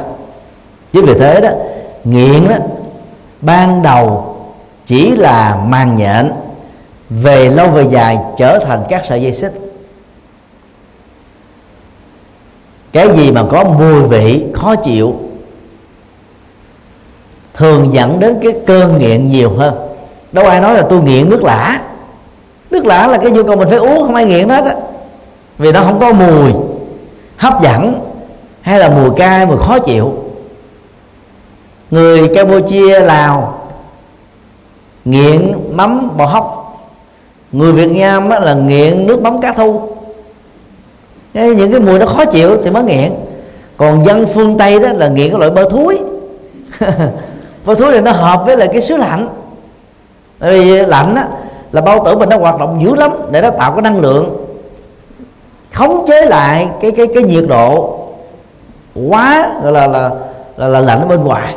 Chính 0.93 1.05
vì 1.05 1.15
thế 1.19 1.41
đó 1.41 1.49
nghiện 2.05 2.49
đó 2.49 2.57
ban 3.41 3.83
đầu 3.83 4.25
chỉ 4.87 5.17
là 5.17 5.59
màn 5.67 5.97
nhện, 5.97 6.33
về 7.11 7.51
lâu 7.51 7.69
về 7.69 7.87
dài 7.91 8.19
trở 8.37 8.59
thành 8.59 8.85
các 8.89 9.05
sợi 9.05 9.23
dây 9.23 9.33
xích. 9.33 9.53
Cái 12.93 13.09
gì 13.17 13.31
mà 13.31 13.43
có 13.51 13.65
mùi 13.65 14.03
vị, 14.03 14.45
khó 14.55 14.77
chịu, 14.77 15.15
thường 17.55 17.93
dẫn 17.93 18.21
đến 18.21 18.39
cái 18.43 18.53
cơn 18.67 18.99
nghiện 18.99 19.31
nhiều 19.31 19.51
hơn. 19.51 19.75
Đâu 20.33 20.47
ai 20.47 20.61
nói 20.61 20.75
là 20.75 20.83
tôi 20.91 21.03
nghiện 21.03 21.31
nước 21.31 21.43
lã. 21.43 21.81
Nước 22.71 22.87
lã 22.87 23.07
là 23.07 23.19
cái 23.19 23.31
nhu 23.31 23.43
cầu 23.43 23.57
mình 23.57 23.69
phải 23.69 23.79
uống, 23.79 24.03
không 24.03 24.15
ai 24.15 24.25
nghiện 24.25 24.49
hết 24.49 24.65
á. 24.65 24.75
Vì 25.59 25.73
nó 25.73 25.81
không 25.81 26.01
có 26.01 26.13
mùi, 26.13 26.53
hấp 27.37 27.63
dẫn, 27.63 28.01
hay 28.61 28.79
là 28.79 28.89
mùi 28.89 29.11
cay, 29.17 29.47
mùi 29.47 29.59
khó 29.59 29.79
chịu. 29.79 30.15
Người 31.91 32.29
campuchia, 32.35 33.01
lào 33.01 33.62
nghiện 35.05 35.53
mắm 35.73 36.17
bò 36.17 36.27
hóc. 36.27 36.59
Người 37.53 37.73
việt 37.73 37.91
nam 37.91 38.29
là 38.29 38.55
nghiện 38.55 39.07
nước 39.07 39.23
mắm 39.23 39.41
cá 39.41 39.53
thu. 39.53 39.81
Những 41.35 41.73
cái 41.73 41.81
mùi 41.81 41.99
nó 41.99 42.07
khó 42.07 42.25
chịu 42.25 42.57
thì 42.65 42.71
mới 42.71 42.85
nghiện. 42.85 43.13
Còn 43.77 44.05
dân 44.05 44.27
phương 44.35 44.59
tây 44.59 44.79
đó 44.79 44.89
là 44.93 45.09
nghiện 45.09 45.31
cái 45.31 45.39
loại 45.39 45.51
bơ 45.51 45.69
thúi. 45.69 45.99
Bơ 47.67 47.75
thúi 47.75 47.93
thì 47.93 48.01
nó 48.01 48.13
hợp 48.13 48.43
với 48.47 48.57
lại 48.57 48.69
cái 48.73 48.83
xứ 48.83 48.97
lạnh. 48.97 49.29
Bởi 50.41 50.61
vì 50.61 50.87
lạnh 50.87 51.15
á, 51.15 51.29
là 51.73 51.81
bao 51.81 52.05
tử 52.05 52.19
mình 52.19 52.29
nó 52.29 52.37
hoạt 52.37 52.59
động 52.59 52.83
dữ 52.85 52.95
lắm 52.95 53.11
để 53.31 53.41
nó 53.41 53.51
tạo 53.51 53.73
cái 53.73 53.83
năng 53.83 54.01
lượng. 54.01 54.47
Khống 55.73 56.05
chế 56.09 56.27
lại 56.27 56.69
cái 56.81 56.91
cái 56.91 57.07
cái 57.15 57.23
nhiệt 57.23 57.45
độ 57.49 57.99
quá 59.09 59.53
gọi 59.63 59.73
là 59.73 59.87
là 59.87 60.11
là, 60.57 60.69
là 60.69 60.81
lạnh 60.81 61.01
ở 61.01 61.07
bên 61.07 61.25
ngoài 61.25 61.57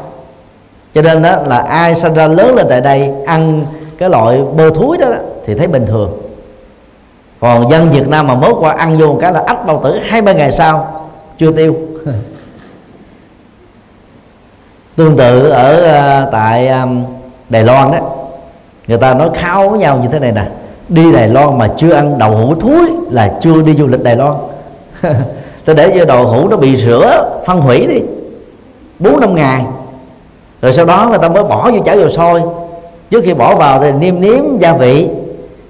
cho 0.95 1.01
nên 1.01 1.21
đó 1.21 1.35
là 1.45 1.57
ai 1.57 1.95
sinh 1.95 2.13
ra 2.13 2.27
lớn 2.27 2.55
lên 2.55 2.65
tại 2.69 2.81
đây 2.81 3.11
ăn 3.25 3.65
cái 3.97 4.09
loại 4.09 4.41
bơ 4.55 4.69
thúi 4.69 4.97
đó, 4.97 5.09
đó 5.09 5.17
thì 5.45 5.55
thấy 5.55 5.67
bình 5.67 5.85
thường. 5.85 6.11
Còn 7.39 7.71
dân 7.71 7.89
Việt 7.89 8.07
Nam 8.07 8.27
mà 8.27 8.35
mới 8.35 8.53
qua 8.59 8.71
ăn 8.71 8.97
vô 8.97 9.07
một 9.07 9.17
cái 9.21 9.33
là 9.33 9.43
ách 9.45 9.65
bao 9.65 9.81
tử 9.83 9.99
hai 9.99 10.21
ba 10.21 10.33
ngày 10.33 10.51
sau 10.51 11.07
chưa 11.37 11.51
tiêu. 11.51 11.75
Tương 14.95 15.17
tự 15.17 15.49
ở 15.49 15.75
uh, 16.23 16.31
tại 16.31 16.71
Đài 17.49 17.63
Loan 17.63 17.91
đó 17.91 17.97
người 18.87 18.97
ta 18.97 19.13
nói 19.13 19.29
khao 19.33 19.69
với 19.69 19.79
nhau 19.79 19.99
như 20.01 20.07
thế 20.11 20.19
này 20.19 20.31
nè 20.31 20.45
đi 20.89 21.11
Đài 21.11 21.27
Loan 21.27 21.57
mà 21.57 21.69
chưa 21.77 21.93
ăn 21.93 22.17
đậu 22.19 22.31
hũ 22.31 22.55
thúi 22.55 22.91
là 23.09 23.37
chưa 23.41 23.61
đi 23.61 23.75
du 23.75 23.87
lịch 23.87 24.03
Đài 24.03 24.15
Loan. 24.15 24.33
Tôi 25.65 25.75
để 25.75 25.95
cho 25.99 26.05
đậu 26.05 26.27
hũ 26.27 26.47
nó 26.47 26.57
bị 26.57 26.75
rửa 26.75 27.41
phân 27.45 27.61
hủy 27.61 27.87
đi 27.87 28.01
bốn 28.99 29.19
năm 29.19 29.35
ngày 29.35 29.65
rồi 30.65 30.73
sau 30.73 30.85
đó 30.85 31.07
người 31.09 31.19
ta 31.19 31.29
mới 31.29 31.43
bỏ 31.43 31.71
vô 31.71 31.79
chảo 31.85 31.97
dầu 31.99 32.09
sôi. 32.09 32.41
Trước 33.09 33.21
khi 33.23 33.33
bỏ 33.33 33.55
vào 33.55 33.81
thì 33.81 33.91
niêm 33.91 34.21
nếm 34.21 34.57
gia 34.59 34.73
vị 34.73 35.07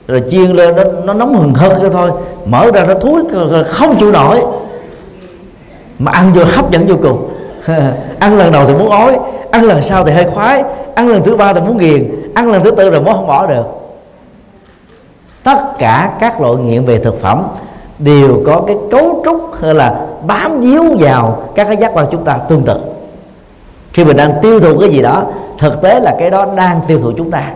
rồi 0.08 0.24
chiên 0.30 0.52
lên 0.52 0.76
nó, 0.76 0.84
nó 1.04 1.14
nóng 1.14 1.34
hừng 1.34 1.54
hơn 1.54 1.80
cho 1.82 1.90
thôi. 1.90 2.12
Mở 2.46 2.72
ra 2.74 2.86
nó 2.86 2.94
thúi 2.94 3.24
không 3.66 4.00
chịu 4.00 4.12
nổi. 4.12 4.42
Mà 6.00 6.12
ăn 6.12 6.34
vô 6.34 6.44
hấp 6.56 6.72
dẫn 6.72 6.88
vô 6.88 6.96
cùng. 7.02 7.30
Ăn 8.20 8.38
lần 8.38 8.52
đầu 8.52 8.66
thì 8.68 8.74
muốn 8.74 8.90
ói 8.90 9.18
ăn 9.52 9.64
lần 9.64 9.84
sau 9.84 10.06
thì 10.06 10.12
hơi 10.12 10.26
khoái 10.34 10.64
ăn 10.96 11.10
lần 11.10 11.24
thứ 11.24 11.36
ba 11.36 11.54
thì 11.54 11.60
muốn 11.60 11.78
nghiền 11.78 12.32
ăn 12.36 12.52
lần 12.52 12.64
thứ 12.64 12.72
tư 12.72 12.90
rồi 12.90 13.02
muốn 13.02 13.14
không 13.14 13.28
bỏ 13.28 13.48
được. 13.48 13.66
Tất 15.44 15.58
cả 15.80 16.12
các 16.20 16.42
loại 16.42 16.56
nghiện 16.56 16.86
về 16.86 16.98
thực 16.98 17.22
phẩm 17.22 17.44
đều 18.00 18.44
có 18.46 18.62
cái 18.68 18.78
cấu 18.92 19.22
trúc 19.26 19.52
hay 19.62 19.74
là 19.74 19.96
bám 20.28 20.62
víu 20.62 20.84
vào 21.00 21.44
các 21.56 21.68
cái 21.68 21.78
giác 21.78 21.92
quan 21.94 22.08
chúng 22.12 22.24
ta 22.24 22.38
tương 22.38 22.62
tự 22.62 22.95
khi 23.96 24.06
mình 24.06 24.18
đang 24.18 24.34
tiêu 24.42 24.60
thụ 24.60 24.80
cái 24.80 24.90
gì 24.90 25.02
đó 25.02 25.24
thực 25.58 25.82
tế 25.82 26.00
là 26.00 26.16
cái 26.20 26.30
đó 26.30 26.46
đang 26.56 26.82
tiêu 26.88 27.00
thụ 27.00 27.12
chúng 27.18 27.32
ta. 27.32 27.52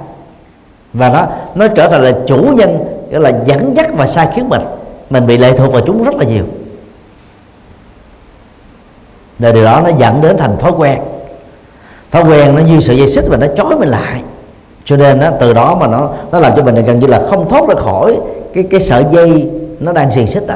Và 0.94 1.10
nó 1.10 1.28
nó 1.56 1.68
trở 1.68 1.88
thành 1.90 2.02
là 2.02 2.12
chủ 2.28 2.38
nhân 2.38 2.80
gọi 3.12 3.22
là 3.22 3.32
dẫn 3.46 3.74
dắt 3.76 3.88
và 3.94 4.08
sai 4.08 4.28
khiến 4.36 4.50
mình. 4.50 4.62
Mình 5.10 5.28
bị 5.28 5.38
lệ 5.38 5.58
thuộc 5.58 5.74
vào 5.74 5.82
chúng 5.86 6.04
rất 6.04 6.16
là 6.16 6.24
nhiều. 6.24 6.44
Và 9.40 9.52
điều 9.52 9.64
đó 9.64 9.82
nó 9.84 9.90
dẫn 9.98 10.22
đến 10.22 10.38
thành 10.38 10.58
thói 10.58 10.72
quen. 10.78 11.00
Thói 12.12 12.24
quen 12.24 12.56
nó 12.56 12.62
như 12.62 12.80
sợi 12.80 12.98
dây 12.98 13.08
xích 13.08 13.26
và 13.28 13.38
nó 13.38 13.48
chói 13.58 13.76
mình 13.76 13.90
lại. 13.90 14.22
Cho 14.86 14.98
nên 14.98 15.20
đó, 15.20 15.30
từ 15.40 15.54
đó 15.54 15.78
mà 15.80 15.88
nó 15.88 16.10
nó 16.32 16.40
làm 16.40 16.52
cho 16.56 16.64
mình 16.64 16.86
gần 16.86 17.00
như 17.00 17.08
là 17.08 17.22
không 17.30 17.50
thoát 17.50 17.68
ra 17.68 17.76
khỏi 17.76 18.20
cái 18.54 18.64
cái 18.64 18.82
sợi 18.82 19.06
dây 19.12 19.50
nó 19.80 19.94
đang 19.94 20.12
xiềng 20.12 20.28
xích 20.28 20.48
đó 20.48 20.56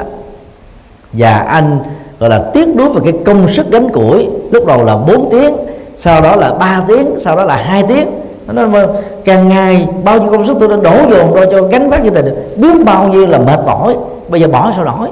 và 1.12 1.38
anh 1.38 1.78
gọi 2.18 2.30
là 2.30 2.50
tiếc 2.54 2.68
nuối 2.76 2.88
về 2.88 3.00
cái 3.04 3.20
công 3.26 3.54
sức 3.54 3.70
gánh 3.70 3.88
củi 3.88 4.28
lúc 4.50 4.66
đầu 4.66 4.84
là 4.84 4.96
4 4.96 5.28
tiếng 5.30 5.56
sau 5.96 6.20
đó 6.20 6.36
là 6.36 6.52
3 6.52 6.84
tiếng, 6.88 7.14
sau 7.20 7.36
đó 7.36 7.44
là 7.44 7.56
hai 7.56 7.82
tiếng. 7.88 8.08
Nó 8.46 8.52
nói 8.52 8.68
vâng, 8.68 8.96
càng 9.24 9.48
ngày 9.48 9.88
bao 10.04 10.20
nhiêu 10.20 10.30
công 10.30 10.46
sức 10.46 10.56
tôi 10.60 10.68
đã 10.68 10.76
đổ 10.76 10.96
dồn 11.10 11.34
rồi 11.34 11.48
cho 11.52 11.62
gánh 11.62 11.90
vác 11.90 12.04
như 12.04 12.10
thế 12.10 12.22
được. 12.22 12.36
Biết 12.56 12.84
bao 12.84 13.08
nhiêu 13.08 13.26
là 13.26 13.38
mệt 13.38 13.60
mỏi, 13.66 13.96
bây 14.28 14.40
giờ 14.40 14.48
bỏ 14.48 14.72
sao 14.76 14.84
nổi? 14.84 15.08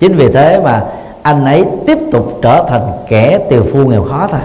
Chính 0.00 0.16
vì 0.16 0.32
thế 0.32 0.60
mà 0.64 0.84
anh 1.22 1.44
ấy 1.44 1.64
tiếp 1.86 1.98
tục 2.12 2.38
trở 2.42 2.64
thành 2.68 2.82
kẻ 3.08 3.38
tiều 3.48 3.64
phu 3.72 3.78
nghèo 3.78 4.02
khó 4.02 4.28
thôi. 4.30 4.40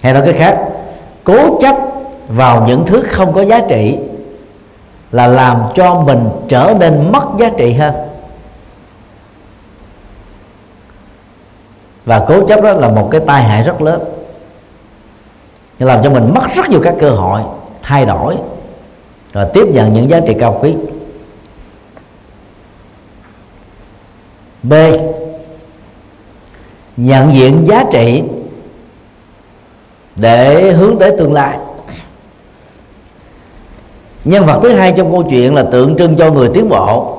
Hay 0.00 0.12
nói 0.12 0.22
cái 0.24 0.32
khác, 0.32 0.58
cố 1.24 1.58
chấp 1.60 1.76
vào 2.28 2.64
những 2.66 2.86
thứ 2.86 3.02
không 3.10 3.32
có 3.32 3.42
giá 3.42 3.60
trị 3.68 3.98
là 5.12 5.26
làm 5.26 5.56
cho 5.74 5.94
mình 5.94 6.28
trở 6.48 6.74
nên 6.80 7.12
mất 7.12 7.24
giá 7.38 7.50
trị 7.56 7.72
hơn. 7.72 7.94
Và 12.08 12.24
cố 12.28 12.46
chấp 12.46 12.62
đó 12.62 12.72
là 12.72 12.88
một 12.88 13.08
cái 13.10 13.20
tai 13.26 13.42
hại 13.42 13.62
rất 13.62 13.82
lớn. 13.82 14.00
Làm 15.78 16.04
cho 16.04 16.10
mình 16.10 16.34
mất 16.34 16.42
rất 16.54 16.68
nhiều 16.68 16.80
các 16.82 16.94
cơ 17.00 17.10
hội 17.10 17.42
thay 17.82 18.06
đổi 18.06 18.36
rồi 19.32 19.46
tiếp 19.54 19.66
nhận 19.72 19.92
những 19.92 20.10
giá 20.10 20.20
trị 20.26 20.34
cao 20.40 20.58
quý. 20.62 20.74
B. 24.62 24.72
Nhận 26.96 27.32
diện 27.32 27.64
giá 27.66 27.84
trị 27.92 28.22
để 30.16 30.72
hướng 30.72 30.98
tới 30.98 31.16
tương 31.18 31.32
lai. 31.32 31.58
Nhân 34.24 34.46
vật 34.46 34.60
thứ 34.62 34.70
hai 34.70 34.92
trong 34.92 35.10
câu 35.10 35.24
chuyện 35.30 35.54
là 35.54 35.62
tượng 35.72 35.96
trưng 35.96 36.16
cho 36.16 36.30
người 36.30 36.50
tiến 36.54 36.68
bộ. 36.68 37.18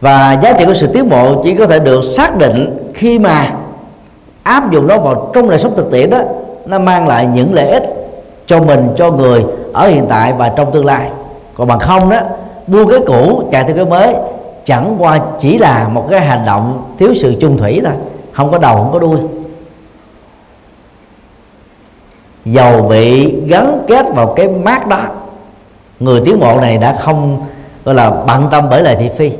Và 0.00 0.40
giá 0.42 0.52
trị 0.58 0.64
của 0.64 0.74
sự 0.74 0.86
tiến 0.86 1.08
bộ 1.08 1.42
chỉ 1.44 1.54
có 1.54 1.66
thể 1.66 1.78
được 1.78 2.04
xác 2.16 2.38
định 2.38 2.79
khi 2.94 3.18
mà 3.18 3.52
áp 4.42 4.70
dụng 4.70 4.86
nó 4.86 4.98
vào 4.98 5.30
trong 5.34 5.48
đời 5.48 5.58
sống 5.58 5.76
thực 5.76 5.90
tiễn 5.90 6.10
đó, 6.10 6.18
nó 6.66 6.78
mang 6.78 7.08
lại 7.08 7.26
những 7.26 7.54
lợi 7.54 7.68
ích 7.70 7.84
cho 8.46 8.60
mình, 8.60 8.88
cho 8.96 9.10
người 9.10 9.44
ở 9.72 9.88
hiện 9.88 10.06
tại 10.08 10.32
và 10.32 10.48
trong 10.48 10.72
tương 10.72 10.86
lai. 10.86 11.10
Còn 11.54 11.68
bằng 11.68 11.78
không 11.78 12.10
đó 12.10 12.20
buông 12.66 12.88
cái 12.90 13.00
cũ, 13.06 13.42
chạy 13.52 13.64
theo 13.64 13.76
cái 13.76 13.84
mới, 13.84 14.14
chẳng 14.64 14.96
qua 14.98 15.20
chỉ 15.38 15.58
là 15.58 15.88
một 15.88 16.06
cái 16.10 16.20
hành 16.20 16.42
động 16.46 16.82
thiếu 16.98 17.14
sự 17.20 17.34
chung 17.40 17.58
thủy 17.58 17.80
thôi, 17.84 17.94
không 18.32 18.50
có 18.50 18.58
đầu, 18.58 18.76
không 18.76 18.92
có 18.92 18.98
đuôi. 18.98 19.18
Dầu 22.44 22.82
bị 22.82 23.34
gắn 23.46 23.84
kết 23.88 24.06
vào 24.14 24.26
cái 24.26 24.48
mát 24.48 24.86
đó, 24.86 24.98
người 26.00 26.22
tiến 26.24 26.40
bộ 26.40 26.60
này 26.60 26.78
đã 26.78 26.96
không, 27.00 27.38
gọi 27.84 27.94
là 27.94 28.10
bận 28.10 28.48
tâm 28.50 28.66
bởi 28.70 28.82
lời 28.82 28.96
thị 29.00 29.08
phi 29.16 29.30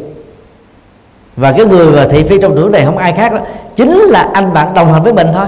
và 1.40 1.52
cái 1.52 1.66
người 1.66 1.90
và 1.90 2.06
thị 2.06 2.22
phi 2.22 2.38
trong 2.40 2.56
tưởng 2.56 2.72
này 2.72 2.84
không 2.84 2.98
ai 2.98 3.12
khác 3.12 3.32
đó, 3.32 3.38
chính 3.76 3.98
là 3.98 4.28
anh 4.32 4.52
bạn 4.54 4.74
đồng 4.74 4.92
hành 4.92 5.02
với 5.02 5.12
mình 5.12 5.26
thôi. 5.34 5.46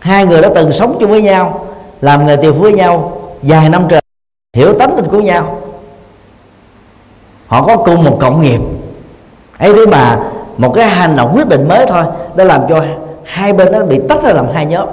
Hai 0.00 0.26
người 0.26 0.42
đã 0.42 0.48
từng 0.54 0.72
sống 0.72 0.96
chung 1.00 1.10
với 1.10 1.22
nhau, 1.22 1.66
làm 2.00 2.26
nghề 2.26 2.36
tiều 2.36 2.52
phú 2.52 2.58
với 2.60 2.72
nhau 2.72 3.12
vài 3.42 3.68
năm 3.68 3.86
trời, 3.88 4.00
hiểu 4.56 4.72
tánh 4.78 4.96
tình 4.96 5.08
của 5.10 5.20
nhau. 5.20 5.58
Họ 7.46 7.66
có 7.66 7.76
cùng 7.76 8.04
một 8.04 8.18
cộng 8.20 8.42
nghiệp. 8.42 8.60
Ấy 9.58 9.72
thế 9.74 9.86
mà 9.86 10.18
một 10.56 10.72
cái 10.74 10.86
hành 10.86 11.16
động 11.16 11.32
quyết 11.36 11.48
định 11.48 11.68
mới 11.68 11.86
thôi, 11.86 12.04
đã 12.34 12.44
làm 12.44 12.60
cho 12.68 12.84
hai 13.24 13.52
bên 13.52 13.72
nó 13.72 13.84
bị 13.84 14.00
tách 14.08 14.22
ra 14.22 14.32
làm 14.32 14.46
hai 14.54 14.66
nhóm. 14.66 14.88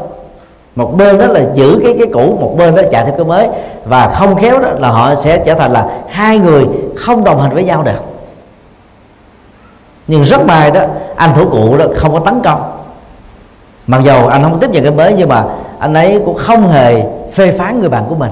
Một 0.75 0.93
bên 0.97 1.19
đó 1.19 1.25
là 1.27 1.41
giữ 1.53 1.79
cái 1.83 1.95
cái 1.99 2.07
cũ, 2.13 2.37
một 2.41 2.55
bên 2.57 2.75
đó 2.75 2.81
chạy 2.91 3.05
theo 3.05 3.13
cái 3.17 3.25
mới. 3.25 3.47
Và 3.85 4.13
không 4.15 4.35
khéo 4.35 4.59
đó 4.59 4.69
là 4.79 4.89
họ 4.89 5.15
sẽ 5.15 5.37
trở 5.37 5.53
thành 5.53 5.71
là 5.71 5.87
hai 6.09 6.39
người 6.39 6.65
không 6.95 7.23
đồng 7.23 7.41
hành 7.41 7.53
với 7.53 7.63
nhau 7.63 7.83
được 7.83 8.14
nhưng 10.07 10.23
rất 10.23 10.45
may 10.45 10.71
đó 10.71 10.81
anh 11.15 11.33
thủ 11.35 11.45
cụ 11.51 11.77
đó 11.77 11.85
không 11.95 12.13
có 12.13 12.19
tấn 12.19 12.41
công. 12.43 12.61
Mặc 13.87 14.01
dầu 14.03 14.27
anh 14.27 14.43
không 14.43 14.59
tiếp 14.59 14.69
nhận 14.69 14.83
cái 14.83 14.91
mới 14.91 15.13
nhưng 15.17 15.29
mà 15.29 15.43
anh 15.79 15.93
ấy 15.93 16.21
cũng 16.25 16.35
không 16.35 16.69
hề 16.69 17.03
phê 17.33 17.51
phán 17.51 17.79
người 17.79 17.89
bạn 17.89 18.05
của 18.09 18.15
mình. 18.15 18.31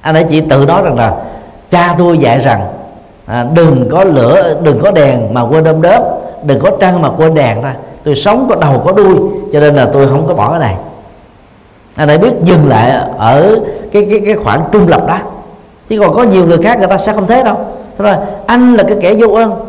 Anh 0.00 0.14
ấy 0.14 0.24
chỉ 0.24 0.40
tự 0.40 0.64
nói 0.66 0.82
rằng 0.82 0.96
là 0.96 1.14
cha 1.70 1.94
tôi 1.98 2.18
dạy 2.18 2.38
rằng 2.38 2.66
à, 3.26 3.46
đừng 3.54 3.88
có 3.90 4.04
lửa 4.04 4.56
đừng 4.62 4.80
có 4.82 4.90
đèn 4.90 5.34
mà 5.34 5.42
quên 5.42 5.64
đom 5.64 5.82
đóm 5.82 6.02
đừng 6.42 6.60
có 6.60 6.70
trăng 6.80 7.02
mà 7.02 7.10
quên 7.10 7.34
đèn 7.34 7.62
ta 7.62 7.74
tôi 8.04 8.16
sống 8.16 8.46
có 8.48 8.56
đầu 8.56 8.82
có 8.84 8.92
đuôi 8.92 9.16
cho 9.52 9.60
nên 9.60 9.74
là 9.74 9.88
tôi 9.92 10.08
không 10.08 10.26
có 10.26 10.34
bỏ 10.34 10.50
cái 10.50 10.60
này. 10.60 10.76
Anh 11.94 12.08
ấy 12.08 12.18
biết 12.18 12.32
dừng 12.44 12.68
lại 12.68 13.00
ở 13.18 13.58
cái 13.92 14.06
cái 14.10 14.22
cái 14.26 14.34
khoảng 14.34 14.64
trung 14.72 14.88
lập 14.88 15.06
đó. 15.06 15.18
Chứ 15.88 16.00
còn 16.00 16.14
có 16.14 16.22
nhiều 16.22 16.46
người 16.46 16.58
khác 16.58 16.78
người 16.78 16.88
ta 16.88 16.98
sẽ 16.98 17.12
không 17.12 17.26
thế 17.26 17.42
đâu. 17.42 17.56
Thế 17.98 18.04
rồi 18.04 18.14
anh 18.46 18.74
là 18.74 18.84
cái 18.84 18.96
kẻ 19.00 19.14
vô 19.14 19.34
ơn 19.34 19.67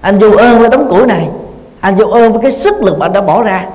anh 0.00 0.18
vô 0.18 0.30
ơn 0.30 0.58
với 0.58 0.68
đống 0.68 0.88
củi 0.88 1.06
này. 1.06 1.28
Anh 1.80 1.96
vô 1.96 2.06
ơn 2.06 2.32
với 2.32 2.42
cái 2.42 2.52
sức 2.52 2.82
lực 2.82 2.98
mà 2.98 3.06
anh 3.06 3.12
đã 3.12 3.20
bỏ 3.20 3.42
ra. 3.42 3.66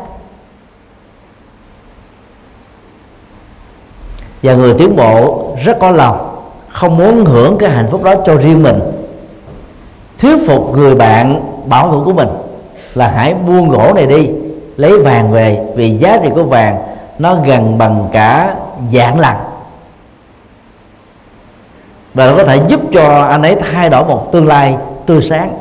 Và 4.43 4.53
người 4.53 4.73
tiến 4.77 4.95
bộ 4.95 5.47
rất 5.63 5.77
có 5.79 5.91
lòng, 5.91 6.43
không 6.67 6.97
muốn 6.97 7.25
hưởng 7.25 7.57
cái 7.57 7.69
hạnh 7.69 7.87
phúc 7.91 8.03
đó 8.03 8.15
cho 8.25 8.35
riêng 8.35 8.63
mình. 8.63 8.79
Thuyết 10.19 10.47
phục 10.47 10.77
người 10.77 10.95
bạn 10.95 11.41
bảo 11.65 11.91
thủ 11.91 12.03
của 12.05 12.13
mình 12.13 12.29
là 12.93 13.07
hãy 13.07 13.33
buông 13.33 13.69
gỗ 13.69 13.93
này 13.93 14.07
đi, 14.07 14.29
lấy 14.77 14.99
vàng 14.99 15.31
về, 15.31 15.65
vì 15.75 15.97
giá 15.97 16.19
trị 16.23 16.29
của 16.35 16.43
vàng 16.43 16.83
nó 17.19 17.35
gần 17.45 17.77
bằng 17.77 18.07
cả 18.11 18.55
dạng 18.93 19.19
lần 19.19 19.35
và 22.13 22.27
nó 22.27 22.35
có 22.37 22.43
thể 22.43 22.59
giúp 22.67 22.81
cho 22.93 23.27
anh 23.29 23.41
ấy 23.41 23.55
thay 23.55 23.89
đổi 23.89 24.05
một 24.05 24.31
tương 24.31 24.47
lai 24.47 24.77
tươi 25.05 25.21
sáng 25.21 25.53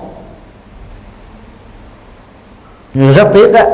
rất 2.94 3.28
tiếc 3.34 3.54
á, 3.54 3.66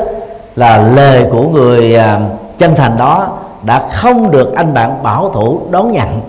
là 0.55 0.77
lời 0.77 1.25
của 1.31 1.43
người 1.43 1.95
à, 1.95 2.19
chân 2.57 2.75
thành 2.75 2.97
đó 2.97 3.37
đã 3.63 3.87
không 3.93 4.31
được 4.31 4.55
anh 4.55 4.73
bạn 4.73 5.03
bảo 5.03 5.29
thủ 5.29 5.61
đón 5.69 5.91
nhận. 5.91 6.21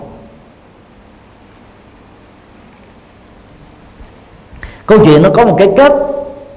Câu 4.85 4.99
chuyện 5.05 5.21
nó 5.21 5.29
có 5.35 5.45
một 5.45 5.55
cái 5.57 5.69
kết 5.77 5.93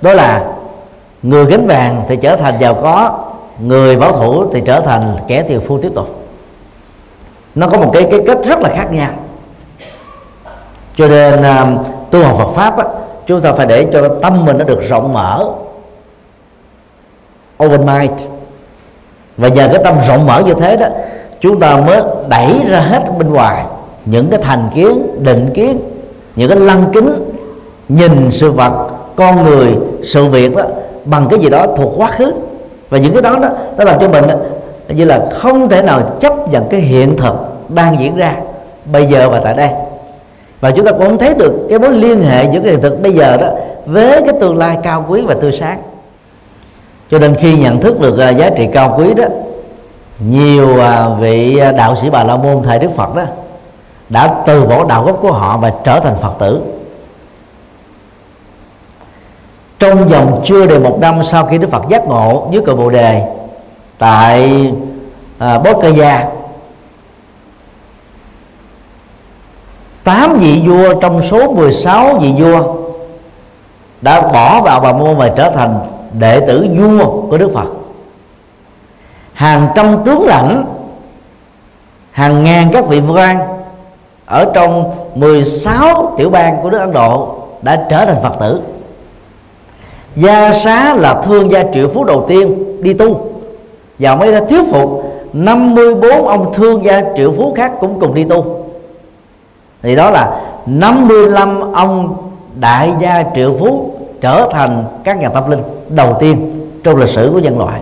đó 0.01 0.13
là 0.13 0.45
người 1.23 1.45
gánh 1.47 1.67
vàng 1.67 2.03
thì 2.09 2.17
trở 2.17 2.37
thành 2.37 2.55
giàu 2.61 2.75
có 2.75 3.25
người 3.59 3.97
bảo 3.97 4.13
thủ 4.13 4.45
thì 4.53 4.63
trở 4.67 4.81
thành 4.81 5.17
kẻ 5.29 5.43
tiều 5.43 5.61
phu 5.61 5.79
tiếp 5.79 5.93
tục. 5.95 6.25
Nó 7.55 7.69
có 7.69 7.79
một 7.79 7.91
cái 7.93 8.07
cái 8.11 8.21
kết 8.27 8.39
rất 8.45 8.61
là 8.61 8.69
khác 8.69 8.93
nhau. 8.93 9.11
Cho 10.97 11.09
nên 11.09 11.43
à, 11.43 11.67
tu 12.11 12.23
học 12.25 12.37
Phật 12.39 12.53
pháp 12.55 12.79
á, 12.79 12.85
chúng 13.27 13.41
ta 13.41 13.53
phải 13.53 13.67
để 13.67 13.87
cho 13.93 14.09
tâm 14.23 14.45
mình 14.45 14.59
nó 14.59 14.65
được 14.65 14.81
rộng 14.89 15.13
mở 15.13 15.47
open 17.65 17.87
mind 17.87 18.13
và 19.37 19.49
nhờ 19.49 19.69
cái 19.73 19.85
tâm 19.85 19.95
rộng 20.09 20.27
mở 20.27 20.43
như 20.47 20.55
thế 20.55 20.77
đó 20.77 20.87
chúng 21.41 21.61
ta 21.61 21.77
mới 21.77 22.01
đẩy 22.29 22.61
ra 22.69 22.81
hết 22.81 23.01
bên 23.19 23.33
ngoài 23.33 23.65
những 24.05 24.29
cái 24.31 24.41
thành 24.43 24.71
kiến 24.75 25.07
định 25.21 25.51
kiến 25.55 25.81
những 26.37 26.49
cái 26.49 26.59
lăng 26.59 26.85
kính 26.93 27.15
nhìn 27.89 28.31
sự 28.31 28.51
vật 28.51 28.89
con 29.17 29.45
người 29.45 29.77
sự 30.05 30.25
việc 30.25 30.57
đó 30.57 30.63
bằng 31.05 31.27
cái 31.31 31.39
gì 31.39 31.51
đó 31.51 31.67
thuộc 31.77 31.93
quá 31.97 32.11
khứ. 32.11 32.33
Và 32.91 32.99
những 32.99 33.13
cái 33.13 33.23
đó 33.23 33.39
đó 33.43 33.49
nó 33.79 33.85
làm 33.85 34.01
cho 34.01 34.09
mình 34.09 34.27
đó, 34.27 34.35
như 34.89 35.05
là 35.05 35.27
không 35.33 35.69
thể 35.69 35.83
nào 35.83 36.03
chấp 36.21 36.49
nhận 36.49 36.69
cái 36.69 36.81
hiện 36.81 37.17
thực 37.17 37.35
đang 37.69 38.01
diễn 38.01 38.17
ra 38.17 38.37
bây 38.93 39.07
giờ 39.07 39.29
và 39.29 39.41
tại 39.45 39.55
đây. 39.55 39.71
Và 40.61 40.71
chúng 40.71 40.85
ta 40.85 40.93
cũng 40.93 41.07
không 41.07 41.19
thấy 41.19 41.35
được 41.35 41.53
cái 41.71 41.79
mối 41.79 41.91
liên 41.91 42.23
hệ 42.23 42.45
giữa 42.45 42.61
cái 42.61 42.71
hiện 42.71 42.81
thực 42.83 43.03
bây 43.03 43.13
giờ 43.13 43.37
đó 43.37 43.49
với 43.87 44.23
cái 44.23 44.35
tương 44.41 44.59
lai 44.59 44.79
cao 44.83 45.05
quý 45.09 45.23
và 45.27 45.35
tươi 45.35 45.53
sáng 45.53 45.79
cho 47.11 47.19
nên 47.19 47.35
khi 47.35 47.59
nhận 47.59 47.81
thức 47.81 48.01
được 48.01 48.19
à, 48.19 48.31
giá 48.31 48.51
trị 48.51 48.69
cao 48.73 48.95
quý 48.99 49.15
đó 49.15 49.25
nhiều 50.19 50.81
à, 50.81 51.09
vị 51.09 51.57
à, 51.59 51.73
đạo 51.73 51.97
sĩ 51.97 52.11
bà 52.11 52.25
la 52.25 52.37
môn 52.37 52.63
thầy 52.63 52.79
đức 52.79 52.91
phật 52.97 53.15
đó 53.15 53.23
đã 54.09 54.43
từ 54.47 54.65
bỏ 54.65 54.85
đạo 54.85 55.05
gốc 55.05 55.19
của 55.21 55.33
họ 55.33 55.57
và 55.57 55.73
trở 55.85 56.01
thành 56.01 56.17
phật 56.21 56.33
tử. 56.39 56.63
Trong 59.79 60.09
vòng 60.09 60.43
chưa 60.45 60.67
đầy 60.67 60.79
một 60.79 60.99
năm 61.01 61.25
sau 61.25 61.47
khi 61.47 61.59
đức 61.59 61.71
phật 61.71 61.83
giác 61.89 62.07
ngộ 62.07 62.49
dưới 62.51 62.63
cội 62.63 62.77
bồ 62.77 62.91
đề 62.91 63.23
tại 63.99 64.73
à, 65.39 65.59
bốt 65.59 65.79
cơ 65.83 65.89
gia 65.89 66.29
tám 70.05 70.39
vị 70.39 70.63
vua 70.67 70.95
trong 71.01 71.23
số 71.31 71.53
16 71.53 72.19
vị 72.21 72.33
vua 72.39 72.75
đã 74.01 74.21
bỏ 74.21 74.61
vào 74.61 74.81
bà 74.81 74.93
môn 74.93 75.17
và 75.17 75.29
trở 75.29 75.51
thành 75.51 75.79
đệ 76.19 76.41
tử 76.41 76.67
vua 76.79 77.21
của 77.31 77.39
Đức 77.39 77.51
Phật. 77.55 77.69
Hàng 79.33 79.69
trăm 79.75 80.05
tướng 80.05 80.27
lãnh, 80.27 80.65
hàng 82.11 82.45
ngàn 82.45 82.71
các 82.73 82.87
vị 82.89 83.03
quan 83.15 83.39
ở 84.27 84.51
trong 84.55 84.91
16 85.15 86.15
tiểu 86.17 86.31
bang 86.31 86.57
của 86.63 86.71
nước 86.71 86.79
Ấn 86.79 86.93
Độ 86.93 87.37
đã 87.63 87.87
trở 87.91 88.07
thành 88.07 88.23
Phật 88.23 88.33
tử. 88.41 88.61
Gia 90.17 90.53
xá 90.53 90.95
là 90.95 91.23
thương 91.23 91.51
gia 91.51 91.65
triệu 91.75 91.89
phú 91.89 92.05
đầu 92.05 92.25
tiên 92.29 92.65
đi 92.83 92.95
tu. 92.95 93.29
Và 93.99 94.17
mới 94.17 94.33
đã 94.33 94.41
thuyết 94.49 94.63
phục 94.73 95.15
54 95.33 96.29
ông 96.29 96.53
thương 96.55 96.85
gia 96.85 97.03
triệu 97.17 97.33
phú 97.33 97.55
khác 97.57 97.73
cũng 97.81 98.01
cùng 98.01 98.15
đi 98.15 98.25
tu. 98.25 98.65
Thì 99.83 99.97
đó 99.97 100.11
là 100.11 100.41
55 100.67 101.73
ông 101.73 102.17
đại 102.61 102.93
gia 103.01 103.25
triệu 103.35 103.57
phú 103.59 103.94
trở 104.25 104.49
thành 104.53 104.85
các 105.05 105.19
nhà 105.19 105.29
tâm 105.29 105.51
linh 105.51 105.63
đầu 105.89 106.17
tiên 106.21 106.61
trong 106.85 106.97
lịch 106.97 107.09
sử 107.09 107.31
của 107.33 107.39
nhân 107.39 107.59
loại. 107.59 107.81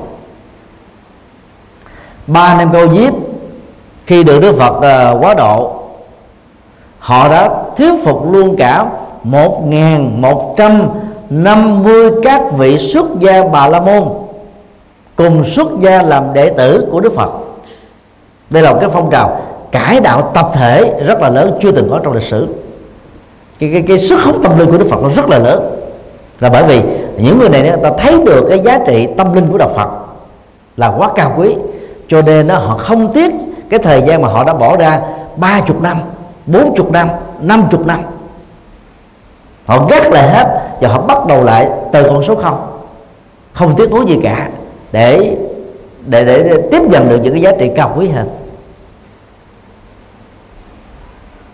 Ba 2.26 2.55
năm 2.55 2.70
câu 2.72 2.95
diếp 2.95 3.14
khi 4.07 4.24
được 4.24 4.40
Đức 4.40 4.57
Phật 4.59 4.76
uh, 4.76 5.24
quá 5.24 5.34
độ 5.34 5.74
họ 6.99 7.28
đã 7.28 7.51
thuyết 7.76 7.93
phục 8.05 8.32
luôn 8.32 8.57
cả 8.57 8.86
một 9.22 9.66
ngàn 9.66 10.22
một 10.22 10.55
trăm 10.59 10.88
năm 11.30 11.82
mươi 11.82 12.11
các 12.22 12.43
vị 12.53 12.78
xuất 12.78 13.07
gia 13.20 13.49
bà 13.49 13.68
la 13.68 13.80
môn 13.80 14.09
cùng 15.16 15.45
xuất 15.45 15.68
gia 15.80 16.03
làm 16.03 16.32
đệ 16.32 16.49
tử 16.49 16.88
của 16.90 17.01
Đức 17.01 17.12
Phật. 17.16 17.30
Đây 18.51 18.62
là 18.62 18.72
một 18.72 18.78
cái 18.80 18.90
phong 18.93 19.11
trào 19.11 19.40
cải 19.72 20.01
đạo 20.01 20.30
tập 20.34 20.51
thể 20.55 21.01
rất 21.07 21.20
là 21.20 21.28
lớn 21.28 21.59
chưa 21.62 21.72
từng 21.72 21.88
có 21.90 22.01
trong 22.03 22.12
lịch 22.12 22.22
sử. 22.22 22.49
Cái 23.59 23.70
cái, 23.72 23.82
cái 23.88 23.99
sức 23.99 24.20
hút 24.24 24.36
tâm 24.43 24.59
linh 24.59 24.70
của 24.70 24.78
Đức 24.78 24.86
Phật 24.90 25.03
nó 25.03 25.09
rất 25.09 25.28
là 25.28 25.38
lớn 25.38 25.72
là 26.43 26.51
bởi 26.51 26.64
vì 26.64 26.82
những 27.16 27.38
người 27.38 27.49
này 27.49 27.62
người 27.62 27.76
ta 27.82 27.90
thấy 27.99 28.18
được 28.26 28.47
cái 28.49 28.59
giá 28.59 28.78
trị 28.86 29.09
tâm 29.16 29.34
linh 29.34 29.49
của 29.53 29.59
đạo 29.59 29.68
Phật 29.76 29.88
là 30.76 30.93
quá 30.99 31.09
cao 31.14 31.34
quý. 31.36 31.55
Cho 32.09 32.22
nên 32.22 32.49
đó, 32.49 32.55
họ 32.55 32.76
không 32.78 33.12
tiếc 33.12 33.34
cái 33.70 33.78
thời 33.78 34.03
gian 34.03 34.22
mà 34.22 34.28
họ 34.28 34.45
đã 34.45 34.55
bỏ 34.55 34.76
ra 34.76 35.01
ba 35.36 35.61
chục 35.61 35.82
năm 35.82 36.01
bốn 36.47 36.74
chục 36.76 36.93
năm 36.93 37.09
năm 37.40 37.64
chục 37.70 37.86
năm. 37.86 38.03
Họ 39.66 39.86
gác 39.90 40.12
lại 40.12 40.28
hết 40.28 40.61
và 40.80 40.88
họ 40.88 41.01
bắt 41.01 41.26
đầu 41.26 41.45
lại 41.45 41.68
từ 41.93 42.03
con 42.03 42.22
số 42.22 42.34
không. 42.34 42.66
Không 43.53 43.74
tiếc 43.76 43.90
nuối 43.90 44.05
gì 44.07 44.18
cả. 44.22 44.49
Để 44.93 45.36
để, 46.07 46.24
để 46.24 46.43
để 46.43 46.68
tiếp 46.70 46.82
nhận 46.90 47.09
được 47.09 47.20
những 47.22 47.32
cái 47.32 47.43
giá 47.43 47.53
trị 47.59 47.70
cao 47.76 47.93
quý 47.97 48.09
hơn. 48.09 48.28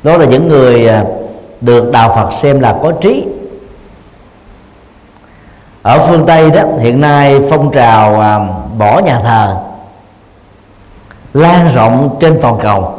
Đó 0.02 0.16
là 0.16 0.24
những 0.24 0.48
người 0.48 0.88
à, 0.88 1.04
được 1.60 1.92
đạo 1.92 2.12
Phật 2.16 2.38
xem 2.42 2.60
là 2.60 2.78
có 2.82 2.92
trí 2.92 3.24
ở 5.88 6.06
phương 6.06 6.26
Tây 6.26 6.50
đó 6.50 6.62
hiện 6.78 7.00
nay 7.00 7.40
phong 7.50 7.70
trào 7.70 8.20
à, 8.20 8.38
bỏ 8.78 8.98
nhà 8.98 9.20
thờ 9.20 9.56
lan 11.34 11.68
rộng 11.68 12.16
trên 12.20 12.38
toàn 12.42 12.58
cầu. 12.62 12.94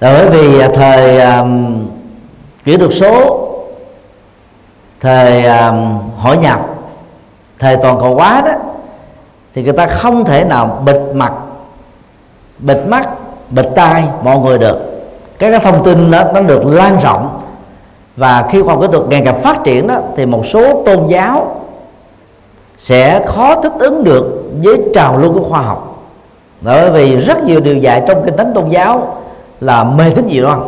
Bởi 0.00 0.30
vì 0.30 0.60
à, 0.60 0.68
thời 0.74 1.20
à, 1.20 1.44
kỹ 2.64 2.76
thuật 2.76 2.90
số 2.94 3.40
thời 5.00 5.44
à, 5.44 5.72
hội 6.18 6.36
nhập 6.36 6.60
thời 7.58 7.76
toàn 7.76 7.98
cầu 8.00 8.14
hóa 8.14 8.42
đó 8.46 8.52
thì 9.54 9.62
người 9.62 9.72
ta 9.72 9.86
không 9.86 10.24
thể 10.24 10.44
nào 10.44 10.82
bịt 10.84 10.96
mặt 11.14 11.32
bịt 12.58 12.78
mắt 12.86 13.08
bịt 13.50 13.66
tai 13.76 14.04
mọi 14.22 14.38
người 14.38 14.58
được. 14.58 14.78
Các 15.38 15.50
cái 15.50 15.60
thông 15.60 15.84
tin 15.84 16.10
đó 16.10 16.24
nó 16.34 16.40
được 16.40 16.64
lan 16.64 16.98
rộng 17.02 17.40
và 18.16 18.46
khi 18.50 18.62
khoa 18.62 18.74
học 18.74 18.82
kỹ 18.82 18.88
thuật 18.92 19.08
ngày 19.08 19.22
càng 19.24 19.42
phát 19.42 19.64
triển 19.64 19.86
đó, 19.86 19.98
thì 20.16 20.26
một 20.26 20.46
số 20.46 20.82
tôn 20.86 21.06
giáo 21.08 21.60
sẽ 22.78 23.22
khó 23.26 23.60
thích 23.60 23.72
ứng 23.78 24.04
được 24.04 24.44
với 24.62 24.82
trào 24.94 25.18
lưu 25.18 25.32
của 25.32 25.44
khoa 25.44 25.60
học. 25.60 26.04
Bởi 26.60 26.90
vì 26.90 27.16
rất 27.16 27.44
nhiều 27.44 27.60
điều 27.60 27.76
dạy 27.76 28.02
trong 28.08 28.22
kinh 28.24 28.36
thánh 28.36 28.52
tôn 28.54 28.68
giáo 28.68 29.16
là 29.60 29.84
mê 29.84 30.10
tín 30.10 30.28
dị 30.28 30.40
đoan. 30.40 30.60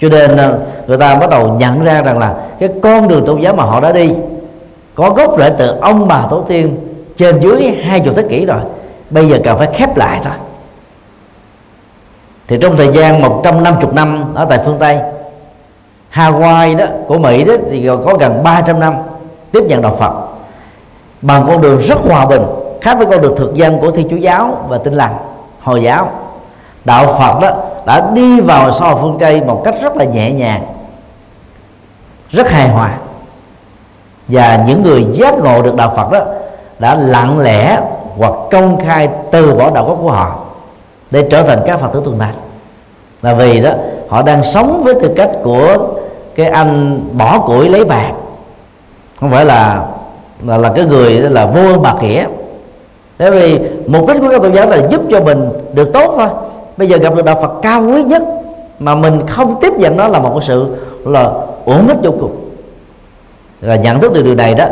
Cho 0.00 0.08
nên 0.08 0.36
ờ, 0.36 0.58
người 0.86 0.98
ta 0.98 1.14
bắt 1.14 1.30
đầu 1.30 1.48
nhận 1.58 1.84
ra 1.84 2.02
rằng 2.02 2.18
là 2.18 2.34
cái 2.58 2.68
con 2.82 3.08
đường 3.08 3.24
tôn 3.26 3.40
giáo 3.40 3.54
mà 3.54 3.64
họ 3.64 3.80
đã 3.80 3.92
đi, 3.92 4.10
có 4.94 5.10
gốc 5.10 5.34
rễ 5.38 5.50
từ 5.58 5.78
ông 5.80 6.08
bà 6.08 6.26
tổ 6.30 6.40
tiên 6.48 6.76
trên 7.16 7.40
dưới 7.40 7.70
hai 7.82 8.00
chục 8.00 8.14
thế 8.16 8.22
kỷ 8.22 8.46
rồi, 8.46 8.60
bây 9.10 9.28
giờ 9.28 9.38
cần 9.44 9.58
phải 9.58 9.68
khép 9.74 9.96
lại 9.96 10.20
thôi. 10.24 10.32
Thì 12.48 12.58
trong 12.60 12.76
thời 12.76 12.92
gian 12.92 13.22
150 13.22 13.90
năm 13.92 14.34
ở 14.34 14.44
tại 14.44 14.58
phương 14.64 14.76
Tây 14.78 14.98
Hawaii 16.12 16.76
đó, 16.76 16.84
của 17.06 17.18
Mỹ 17.18 17.44
đó, 17.44 17.54
thì 17.70 17.90
có 18.04 18.14
gần 18.20 18.42
300 18.42 18.80
năm 18.80 18.94
tiếp 19.52 19.62
nhận 19.68 19.82
đạo 19.82 19.96
Phật. 19.98 20.12
Bằng 21.22 21.44
con 21.46 21.60
đường 21.60 21.80
rất 21.80 21.98
hòa 22.08 22.26
bình, 22.26 22.42
khác 22.80 22.94
với 22.98 23.06
con 23.06 23.20
đường 23.20 23.36
thực 23.36 23.54
dân 23.54 23.78
của 23.78 23.90
Thiên 23.90 24.08
Chúa 24.10 24.16
giáo 24.16 24.64
và 24.68 24.78
Tinh 24.78 24.94
lành, 24.94 25.14
Hồi 25.62 25.82
giáo. 25.82 26.10
Đạo 26.84 27.06
Phật 27.06 27.40
đó 27.40 27.50
đã 27.86 28.10
đi 28.14 28.40
vào 28.40 28.72
xã 28.72 28.84
hội 28.84 28.96
phương 29.02 29.16
Tây 29.20 29.40
một 29.40 29.62
cách 29.64 29.74
rất 29.82 29.96
là 29.96 30.04
nhẹ 30.04 30.32
nhàng, 30.32 30.66
rất 32.30 32.50
hài 32.50 32.68
hòa. 32.68 32.90
Và 34.28 34.64
những 34.66 34.82
người 34.82 35.06
giác 35.12 35.38
ngộ 35.38 35.62
được 35.62 35.76
đạo 35.76 35.92
Phật 35.96 36.12
đó 36.12 36.20
đã 36.78 36.94
lặng 36.94 37.38
lẽ 37.38 37.80
hoặc 38.16 38.32
công 38.50 38.80
khai 38.80 39.08
từ 39.30 39.54
bỏ 39.54 39.70
đạo 39.70 39.84
gốc 39.84 39.98
của 40.02 40.10
họ 40.10 40.38
để 41.10 41.28
trở 41.30 41.42
thành 41.42 41.62
các 41.66 41.80
Phật 41.80 41.88
tử 41.92 42.02
tuần 42.04 42.18
thành 42.18 42.34
là 43.22 43.34
vì 43.34 43.60
đó, 43.60 43.70
họ 44.08 44.22
đang 44.22 44.44
sống 44.44 44.82
với 44.84 44.94
tư 44.94 45.14
cách 45.16 45.30
của 45.42 45.76
cái 46.34 46.46
anh 46.46 47.00
bỏ 47.12 47.38
củi 47.38 47.68
lấy 47.68 47.84
vàng. 47.84 48.14
Không 49.20 49.30
phải 49.30 49.44
là 49.44 49.86
là, 50.46 50.58
là 50.58 50.72
cái 50.74 50.84
người 50.84 51.10
là 51.10 51.46
vô 51.46 51.78
bạc 51.78 51.96
nghĩa 52.00 52.26
bởi 53.18 53.30
vì 53.30 53.58
mục 53.86 54.08
đích 54.08 54.20
của 54.20 54.28
các 54.30 54.42
tôn 54.42 54.52
giáo 54.52 54.68
là 54.68 54.88
giúp 54.90 55.00
cho 55.10 55.20
mình 55.20 55.48
được 55.72 55.92
tốt 55.92 56.14
thôi. 56.16 56.28
Bây 56.76 56.88
giờ 56.88 56.96
gặp 56.96 57.14
được 57.14 57.24
đạo 57.24 57.38
Phật 57.42 57.52
cao 57.62 57.82
quý 57.82 58.02
nhất 58.02 58.22
mà 58.78 58.94
mình 58.94 59.26
không 59.26 59.60
tiếp 59.60 59.72
nhận 59.72 59.96
nó 59.96 60.08
là 60.08 60.18
một 60.18 60.30
cái 60.38 60.48
sự 60.48 60.76
là 61.04 61.30
uổng 61.64 61.88
ích 61.88 61.96
vô 62.02 62.10
cùng. 62.20 62.36
Và 63.60 63.76
nhận 63.76 64.00
thức 64.00 64.12
được 64.12 64.24
điều 64.24 64.34
này 64.34 64.54
đó 64.54 64.66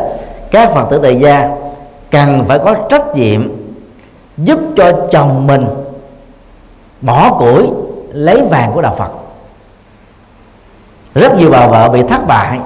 các 0.51 0.73
phật 0.75 0.91
tử 0.91 1.01
tại 1.03 1.17
gia 1.17 1.51
cần 2.11 2.45
phải 2.49 2.59
có 2.59 2.75
trách 2.75 3.17
nhiệm 3.17 3.49
giúp 4.37 4.59
cho 4.77 4.93
chồng 5.11 5.47
mình 5.47 5.67
bỏ 7.01 7.33
củi 7.39 7.67
lấy 8.13 8.43
vàng 8.51 8.73
của 8.75 8.83
đạo 8.83 8.95
phật 8.99 9.11
rất 11.15 11.35
nhiều 11.35 11.51
bà 11.51 11.67
vợ 11.67 11.89
bị 11.89 12.03
thất 12.03 12.27
bại. 12.27 12.59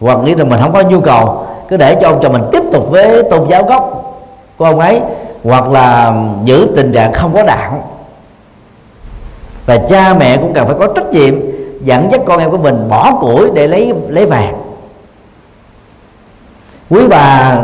Hoặc 0.00 0.18
nghĩ 0.18 0.34
rằng 0.34 0.48
mình 0.48 0.60
không 0.62 0.72
có 0.72 0.82
nhu 0.82 1.00
cầu, 1.00 1.46
cứ 1.68 1.76
để 1.76 1.96
cho 2.00 2.08
ông 2.08 2.20
chồng 2.22 2.32
mình 2.32 2.44
tiếp 2.52 2.62
tục 2.72 2.90
với 2.90 3.22
tôn 3.30 3.48
giáo 3.48 3.64
gốc 3.64 4.14
của 4.56 4.64
ông 4.64 4.78
ấy, 4.78 5.00
hoặc 5.44 5.68
là 5.68 6.14
giữ 6.44 6.68
tình 6.76 6.92
trạng 6.92 7.12
không 7.12 7.34
có 7.34 7.42
đạo 7.42 7.84
và 9.66 9.78
cha 9.88 10.14
mẹ 10.14 10.36
cũng 10.36 10.52
cần 10.52 10.66
phải 10.66 10.76
có 10.78 10.86
trách 10.86 11.10
nhiệm 11.10 11.34
dẫn 11.80 12.08
dắt 12.12 12.20
con 12.26 12.40
em 12.40 12.50
của 12.50 12.56
mình 12.56 12.88
bỏ 12.88 13.12
củi 13.20 13.50
để 13.54 13.66
lấy 13.66 13.92
lấy 14.08 14.26
vàng. 14.26 14.54
Quý 16.90 17.06
bà 17.08 17.58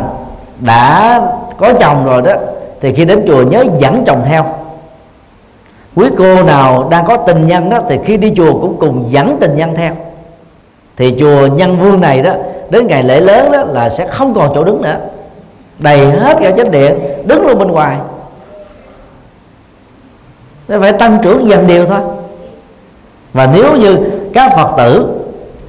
đã 0.59 1.21
có 1.57 1.73
chồng 1.73 2.05
rồi 2.05 2.21
đó, 2.21 2.33
thì 2.81 2.93
khi 2.93 3.05
đến 3.05 3.23
chùa 3.27 3.43
nhớ 3.43 3.65
dẫn 3.79 4.03
chồng 4.05 4.21
theo. 4.25 4.45
Quý 5.95 6.09
cô 6.17 6.43
nào 6.43 6.87
đang 6.89 7.05
có 7.05 7.17
tình 7.17 7.47
nhân 7.47 7.69
đó, 7.69 7.79
thì 7.89 7.99
khi 8.05 8.17
đi 8.17 8.33
chùa 8.35 8.51
cũng 8.61 8.77
cùng 8.79 9.05
dẫn 9.09 9.37
tình 9.41 9.55
nhân 9.55 9.75
theo 9.75 9.93
thì 10.97 11.15
chùa 11.19 11.47
nhân 11.47 11.79
vương 11.79 12.01
này 12.01 12.21
đó, 12.21 12.33
đến 12.69 12.87
ngày 12.87 13.03
lễ 13.03 13.19
lớn 13.19 13.51
đó 13.51 13.63
là 13.63 13.89
sẽ 13.89 14.07
không 14.07 14.33
còn 14.33 14.51
chỗ 14.55 14.63
đứng 14.63 14.81
nữa. 14.81 14.97
Đầy 15.79 16.11
hết 16.11 16.37
cả 16.41 16.51
chánh 16.57 16.71
điện, 16.71 16.99
đứng 17.25 17.47
luôn 17.47 17.59
bên 17.59 17.67
ngoài. 17.67 17.97
Nó 20.67 20.79
phải 20.79 20.93
tăng 20.93 21.17
trưởng 21.23 21.49
dần 21.49 21.67
đều 21.67 21.85
thôi. 21.85 21.99
Và 23.33 23.49
nếu 23.53 23.75
như 23.75 23.97
các 24.33 24.51
phật 24.55 24.69
tử 24.77 25.07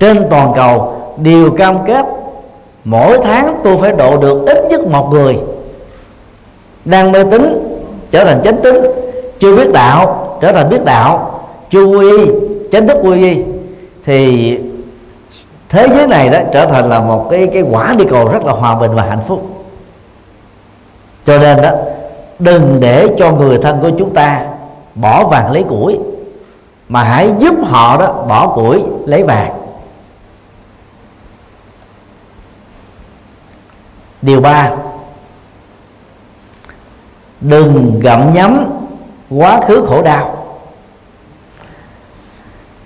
trên 0.00 0.26
toàn 0.30 0.52
cầu 0.56 1.00
đều 1.16 1.50
cam 1.50 1.78
kết 1.86 2.06
mỗi 2.84 3.18
tháng 3.24 3.60
tôi 3.64 3.78
phải 3.80 3.92
độ 3.92 4.16
được 4.16 4.46
ít 4.46 4.64
nhất 4.70 4.86
một 4.86 5.08
người 5.12 5.36
đang 6.84 7.12
mê 7.12 7.24
tín 7.24 7.58
trở 8.10 8.24
thành 8.24 8.40
chánh 8.44 8.56
tín, 8.62 8.74
chưa 9.38 9.56
biết 9.56 9.72
đạo 9.72 10.20
trở 10.40 10.52
thành 10.52 10.70
biết 10.70 10.84
đạo, 10.84 11.40
chưa 11.70 11.84
quy 11.84 12.10
y, 12.16 12.30
chánh 12.72 12.88
thức 12.88 12.96
quy 13.02 13.20
y, 13.20 13.42
thì 14.04 14.58
thế 15.74 15.88
giới 15.88 16.06
này 16.06 16.30
đó 16.30 16.38
trở 16.52 16.66
thành 16.66 16.88
là 16.88 17.00
một 17.00 17.28
cái 17.30 17.50
cái 17.52 17.62
quả 17.62 17.94
đi 17.98 18.04
cầu 18.10 18.28
rất 18.28 18.44
là 18.44 18.52
hòa 18.52 18.74
bình 18.74 18.94
và 18.94 19.02
hạnh 19.02 19.22
phúc. 19.26 19.66
Cho 21.24 21.38
nên 21.38 21.62
đó, 21.62 21.70
đừng 22.38 22.80
để 22.80 23.08
cho 23.18 23.32
người 23.32 23.58
thân 23.58 23.80
của 23.80 23.90
chúng 23.98 24.14
ta 24.14 24.44
bỏ 24.94 25.24
vàng 25.24 25.50
lấy 25.50 25.62
củi, 25.62 25.98
mà 26.88 27.02
hãy 27.02 27.32
giúp 27.38 27.54
họ 27.64 27.96
đó 27.96 28.12
bỏ 28.12 28.46
củi 28.54 28.82
lấy 29.06 29.22
vàng. 29.22 29.54
Điều 34.22 34.40
ba, 34.40 34.70
đừng 37.40 38.00
gặm 38.00 38.34
nhấm 38.34 38.64
quá 39.30 39.60
khứ 39.68 39.86
khổ 39.88 40.02
đau 40.02 40.43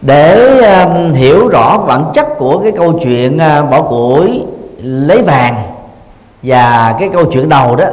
để 0.03 0.59
um, 0.61 1.13
hiểu 1.13 1.49
rõ 1.49 1.79
bản 1.79 2.05
chất 2.15 2.27
của 2.39 2.59
cái 2.59 2.73
câu 2.73 2.93
chuyện 3.03 3.37
uh, 3.37 3.71
bỏ 3.71 3.83
củi 3.83 4.45
lấy 4.83 5.23
vàng 5.23 5.63
và 6.43 6.97
cái 6.99 7.09
câu 7.13 7.25
chuyện 7.25 7.49
đầu 7.49 7.77
đó 7.77 7.85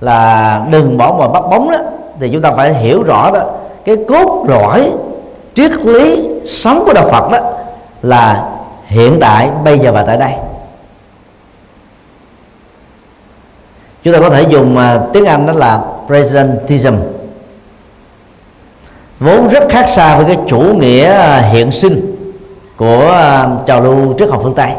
là 0.00 0.62
đừng 0.70 0.98
bỏ 0.98 1.16
mà 1.18 1.28
bắt 1.28 1.42
bóng 1.50 1.70
đó 1.70 1.78
thì 2.20 2.30
chúng 2.32 2.42
ta 2.42 2.52
phải 2.56 2.74
hiểu 2.74 3.02
rõ 3.02 3.30
đó. 3.30 3.40
Cái 3.84 3.96
cốt 4.08 4.44
lõi 4.48 4.92
triết 5.54 5.72
lý 5.72 6.28
sống 6.46 6.82
của 6.86 6.92
đạo 6.92 7.08
Phật 7.10 7.30
đó 7.30 7.38
là 8.02 8.48
hiện 8.86 9.18
tại 9.20 9.50
bây 9.64 9.78
giờ 9.78 9.92
và 9.92 10.02
tại 10.02 10.16
đây. 10.16 10.32
Chúng 14.02 14.14
ta 14.14 14.20
có 14.20 14.30
thể 14.30 14.42
dùng 14.42 14.76
uh, 14.76 15.12
tiếng 15.12 15.24
Anh 15.24 15.46
đó 15.46 15.52
là 15.52 15.80
presentism 16.06 16.94
vốn 19.20 19.48
rất 19.48 19.62
khác 19.68 19.88
xa 19.88 20.16
với 20.16 20.26
cái 20.26 20.38
chủ 20.48 20.60
nghĩa 20.60 21.12
à, 21.12 21.38
hiện 21.38 21.72
sinh 21.72 22.16
của 22.76 23.10
à, 23.10 23.48
trào 23.66 23.80
lưu 23.80 24.14
triết 24.18 24.30
học 24.30 24.40
phương 24.42 24.54
Tây. 24.54 24.72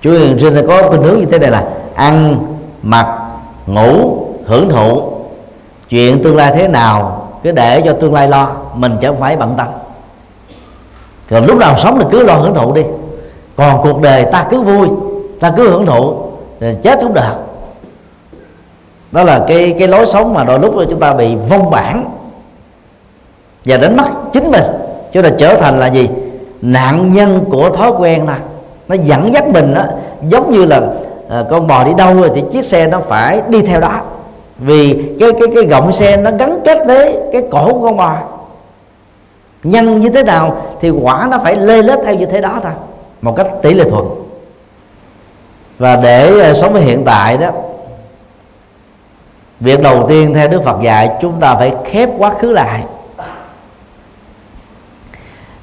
Chủ 0.00 0.10
nghĩa 0.10 0.18
hiện 0.18 0.38
sinh 0.38 0.66
có 0.68 0.88
khuynh 0.88 1.02
hướng 1.02 1.18
như 1.18 1.26
thế 1.26 1.38
này 1.38 1.50
là 1.50 1.64
ăn, 1.94 2.36
mặc, 2.82 3.06
ngủ, 3.66 4.26
hưởng 4.46 4.68
thụ. 4.68 5.12
Chuyện 5.88 6.22
tương 6.22 6.36
lai 6.36 6.52
thế 6.54 6.68
nào 6.68 7.28
cứ 7.42 7.52
để 7.52 7.82
cho 7.84 7.92
tương 7.92 8.14
lai 8.14 8.28
lo, 8.28 8.50
mình 8.74 8.96
chẳng 9.00 9.20
phải 9.20 9.36
bận 9.36 9.54
tâm. 9.56 9.66
Còn 11.30 11.46
lúc 11.46 11.58
nào 11.58 11.78
sống 11.78 11.98
thì 11.98 12.06
cứ 12.10 12.24
lo 12.24 12.34
hưởng 12.34 12.54
thụ 12.54 12.72
đi. 12.72 12.82
Còn 13.56 13.82
cuộc 13.82 14.00
đời 14.00 14.24
ta 14.32 14.46
cứ 14.50 14.60
vui, 14.60 14.88
ta 15.40 15.52
cứ 15.56 15.70
hưởng 15.70 15.86
thụ, 15.86 16.16
rồi 16.60 16.76
chết 16.82 16.98
cũng 17.00 17.14
được. 17.14 17.34
Đó 19.12 19.24
là 19.24 19.44
cái 19.48 19.74
cái 19.78 19.88
lối 19.88 20.06
sống 20.06 20.34
mà 20.34 20.44
đôi 20.44 20.58
lúc 20.58 20.74
chúng 20.90 21.00
ta 21.00 21.12
bị 21.12 21.34
vong 21.50 21.70
bản 21.70 22.15
và 23.66 23.76
đánh 23.76 23.96
mất 23.96 24.04
chính 24.32 24.50
mình. 24.50 24.64
Chúng 25.12 25.22
ta 25.22 25.30
trở 25.38 25.54
thành 25.54 25.78
là 25.78 25.86
gì? 25.86 26.08
Nạn 26.62 27.12
nhân 27.12 27.44
của 27.50 27.70
thói 27.70 27.90
quen 27.98 28.26
này 28.26 28.38
nó 28.88 28.94
dẫn 28.94 29.32
dắt 29.32 29.48
mình 29.48 29.74
đó 29.74 29.82
giống 30.22 30.52
như 30.52 30.64
là 30.64 30.80
à, 31.28 31.44
con 31.50 31.66
bò 31.66 31.84
đi 31.84 31.94
đâu 31.94 32.14
rồi 32.14 32.30
thì 32.34 32.42
chiếc 32.52 32.64
xe 32.64 32.86
nó 32.86 33.00
phải 33.00 33.42
đi 33.48 33.62
theo 33.62 33.80
đó. 33.80 34.00
Vì 34.58 35.02
cái 35.20 35.30
cái 35.32 35.48
cái 35.54 35.64
gọng 35.64 35.92
xe 35.92 36.16
nó 36.16 36.30
gắn 36.30 36.60
kết 36.64 36.86
với 36.86 37.18
cái 37.32 37.42
cổ 37.50 37.72
của 37.72 37.82
con 37.82 37.96
bò. 37.96 38.16
Nhân 39.62 40.00
như 40.00 40.08
thế 40.08 40.22
nào 40.22 40.56
thì 40.80 40.90
quả 40.90 41.28
nó 41.30 41.38
phải 41.38 41.56
lê 41.56 41.82
lết 41.82 41.98
theo 42.04 42.14
như 42.14 42.26
thế 42.26 42.40
đó 42.40 42.60
thôi. 42.62 42.72
Một 43.22 43.36
cách 43.36 43.46
tỷ 43.62 43.74
lệ 43.74 43.84
thuận. 43.90 44.06
Và 45.78 45.96
để 45.96 46.40
à, 46.40 46.54
sống 46.54 46.72
với 46.72 46.82
hiện 46.82 47.04
tại 47.04 47.36
đó 47.36 47.50
việc 49.60 49.82
đầu 49.82 50.08
tiên 50.08 50.34
theo 50.34 50.48
đức 50.48 50.64
phật 50.64 50.76
dạy 50.82 51.10
chúng 51.20 51.32
ta 51.40 51.54
phải 51.54 51.74
khép 51.84 52.08
quá 52.18 52.34
khứ 52.38 52.52
lại 52.52 52.82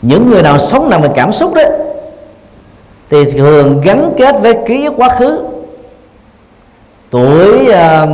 những 0.03 0.29
người 0.29 0.41
nào 0.41 0.59
sống 0.59 0.89
nằm 0.89 1.01
về 1.01 1.09
cảm 1.15 1.33
xúc 1.33 1.53
đó 1.53 1.61
thì 3.09 3.31
thường 3.31 3.81
gắn 3.83 4.13
kết 4.17 4.35
với 4.41 4.57
ký 4.67 4.85
ức 4.85 4.93
quá 4.97 5.09
khứ. 5.09 5.39
Tuổi 7.09 7.67
uh, 7.69 8.09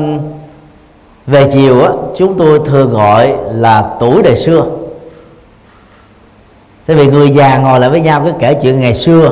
về 1.28 1.50
chiều 1.52 1.82
á 1.82 1.92
chúng 2.18 2.38
tôi 2.38 2.60
thường 2.66 2.94
gọi 2.94 3.34
là 3.52 3.90
tuổi 4.00 4.24
đời 4.24 4.36
xưa. 4.36 4.66
Tại 6.86 6.96
vì 6.96 7.08
người 7.08 7.30
già 7.30 7.58
ngồi 7.58 7.80
lại 7.80 7.90
với 7.90 8.02
nhau 8.02 8.22
cứ 8.26 8.32
kể 8.40 8.54
chuyện 8.54 8.80
ngày 8.80 8.96
xưa. 8.96 9.32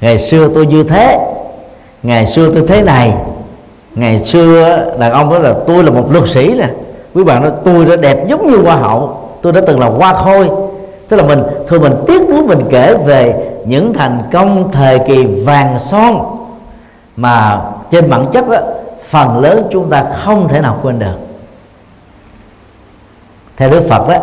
Ngày 0.00 0.18
xưa 0.18 0.48
tôi 0.54 0.66
như 0.66 0.82
thế 0.82 1.18
ngày 2.02 2.26
xưa 2.26 2.50
tôi 2.54 2.64
thế 2.68 2.82
này. 2.82 3.14
Ngày 3.94 4.24
xưa 4.24 4.84
đàn 4.98 5.12
ông 5.12 5.30
nói 5.30 5.40
là 5.40 5.54
tôi 5.66 5.84
là 5.84 5.90
một 5.90 6.12
luật 6.12 6.28
sĩ 6.28 6.54
nè. 6.54 6.68
Quý 7.14 7.24
bạn 7.24 7.42
nói 7.42 7.52
tôi 7.64 7.84
đã 7.84 7.96
đẹp 7.96 8.28
giống 8.28 8.50
như 8.50 8.56
hoa 8.56 8.76
hậu 8.76 9.28
tôi 9.42 9.52
đã 9.52 9.60
từng 9.66 9.80
là 9.80 9.86
hoa 9.86 10.12
khôi 10.12 10.48
tức 11.08 11.16
là 11.16 11.22
mình 11.22 11.42
thường 11.66 11.82
mình 11.82 11.94
tiếc 12.06 12.28
nuối 12.28 12.42
mình 12.42 12.60
kể 12.70 12.94
về 13.04 13.50
những 13.64 13.92
thành 13.94 14.22
công 14.32 14.72
thời 14.72 14.98
kỳ 14.98 15.24
vàng 15.24 15.78
son 15.78 16.36
mà 17.16 17.60
trên 17.90 18.10
bản 18.10 18.26
chất 18.32 18.48
đó, 18.48 18.58
phần 19.08 19.40
lớn 19.40 19.62
chúng 19.70 19.90
ta 19.90 20.04
không 20.14 20.48
thể 20.48 20.60
nào 20.60 20.78
quên 20.82 20.98
được. 20.98 21.16
Theo 23.56 23.70
đức 23.70 23.82
phật 23.88 24.08
đó 24.08 24.16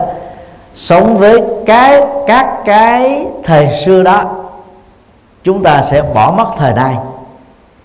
sống 0.75 1.17
với 1.17 1.43
cái 1.65 2.01
các 2.27 2.61
cái 2.65 3.25
thời 3.43 3.69
xưa 3.85 4.03
đó 4.03 4.35
chúng 5.43 5.63
ta 5.63 5.81
sẽ 5.81 6.01
bỏ 6.13 6.33
mất 6.37 6.47
thời 6.57 6.73
nay. 6.73 6.95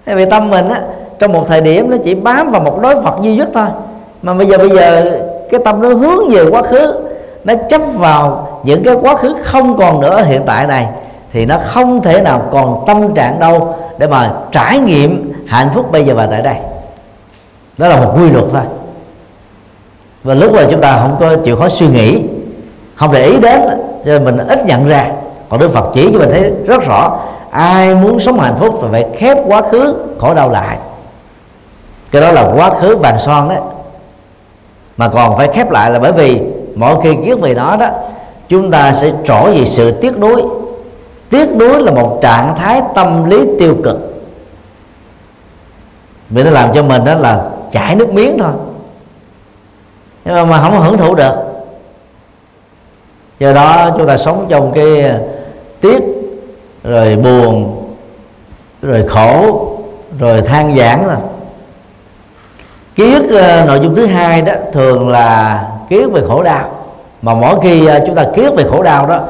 Thế 0.06 0.14
vì 0.14 0.24
tâm 0.24 0.50
mình 0.50 0.68
á 0.68 0.80
trong 1.18 1.32
một 1.32 1.44
thời 1.48 1.60
điểm 1.60 1.90
nó 1.90 1.96
chỉ 2.04 2.14
bám 2.14 2.50
vào 2.50 2.60
một 2.60 2.80
đối 2.82 3.02
phật 3.02 3.14
duy 3.22 3.36
nhất 3.36 3.48
thôi. 3.54 3.66
Mà 4.22 4.34
bây 4.34 4.46
giờ 4.46 4.58
bây 4.58 4.70
giờ 4.70 5.18
cái 5.50 5.60
tâm 5.64 5.82
nó 5.82 5.88
hướng 5.88 6.28
về 6.30 6.44
quá 6.50 6.62
khứ 6.62 7.09
nó 7.44 7.54
chấp 7.68 7.80
vào 7.94 8.48
những 8.62 8.84
cái 8.84 8.94
quá 8.94 9.16
khứ 9.16 9.36
không 9.44 9.76
còn 9.76 10.00
nữa 10.00 10.16
ở 10.16 10.22
hiện 10.22 10.42
tại 10.46 10.66
này, 10.66 10.88
thì 11.32 11.46
nó 11.46 11.58
không 11.64 12.02
thể 12.02 12.20
nào 12.20 12.42
còn 12.52 12.84
tâm 12.86 13.14
trạng 13.14 13.40
đâu 13.40 13.74
để 13.98 14.06
mà 14.06 14.32
trải 14.52 14.78
nghiệm 14.78 15.32
hạnh 15.46 15.70
phúc 15.74 15.92
bây 15.92 16.04
giờ 16.04 16.14
và 16.14 16.26
tại 16.26 16.42
đây. 16.42 16.56
Đó 17.78 17.88
là 17.88 17.96
một 17.96 18.12
quy 18.16 18.30
luật 18.30 18.44
thôi. 18.52 18.62
Và 20.24 20.34
lúc 20.34 20.52
mà 20.52 20.62
chúng 20.70 20.80
ta 20.80 20.98
không 21.02 21.16
có 21.20 21.36
chịu 21.44 21.56
khó 21.56 21.68
suy 21.68 21.86
nghĩ, 21.86 22.22
không 22.94 23.12
để 23.12 23.24
ý 23.24 23.40
đến, 23.40 23.60
cho 23.68 23.78
nên 24.04 24.24
mình 24.24 24.38
ít 24.48 24.66
nhận 24.66 24.88
ra. 24.88 25.06
Còn 25.48 25.60
đức 25.60 25.70
phật 25.72 25.90
chỉ 25.94 26.10
cho 26.12 26.18
mình 26.18 26.30
thấy 26.30 26.52
rất 26.66 26.82
rõ, 26.82 27.18
ai 27.50 27.94
muốn 27.94 28.20
sống 28.20 28.40
hạnh 28.40 28.56
phúc 28.58 28.78
phải 28.90 29.06
khép 29.16 29.38
quá 29.46 29.62
khứ, 29.62 29.94
khổ 30.18 30.34
đau 30.34 30.50
lại. 30.50 30.76
Cái 32.10 32.22
đó 32.22 32.32
là 32.32 32.52
quá 32.56 32.70
khứ 32.70 32.96
bàn 32.96 33.16
son 33.20 33.48
đấy. 33.48 33.58
Mà 34.96 35.08
còn 35.08 35.36
phải 35.36 35.48
khép 35.48 35.70
lại 35.70 35.90
là 35.90 35.98
bởi 35.98 36.12
vì 36.12 36.40
mỗi 36.80 37.00
khi 37.02 37.16
kiết 37.24 37.38
về 37.38 37.54
đó 37.54 37.76
đó 37.80 37.88
chúng 38.48 38.70
ta 38.70 38.92
sẽ 38.92 39.12
trỗi 39.24 39.58
về 39.58 39.64
sự 39.64 39.90
tiếc 39.90 40.18
nuối. 40.18 40.42
Tiếc 41.30 41.48
nuối 41.56 41.82
là 41.82 41.92
một 41.92 42.18
trạng 42.22 42.56
thái 42.56 42.82
tâm 42.94 43.30
lý 43.30 43.46
tiêu 43.58 43.76
cực. 43.84 43.96
Vì 46.30 46.42
nó 46.42 46.50
làm 46.50 46.72
cho 46.74 46.82
mình 46.82 47.04
đó 47.04 47.14
là 47.14 47.44
chảy 47.72 47.96
nước 47.96 48.12
miếng 48.12 48.38
thôi. 48.38 48.52
Nhưng 50.24 50.34
mà, 50.34 50.44
mà 50.44 50.60
không 50.60 50.80
hưởng 50.80 50.98
thụ 50.98 51.14
được. 51.14 51.34
Do 53.38 53.52
đó 53.52 53.90
chúng 53.98 54.06
ta 54.06 54.16
sống 54.16 54.46
trong 54.48 54.72
cái 54.72 55.02
à, 55.02 55.18
tiếc 55.80 56.00
rồi 56.84 57.16
buồn 57.16 57.82
rồi 58.82 59.08
khổ 59.08 59.66
rồi 60.18 60.42
than 60.42 60.76
giảng 60.76 61.06
là. 61.06 61.16
Ký 62.94 63.14
ức 63.14 63.40
à, 63.40 63.64
nội 63.64 63.80
dung 63.82 63.94
thứ 63.94 64.06
hai 64.06 64.42
đó 64.42 64.52
thường 64.72 65.08
là 65.08 65.64
kiết 65.90 66.10
về 66.12 66.22
khổ 66.28 66.42
đau. 66.42 66.68
Mà 67.22 67.34
mỗi 67.34 67.60
khi 67.62 67.86
à, 67.86 68.00
chúng 68.06 68.14
ta 68.14 68.24
kiết 68.34 68.54
về 68.54 68.64
khổ 68.70 68.82
đau 68.82 69.06
đó, 69.06 69.20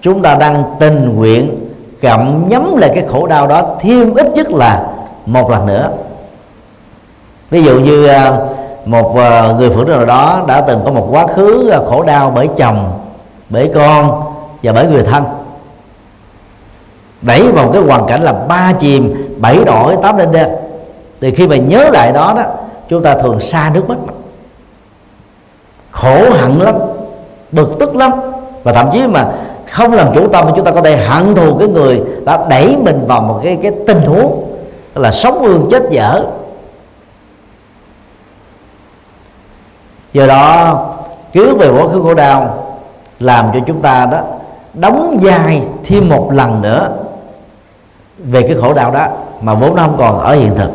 chúng 0.00 0.22
ta 0.22 0.34
đang 0.34 0.62
tình 0.80 1.16
nguyện 1.16 1.68
gặm 2.00 2.48
nhấm 2.48 2.76
lại 2.76 2.90
cái 2.94 3.04
khổ 3.08 3.26
đau 3.26 3.46
đó 3.46 3.62
thêm 3.80 4.14
ít 4.14 4.26
nhất 4.34 4.50
là 4.50 4.86
một 5.26 5.50
lần 5.50 5.66
nữa. 5.66 5.90
Ví 7.50 7.62
dụ 7.62 7.80
như 7.80 8.06
à, 8.06 8.32
một 8.84 9.16
à, 9.16 9.52
người 9.58 9.70
phụ 9.70 9.84
nữ 9.84 9.92
nào 9.92 10.04
đó 10.04 10.44
đã 10.48 10.60
từng 10.60 10.80
có 10.84 10.90
một 10.90 11.08
quá 11.10 11.26
khứ 11.26 11.72
khổ 11.86 12.02
đau 12.02 12.32
bởi 12.34 12.48
chồng, 12.56 12.92
bởi 13.48 13.70
con 13.74 14.22
và 14.62 14.72
bởi 14.72 14.86
người 14.86 15.02
thân. 15.02 15.24
Đẩy 17.22 17.52
vào 17.52 17.70
cái 17.72 17.82
hoàn 17.82 18.06
cảnh 18.06 18.22
là 18.22 18.32
ba 18.32 18.72
chìm, 18.78 19.34
bảy 19.38 19.64
đổi, 19.64 19.96
tám 20.02 20.16
lên 20.16 20.32
đen. 20.32 20.48
Thì 21.20 21.30
khi 21.30 21.48
mà 21.48 21.56
nhớ 21.56 21.90
lại 21.92 22.12
đó 22.12 22.34
đó, 22.36 22.42
chúng 22.88 23.02
ta 23.02 23.14
thường 23.14 23.40
xa 23.40 23.70
nước 23.74 23.88
mắt 23.88 23.96
khổ 26.00 26.30
hận 26.30 26.58
lắm, 26.58 26.74
bực 27.52 27.76
tức 27.78 27.96
lắm. 27.96 28.12
Và 28.62 28.72
thậm 28.72 28.88
chí 28.92 29.06
mà 29.06 29.26
không 29.70 29.92
làm 29.92 30.14
chủ 30.14 30.28
tâm 30.28 30.46
chúng 30.56 30.64
ta 30.64 30.70
có 30.70 30.82
thể 30.82 30.96
hận 30.96 31.34
thù 31.34 31.56
cái 31.58 31.68
người 31.68 32.02
đã 32.24 32.46
đẩy 32.48 32.76
mình 32.76 33.06
vào 33.06 33.20
một 33.20 33.40
cái 33.44 33.58
cái 33.62 33.72
tình 33.86 34.00
huống 34.00 34.44
là 34.94 35.10
sống 35.10 35.38
ương 35.42 35.68
chết 35.70 35.82
dở. 35.90 36.24
Do 40.12 40.26
đó 40.26 40.76
cứu 41.32 41.56
về 41.56 41.68
quá 41.68 41.88
khứ 41.92 42.02
khổ 42.02 42.14
đau 42.14 42.66
làm 43.20 43.50
cho 43.54 43.60
chúng 43.66 43.82
ta 43.82 44.06
đó 44.06 44.18
đóng 44.74 45.18
vai 45.22 45.62
thêm 45.84 46.08
một 46.08 46.32
lần 46.32 46.62
nữa 46.62 46.90
về 48.18 48.42
cái 48.42 48.56
khổ 48.60 48.72
đau 48.72 48.90
đó 48.90 49.06
mà 49.40 49.54
vốn 49.54 49.76
nó 49.76 49.82
không 49.82 49.96
còn 49.98 50.20
ở 50.20 50.34
hiện 50.34 50.54
thực. 50.54 50.70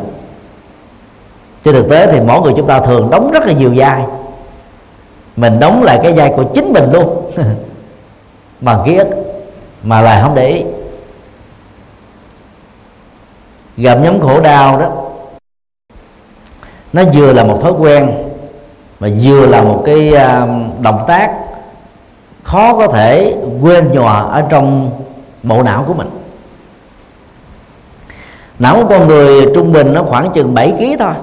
Trên 1.64 1.74
thực 1.74 1.90
tế 1.90 2.12
thì 2.12 2.20
mỗi 2.20 2.40
người 2.40 2.52
chúng 2.56 2.66
ta 2.66 2.80
thường 2.80 3.10
đóng 3.10 3.30
rất 3.30 3.46
là 3.46 3.52
nhiều 3.52 3.72
vai 3.76 4.02
mình 5.36 5.60
đóng 5.60 5.82
lại 5.82 6.00
cái 6.02 6.12
vai 6.12 6.32
của 6.36 6.44
chính 6.54 6.72
mình 6.72 6.92
luôn. 6.92 7.32
Bằng 8.60 8.82
ký 8.86 8.96
ức. 8.96 9.08
Mà 9.82 10.00
lại 10.00 10.22
không 10.22 10.34
để 10.34 10.48
ý. 10.48 10.64
Gặp 13.76 13.98
nhóm 14.02 14.20
khổ 14.20 14.40
đau 14.40 14.78
đó. 14.78 14.90
Nó 16.92 17.02
vừa 17.14 17.32
là 17.32 17.44
một 17.44 17.58
thói 17.62 17.72
quen 17.72 18.12
mà 19.00 19.08
vừa 19.22 19.46
là 19.46 19.62
một 19.62 19.82
cái 19.86 20.14
à, 20.14 20.46
động 20.80 21.04
tác 21.06 21.32
khó 22.42 22.76
có 22.76 22.86
thể 22.86 23.36
quên 23.62 23.92
nhòa 23.92 24.20
ở 24.20 24.42
trong 24.48 24.90
bộ 25.42 25.62
não 25.62 25.84
của 25.86 25.94
mình. 25.94 26.10
Não 28.58 28.76
của 28.76 28.88
con 28.88 29.08
người 29.08 29.46
trung 29.54 29.72
bình 29.72 29.92
nó 29.92 30.02
khoảng 30.02 30.32
chừng 30.32 30.54
7 30.54 30.72
kg 30.72 30.98
thôi. 30.98 31.14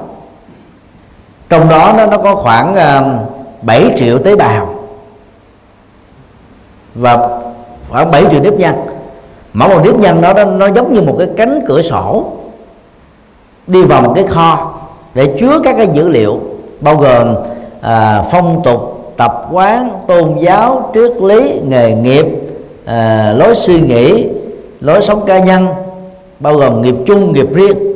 Trong 1.49 1.69
đó 1.69 1.93
nó, 1.97 2.05
nó 2.05 2.17
có 2.17 2.35
khoảng 2.35 2.75
à, 2.75 3.01
7 3.65 3.95
triệu 3.97 4.19
tế 4.19 4.35
bào. 4.35 4.75
Và 6.95 7.39
khoảng 7.89 8.11
7 8.11 8.23
triệu 8.31 8.41
nếp 8.41 8.53
nhăn. 8.53 8.75
Mỗi 9.53 9.69
một 9.69 9.81
nếp 9.85 9.95
nhăn 9.95 10.21
đó 10.21 10.33
nó, 10.33 10.45
nó 10.45 10.69
giống 10.69 10.93
như 10.93 11.01
một 11.01 11.15
cái 11.19 11.27
cánh 11.37 11.59
cửa 11.67 11.81
sổ 11.81 12.25
đi 13.67 13.83
vào 13.83 14.01
một 14.01 14.11
cái 14.15 14.23
kho 14.27 14.73
để 15.13 15.35
chứa 15.39 15.59
các 15.63 15.75
cái 15.77 15.87
dữ 15.93 16.09
liệu 16.09 16.39
bao 16.81 16.97
gồm 16.97 17.35
à, 17.81 18.23
phong 18.31 18.61
tục 18.63 19.13
tập 19.17 19.47
quán 19.51 19.89
tôn 20.07 20.37
giáo 20.39 20.91
triết 20.93 21.11
lý 21.21 21.59
nghề 21.67 21.93
nghiệp 21.93 22.25
à, 22.85 23.33
lối 23.37 23.55
suy 23.55 23.81
nghĩ 23.81 24.27
lối 24.79 25.01
sống 25.01 25.25
cá 25.25 25.39
nhân 25.39 25.67
bao 26.39 26.57
gồm 26.57 26.81
nghiệp 26.81 26.95
chung 27.05 27.33
nghiệp 27.33 27.47
riêng. 27.53 27.92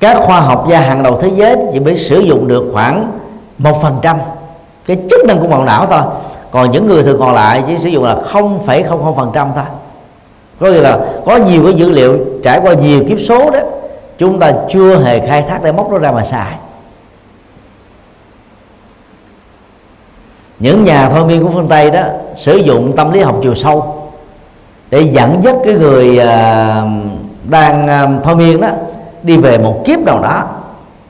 Các 0.00 0.16
khoa 0.22 0.40
học 0.40 0.66
gia 0.70 0.80
hàng 0.80 1.02
đầu 1.02 1.18
thế 1.20 1.30
giới 1.34 1.56
chỉ 1.72 1.80
mới 1.80 1.96
sử 1.96 2.20
dụng 2.20 2.48
được 2.48 2.70
khoảng 2.72 3.12
một 3.58 3.82
phần 3.82 3.98
trăm. 4.02 4.18
Cái 4.86 4.96
chức 5.10 5.24
năng 5.26 5.40
của 5.40 5.46
bộ 5.46 5.64
não 5.64 5.86
thôi. 5.86 6.00
Còn 6.50 6.70
những 6.70 6.86
người 6.86 7.02
thường 7.02 7.20
còn 7.20 7.34
lại 7.34 7.64
chỉ 7.66 7.78
sử 7.78 7.88
dụng 7.88 8.04
là 8.04 8.16
không 8.24 8.58
phẩy 8.66 8.82
không 8.82 9.04
không 9.04 9.16
phần 9.16 9.30
trăm 9.34 9.48
thôi. 9.54 9.64
Có 10.60 10.70
nghĩa 10.70 10.80
là 10.80 10.98
có 11.26 11.36
nhiều 11.36 11.64
cái 11.64 11.74
dữ 11.74 11.90
liệu 11.90 12.18
trải 12.44 12.60
qua 12.62 12.74
nhiều 12.74 13.04
kiếp 13.08 13.18
số 13.20 13.50
đó, 13.50 13.60
chúng 14.18 14.38
ta 14.38 14.52
chưa 14.72 14.98
hề 14.98 15.26
khai 15.26 15.42
thác 15.42 15.62
để 15.62 15.72
móc 15.72 15.90
nó 15.92 15.98
ra 15.98 16.12
mà 16.12 16.24
xài. 16.24 16.52
Những 20.58 20.84
nhà 20.84 21.08
thôi 21.08 21.24
miên 21.24 21.44
của 21.44 21.50
phương 21.50 21.68
tây 21.68 21.90
đó 21.90 22.02
sử 22.36 22.56
dụng 22.56 22.96
tâm 22.96 23.12
lý 23.12 23.20
học 23.20 23.36
chiều 23.42 23.54
sâu 23.54 23.94
để 24.90 25.00
dẫn 25.00 25.40
dắt 25.42 25.54
cái 25.64 25.74
người 25.74 26.18
à, 26.18 26.82
đang 27.44 27.86
à, 27.86 28.08
thôi 28.24 28.36
miên 28.36 28.60
đó 28.60 28.68
đi 29.22 29.36
về 29.36 29.58
một 29.58 29.84
kiếp 29.84 30.00
nào 30.00 30.18
đó 30.22 30.42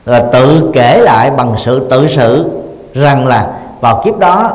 rồi 0.05 0.19
tự 0.33 0.69
kể 0.73 0.97
lại 0.97 1.31
bằng 1.31 1.53
sự 1.57 1.87
tự 1.89 2.07
sự 2.07 2.45
rằng 2.93 3.27
là 3.27 3.47
vào 3.81 4.01
kiếp 4.05 4.17
đó 4.17 4.51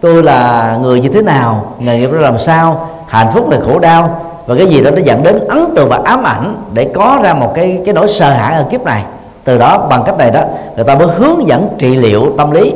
tôi 0.00 0.22
là 0.22 0.78
người 0.82 1.00
như 1.00 1.08
thế 1.08 1.22
nào, 1.22 1.72
nghề 1.78 1.98
nghiệp 1.98 2.12
đó 2.12 2.18
làm 2.18 2.38
sao, 2.38 2.88
hạnh 3.06 3.30
phúc 3.32 3.50
là 3.50 3.58
khổ 3.66 3.78
đau, 3.78 4.20
và 4.46 4.54
cái 4.54 4.66
gì 4.66 4.80
đó 4.80 4.90
nó 4.90 5.00
dẫn 5.04 5.22
đến 5.22 5.38
ấn 5.48 5.64
tượng 5.76 5.88
và 5.88 6.00
ám 6.04 6.22
ảnh 6.22 6.54
để 6.72 6.84
có 6.94 7.18
ra 7.22 7.34
một 7.34 7.52
cái 7.54 7.80
cái 7.84 7.94
nỗi 7.94 8.08
sợ 8.08 8.30
hãi 8.30 8.54
ở 8.54 8.64
kiếp 8.70 8.84
này. 8.84 9.04
Từ 9.44 9.58
đó, 9.58 9.86
bằng 9.90 10.02
cách 10.06 10.18
này 10.18 10.30
đó, 10.30 10.40
người 10.76 10.84
ta 10.84 10.94
mới 10.94 11.06
hướng 11.06 11.48
dẫn 11.48 11.68
trị 11.78 11.96
liệu 11.96 12.32
tâm 12.38 12.50
lý 12.50 12.74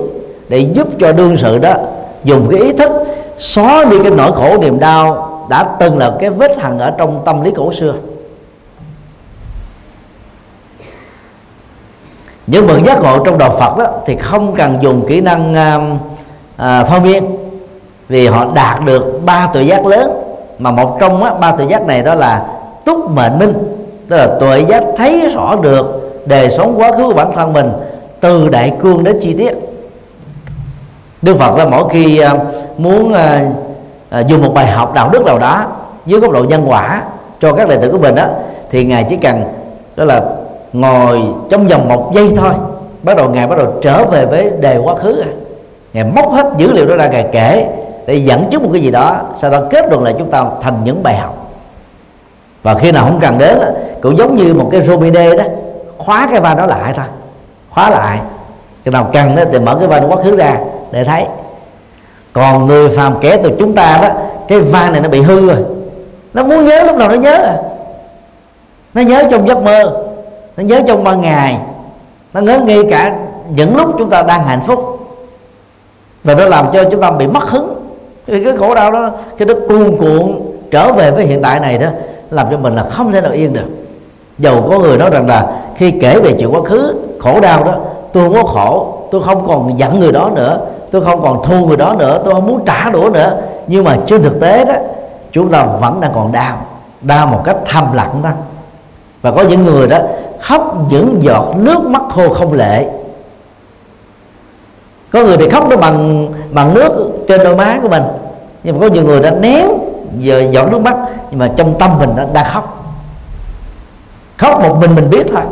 để 0.48 0.58
giúp 0.58 0.88
cho 1.00 1.12
đương 1.12 1.36
sự 1.36 1.58
đó 1.58 1.74
dùng 2.24 2.48
cái 2.50 2.60
ý 2.60 2.72
thức 2.72 2.90
xóa 3.38 3.84
đi 3.84 3.98
cái 4.02 4.10
nỗi 4.10 4.32
khổ 4.32 4.58
niềm 4.60 4.78
đau 4.78 5.28
đã 5.48 5.64
từng 5.78 5.98
là 5.98 6.12
cái 6.20 6.30
vết 6.30 6.58
hằn 6.58 6.78
ở 6.78 6.90
trong 6.90 7.18
tâm 7.24 7.42
lý 7.42 7.50
cổ 7.56 7.72
xưa. 7.72 7.92
Những 12.46 12.66
bậc 12.66 12.84
giác 12.84 13.02
ngộ 13.02 13.24
trong 13.24 13.38
đạo 13.38 13.50
Phật 13.58 13.78
đó 13.78 13.86
thì 14.06 14.16
không 14.16 14.54
cần 14.54 14.78
dùng 14.80 15.04
kỹ 15.08 15.20
năng 15.20 15.54
à, 15.54 15.78
à, 16.56 16.84
thôi 16.84 17.00
miên. 17.00 17.24
Vì 18.08 18.26
họ 18.26 18.46
đạt 18.54 18.84
được 18.84 19.20
ba 19.24 19.48
tuổi 19.54 19.66
giác 19.66 19.86
lớn. 19.86 20.10
Mà 20.58 20.70
một 20.70 20.96
trong 21.00 21.24
á, 21.24 21.34
ba 21.34 21.52
tuổi 21.52 21.66
giác 21.66 21.86
này 21.86 22.02
đó 22.02 22.14
là 22.14 22.46
túc 22.84 23.10
mệnh 23.10 23.38
minh. 23.38 23.52
Tức 24.08 24.16
là 24.16 24.26
tuệ 24.40 24.64
giác 24.68 24.84
thấy 24.96 25.30
rõ 25.34 25.56
được 25.62 26.12
đời 26.26 26.50
sống 26.50 26.74
quá 26.76 26.92
khứ 26.96 27.04
của 27.04 27.14
bản 27.14 27.32
thân 27.34 27.52
mình 27.52 27.70
từ 28.20 28.48
đại 28.48 28.72
cương 28.82 29.04
đến 29.04 29.18
chi 29.22 29.34
tiết. 29.38 29.52
Đức 31.22 31.38
Phật 31.38 31.56
là 31.56 31.64
mỗi 31.64 31.88
khi 31.90 32.18
à, 32.18 32.34
muốn 32.78 33.12
à, 33.12 33.40
à, 34.10 34.20
dùng 34.20 34.42
một 34.42 34.54
bài 34.54 34.66
học 34.66 34.94
đạo 34.94 35.08
đức 35.12 35.24
nào 35.26 35.38
đó 35.38 35.64
dưới 36.06 36.20
góc 36.20 36.32
độ 36.32 36.44
nhân 36.44 36.64
quả 36.66 37.02
cho 37.40 37.52
các 37.52 37.68
đệ 37.68 37.76
tử 37.76 37.90
của 37.90 37.98
mình 37.98 38.14
đó 38.14 38.24
thì 38.70 38.84
ngài 38.84 39.06
chỉ 39.08 39.16
cần 39.16 39.42
đó 39.96 40.04
là 40.04 40.22
ngồi 40.72 41.22
trong 41.50 41.68
vòng 41.68 41.88
một 41.88 42.12
giây 42.14 42.32
thôi. 42.36 42.52
Bắt 43.02 43.16
đầu 43.16 43.30
ngài 43.30 43.46
bắt 43.46 43.58
đầu 43.58 43.72
trở 43.82 44.04
về 44.04 44.26
với 44.26 44.50
đề 44.60 44.76
quá 44.76 44.94
khứ 44.94 45.20
à. 45.20 45.28
ngài 45.92 46.04
móc 46.04 46.32
hết 46.32 46.46
dữ 46.56 46.72
liệu 46.72 46.86
đó 46.86 46.96
ra, 46.96 47.06
ngài 47.06 47.28
kể 47.32 47.68
để 48.06 48.14
dẫn 48.14 48.50
chứng 48.50 48.62
một 48.62 48.68
cái 48.72 48.82
gì 48.82 48.90
đó, 48.90 49.16
sau 49.36 49.50
đó 49.50 49.60
kết 49.70 49.88
luận 49.90 50.02
lại 50.02 50.14
chúng 50.18 50.30
ta 50.30 50.44
thành 50.62 50.74
những 50.84 51.02
bài 51.02 51.16
học. 51.16 51.50
Và 52.62 52.74
khi 52.74 52.92
nào 52.92 53.04
không 53.04 53.20
cần 53.20 53.38
đến 53.38 53.58
cũng 54.00 54.16
giống 54.18 54.36
như 54.36 54.54
một 54.54 54.68
cái 54.72 54.80
robine 54.82 55.36
đó, 55.36 55.44
khóa 55.98 56.28
cái 56.30 56.40
van 56.40 56.56
đó 56.56 56.66
lại 56.66 56.92
thôi. 56.96 57.06
Khóa 57.70 57.90
lại. 57.90 58.18
Khi 58.84 58.90
nào 58.90 59.10
cần 59.12 59.36
đó 59.36 59.42
thì 59.52 59.58
mở 59.58 59.76
cái 59.78 59.88
van 59.88 60.08
quá 60.08 60.16
khứ 60.24 60.36
ra 60.36 60.56
để 60.90 61.04
thấy. 61.04 61.24
Còn 62.32 62.66
người 62.66 62.88
phàm 62.88 63.14
kẻ 63.20 63.36
từ 63.36 63.50
chúng 63.58 63.74
ta 63.74 63.98
đó, 64.02 64.08
cái 64.48 64.60
van 64.60 64.92
này 64.92 65.00
nó 65.00 65.08
bị 65.08 65.20
hư 65.20 65.46
rồi. 65.46 65.64
Nó 66.34 66.42
muốn 66.42 66.64
nhớ, 66.64 66.84
lúc 66.84 66.96
nào 66.96 67.08
nó 67.08 67.14
nhớ 67.14 67.34
à? 67.34 67.56
Nó 68.94 69.02
nhớ 69.02 69.22
trong 69.30 69.48
giấc 69.48 69.62
mơ 69.62 70.04
nó 70.62 70.68
nhớ 70.68 70.82
trong 70.86 71.04
ban 71.04 71.20
ngày. 71.20 71.58
Nó 72.34 72.40
nhớ 72.40 72.58
ngay 72.58 72.84
cả 72.90 73.16
những 73.48 73.76
lúc 73.76 73.94
chúng 73.98 74.10
ta 74.10 74.22
đang 74.22 74.46
hạnh 74.46 74.60
phúc. 74.66 74.98
Và 76.24 76.34
nó 76.34 76.44
làm 76.44 76.66
cho 76.72 76.84
chúng 76.90 77.00
ta 77.00 77.10
bị 77.10 77.26
mất 77.26 77.44
hứng. 77.44 77.74
Vì 78.26 78.44
cái 78.44 78.56
khổ 78.56 78.74
đau 78.74 78.92
đó, 78.92 79.10
cái 79.38 79.48
nó 79.48 79.54
cuồn 79.68 79.96
cuộn 79.96 80.40
trở 80.70 80.92
về 80.92 81.10
với 81.10 81.24
hiện 81.24 81.42
tại 81.42 81.60
này 81.60 81.78
đó, 81.78 81.86
làm 82.30 82.46
cho 82.50 82.58
mình 82.58 82.76
là 82.76 82.84
không 82.84 83.12
thể 83.12 83.20
nào 83.20 83.32
yên 83.32 83.52
được. 83.52 83.66
Dầu 84.38 84.66
có 84.70 84.78
người 84.78 84.98
nói 84.98 85.10
rằng 85.10 85.26
là 85.28 85.52
khi 85.76 85.90
kể 85.90 86.20
về 86.20 86.32
chuyện 86.38 86.54
quá 86.54 86.60
khứ, 86.64 86.94
khổ 87.18 87.40
đau 87.40 87.64
đó, 87.64 87.72
tôi 88.12 88.24
không 88.24 88.34
có 88.34 88.42
khổ, 88.42 88.94
tôi 89.10 89.22
không 89.22 89.46
còn 89.48 89.78
giận 89.78 90.00
người 90.00 90.12
đó 90.12 90.30
nữa, 90.34 90.58
tôi 90.90 91.04
không 91.04 91.22
còn 91.22 91.42
thù 91.44 91.66
người 91.66 91.76
đó 91.76 91.94
nữa, 91.98 92.20
tôi 92.24 92.34
không 92.34 92.46
muốn 92.46 92.64
trả 92.66 92.90
đũa 92.90 93.10
nữa. 93.12 93.36
Nhưng 93.66 93.84
mà 93.84 93.98
trên 94.06 94.22
thực 94.22 94.40
tế 94.40 94.64
đó, 94.64 94.74
chúng 95.32 95.48
ta 95.48 95.66
vẫn 95.80 96.00
đang 96.00 96.12
còn 96.14 96.32
đau. 96.32 96.56
Đau 97.00 97.26
một 97.26 97.40
cách 97.44 97.56
thầm 97.66 97.92
lặng 97.92 98.20
đó 98.22 98.30
và 99.22 99.30
có 99.30 99.42
những 99.42 99.64
người 99.64 99.88
đó 99.88 99.98
khóc 100.40 100.76
những 100.90 101.18
giọt 101.22 101.54
nước 101.56 101.80
mắt 101.80 102.02
khô 102.10 102.28
không 102.28 102.52
lệ. 102.52 102.86
Có 105.12 105.22
người 105.22 105.36
thì 105.36 105.48
khóc 105.48 105.68
nó 105.70 105.76
bằng 105.76 106.28
bằng 106.50 106.74
nước 106.74 107.12
trên 107.28 107.44
đôi 107.44 107.56
má 107.56 107.78
của 107.82 107.88
mình. 107.88 108.02
Nhưng 108.62 108.78
mà 108.78 108.86
có 108.88 108.94
nhiều 108.94 109.04
người 109.04 109.20
đã 109.20 109.30
nén 109.30 109.68
giờ 110.18 110.48
giọt 110.50 110.72
nước 110.72 110.78
mắt 110.78 110.96
nhưng 111.30 111.38
mà 111.38 111.50
trong 111.56 111.78
tâm 111.78 111.98
mình 111.98 112.10
đã, 112.16 112.26
đang 112.32 112.46
khóc. 112.52 112.94
Khóc 114.36 114.60
một 114.60 114.76
mình 114.80 114.94
mình 114.94 115.10
biết 115.10 115.26
thôi. 115.32 115.42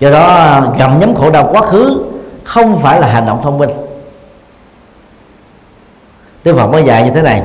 Do 0.00 0.10
đó 0.10 0.60
gặm 0.78 0.98
nhấm 0.98 1.14
khổ 1.14 1.30
đau 1.30 1.48
quá 1.52 1.60
khứ 1.60 2.04
không 2.44 2.78
phải 2.78 3.00
là 3.00 3.06
hành 3.06 3.26
động 3.26 3.40
thông 3.42 3.58
minh. 3.58 3.70
Đức 6.44 6.56
Phật 6.56 6.66
mới 6.66 6.84
dạy 6.84 7.04
như 7.04 7.10
thế 7.10 7.22
này 7.22 7.42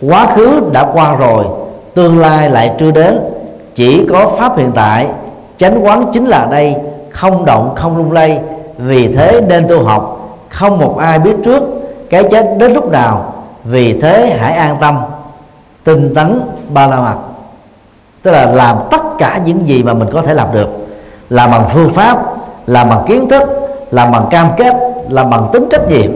Quá 0.00 0.26
khứ 0.36 0.62
đã 0.72 0.86
qua 0.92 1.16
rồi 1.16 1.44
Tương 1.94 2.18
lai 2.18 2.50
lại 2.50 2.74
chưa 2.78 2.90
đến. 2.90 3.33
Chỉ 3.74 4.06
có 4.10 4.28
Pháp 4.38 4.58
hiện 4.58 4.72
tại, 4.74 5.08
Chánh 5.56 5.84
quán 5.84 6.10
chính 6.12 6.26
là 6.26 6.46
đây, 6.50 6.76
Không 7.10 7.44
động, 7.44 7.74
không 7.76 7.96
lung 7.96 8.12
lay. 8.12 8.40
Vì 8.78 9.12
thế 9.12 9.40
nên 9.48 9.68
tu 9.68 9.84
học, 9.84 10.30
Không 10.48 10.78
một 10.78 10.96
ai 10.98 11.18
biết 11.18 11.34
trước 11.44 11.62
Cái 12.10 12.24
chết 12.30 12.54
đến 12.58 12.72
lúc 12.72 12.90
nào. 12.90 13.32
Vì 13.64 14.00
thế 14.00 14.36
hãy 14.40 14.52
an 14.52 14.76
tâm, 14.80 14.98
Tinh 15.84 16.14
tấn 16.14 16.40
ba 16.68 16.86
la 16.86 16.96
mật. 16.96 17.16
Tức 18.22 18.30
là 18.30 18.46
làm 18.46 18.76
tất 18.90 19.02
cả 19.18 19.40
những 19.44 19.68
gì 19.68 19.82
mà 19.82 19.94
mình 19.94 20.08
có 20.12 20.22
thể 20.22 20.34
làm 20.34 20.48
được. 20.52 20.68
Làm 21.30 21.50
bằng 21.50 21.68
phương 21.72 21.90
pháp, 21.90 22.18
Làm 22.66 22.88
bằng 22.88 23.04
kiến 23.06 23.28
thức, 23.28 23.42
Làm 23.90 24.12
bằng 24.12 24.26
cam 24.30 24.48
kết, 24.56 24.74
Làm 25.08 25.30
bằng 25.30 25.48
tính 25.52 25.66
trách 25.70 25.88
nhiệm. 25.88 26.10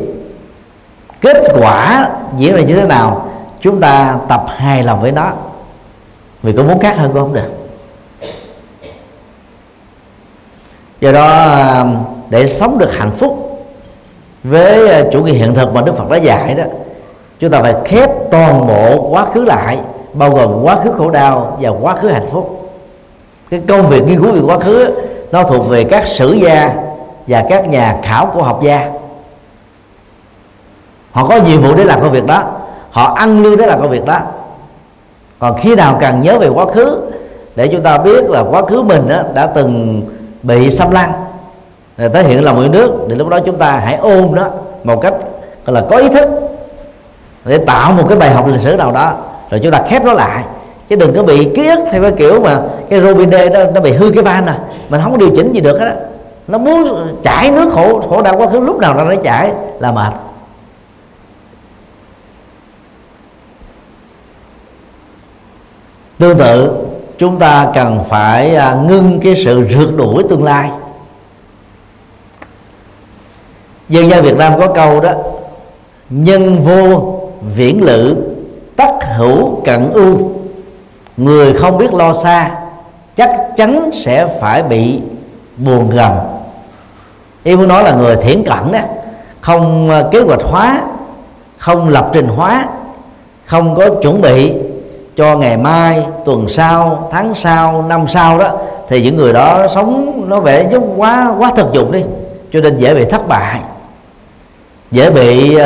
Kết 1.20 1.52
quả 1.61 2.09
diễn 2.38 2.56
ra 2.56 2.62
như 2.62 2.76
thế 2.76 2.86
nào, 2.86 3.26
chúng 3.61 3.80
ta 3.80 4.14
tập 4.28 4.44
hài 4.56 4.82
lòng 4.82 5.00
với 5.00 5.12
nó 5.12 5.32
vì 6.43 6.53
có 6.53 6.62
muốn 6.62 6.78
khác 6.78 6.97
hơn 6.97 7.11
cũng 7.12 7.22
không 7.22 7.34
được 7.34 7.51
do 11.01 11.12
đó 11.12 11.28
à, 11.28 11.84
để 12.30 12.47
sống 12.47 12.78
được 12.78 12.95
hạnh 12.95 13.11
phúc 13.11 13.61
với 14.45 14.89
à, 14.89 15.03
chủ 15.12 15.24
nghĩa 15.24 15.32
hiện 15.32 15.55
thực 15.55 15.74
mà 15.74 15.80
đức 15.80 15.97
phật 15.97 16.11
đã 16.11 16.16
dạy 16.16 16.55
đó, 16.55 16.64
chúng 17.39 17.51
ta 17.51 17.62
phải 17.62 17.74
khép 17.84 18.11
toàn 18.30 18.66
bộ 18.66 19.09
quá 19.11 19.26
khứ 19.34 19.45
lại, 19.45 19.78
bao 20.12 20.30
gồm 20.30 20.62
quá 20.62 20.76
khứ 20.84 20.93
khổ 20.93 21.11
đau 21.11 21.59
và 21.61 21.70
quá 21.70 21.95
khứ 21.95 22.09
hạnh 22.09 22.26
phúc. 22.30 22.72
Cái 23.51 23.62
công 23.68 23.89
việc 23.89 24.07
nghiên 24.07 24.22
cứu 24.22 24.32
về 24.32 24.41
quá 24.41 24.59
khứ 24.59 24.95
nó 25.32 25.43
thuộc 25.43 25.68
về 25.68 25.84
các 25.84 26.07
sử 26.07 26.32
gia 26.32 26.74
và 27.26 27.45
các 27.49 27.68
nhà 27.68 27.99
khảo 28.03 28.30
cổ 28.34 28.43
học 28.43 28.61
gia. 28.62 28.91
Họ 31.12 31.28
có 31.28 31.36
nhiệm 31.36 31.62
vụ 31.62 31.74
để 31.74 31.84
làm 31.84 32.01
công 32.01 32.12
việc 32.12 32.26
đó, 32.26 32.43
họ 32.91 33.14
ăn 33.14 33.43
lương 33.43 33.57
để 33.57 33.66
làm 33.66 33.80
công 33.80 33.91
việc 33.91 34.05
đó 34.05 34.20
còn 35.39 35.57
khi 35.59 35.74
nào 35.74 35.99
cần 36.01 36.20
nhớ 36.20 36.39
về 36.39 36.49
quá 36.49 36.66
khứ 36.66 36.99
để 37.57 37.68
chúng 37.68 37.82
ta 37.82 37.99
biết 37.99 38.30
là 38.30 38.41
quá 38.51 38.62
khứ 38.62 38.82
mình 38.82 39.09
đó, 39.09 39.22
đã 39.34 39.47
từng 39.47 40.03
bị 40.43 40.70
xâm 40.70 40.91
lăng 40.91 41.12
để 41.97 42.09
thể 42.09 42.22
hiện 42.22 42.45
lòng 42.45 42.61
yêu 42.61 42.68
nước 42.72 42.93
thì 43.09 43.14
lúc 43.14 43.28
đó 43.28 43.39
chúng 43.47 43.57
ta 43.57 43.72
hãy 43.72 43.97
ôm 43.97 44.34
nó 44.34 44.45
một 44.84 45.01
cách 45.03 45.14
gọi 45.66 45.74
là 45.74 45.84
có 45.91 45.97
ý 45.97 46.09
thức 46.09 46.30
để 47.45 47.59
tạo 47.59 47.93
một 47.93 48.05
cái 48.09 48.18
bài 48.18 48.30
học 48.30 48.47
lịch 48.49 48.61
sử 48.61 48.76
nào 48.76 48.93
đó 48.93 49.12
rồi 49.51 49.61
chúng 49.62 49.72
ta 49.72 49.82
khép 49.89 50.05
nó 50.05 50.12
lại. 50.12 50.45
Chứ 50.89 50.97
đừng 50.97 51.14
có 51.14 51.22
bị 51.22 51.49
ký 51.57 51.68
ức 51.68 51.84
theo 51.93 52.03
cái 52.03 52.12
kiểu 52.12 52.41
mà 52.41 52.61
cái 52.89 53.01
Robin 53.01 53.30
Day 53.30 53.49
đó 53.49 53.61
nó 53.74 53.80
bị 53.80 53.93
hư 53.93 54.11
cái 54.11 54.22
van 54.22 54.47
rồi 54.47 54.55
mình 54.89 55.01
không 55.03 55.12
có 55.12 55.18
điều 55.18 55.30
chỉnh 55.36 55.53
gì 55.53 55.61
được 55.61 55.80
hết 55.80 55.86
á. 55.86 55.95
Nó 56.49 56.59
muốn 56.59 57.07
chảy 57.22 57.51
nước 57.51 57.72
khổ 57.72 58.01
khổ 58.09 58.22
đau 58.22 58.36
quá 58.36 58.47
khứ 58.47 58.61
lúc 58.61 58.78
nào 58.78 58.95
nó 58.95 59.14
chảy 59.22 59.53
là 59.78 59.93
mệt. 59.93 60.12
Tương 66.18 66.38
tự, 66.38 66.84
chúng 67.18 67.38
ta 67.38 67.70
cần 67.74 68.04
phải 68.08 68.56
à, 68.56 68.76
ngưng 68.88 69.20
cái 69.22 69.42
sự 69.44 69.66
rượt 69.70 69.88
đuổi 69.96 70.24
tương 70.28 70.44
lai. 70.44 70.70
Dân 73.88 74.10
gian 74.10 74.22
Việt 74.22 74.36
Nam 74.36 74.52
có 74.60 74.66
câu 74.66 75.00
đó, 75.00 75.12
nhân 76.10 76.60
vô 76.60 77.14
viễn 77.54 77.82
lự, 77.82 78.16
tất 78.76 78.92
hữu 79.16 79.60
cận 79.64 79.90
ưu. 79.92 80.30
Người 81.16 81.54
không 81.54 81.78
biết 81.78 81.94
lo 81.94 82.12
xa, 82.12 82.50
chắc 83.16 83.30
chắn 83.56 83.90
sẽ 84.04 84.38
phải 84.40 84.62
bị 84.62 85.00
buồn 85.56 85.90
gầm. 85.90 86.12
Ý 87.42 87.56
muốn 87.56 87.68
nói 87.68 87.84
là 87.84 87.92
người 87.94 88.16
thiển 88.16 88.44
cận 88.44 88.72
đó 88.72 88.78
không 89.40 89.90
à, 89.90 90.04
kế 90.10 90.20
hoạch 90.20 90.42
hóa, 90.42 90.80
không 91.58 91.88
lập 91.88 92.10
trình 92.12 92.26
hóa, 92.26 92.66
không 93.44 93.74
có 93.74 93.88
chuẩn 94.02 94.20
bị 94.20 94.54
cho 95.18 95.36
ngày 95.36 95.56
mai 95.56 96.06
tuần 96.24 96.48
sau 96.48 97.08
tháng 97.10 97.34
sau 97.34 97.84
năm 97.88 98.08
sau 98.08 98.38
đó 98.38 98.52
thì 98.88 99.02
những 99.02 99.16
người 99.16 99.32
đó 99.32 99.66
sống 99.74 100.22
nó 100.28 100.40
vẻ 100.40 100.68
giống 100.70 100.94
quá 100.96 101.34
quá 101.38 101.52
thực 101.56 101.72
dụng 101.72 101.92
đi. 101.92 102.04
Cho 102.52 102.60
nên 102.60 102.78
dễ 102.78 102.94
bị 102.94 103.04
thất 103.04 103.28
bại 103.28 103.60
dễ 104.90 105.10
bị 105.10 105.56
uh, 105.56 105.60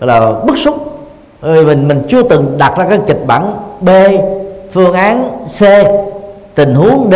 là 0.00 0.32
bức 0.46 0.58
xúc. 0.58 1.00
Vì 1.40 1.64
mình 1.64 1.88
mình 1.88 2.02
chưa 2.08 2.22
từng 2.22 2.58
đặt 2.58 2.72
ra 2.78 2.86
cái 2.88 2.98
kịch 3.06 3.26
bản 3.26 3.54
B 3.80 3.88
phương 4.72 4.92
án 4.92 5.30
C 5.60 5.62
tình 6.54 6.74
huống 6.74 7.10
D. 7.10 7.14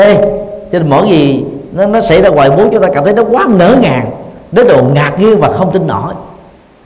Cho 0.72 0.78
nên 0.78 0.90
mỗi 0.90 1.08
gì 1.08 1.44
nó, 1.72 1.86
nó 1.86 2.00
xảy 2.00 2.22
ra 2.22 2.28
ngoài 2.28 2.50
muốn 2.50 2.68
chúng 2.72 2.82
ta 2.82 2.88
cảm 2.94 3.04
thấy 3.04 3.14
nó 3.14 3.22
quá 3.30 3.46
ngỡ 3.48 3.76
ngàng 3.80 4.10
đến 4.52 4.66
độ 4.68 4.82
ngạc 4.94 5.12
nhiên 5.18 5.40
và 5.40 5.48
không 5.48 5.72
tin 5.72 5.86
nổi. 5.86 6.14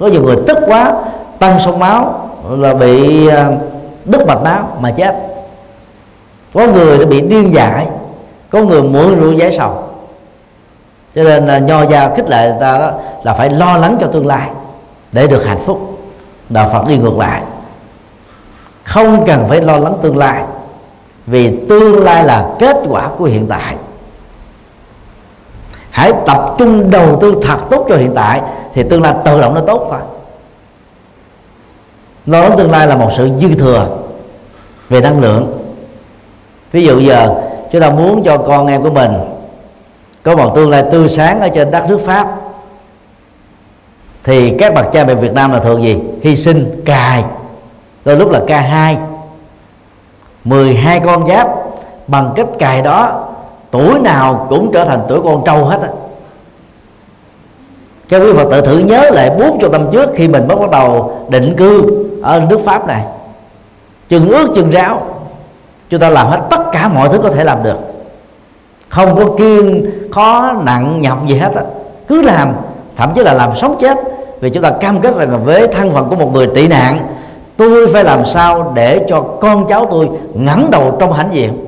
Có 0.01 0.07
nhiều 0.07 0.23
người 0.23 0.37
tức 0.47 0.59
quá 0.67 0.93
tăng 1.39 1.61
sông 1.61 1.79
máu 1.79 2.29
là 2.51 2.75
bị 2.75 3.27
uh, 3.29 3.35
đứt 4.09 4.27
mạch 4.27 4.43
máu 4.43 4.77
mà 4.81 4.91
chết. 4.91 5.15
Có 6.55 6.67
người 6.67 6.99
đã 6.99 7.05
bị 7.07 7.21
điên 7.21 7.53
dại, 7.53 7.87
có 8.51 8.63
người 8.63 8.83
mượn 8.83 9.21
rượu 9.21 9.33
giải 9.33 9.53
sầu. 9.59 9.83
Cho 11.15 11.23
nên 11.23 11.47
là 11.47 11.59
nho 11.59 11.83
gia 11.83 12.15
khích 12.15 12.29
lệ 12.29 12.51
người 12.51 12.61
ta 12.61 12.79
đó 12.79 12.91
là 13.23 13.35
phải 13.35 13.51
lo 13.51 13.77
lắng 13.77 13.99
cho 14.01 14.07
tương 14.07 14.27
lai 14.27 14.51
để 15.13 15.27
được 15.27 15.47
hạnh 15.47 15.61
phúc. 15.61 15.99
Đạo 16.49 16.71
phật 16.73 16.87
đi 16.89 16.99
ngược 16.99 17.19
lại. 17.19 17.43
Không 18.85 19.27
cần 19.27 19.45
phải 19.49 19.61
lo 19.61 19.79
lắng 19.79 19.95
tương 20.03 20.17
lai, 20.17 20.43
vì 21.27 21.67
tương 21.69 22.05
lai 22.05 22.25
là 22.25 22.51
kết 22.59 22.77
quả 22.89 23.09
của 23.19 23.25
hiện 23.25 23.47
tại. 23.47 23.77
Hãy 25.91 26.13
tập 26.27 26.55
trung 26.59 26.91
đầu 26.91 27.19
tư 27.21 27.41
thật 27.43 27.59
tốt 27.71 27.87
cho 27.89 27.97
hiện 27.97 28.13
tại 28.15 28.43
thì 28.75 28.83
tương 28.83 29.03
lai 29.03 29.15
tự 29.25 29.41
động 29.41 29.55
nó 29.55 29.61
tốt 29.61 29.87
thôi 29.91 30.01
lo 32.29 32.41
lắng 32.41 32.55
tương 32.59 32.71
lai 32.71 32.87
là 32.87 32.97
một 32.97 33.11
sự 33.17 33.31
dư 33.39 33.55
thừa 33.55 33.89
về 34.89 35.01
năng 35.01 35.21
lượng. 35.21 35.59
Ví 36.73 36.85
dụ 36.85 36.99
giờ, 36.99 37.35
chúng 37.73 37.81
ta 37.81 37.91
muốn 37.91 38.23
cho 38.25 38.39
con 38.39 38.67
em 38.67 38.83
của 38.83 38.91
mình 38.91 39.13
có 40.23 40.37
một 40.37 40.55
tương 40.55 40.71
lai 40.71 40.85
tươi 40.93 41.09
sáng 41.09 41.41
ở 41.41 41.49
trên 41.49 41.71
đất 41.71 41.85
nước 41.89 42.01
pháp, 42.07 42.29
thì 44.25 44.55
các 44.59 44.75
bậc 44.75 44.93
cha 44.93 45.05
mẹ 45.05 45.15
Việt 45.15 45.33
Nam 45.33 45.53
là 45.53 45.61
thường 45.61 45.83
gì? 45.83 45.99
Hy 46.23 46.37
sinh 46.37 46.83
cài, 46.85 47.25
đôi 48.05 48.17
lúc 48.17 48.31
là 48.31 48.41
ca 48.47 48.61
hai. 48.61 48.97
12 50.45 51.01
con 51.01 51.29
giáp 51.29 51.49
bằng 52.07 52.33
cách 52.37 52.47
cài 52.59 52.83
đó, 52.83 53.29
tuổi 53.71 53.99
nào 53.99 54.47
cũng 54.49 54.71
trở 54.73 54.85
thành 54.85 55.01
tuổi 55.09 55.21
con 55.25 55.43
trâu 55.47 55.65
hết 55.65 55.81
á. 55.83 55.89
Cho 58.09 58.19
quý 58.19 58.33
Phật 58.37 58.49
tự 58.51 58.61
thử 58.61 58.79
nhớ 58.79 59.11
lại 59.11 59.31
bốn 59.39 59.61
chục 59.61 59.73
năm 59.73 59.89
trước 59.93 60.11
khi 60.15 60.29
mình 60.29 60.49
mới 60.49 60.57
bắt 60.57 60.71
đầu 60.71 61.19
định 61.29 61.55
cư 61.57 62.05
ở 62.23 62.41
nước 62.41 62.61
Pháp 62.65 62.87
này, 62.87 63.03
chừng 64.09 64.29
ước, 64.29 64.49
chừng 64.55 64.71
ráo, 64.71 65.03
chúng 65.91 66.01
ta 66.01 66.11
làm 66.11 66.27
hết 66.27 66.41
tất 66.51 66.61
cả 66.73 66.89
mọi 66.89 67.09
thứ 67.09 67.19
có 67.23 67.31
thể 67.31 67.45
làm 67.45 67.63
được. 67.63 67.79
Không 68.89 69.17
có 69.17 69.37
kiên 69.39 69.91
khó, 70.13 70.53
nặng, 70.65 71.03
nhọc 71.03 71.27
gì 71.27 71.37
hết 71.37 71.55
á. 71.55 71.63
Cứ 72.09 72.23
làm, 72.23 72.53
thậm 72.97 73.13
chí 73.15 73.23
là 73.23 73.33
làm 73.33 73.57
sống 73.57 73.77
chết. 73.81 73.99
Vì 74.41 74.51
chúng 74.51 74.63
ta 74.63 74.71
cam 74.71 75.01
kết 75.01 75.17
rằng 75.17 75.31
là 75.31 75.37
với 75.37 75.69
thân 75.69 75.93
phận 75.93 76.09
của 76.09 76.17
một 76.17 76.31
người 76.33 76.47
tị 76.47 76.69
nạn, 76.69 77.07
tôi 77.57 77.87
phải 77.93 78.05
làm 78.05 78.27
sao 78.27 78.73
để 78.75 79.07
cho 79.09 79.21
con 79.21 79.67
cháu 79.69 79.87
tôi 79.91 80.09
ngẩng 80.35 80.71
đầu 80.71 80.97
trong 81.01 81.13
hãnh 81.13 81.29
diện 81.33 81.65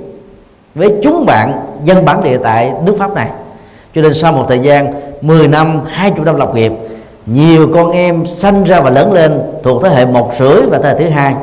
với 0.75 0.95
chúng 1.03 1.27
bạn 1.27 1.53
dân 1.85 2.05
bản 2.05 2.23
địa 2.23 2.39
tại 2.43 2.73
nước 2.85 2.97
Pháp 2.99 3.15
này. 3.15 3.31
Cho 3.95 4.03
nên 4.03 4.15
sau 4.15 4.33
một 4.33 4.45
thời 4.49 4.59
gian 4.59 4.93
10 5.21 5.49
năm 5.49 5.81
20 5.87 6.25
năm 6.25 6.37
lập 6.37 6.55
nghiệp 6.55 6.73
nhiều 7.27 7.71
con 7.75 7.91
em 7.91 8.27
sanh 8.27 8.65
ra 8.65 8.81
và 8.81 8.91
lớn 8.91 9.13
lên 9.13 9.43
thuộc 9.63 9.83
thế 9.83 9.89
hệ 9.89 10.07
một 10.07 10.33
rưỡi 10.39 10.63
và 10.63 10.79
thế 10.79 10.89
hệ 10.89 10.99
thứ 10.99 11.09
hai, 11.09 11.35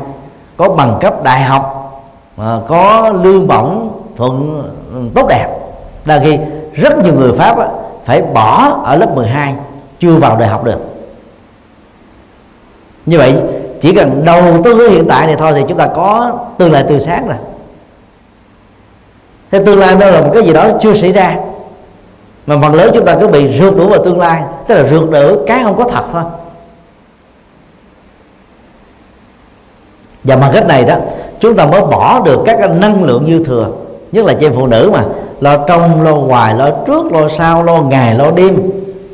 có 0.58 0.70
bằng 0.70 0.98
cấp 1.02 1.24
đại 1.24 1.42
học 1.42 1.74
mà 2.38 2.60
có 2.68 3.14
lương 3.24 3.48
bổng 3.48 3.90
thuận 4.18 4.64
ừ, 4.94 5.00
tốt 5.16 5.28
đẹp. 5.30 5.48
Là 6.06 6.20
khi 6.24 6.38
rất 6.74 7.04
nhiều 7.04 7.14
người 7.14 7.32
pháp 7.34 7.58
phải 8.06 8.22
bỏ 8.22 8.82
ở 8.84 8.96
lớp 8.96 9.16
12 9.16 9.56
chưa 10.00 10.16
vào 10.16 10.38
đại 10.38 10.50
học 10.50 10.64
được. 10.64 10.80
Như 13.06 13.18
vậy, 13.18 13.36
chỉ 13.82 13.96
cần 13.96 14.26
đầu 14.26 14.42
tư 14.64 14.90
hiện 14.90 15.06
tại 15.10 15.28
này 15.28 15.36
thôi 15.36 15.54
thì 15.56 15.64
chúng 15.68 15.78
ta 15.78 15.88
có 15.88 16.40
tương 16.58 16.72
lai 16.72 16.84
tươi 16.84 17.00
sáng 17.00 17.28
rồi. 17.28 17.38
Thế 19.52 19.60
tương 19.66 19.80
lai 19.80 19.96
đó 19.96 20.06
là 20.06 20.22
một 20.22 20.32
cái 20.34 20.44
gì 20.44 20.54
đó 20.54 20.70
chưa 20.82 20.94
xảy 20.94 21.12
ra 21.12 21.36
mà 22.48 22.56
phần 22.62 22.74
lớn 22.74 22.92
chúng 22.94 23.06
ta 23.06 23.16
cứ 23.20 23.28
bị 23.28 23.58
rượt 23.58 23.76
đuổi 23.78 23.88
vào 23.88 24.04
tương 24.04 24.20
lai, 24.20 24.44
tức 24.68 24.76
là 24.76 24.84
rượt 24.84 25.10
đuổi 25.10 25.38
cái 25.48 25.64
không 25.64 25.78
có 25.78 25.84
thật 25.84 26.04
thôi. 26.14 26.24
Và 30.24 30.36
bằng 30.36 30.52
cách 30.54 30.68
này 30.68 30.86
đó, 30.86 30.96
chúng 31.40 31.56
ta 31.56 31.66
mới 31.66 31.82
bỏ 31.82 32.22
được 32.26 32.40
các 32.46 32.70
năng 32.70 33.04
lượng 33.04 33.26
dư 33.28 33.44
thừa, 33.44 33.68
nhất 34.12 34.26
là 34.26 34.34
chị 34.34 34.50
phụ 34.56 34.68
nữ 34.68 34.92
mà, 34.94 35.04
lo 35.40 35.58
trong, 35.68 36.02
lo 36.02 36.16
ngoài, 36.16 36.54
lo 36.54 36.70
trước, 36.88 37.12
lo 37.12 37.30
sau, 37.38 37.64
lo 37.64 37.82
ngày, 37.82 38.16
lo 38.16 38.32
đêm, 38.32 38.70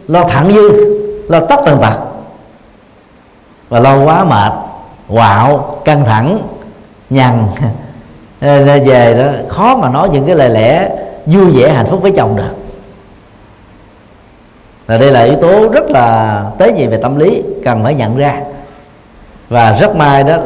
lo 0.08 0.24
thẳng 0.24 0.54
dư, 0.54 0.70
lo 1.30 1.40
tất 1.40 1.60
tần 1.66 1.78
tật. 1.82 2.00
Và 3.70 3.80
lo 3.80 4.04
quá 4.04 4.24
mệt, 4.24 4.54
quạo, 5.10 5.78
căng 5.86 6.06
thẳng, 6.06 6.40
nhằn 7.10 7.46
về 8.86 9.16
đó, 9.18 9.48
khó 9.50 9.76
mà 9.76 9.90
nói 9.90 10.10
những 10.10 10.26
cái 10.26 10.36
lời 10.36 10.50
lẽ 10.50 10.90
vui 11.26 11.46
vẻ, 11.46 11.70
hạnh 11.70 11.88
phúc 11.90 12.02
với 12.02 12.12
chồng 12.12 12.36
được 12.36 12.63
và 14.86 14.98
đây 14.98 15.12
là 15.12 15.24
yếu 15.24 15.36
tố 15.36 15.70
rất 15.70 15.90
là 15.90 16.44
tế 16.58 16.72
nhị 16.72 16.88
về 16.88 16.98
tâm 16.98 17.20
lý, 17.20 17.44
cần 17.64 17.84
phải 17.84 17.94
nhận 17.94 18.18
ra. 18.18 18.42
Và 19.50 19.78
rất 19.80 19.96
may 19.96 20.24
đó 20.24 20.38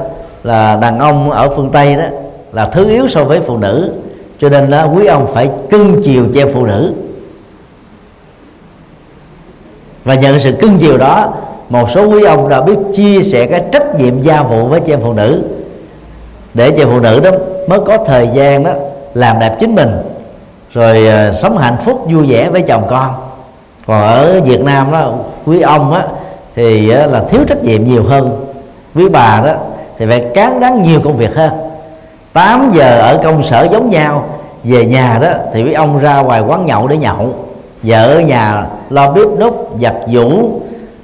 là 0.43 0.75
đàn 0.81 0.99
ông 0.99 1.31
ở 1.31 1.49
phương 1.49 1.69
tây 1.69 1.95
đó 1.95 2.05
là 2.51 2.65
thứ 2.65 2.89
yếu 2.89 3.07
so 3.07 3.23
với 3.23 3.39
phụ 3.39 3.57
nữ, 3.57 3.91
cho 4.39 4.49
nên 4.49 4.67
là 4.67 4.83
quý 4.83 5.05
ông 5.05 5.27
phải 5.33 5.49
cưng 5.69 6.01
chiều 6.03 6.25
che 6.33 6.45
phụ 6.45 6.65
nữ. 6.65 6.93
Và 10.03 10.15
nhận 10.15 10.39
sự 10.39 10.51
cưng 10.51 10.77
chiều 10.79 10.97
đó, 10.97 11.33
một 11.69 11.89
số 11.89 12.07
quý 12.07 12.23
ông 12.23 12.49
đã 12.49 12.61
biết 12.61 12.77
chia 12.93 13.23
sẻ 13.23 13.45
cái 13.45 13.63
trách 13.71 13.99
nhiệm 13.99 14.21
gia 14.21 14.41
vụ 14.41 14.65
với 14.65 14.79
chị 14.79 14.93
em 14.93 14.99
phụ 15.03 15.13
nữ, 15.13 15.43
để 16.53 16.71
chị 16.71 16.83
phụ 16.85 16.99
nữ 16.99 17.19
đó 17.19 17.31
mới 17.67 17.79
có 17.79 17.97
thời 17.97 18.29
gian 18.33 18.63
đó 18.63 18.71
làm 19.13 19.39
đẹp 19.39 19.57
chính 19.59 19.75
mình, 19.75 19.91
rồi 20.73 21.07
ờ, 21.07 21.31
sống 21.31 21.57
hạnh 21.57 21.77
phúc 21.85 22.07
vui 22.13 22.27
vẻ 22.27 22.49
với 22.49 22.61
chồng 22.61 22.83
con 22.89 23.13
còn 23.87 24.01
ở 24.01 24.41
Việt 24.41 24.61
Nam 24.61 24.91
đó, 24.91 25.13
quý 25.45 25.61
ông 25.61 25.93
á, 25.93 26.07
thì 26.55 26.87
là 26.87 27.23
thiếu 27.29 27.41
trách 27.47 27.63
nhiệm 27.63 27.85
nhiều 27.85 28.03
hơn. 28.03 28.45
Quý 28.95 29.09
bà 29.09 29.41
đó, 29.45 29.53
thì 29.97 30.05
phải 30.05 30.25
cán 30.33 30.59
đáng 30.59 30.83
nhiều 30.83 30.99
công 31.03 31.17
việc 31.17 31.35
hơn. 31.35 31.51
8 32.33 32.71
giờ 32.73 32.99
ở 32.99 33.19
công 33.23 33.43
sở 33.43 33.67
giống 33.71 33.89
nhau, 33.89 34.25
về 34.63 34.85
nhà 34.85 35.19
đó, 35.21 35.29
thì 35.53 35.63
quý 35.63 35.73
ông 35.73 35.99
ra 35.99 36.21
ngoài 36.21 36.41
quán 36.41 36.65
nhậu 36.65 36.87
để 36.87 36.97
nhậu. 36.97 37.33
Vợ 37.83 38.13
ở 38.13 38.19
nhà 38.19 38.65
lo 38.89 39.11
bếp 39.11 39.27
nút 39.39 39.69
giặt 39.81 39.95
giũ, 40.13 40.49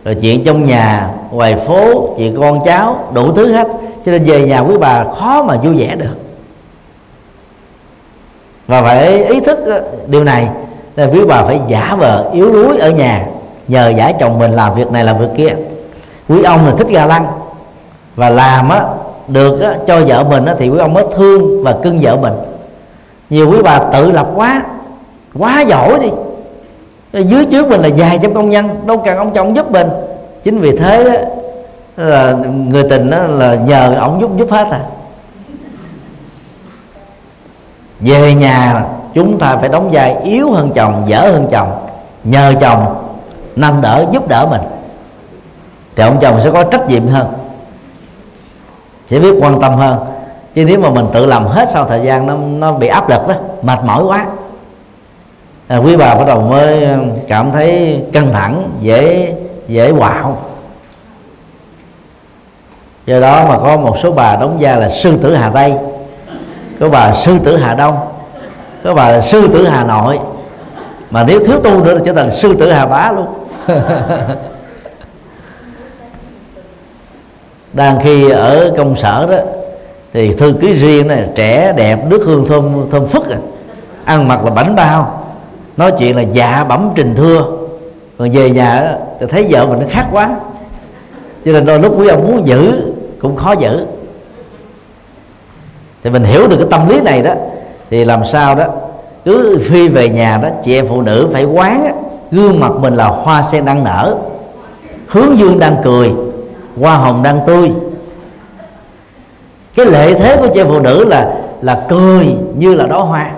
rồi 0.04 0.16
chuyện 0.22 0.44
trong 0.44 0.66
nhà, 0.66 1.10
ngoài 1.32 1.56
phố, 1.56 2.14
chuyện 2.18 2.42
con 2.42 2.60
cháu, 2.66 3.00
đủ 3.14 3.32
thứ 3.32 3.54
hết. 3.54 3.68
Cho 4.06 4.12
nên 4.12 4.24
về 4.24 4.48
nhà 4.48 4.60
quý 4.60 4.78
bà 4.80 5.04
khó 5.04 5.44
mà 5.44 5.56
vui 5.56 5.76
vẻ 5.78 5.96
được. 5.96 6.18
Và 8.68 8.82
phải 8.82 9.26
ý 9.26 9.40
thức 9.40 9.60
điều 10.08 10.24
này 10.24 10.48
nên 10.96 11.10
quý 11.10 11.20
bà 11.28 11.44
phải 11.44 11.60
giả 11.68 11.96
vờ 12.00 12.30
yếu 12.34 12.54
đuối 12.54 12.78
ở 12.78 12.90
nhà 12.90 13.26
nhờ 13.68 13.94
giả 13.98 14.12
chồng 14.20 14.40
mình 14.40 14.52
làm 14.52 14.76
việc 14.76 14.92
này 14.92 15.04
làm 15.04 15.18
việc 15.18 15.30
kia 15.38 15.56
quý 16.30 16.44
ông 16.44 16.66
là 16.66 16.74
thích 16.78 16.88
ga 16.88 17.06
lăng. 17.06 17.28
Và 18.16 18.30
làm 18.30 18.70
á 18.70 18.84
được 19.28 19.62
á, 19.62 19.76
cho 19.88 20.02
vợ 20.08 20.24
mình 20.24 20.46
á, 20.46 20.56
thì 20.60 20.70
quý 20.70 20.80
ông 20.80 20.94
mới 20.94 21.06
thương 21.16 21.64
và 21.64 21.76
cưng 21.84 22.00
vợ 22.02 22.18
mình. 22.18 22.34
Nhiều 23.30 23.52
quý 23.52 23.58
bà 23.64 23.80
tự 23.80 24.12
lập 24.12 24.30
quá 24.36 24.62
quá 25.40 25.62
giỏi 25.62 26.00
đi. 26.00 26.10
Dưới 27.24 27.46
trước 27.46 27.68
mình 27.68 27.82
là 27.82 27.90
vài 27.98 28.20
trăm 28.22 28.34
công 28.34 28.50
nhân 28.50 28.70
đâu 28.86 28.98
cần 28.98 29.18
ông 29.18 29.34
chồng 29.34 29.56
giúp 29.56 29.72
mình. 29.72 29.88
Chính 30.44 30.60
vì 30.60 30.78
thế 30.78 31.04
đó, 31.04 31.20
là 31.98 32.32
người 32.68 32.84
tình 32.90 33.10
đó 33.10 33.24
là 33.24 33.56
nhờ 33.56 33.96
ông 34.00 34.22
giúp 34.22 34.30
giúp 34.38 34.52
hết 34.52 34.68
à. 34.72 34.80
Về 38.00 38.34
nhà 38.34 38.84
chúng 39.14 39.40
ta 39.40 39.58
phải 39.58 39.70
đóng 39.70 39.90
vai 39.92 40.16
yếu 40.24 40.52
hơn 40.52 40.72
chồng 40.76 41.04
dở 41.08 41.20
hơn 41.20 41.48
chồng. 41.52 41.88
Nhờ 42.24 42.54
chồng 42.62 42.96
nâng 43.56 43.82
đỡ 43.82 44.06
giúp 44.12 44.28
đỡ 44.28 44.48
mình. 44.52 44.62
Thì 45.96 46.04
ông 46.04 46.18
chồng 46.22 46.42
sẽ 46.42 46.52
có 46.52 46.64
trách 46.64 46.88
nhiệm 46.88 47.08
hơn 47.08 47.28
sẽ 49.14 49.20
biết 49.20 49.36
quan 49.40 49.62
tâm 49.62 49.76
hơn. 49.76 49.98
Chứ 50.56 50.66
nếu 50.66 50.80
mà 50.80 50.90
mình 50.90 51.06
tự 51.14 51.26
làm 51.26 51.46
hết 51.46 51.70
sau 51.70 51.86
thời 51.86 52.02
gian 52.02 52.28
nó 52.28 52.36
nó 52.38 52.72
bị 52.72 52.88
áp 52.88 53.10
lực 53.10 53.28
đó 53.28 53.34
mệt 53.62 53.80
mỏi 53.86 54.04
quá. 54.04 54.26
À, 55.68 55.78
quý 55.78 55.98
bà 55.98 56.16
bắt 56.16 56.28
đầu 56.28 56.42
mới 56.42 56.84
ờ, 56.84 57.00
cảm 57.28 57.52
thấy 57.52 58.02
căng 58.14 58.34
thẳng 58.34 58.70
dễ 58.82 59.34
dễ 59.68 59.92
quạo. 59.92 60.38
Do 63.06 63.20
đó 63.20 63.46
mà 63.50 63.58
có 63.58 63.78
một 63.78 63.98
số 64.04 64.12
bà 64.12 64.36
đóng 64.36 64.58
vai 64.60 64.82
là 64.82 64.90
sư 64.90 65.18
tử 65.22 65.36
hà 65.36 65.50
tây. 65.50 65.74
Có 66.80 66.90
bà 66.90 67.14
sư 67.14 67.40
tử 67.44 67.58
hà 67.58 67.74
đông 67.74 67.96
có 68.84 68.94
bà 68.94 69.10
là 69.10 69.22
sư 69.22 69.48
tử 69.54 69.68
hà 69.68 69.84
nội. 69.84 70.20
Mà 71.12 71.24
nếu 71.24 71.46
thiếu 71.46 71.60
tu 71.60 71.84
nữa 71.84 71.96
thì 71.98 72.02
trở 72.06 72.14
thành 72.14 72.32
sư 72.32 72.56
tử 72.60 72.72
hà 72.72 72.86
bá 72.86 73.12
luôn. 73.12 73.28
Đang 77.74 78.00
khi 78.04 78.30
ở 78.30 78.74
công 78.78 78.96
sở 78.98 79.28
đó 79.32 79.38
thì 80.14 80.34
thư 80.34 80.54
ký 80.62 80.74
riêng 80.74 81.08
này 81.08 81.30
trẻ 81.36 81.74
đẹp 81.78 82.00
nước 82.06 82.24
hương 82.26 82.46
thơm 82.48 82.90
thơm 82.92 83.08
phức 83.08 83.30
à. 83.30 83.38
ăn 84.06 84.28
mặc 84.28 84.46
là 84.46 84.52
bảnh 84.52 84.76
bao. 84.76 85.26
Nói 85.78 85.92
chuyện 86.00 86.16
là 86.16 86.22
dạ 86.22 86.64
bẩm 86.64 86.90
trình 86.96 87.16
thưa. 87.16 87.46
Còn 88.18 88.32
về 88.32 88.50
nhà 88.50 88.82
đó, 88.82 88.92
thì 89.20 89.26
thấy 89.30 89.48
vợ 89.50 89.66
mình 89.66 89.80
nó 89.80 89.86
khác 89.90 90.08
quá. 90.12 90.36
Cho 91.46 91.52
nên 91.52 91.66
đôi 91.66 91.80
lúc 91.80 92.00
quý 92.00 92.08
ông 92.08 92.28
muốn 92.28 92.48
giữ 92.48 92.92
cũng 93.22 93.36
khó 93.36 93.52
giữ. 93.52 93.86
Thì 96.04 96.10
mình 96.10 96.24
hiểu 96.24 96.48
được 96.48 96.58
cái 96.58 96.68
tâm 96.72 96.90
lý 96.90 97.02
này 97.02 97.22
đó 97.22 97.34
thì 97.94 98.06
làm 98.06 98.26
sao 98.26 98.56
đó? 98.56 98.66
Cứ 99.26 99.60
phi 99.70 99.88
về 99.88 100.10
nhà 100.10 100.38
đó 100.38 100.50
chị 100.64 100.76
em 100.76 100.88
phụ 100.90 101.02
nữ 101.02 101.30
phải 101.34 101.44
quán 101.44 101.86
á, 101.86 101.92
gương 102.32 102.60
mặt 102.60 102.72
mình 102.80 102.96
là 102.96 103.08
hoa 103.08 103.44
sen 103.52 103.66
đang 103.66 103.84
nở. 103.84 104.16
Hướng 105.08 105.38
dương 105.38 105.60
đang 105.60 105.76
cười 105.84 106.12
hoa 106.80 106.96
hồng 106.96 107.24
đang 107.24 107.40
tươi. 107.48 107.72
Cái 109.76 109.86
lệ 109.86 110.14
thế 110.14 110.38
của 110.38 110.48
chị 110.54 110.60
em 110.60 110.68
phụ 110.68 110.80
nữ 110.80 111.06
là 111.06 111.34
là 111.62 111.86
cười 111.90 112.36
như 112.58 112.76
là 112.76 112.86
đó 112.86 113.02
hoa. 113.02 113.32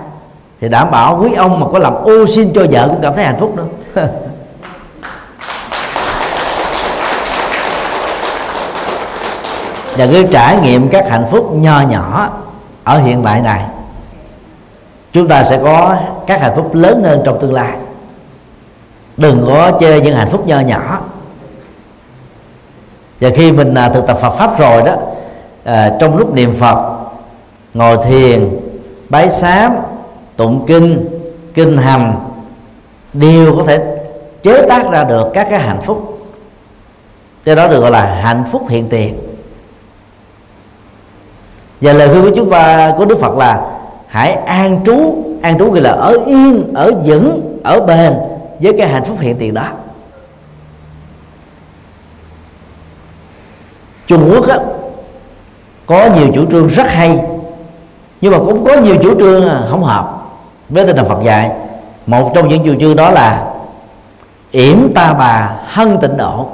Thì 0.60 0.68
đảm 0.68 0.90
bảo 0.90 1.18
quý 1.22 1.34
ông 1.34 1.60
mà 1.60 1.66
có 1.72 1.78
làm 1.78 1.94
ô 1.94 2.26
xin 2.26 2.52
cho 2.54 2.66
vợ 2.70 2.88
cũng 2.88 3.00
cảm 3.02 3.14
thấy 3.14 3.24
hạnh 3.24 3.38
phúc 3.38 3.56
nữa 3.56 3.66
và 9.96 10.06
cứ 10.06 10.22
trải 10.30 10.58
nghiệm 10.62 10.88
các 10.88 11.08
hạnh 11.08 11.26
phúc 11.30 11.52
nho 11.52 11.80
nhỏ 11.80 12.28
ở 12.84 12.98
hiện 12.98 13.22
tại 13.24 13.40
này 13.40 13.60
chúng 15.16 15.28
ta 15.28 15.44
sẽ 15.44 15.60
có 15.64 15.96
các 16.26 16.40
hạnh 16.40 16.52
phúc 16.56 16.74
lớn 16.74 17.02
hơn 17.04 17.22
trong 17.24 17.40
tương 17.40 17.52
lai. 17.52 17.76
Đừng 19.16 19.44
có 19.46 19.70
chơi 19.80 20.00
những 20.00 20.16
hạnh 20.16 20.28
phúc 20.28 20.46
nho 20.46 20.60
nhỏ. 20.60 21.00
Và 23.20 23.30
khi 23.34 23.52
mình 23.52 23.74
à, 23.74 23.88
thực 23.88 24.06
tập 24.06 24.18
Phật 24.22 24.30
pháp 24.30 24.58
rồi 24.58 24.82
đó 24.82 24.92
à, 25.64 25.96
trong 26.00 26.16
lúc 26.16 26.34
niệm 26.34 26.54
Phật 26.58 26.96
ngồi 27.74 27.98
thiền 28.04 28.60
bái 29.08 29.30
sám 29.30 29.76
tụng 30.36 30.64
kinh 30.66 31.08
kinh 31.54 31.76
hành 31.76 32.14
đều 33.12 33.56
có 33.56 33.64
thể 33.66 33.84
chế 34.42 34.66
tác 34.68 34.90
ra 34.90 35.04
được 35.04 35.30
các 35.34 35.46
cái 35.50 35.60
hạnh 35.60 35.80
phúc. 35.82 36.28
Cho 37.44 37.54
đó 37.54 37.68
được 37.68 37.80
gọi 37.80 37.90
là 37.90 38.06
hạnh 38.06 38.44
phúc 38.52 38.62
hiện 38.68 38.88
tiền. 38.88 39.18
Và 41.80 41.92
lời 41.92 42.08
khuyên 42.08 42.22
của 42.22 42.36
chúng 42.36 42.50
ta 42.50 42.92
của 42.98 43.04
Đức 43.04 43.18
Phật 43.20 43.36
là 43.36 43.76
hãy 44.06 44.32
an 44.32 44.80
trú. 44.86 45.24
An 45.42 45.58
trú 45.58 45.70
gọi 45.70 45.80
là 45.80 45.90
ở 45.90 46.18
yên 46.26 46.74
ở 46.74 46.92
vững 47.04 47.58
ở 47.64 47.80
bền 47.80 48.14
với 48.60 48.72
cái 48.78 48.88
hạnh 48.88 49.04
phúc 49.04 49.16
hiện 49.20 49.36
tiền 49.38 49.54
đó. 49.54 49.66
Trung 54.06 54.30
Quốc 54.32 54.48
á, 54.48 54.58
có 55.86 56.08
nhiều 56.16 56.28
chủ 56.34 56.46
trương 56.50 56.66
rất 56.66 56.86
hay 56.88 57.20
nhưng 58.20 58.32
mà 58.32 58.38
cũng 58.38 58.64
có 58.64 58.76
nhiều 58.76 58.96
chủ 59.02 59.18
trương 59.18 59.48
à, 59.48 59.62
không 59.70 59.82
hợp 59.82 60.22
với 60.68 60.86
tinh 60.86 60.96
thần 60.96 61.08
Phật 61.08 61.22
dạy. 61.24 61.50
Một 62.06 62.32
trong 62.34 62.48
những 62.48 62.64
chủ 62.64 62.74
trương 62.80 62.96
đó 62.96 63.10
là 63.10 63.44
yểm 64.50 64.94
ta 64.94 65.12
bà 65.12 65.52
hân 65.66 65.98
tịnh 66.00 66.16
độ. 66.16 66.46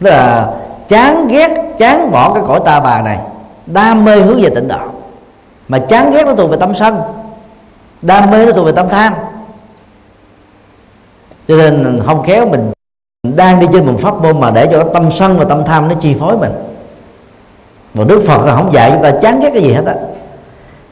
Tức 0.00 0.10
là 0.10 0.50
chán 0.88 1.28
ghét 1.28 1.48
chán 1.78 2.10
bỏ 2.10 2.34
cái 2.34 2.42
cõi 2.46 2.60
ta 2.64 2.80
bà 2.80 3.02
này 3.02 3.18
đam 3.66 4.04
mê 4.04 4.16
hướng 4.16 4.42
về 4.42 4.50
tịnh 4.50 4.68
độ 4.68 4.91
mà 5.68 5.78
chán 5.78 6.10
ghét 6.10 6.24
nó 6.26 6.34
thuộc 6.34 6.50
về 6.50 6.56
tâm 6.60 6.74
sân. 6.74 7.00
Đam 8.02 8.30
mê 8.30 8.46
nó 8.46 8.52
thuộc 8.52 8.66
về 8.66 8.72
tâm 8.72 8.88
tham. 8.88 9.14
Cho 11.48 11.56
nên 11.56 12.00
không 12.06 12.22
khéo 12.22 12.48
mình 12.48 12.72
đang 13.22 13.60
đi 13.60 13.66
trên 13.72 13.86
một 13.86 13.98
pháp 14.00 14.14
môn 14.22 14.40
mà 14.40 14.50
để 14.50 14.68
cho 14.72 14.84
tâm 14.84 15.10
sân 15.12 15.38
và 15.38 15.44
tâm 15.44 15.64
tham 15.64 15.88
nó 15.88 15.94
chi 15.94 16.14
phối 16.20 16.38
mình. 16.38 16.52
Và 17.94 18.04
đức 18.04 18.22
phật 18.26 18.46
là 18.46 18.56
không 18.56 18.72
dạy 18.72 18.90
chúng 18.90 19.02
ta 19.02 19.10
chán 19.22 19.40
ghét 19.40 19.50
cái 19.52 19.62
gì 19.62 19.72
hết 19.72 19.84
á. 19.86 19.94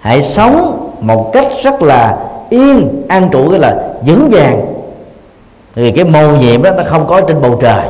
Hãy 0.00 0.22
sống 0.22 0.88
một 1.00 1.30
cách 1.32 1.46
rất 1.62 1.82
là 1.82 2.18
yên, 2.50 3.02
an 3.08 3.28
trụ 3.32 3.50
cái 3.50 3.58
là 3.58 3.76
vững 4.06 4.28
vàng. 4.30 4.66
Thì 5.74 5.92
cái 5.92 6.04
màu 6.04 6.36
nhiệm 6.36 6.62
đó 6.62 6.70
nó 6.70 6.82
không 6.86 7.06
có 7.06 7.20
trên 7.20 7.42
bầu 7.42 7.58
trời. 7.62 7.88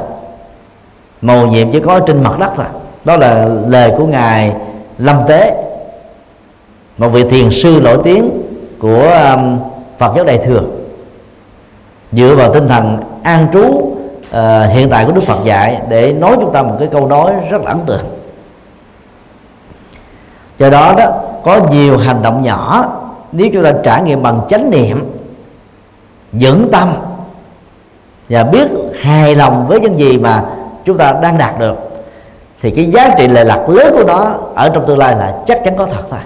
Màu 1.20 1.47
nhiệm 1.47 1.73
chỉ 1.73 1.81
có 1.81 2.01
trên 2.01 2.23
mặt 2.23 2.39
đất 2.39 2.51
thôi. 2.57 2.66
Đó 3.05 3.16
là 3.16 3.48
lời 3.66 3.93
của 3.98 4.07
ngài 4.07 4.52
lâm 4.98 5.16
tế 5.28 5.65
một 7.01 7.09
vị 7.09 7.24
thiền 7.24 7.51
sư 7.51 7.81
nổi 7.85 7.98
tiếng 8.05 8.31
của 8.78 9.10
um, 9.35 9.59
phật 9.98 10.12
giáo 10.16 10.24
đại 10.24 10.39
thừa 10.39 10.62
dựa 12.12 12.35
vào 12.35 12.55
tinh 12.55 12.68
thần 12.68 12.98
an 13.22 13.47
trú 13.52 13.60
uh, 13.60 13.94
hiện 14.70 14.89
tại 14.90 15.05
của 15.05 15.12
đức 15.12 15.22
phật 15.24 15.44
dạy 15.44 15.81
để 15.89 16.12
nói 16.12 16.36
chúng 16.40 16.52
ta 16.52 16.62
một 16.62 16.77
cái 16.78 16.89
câu 16.93 17.06
nói 17.06 17.32
rất 17.51 17.62
là 17.62 17.70
ấn 17.70 17.78
tượng. 17.86 18.05
Do 20.59 20.70
đó 20.70 20.94
đó 20.98 21.05
có 21.44 21.60
nhiều 21.70 21.98
hành 21.98 22.22
động 22.22 22.43
nhỏ 22.43 22.93
nếu 23.32 23.48
chúng 23.52 23.64
ta 23.64 23.72
trải 23.85 24.02
nghiệm 24.02 24.22
bằng 24.22 24.40
chánh 24.48 24.70
niệm 24.70 25.12
vững 26.32 26.68
tâm 26.72 26.94
và 28.28 28.44
biết 28.44 28.68
hài 29.01 29.36
lòng 29.36 29.66
với 29.68 29.81
những 29.81 29.98
gì 29.98 30.18
mà 30.18 30.44
chúng 30.85 30.98
ta 30.98 31.12
đang 31.22 31.39
đạt 31.39 31.59
được 31.59 31.74
thì 32.62 32.70
cái 32.70 32.86
giá 32.86 33.14
trị 33.18 33.28
lệ 33.28 33.44
lạc 33.44 33.68
lớn 33.68 33.94
của 33.97 34.05
nó 34.05 34.35
ở 34.55 34.68
trong 34.68 34.86
tương 34.86 34.98
lai 34.98 35.16
là 35.16 35.35
chắc 35.47 35.60
chắn 35.64 35.77
có 35.77 35.86
thật 35.86 36.02
thôi 36.10 36.20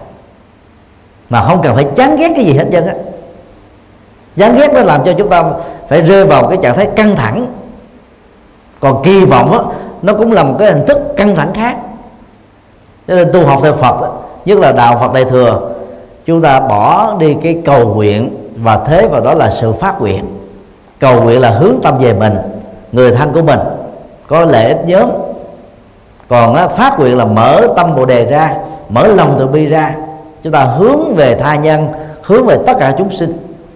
mà 1.31 1.41
không 1.41 1.63
cần 1.63 1.75
phải 1.75 1.87
chán 1.97 2.17
ghét 2.17 2.33
cái 2.37 2.45
gì 2.45 2.53
hết 2.53 2.67
dân 2.71 2.87
á. 2.87 2.95
Chán 4.37 4.57
ghét 4.59 4.73
nó 4.75 4.81
làm 4.81 5.05
cho 5.05 5.13
chúng 5.19 5.29
ta 5.29 5.45
phải 5.89 6.03
rơi 6.03 6.25
vào 6.25 6.47
cái 6.49 6.59
trạng 6.63 6.77
thái 6.77 6.89
căng 6.97 7.17
thẳng. 7.17 7.47
Còn 8.81 9.03
kỳ 9.03 9.25
vọng 9.25 9.53
á, 9.53 9.59
nó 10.03 10.15
cũng 10.15 10.33
là 10.33 10.45
một 10.45 10.55
cái 10.59 10.73
hình 10.73 10.87
thức 10.87 10.99
căng 11.17 11.37
thẳng 11.37 11.53
khác. 11.55 11.77
Cho 13.09 13.15
nên 13.15 13.33
tu 13.33 13.47
học 13.47 13.61
theo 13.63 13.73
Phật 13.73 14.01
đó, 14.01 14.09
nhất 14.45 14.59
là 14.59 14.73
đạo 14.73 14.99
Phật 15.01 15.13
đại 15.13 15.25
thừa 15.25 15.71
chúng 16.27 16.43
ta 16.43 16.61
bỏ 16.61 17.17
đi 17.19 17.37
cái 17.43 17.63
cầu 17.65 17.95
nguyện 17.95 18.37
và 18.57 18.81
thế 18.87 19.07
vào 19.07 19.21
đó 19.21 19.35
là 19.35 19.53
sự 19.61 19.73
phát 19.73 20.01
nguyện. 20.01 20.25
Cầu 20.99 21.23
nguyện 21.23 21.41
là 21.41 21.51
hướng 21.51 21.75
tâm 21.83 21.99
về 21.99 22.13
mình 22.13 22.37
người 22.93 23.11
thân 23.11 23.33
của 23.33 23.43
mình 23.43 23.61
có 24.27 24.45
lợi 24.45 24.65
ích 24.65 24.79
nhóm. 24.87 25.11
Còn 26.29 26.55
á, 26.55 26.69
phát 26.69 26.99
nguyện 26.99 27.19
là 27.19 27.25
mở 27.25 27.61
tâm 27.77 27.97
bồ 27.97 28.05
đề 28.07 28.25
ra 28.25 28.57
mở 28.89 29.07
lòng 29.07 29.37
từ 29.39 29.47
bi 29.47 29.67
ra 29.67 29.95
chúng 30.45 30.53
ta 30.53 30.65
hướng 30.65 31.15
về 31.15 31.35
tha 31.35 31.55
nhân, 31.55 31.89
hướng 32.23 32.47
về 32.47 32.59
tất 32.67 32.73
cả 32.79 32.95
chúng 32.99 33.11
sinh. 33.11 33.33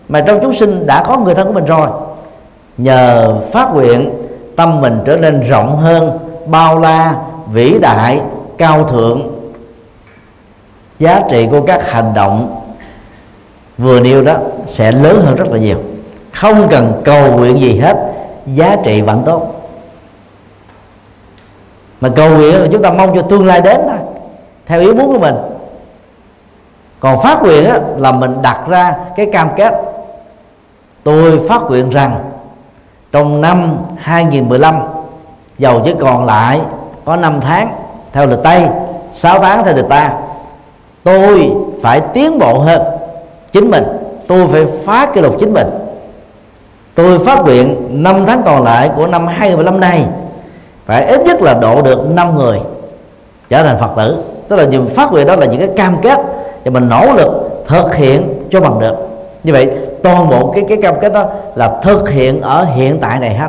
Mà 0.08 0.20
trong 0.20 0.38
chúng 0.42 0.54
sinh 0.54 0.86
đã 0.86 1.04
có 1.06 1.18
người 1.18 1.34
thân 1.34 1.46
của 1.46 1.52
mình 1.52 1.64
rồi. 1.64 1.88
Nhờ 2.78 3.36
phát 3.52 3.74
nguyện, 3.74 4.14
tâm 4.56 4.80
mình 4.80 4.98
trở 5.04 5.16
nên 5.16 5.40
rộng 5.40 5.76
hơn, 5.76 6.18
bao 6.46 6.78
la, 6.78 7.14
vĩ 7.52 7.78
đại, 7.78 8.20
cao 8.58 8.84
thượng. 8.84 9.22
Giá 10.98 11.20
trị 11.30 11.46
của 11.50 11.60
các 11.60 11.90
hành 11.90 12.12
động 12.14 12.60
vừa 13.78 14.00
nêu 14.00 14.22
đó 14.22 14.34
sẽ 14.66 14.92
lớn 14.92 15.22
hơn 15.24 15.36
rất 15.36 15.48
là 15.50 15.58
nhiều. 15.58 15.78
Không 16.32 16.68
cần 16.70 16.92
cầu 17.04 17.36
nguyện 17.36 17.60
gì 17.60 17.78
hết, 17.78 17.96
giá 18.54 18.76
trị 18.84 19.00
vẫn 19.00 19.22
tốt. 19.26 19.70
Mà 22.00 22.08
cầu 22.08 22.30
nguyện 22.30 22.60
là 22.60 22.68
chúng 22.72 22.82
ta 22.82 22.90
mong 22.90 23.14
cho 23.14 23.22
tương 23.22 23.46
lai 23.46 23.60
đến 23.60 23.80
thôi, 23.88 23.98
theo 24.66 24.80
ý 24.80 24.92
muốn 24.92 25.12
của 25.12 25.18
mình 25.18 25.34
còn 27.00 27.22
phát 27.22 27.42
nguyện 27.42 27.70
á, 27.70 27.80
là 27.96 28.12
mình 28.12 28.34
đặt 28.42 28.60
ra 28.68 28.94
cái 29.16 29.26
cam 29.32 29.48
kết. 29.56 29.74
Tôi 31.02 31.40
phát 31.48 31.62
nguyện 31.62 31.90
rằng 31.90 32.18
trong 33.12 33.40
năm 33.40 33.76
2015 33.96 34.80
dầu 35.58 35.80
chỉ 35.84 35.94
còn 36.00 36.24
lại 36.24 36.60
có 37.04 37.16
5 37.16 37.40
tháng 37.40 37.68
theo 38.12 38.26
lịch 38.26 38.38
Tây 38.44 38.66
6 39.12 39.38
tháng 39.38 39.64
theo 39.64 39.74
lịch 39.74 39.88
ta 39.88 40.12
tôi 41.04 41.52
phải 41.82 42.00
tiến 42.12 42.38
bộ 42.38 42.58
hơn 42.58 42.82
chính 43.52 43.70
mình. 43.70 43.84
Tôi 44.26 44.46
phải 44.46 44.66
phá 44.84 45.06
kỷ 45.14 45.20
lục 45.20 45.36
chính 45.40 45.54
mình. 45.54 45.66
Tôi 46.94 47.18
phát 47.18 47.44
nguyện 47.44 47.76
năm 47.90 48.26
tháng 48.26 48.42
còn 48.44 48.62
lại 48.62 48.90
của 48.96 49.06
năm 49.06 49.26
2015 49.26 49.80
này 49.80 50.04
phải 50.86 51.06
ít 51.06 51.20
nhất 51.20 51.42
là 51.42 51.54
độ 51.54 51.82
được 51.82 52.10
5 52.10 52.36
người 52.36 52.60
trở 53.48 53.62
thành 53.62 53.78
Phật 53.78 53.90
tử. 53.96 54.24
Tức 54.48 54.56
là 54.56 54.64
những 54.64 54.88
phát 54.88 55.12
nguyện 55.12 55.26
đó 55.26 55.36
là 55.36 55.46
những 55.46 55.58
cái 55.58 55.70
cam 55.76 55.96
kết 56.02 56.18
thì 56.68 56.72
mình 56.72 56.88
nỗ 56.88 57.14
lực 57.16 57.62
thực 57.66 57.94
hiện 57.94 58.42
cho 58.50 58.60
bằng 58.60 58.80
được. 58.80 58.96
Như 59.44 59.52
vậy, 59.52 59.70
toàn 60.02 60.28
bộ 60.28 60.52
cái 60.54 60.64
cái 60.68 60.78
cam 60.82 61.00
kết 61.00 61.12
đó 61.12 61.26
là 61.54 61.80
thực 61.82 62.10
hiện 62.10 62.40
ở 62.40 62.64
hiện 62.64 62.98
tại 63.00 63.18
này 63.18 63.34
hết. 63.34 63.48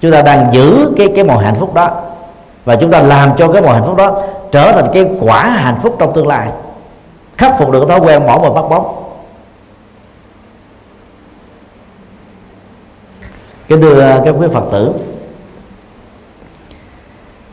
Chúng 0.00 0.12
ta 0.12 0.22
đang 0.22 0.52
giữ 0.52 0.92
cái 0.96 1.08
cái 1.14 1.24
màu 1.24 1.38
hạnh 1.38 1.54
phúc 1.54 1.74
đó. 1.74 1.90
Và 2.64 2.76
chúng 2.76 2.90
ta 2.90 3.00
làm 3.00 3.30
cho 3.38 3.52
cái 3.52 3.62
màu 3.62 3.74
hạnh 3.74 3.82
phúc 3.86 3.96
đó 3.96 4.22
trở 4.50 4.72
thành 4.72 4.86
cái 4.92 5.06
quả 5.20 5.42
hạnh 5.42 5.78
phúc 5.82 5.96
trong 5.98 6.12
tương 6.12 6.26
lai. 6.26 6.48
Khắc 7.38 7.58
phục 7.58 7.70
được 7.70 7.88
thói 7.88 8.00
quen 8.00 8.26
bỏ 8.26 8.38
và 8.38 8.50
bắt 8.50 8.68
bóng. 8.70 9.04
Kính 13.68 13.80
thưa 13.80 14.00
à, 14.00 14.20
các 14.24 14.34
quý 14.38 14.46
phật 14.52 14.64
tử, 14.72 14.92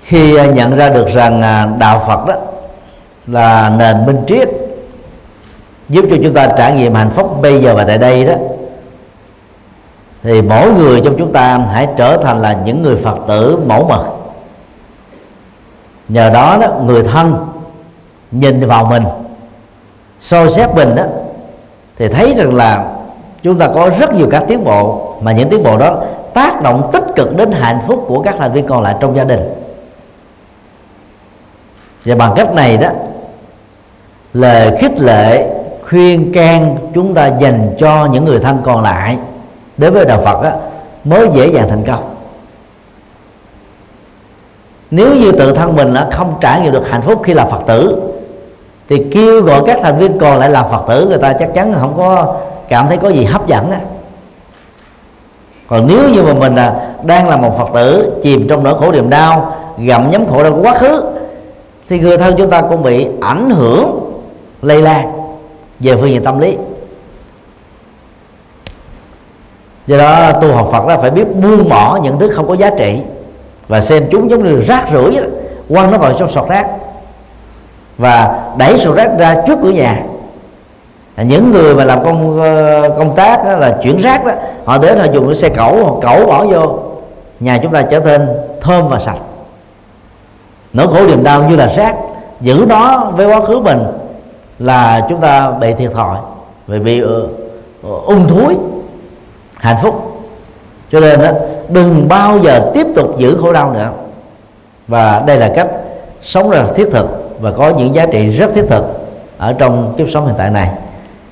khi 0.04 0.36
à, 0.36 0.46
nhận 0.46 0.76
ra 0.76 0.90
được 0.90 1.08
rằng 1.08 1.42
à, 1.42 1.68
đạo 1.80 2.04
phật 2.08 2.26
đó 2.28 2.36
là 3.32 3.70
nền 3.78 4.06
minh 4.06 4.24
triết, 4.28 4.50
giúp 5.90 6.06
cho 6.10 6.16
chúng 6.24 6.34
ta 6.34 6.48
trải 6.58 6.74
nghiệm 6.74 6.94
hạnh 6.94 7.10
phúc 7.10 7.42
bây 7.42 7.62
giờ 7.62 7.76
và 7.76 7.84
tại 7.84 7.98
đây 7.98 8.26
đó. 8.26 8.34
Thì 10.24 10.42
mỗi 10.42 10.74
người 10.74 11.02
trong 11.04 11.16
chúng 11.18 11.34
ta 11.34 11.58
hãy 11.58 11.88
trở 11.98 12.18
thành 12.18 12.42
là 12.42 12.58
những 12.66 12.84
người 12.84 12.96
phật 12.96 13.18
tử 13.28 13.60
mẫu 13.68 13.86
mực. 13.90 14.16
Nhờ 16.10 16.30
đó 16.30 16.58
đó, 16.62 16.68
người 16.86 17.04
thân 17.04 17.48
nhìn 18.32 18.68
vào 18.68 18.86
mình, 18.86 19.04
soi 20.20 20.52
xét 20.52 20.76
mình 20.76 20.96
đó, 20.96 21.04
thì 21.98 22.08
thấy 22.08 22.34
rằng 22.38 22.56
là 22.56 22.92
chúng 23.44 23.60
ta 23.60 23.68
có 23.68 23.90
rất 24.00 24.14
nhiều 24.14 24.28
các 24.32 24.44
tiến 24.48 24.64
bộ, 24.64 25.14
mà 25.22 25.32
những 25.32 25.50
tiến 25.50 25.64
bộ 25.64 25.78
đó 25.78 26.04
tác 26.34 26.62
động 26.62 26.90
tích 26.94 27.04
cực 27.16 27.38
đến 27.38 27.52
hạnh 27.52 27.80
phúc 27.88 28.06
của 28.08 28.22
các 28.22 28.36
thành 28.38 28.54
viên 28.54 28.68
còn 28.68 28.84
lại 28.84 28.96
trong 29.00 29.16
gia 29.16 29.24
đình. 29.24 29.40
Và 32.06 32.16
bằng 32.16 32.34
cách 32.36 32.54
này 32.54 32.78
đó 32.78 32.90
lời 34.34 34.78
khích 34.80 35.00
lệ 35.00 35.48
khuyên 35.90 36.34
can 36.34 36.76
chúng 36.94 37.14
ta 37.14 37.28
dành 37.28 37.76
cho 37.80 38.06
những 38.06 38.26
người 38.26 38.40
thân 38.40 38.58
còn 38.64 38.84
lại. 38.84 39.18
Đối 39.78 39.92
với 39.92 40.06
đạo 40.06 40.22
Phật 40.26 40.44
á, 40.44 40.52
mới 41.04 41.28
dễ 41.34 41.48
dàng 41.48 41.70
thành 41.70 41.84
công. 41.88 42.16
Nếu 44.92 45.16
như 45.16 45.32
tự 45.32 45.54
thân 45.54 45.76
mình 45.76 45.94
á, 45.94 46.08
không 46.12 46.34
trải 46.42 46.62
nghiệm 46.62 46.72
được 46.72 46.90
hạnh 46.90 47.02
phúc 47.02 47.22
khi 47.24 47.34
là 47.34 47.46
Phật 47.46 47.62
tử 47.68 48.02
thì 48.90 49.06
kêu 49.12 49.42
gọi 49.42 49.62
các 49.66 49.80
thành 49.84 49.98
viên 49.98 50.20
còn 50.20 50.38
lại 50.38 50.50
làm 50.50 50.66
Phật 50.72 50.82
tử 50.88 51.08
người 51.10 51.18
ta 51.18 51.34
chắc 51.34 51.54
chắn 51.54 51.74
không 51.80 51.94
có 51.98 52.36
cảm 52.68 52.88
thấy 52.88 52.98
có 52.98 53.10
gì 53.10 53.24
hấp 53.24 53.48
dẫn 53.48 53.72
á. 53.72 53.80
Còn 55.68 55.88
nếu 55.88 56.10
như 56.10 56.24
mà 56.24 56.34
mình 56.34 56.56
à, 56.56 56.74
đang 57.04 57.28
là 57.28 57.38
một 57.38 57.58
Phật 57.58 57.70
tử 57.74 58.12
chìm 58.24 58.48
trong 58.50 58.64
nỗi 58.64 58.80
khổ 58.80 58.92
niềm 58.92 59.10
đau 59.10 59.56
gặm 59.78 60.12
nhấm 60.12 60.26
khổ 60.30 60.44
đau 60.44 60.52
của 60.52 60.62
quá 60.62 60.74
khứ 60.74 61.04
thì 61.90 62.00
người 62.00 62.18
thân 62.18 62.36
chúng 62.38 62.50
ta 62.50 62.62
cũng 62.62 62.84
bị 62.84 63.08
ảnh 63.22 63.50
hưởng 63.50 64.09
lây 64.62 64.82
lan 64.82 65.12
về 65.80 65.96
phương 65.96 66.10
diện 66.10 66.24
tâm 66.24 66.40
lý. 66.40 66.58
Do 69.88 69.98
đó 69.98 70.32
tu 70.42 70.54
học 70.54 70.70
Phật 70.72 70.88
đó 70.88 70.98
phải 71.02 71.12
biết 71.12 71.36
buông 71.36 71.70
bỏ 71.70 72.00
những 72.04 72.20
thứ 72.20 72.30
không 72.36 72.48
có 72.48 72.54
giá 72.54 72.70
trị 72.78 73.00
và 73.68 73.82
xem 73.82 74.08
chúng 74.12 74.30
giống 74.30 74.44
như 74.44 74.62
rác 74.62 74.86
rưởi 74.94 75.16
đó, 75.16 75.28
quăng 75.70 75.92
nó 75.92 75.98
vào 75.98 76.14
trong 76.20 76.30
sọt 76.30 76.50
rác 76.50 76.68
và 77.98 78.44
đẩy 78.58 78.78
sọt 78.80 78.96
rác 78.96 79.12
ra 79.18 79.36
trước 79.48 79.60
cửa 79.64 79.70
nhà. 79.70 80.04
Những 81.18 81.52
người 81.52 81.76
mà 81.76 81.86
làm 81.86 82.04
công 82.04 82.42
ờ, 82.42 82.90
công 82.98 83.16
tác 83.16 83.46
đó 83.46 83.52
là 83.52 83.78
chuyển 83.84 83.98
rác 83.98 84.26
đó 84.26 84.32
họ 84.66 84.78
đến 84.78 85.00
họ 85.00 85.06
dùng 85.14 85.26
cái 85.26 85.36
xe 85.36 85.50
cẩu 85.50 85.86
họ 85.86 85.96
cẩu 86.02 86.26
bỏ 86.26 86.46
vô 86.46 86.80
nhà 87.40 87.60
chúng 87.64 87.72
ta 87.72 87.82
trở 87.82 88.00
nên 88.00 88.28
thơm 88.62 88.90
và 88.90 89.00
sạch. 89.00 89.18
Nỗi 90.74 90.88
khổ 90.88 91.08
niềm 91.08 91.24
đau 91.24 91.44
như 91.44 91.56
là 91.56 91.68
rác 91.68 91.96
giữ 92.42 92.66
nó 92.70 93.12
với 93.16 93.28
quá 93.28 93.46
khứ 93.46 93.60
mình 93.60 93.84
là 94.60 95.06
chúng 95.10 95.22
ta 95.22 95.52
bị 95.52 95.74
thiệt 95.74 95.92
thòi. 95.92 96.18
Vì 96.68 96.80
bị 96.80 97.02
ung 97.82 98.28
thúi 98.28 98.58
hạnh 99.56 99.78
phúc. 99.82 100.22
Cho 100.92 101.00
nên 101.00 101.22
đó, 101.22 101.32
đừng 101.70 102.08
bao 102.08 102.40
giờ 102.40 102.72
tiếp 102.74 102.88
tục 102.96 103.18
giữ 103.18 103.38
khổ 103.42 103.54
đau 103.54 103.74
nữa. 103.74 103.90
Và 104.88 105.24
đây 105.28 105.38
là 105.38 105.52
cách 105.56 105.68
sống 106.24 106.50
rất 106.50 106.64
thiết 106.76 106.88
thực 106.92 107.36
và 107.40 107.52
có 107.52 107.70
những 107.70 107.96
giá 107.96 108.06
trị 108.06 108.30
rất 108.30 108.54
thiết 108.54 108.66
thực 108.70 108.84
ở 109.38 109.54
trong 109.54 109.94
kiếp 109.98 110.10
sống 110.10 110.26
hiện 110.26 110.36
tại 110.38 110.50
này. 110.50 110.70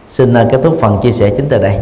Xin 0.08 0.34
ờ, 0.34 0.48
kết 0.52 0.60
thúc 0.64 0.78
phần 0.82 1.00
chia 1.02 1.12
sẻ 1.12 1.30
chính 1.30 1.46
từ 1.50 1.58
đây. 1.58 1.78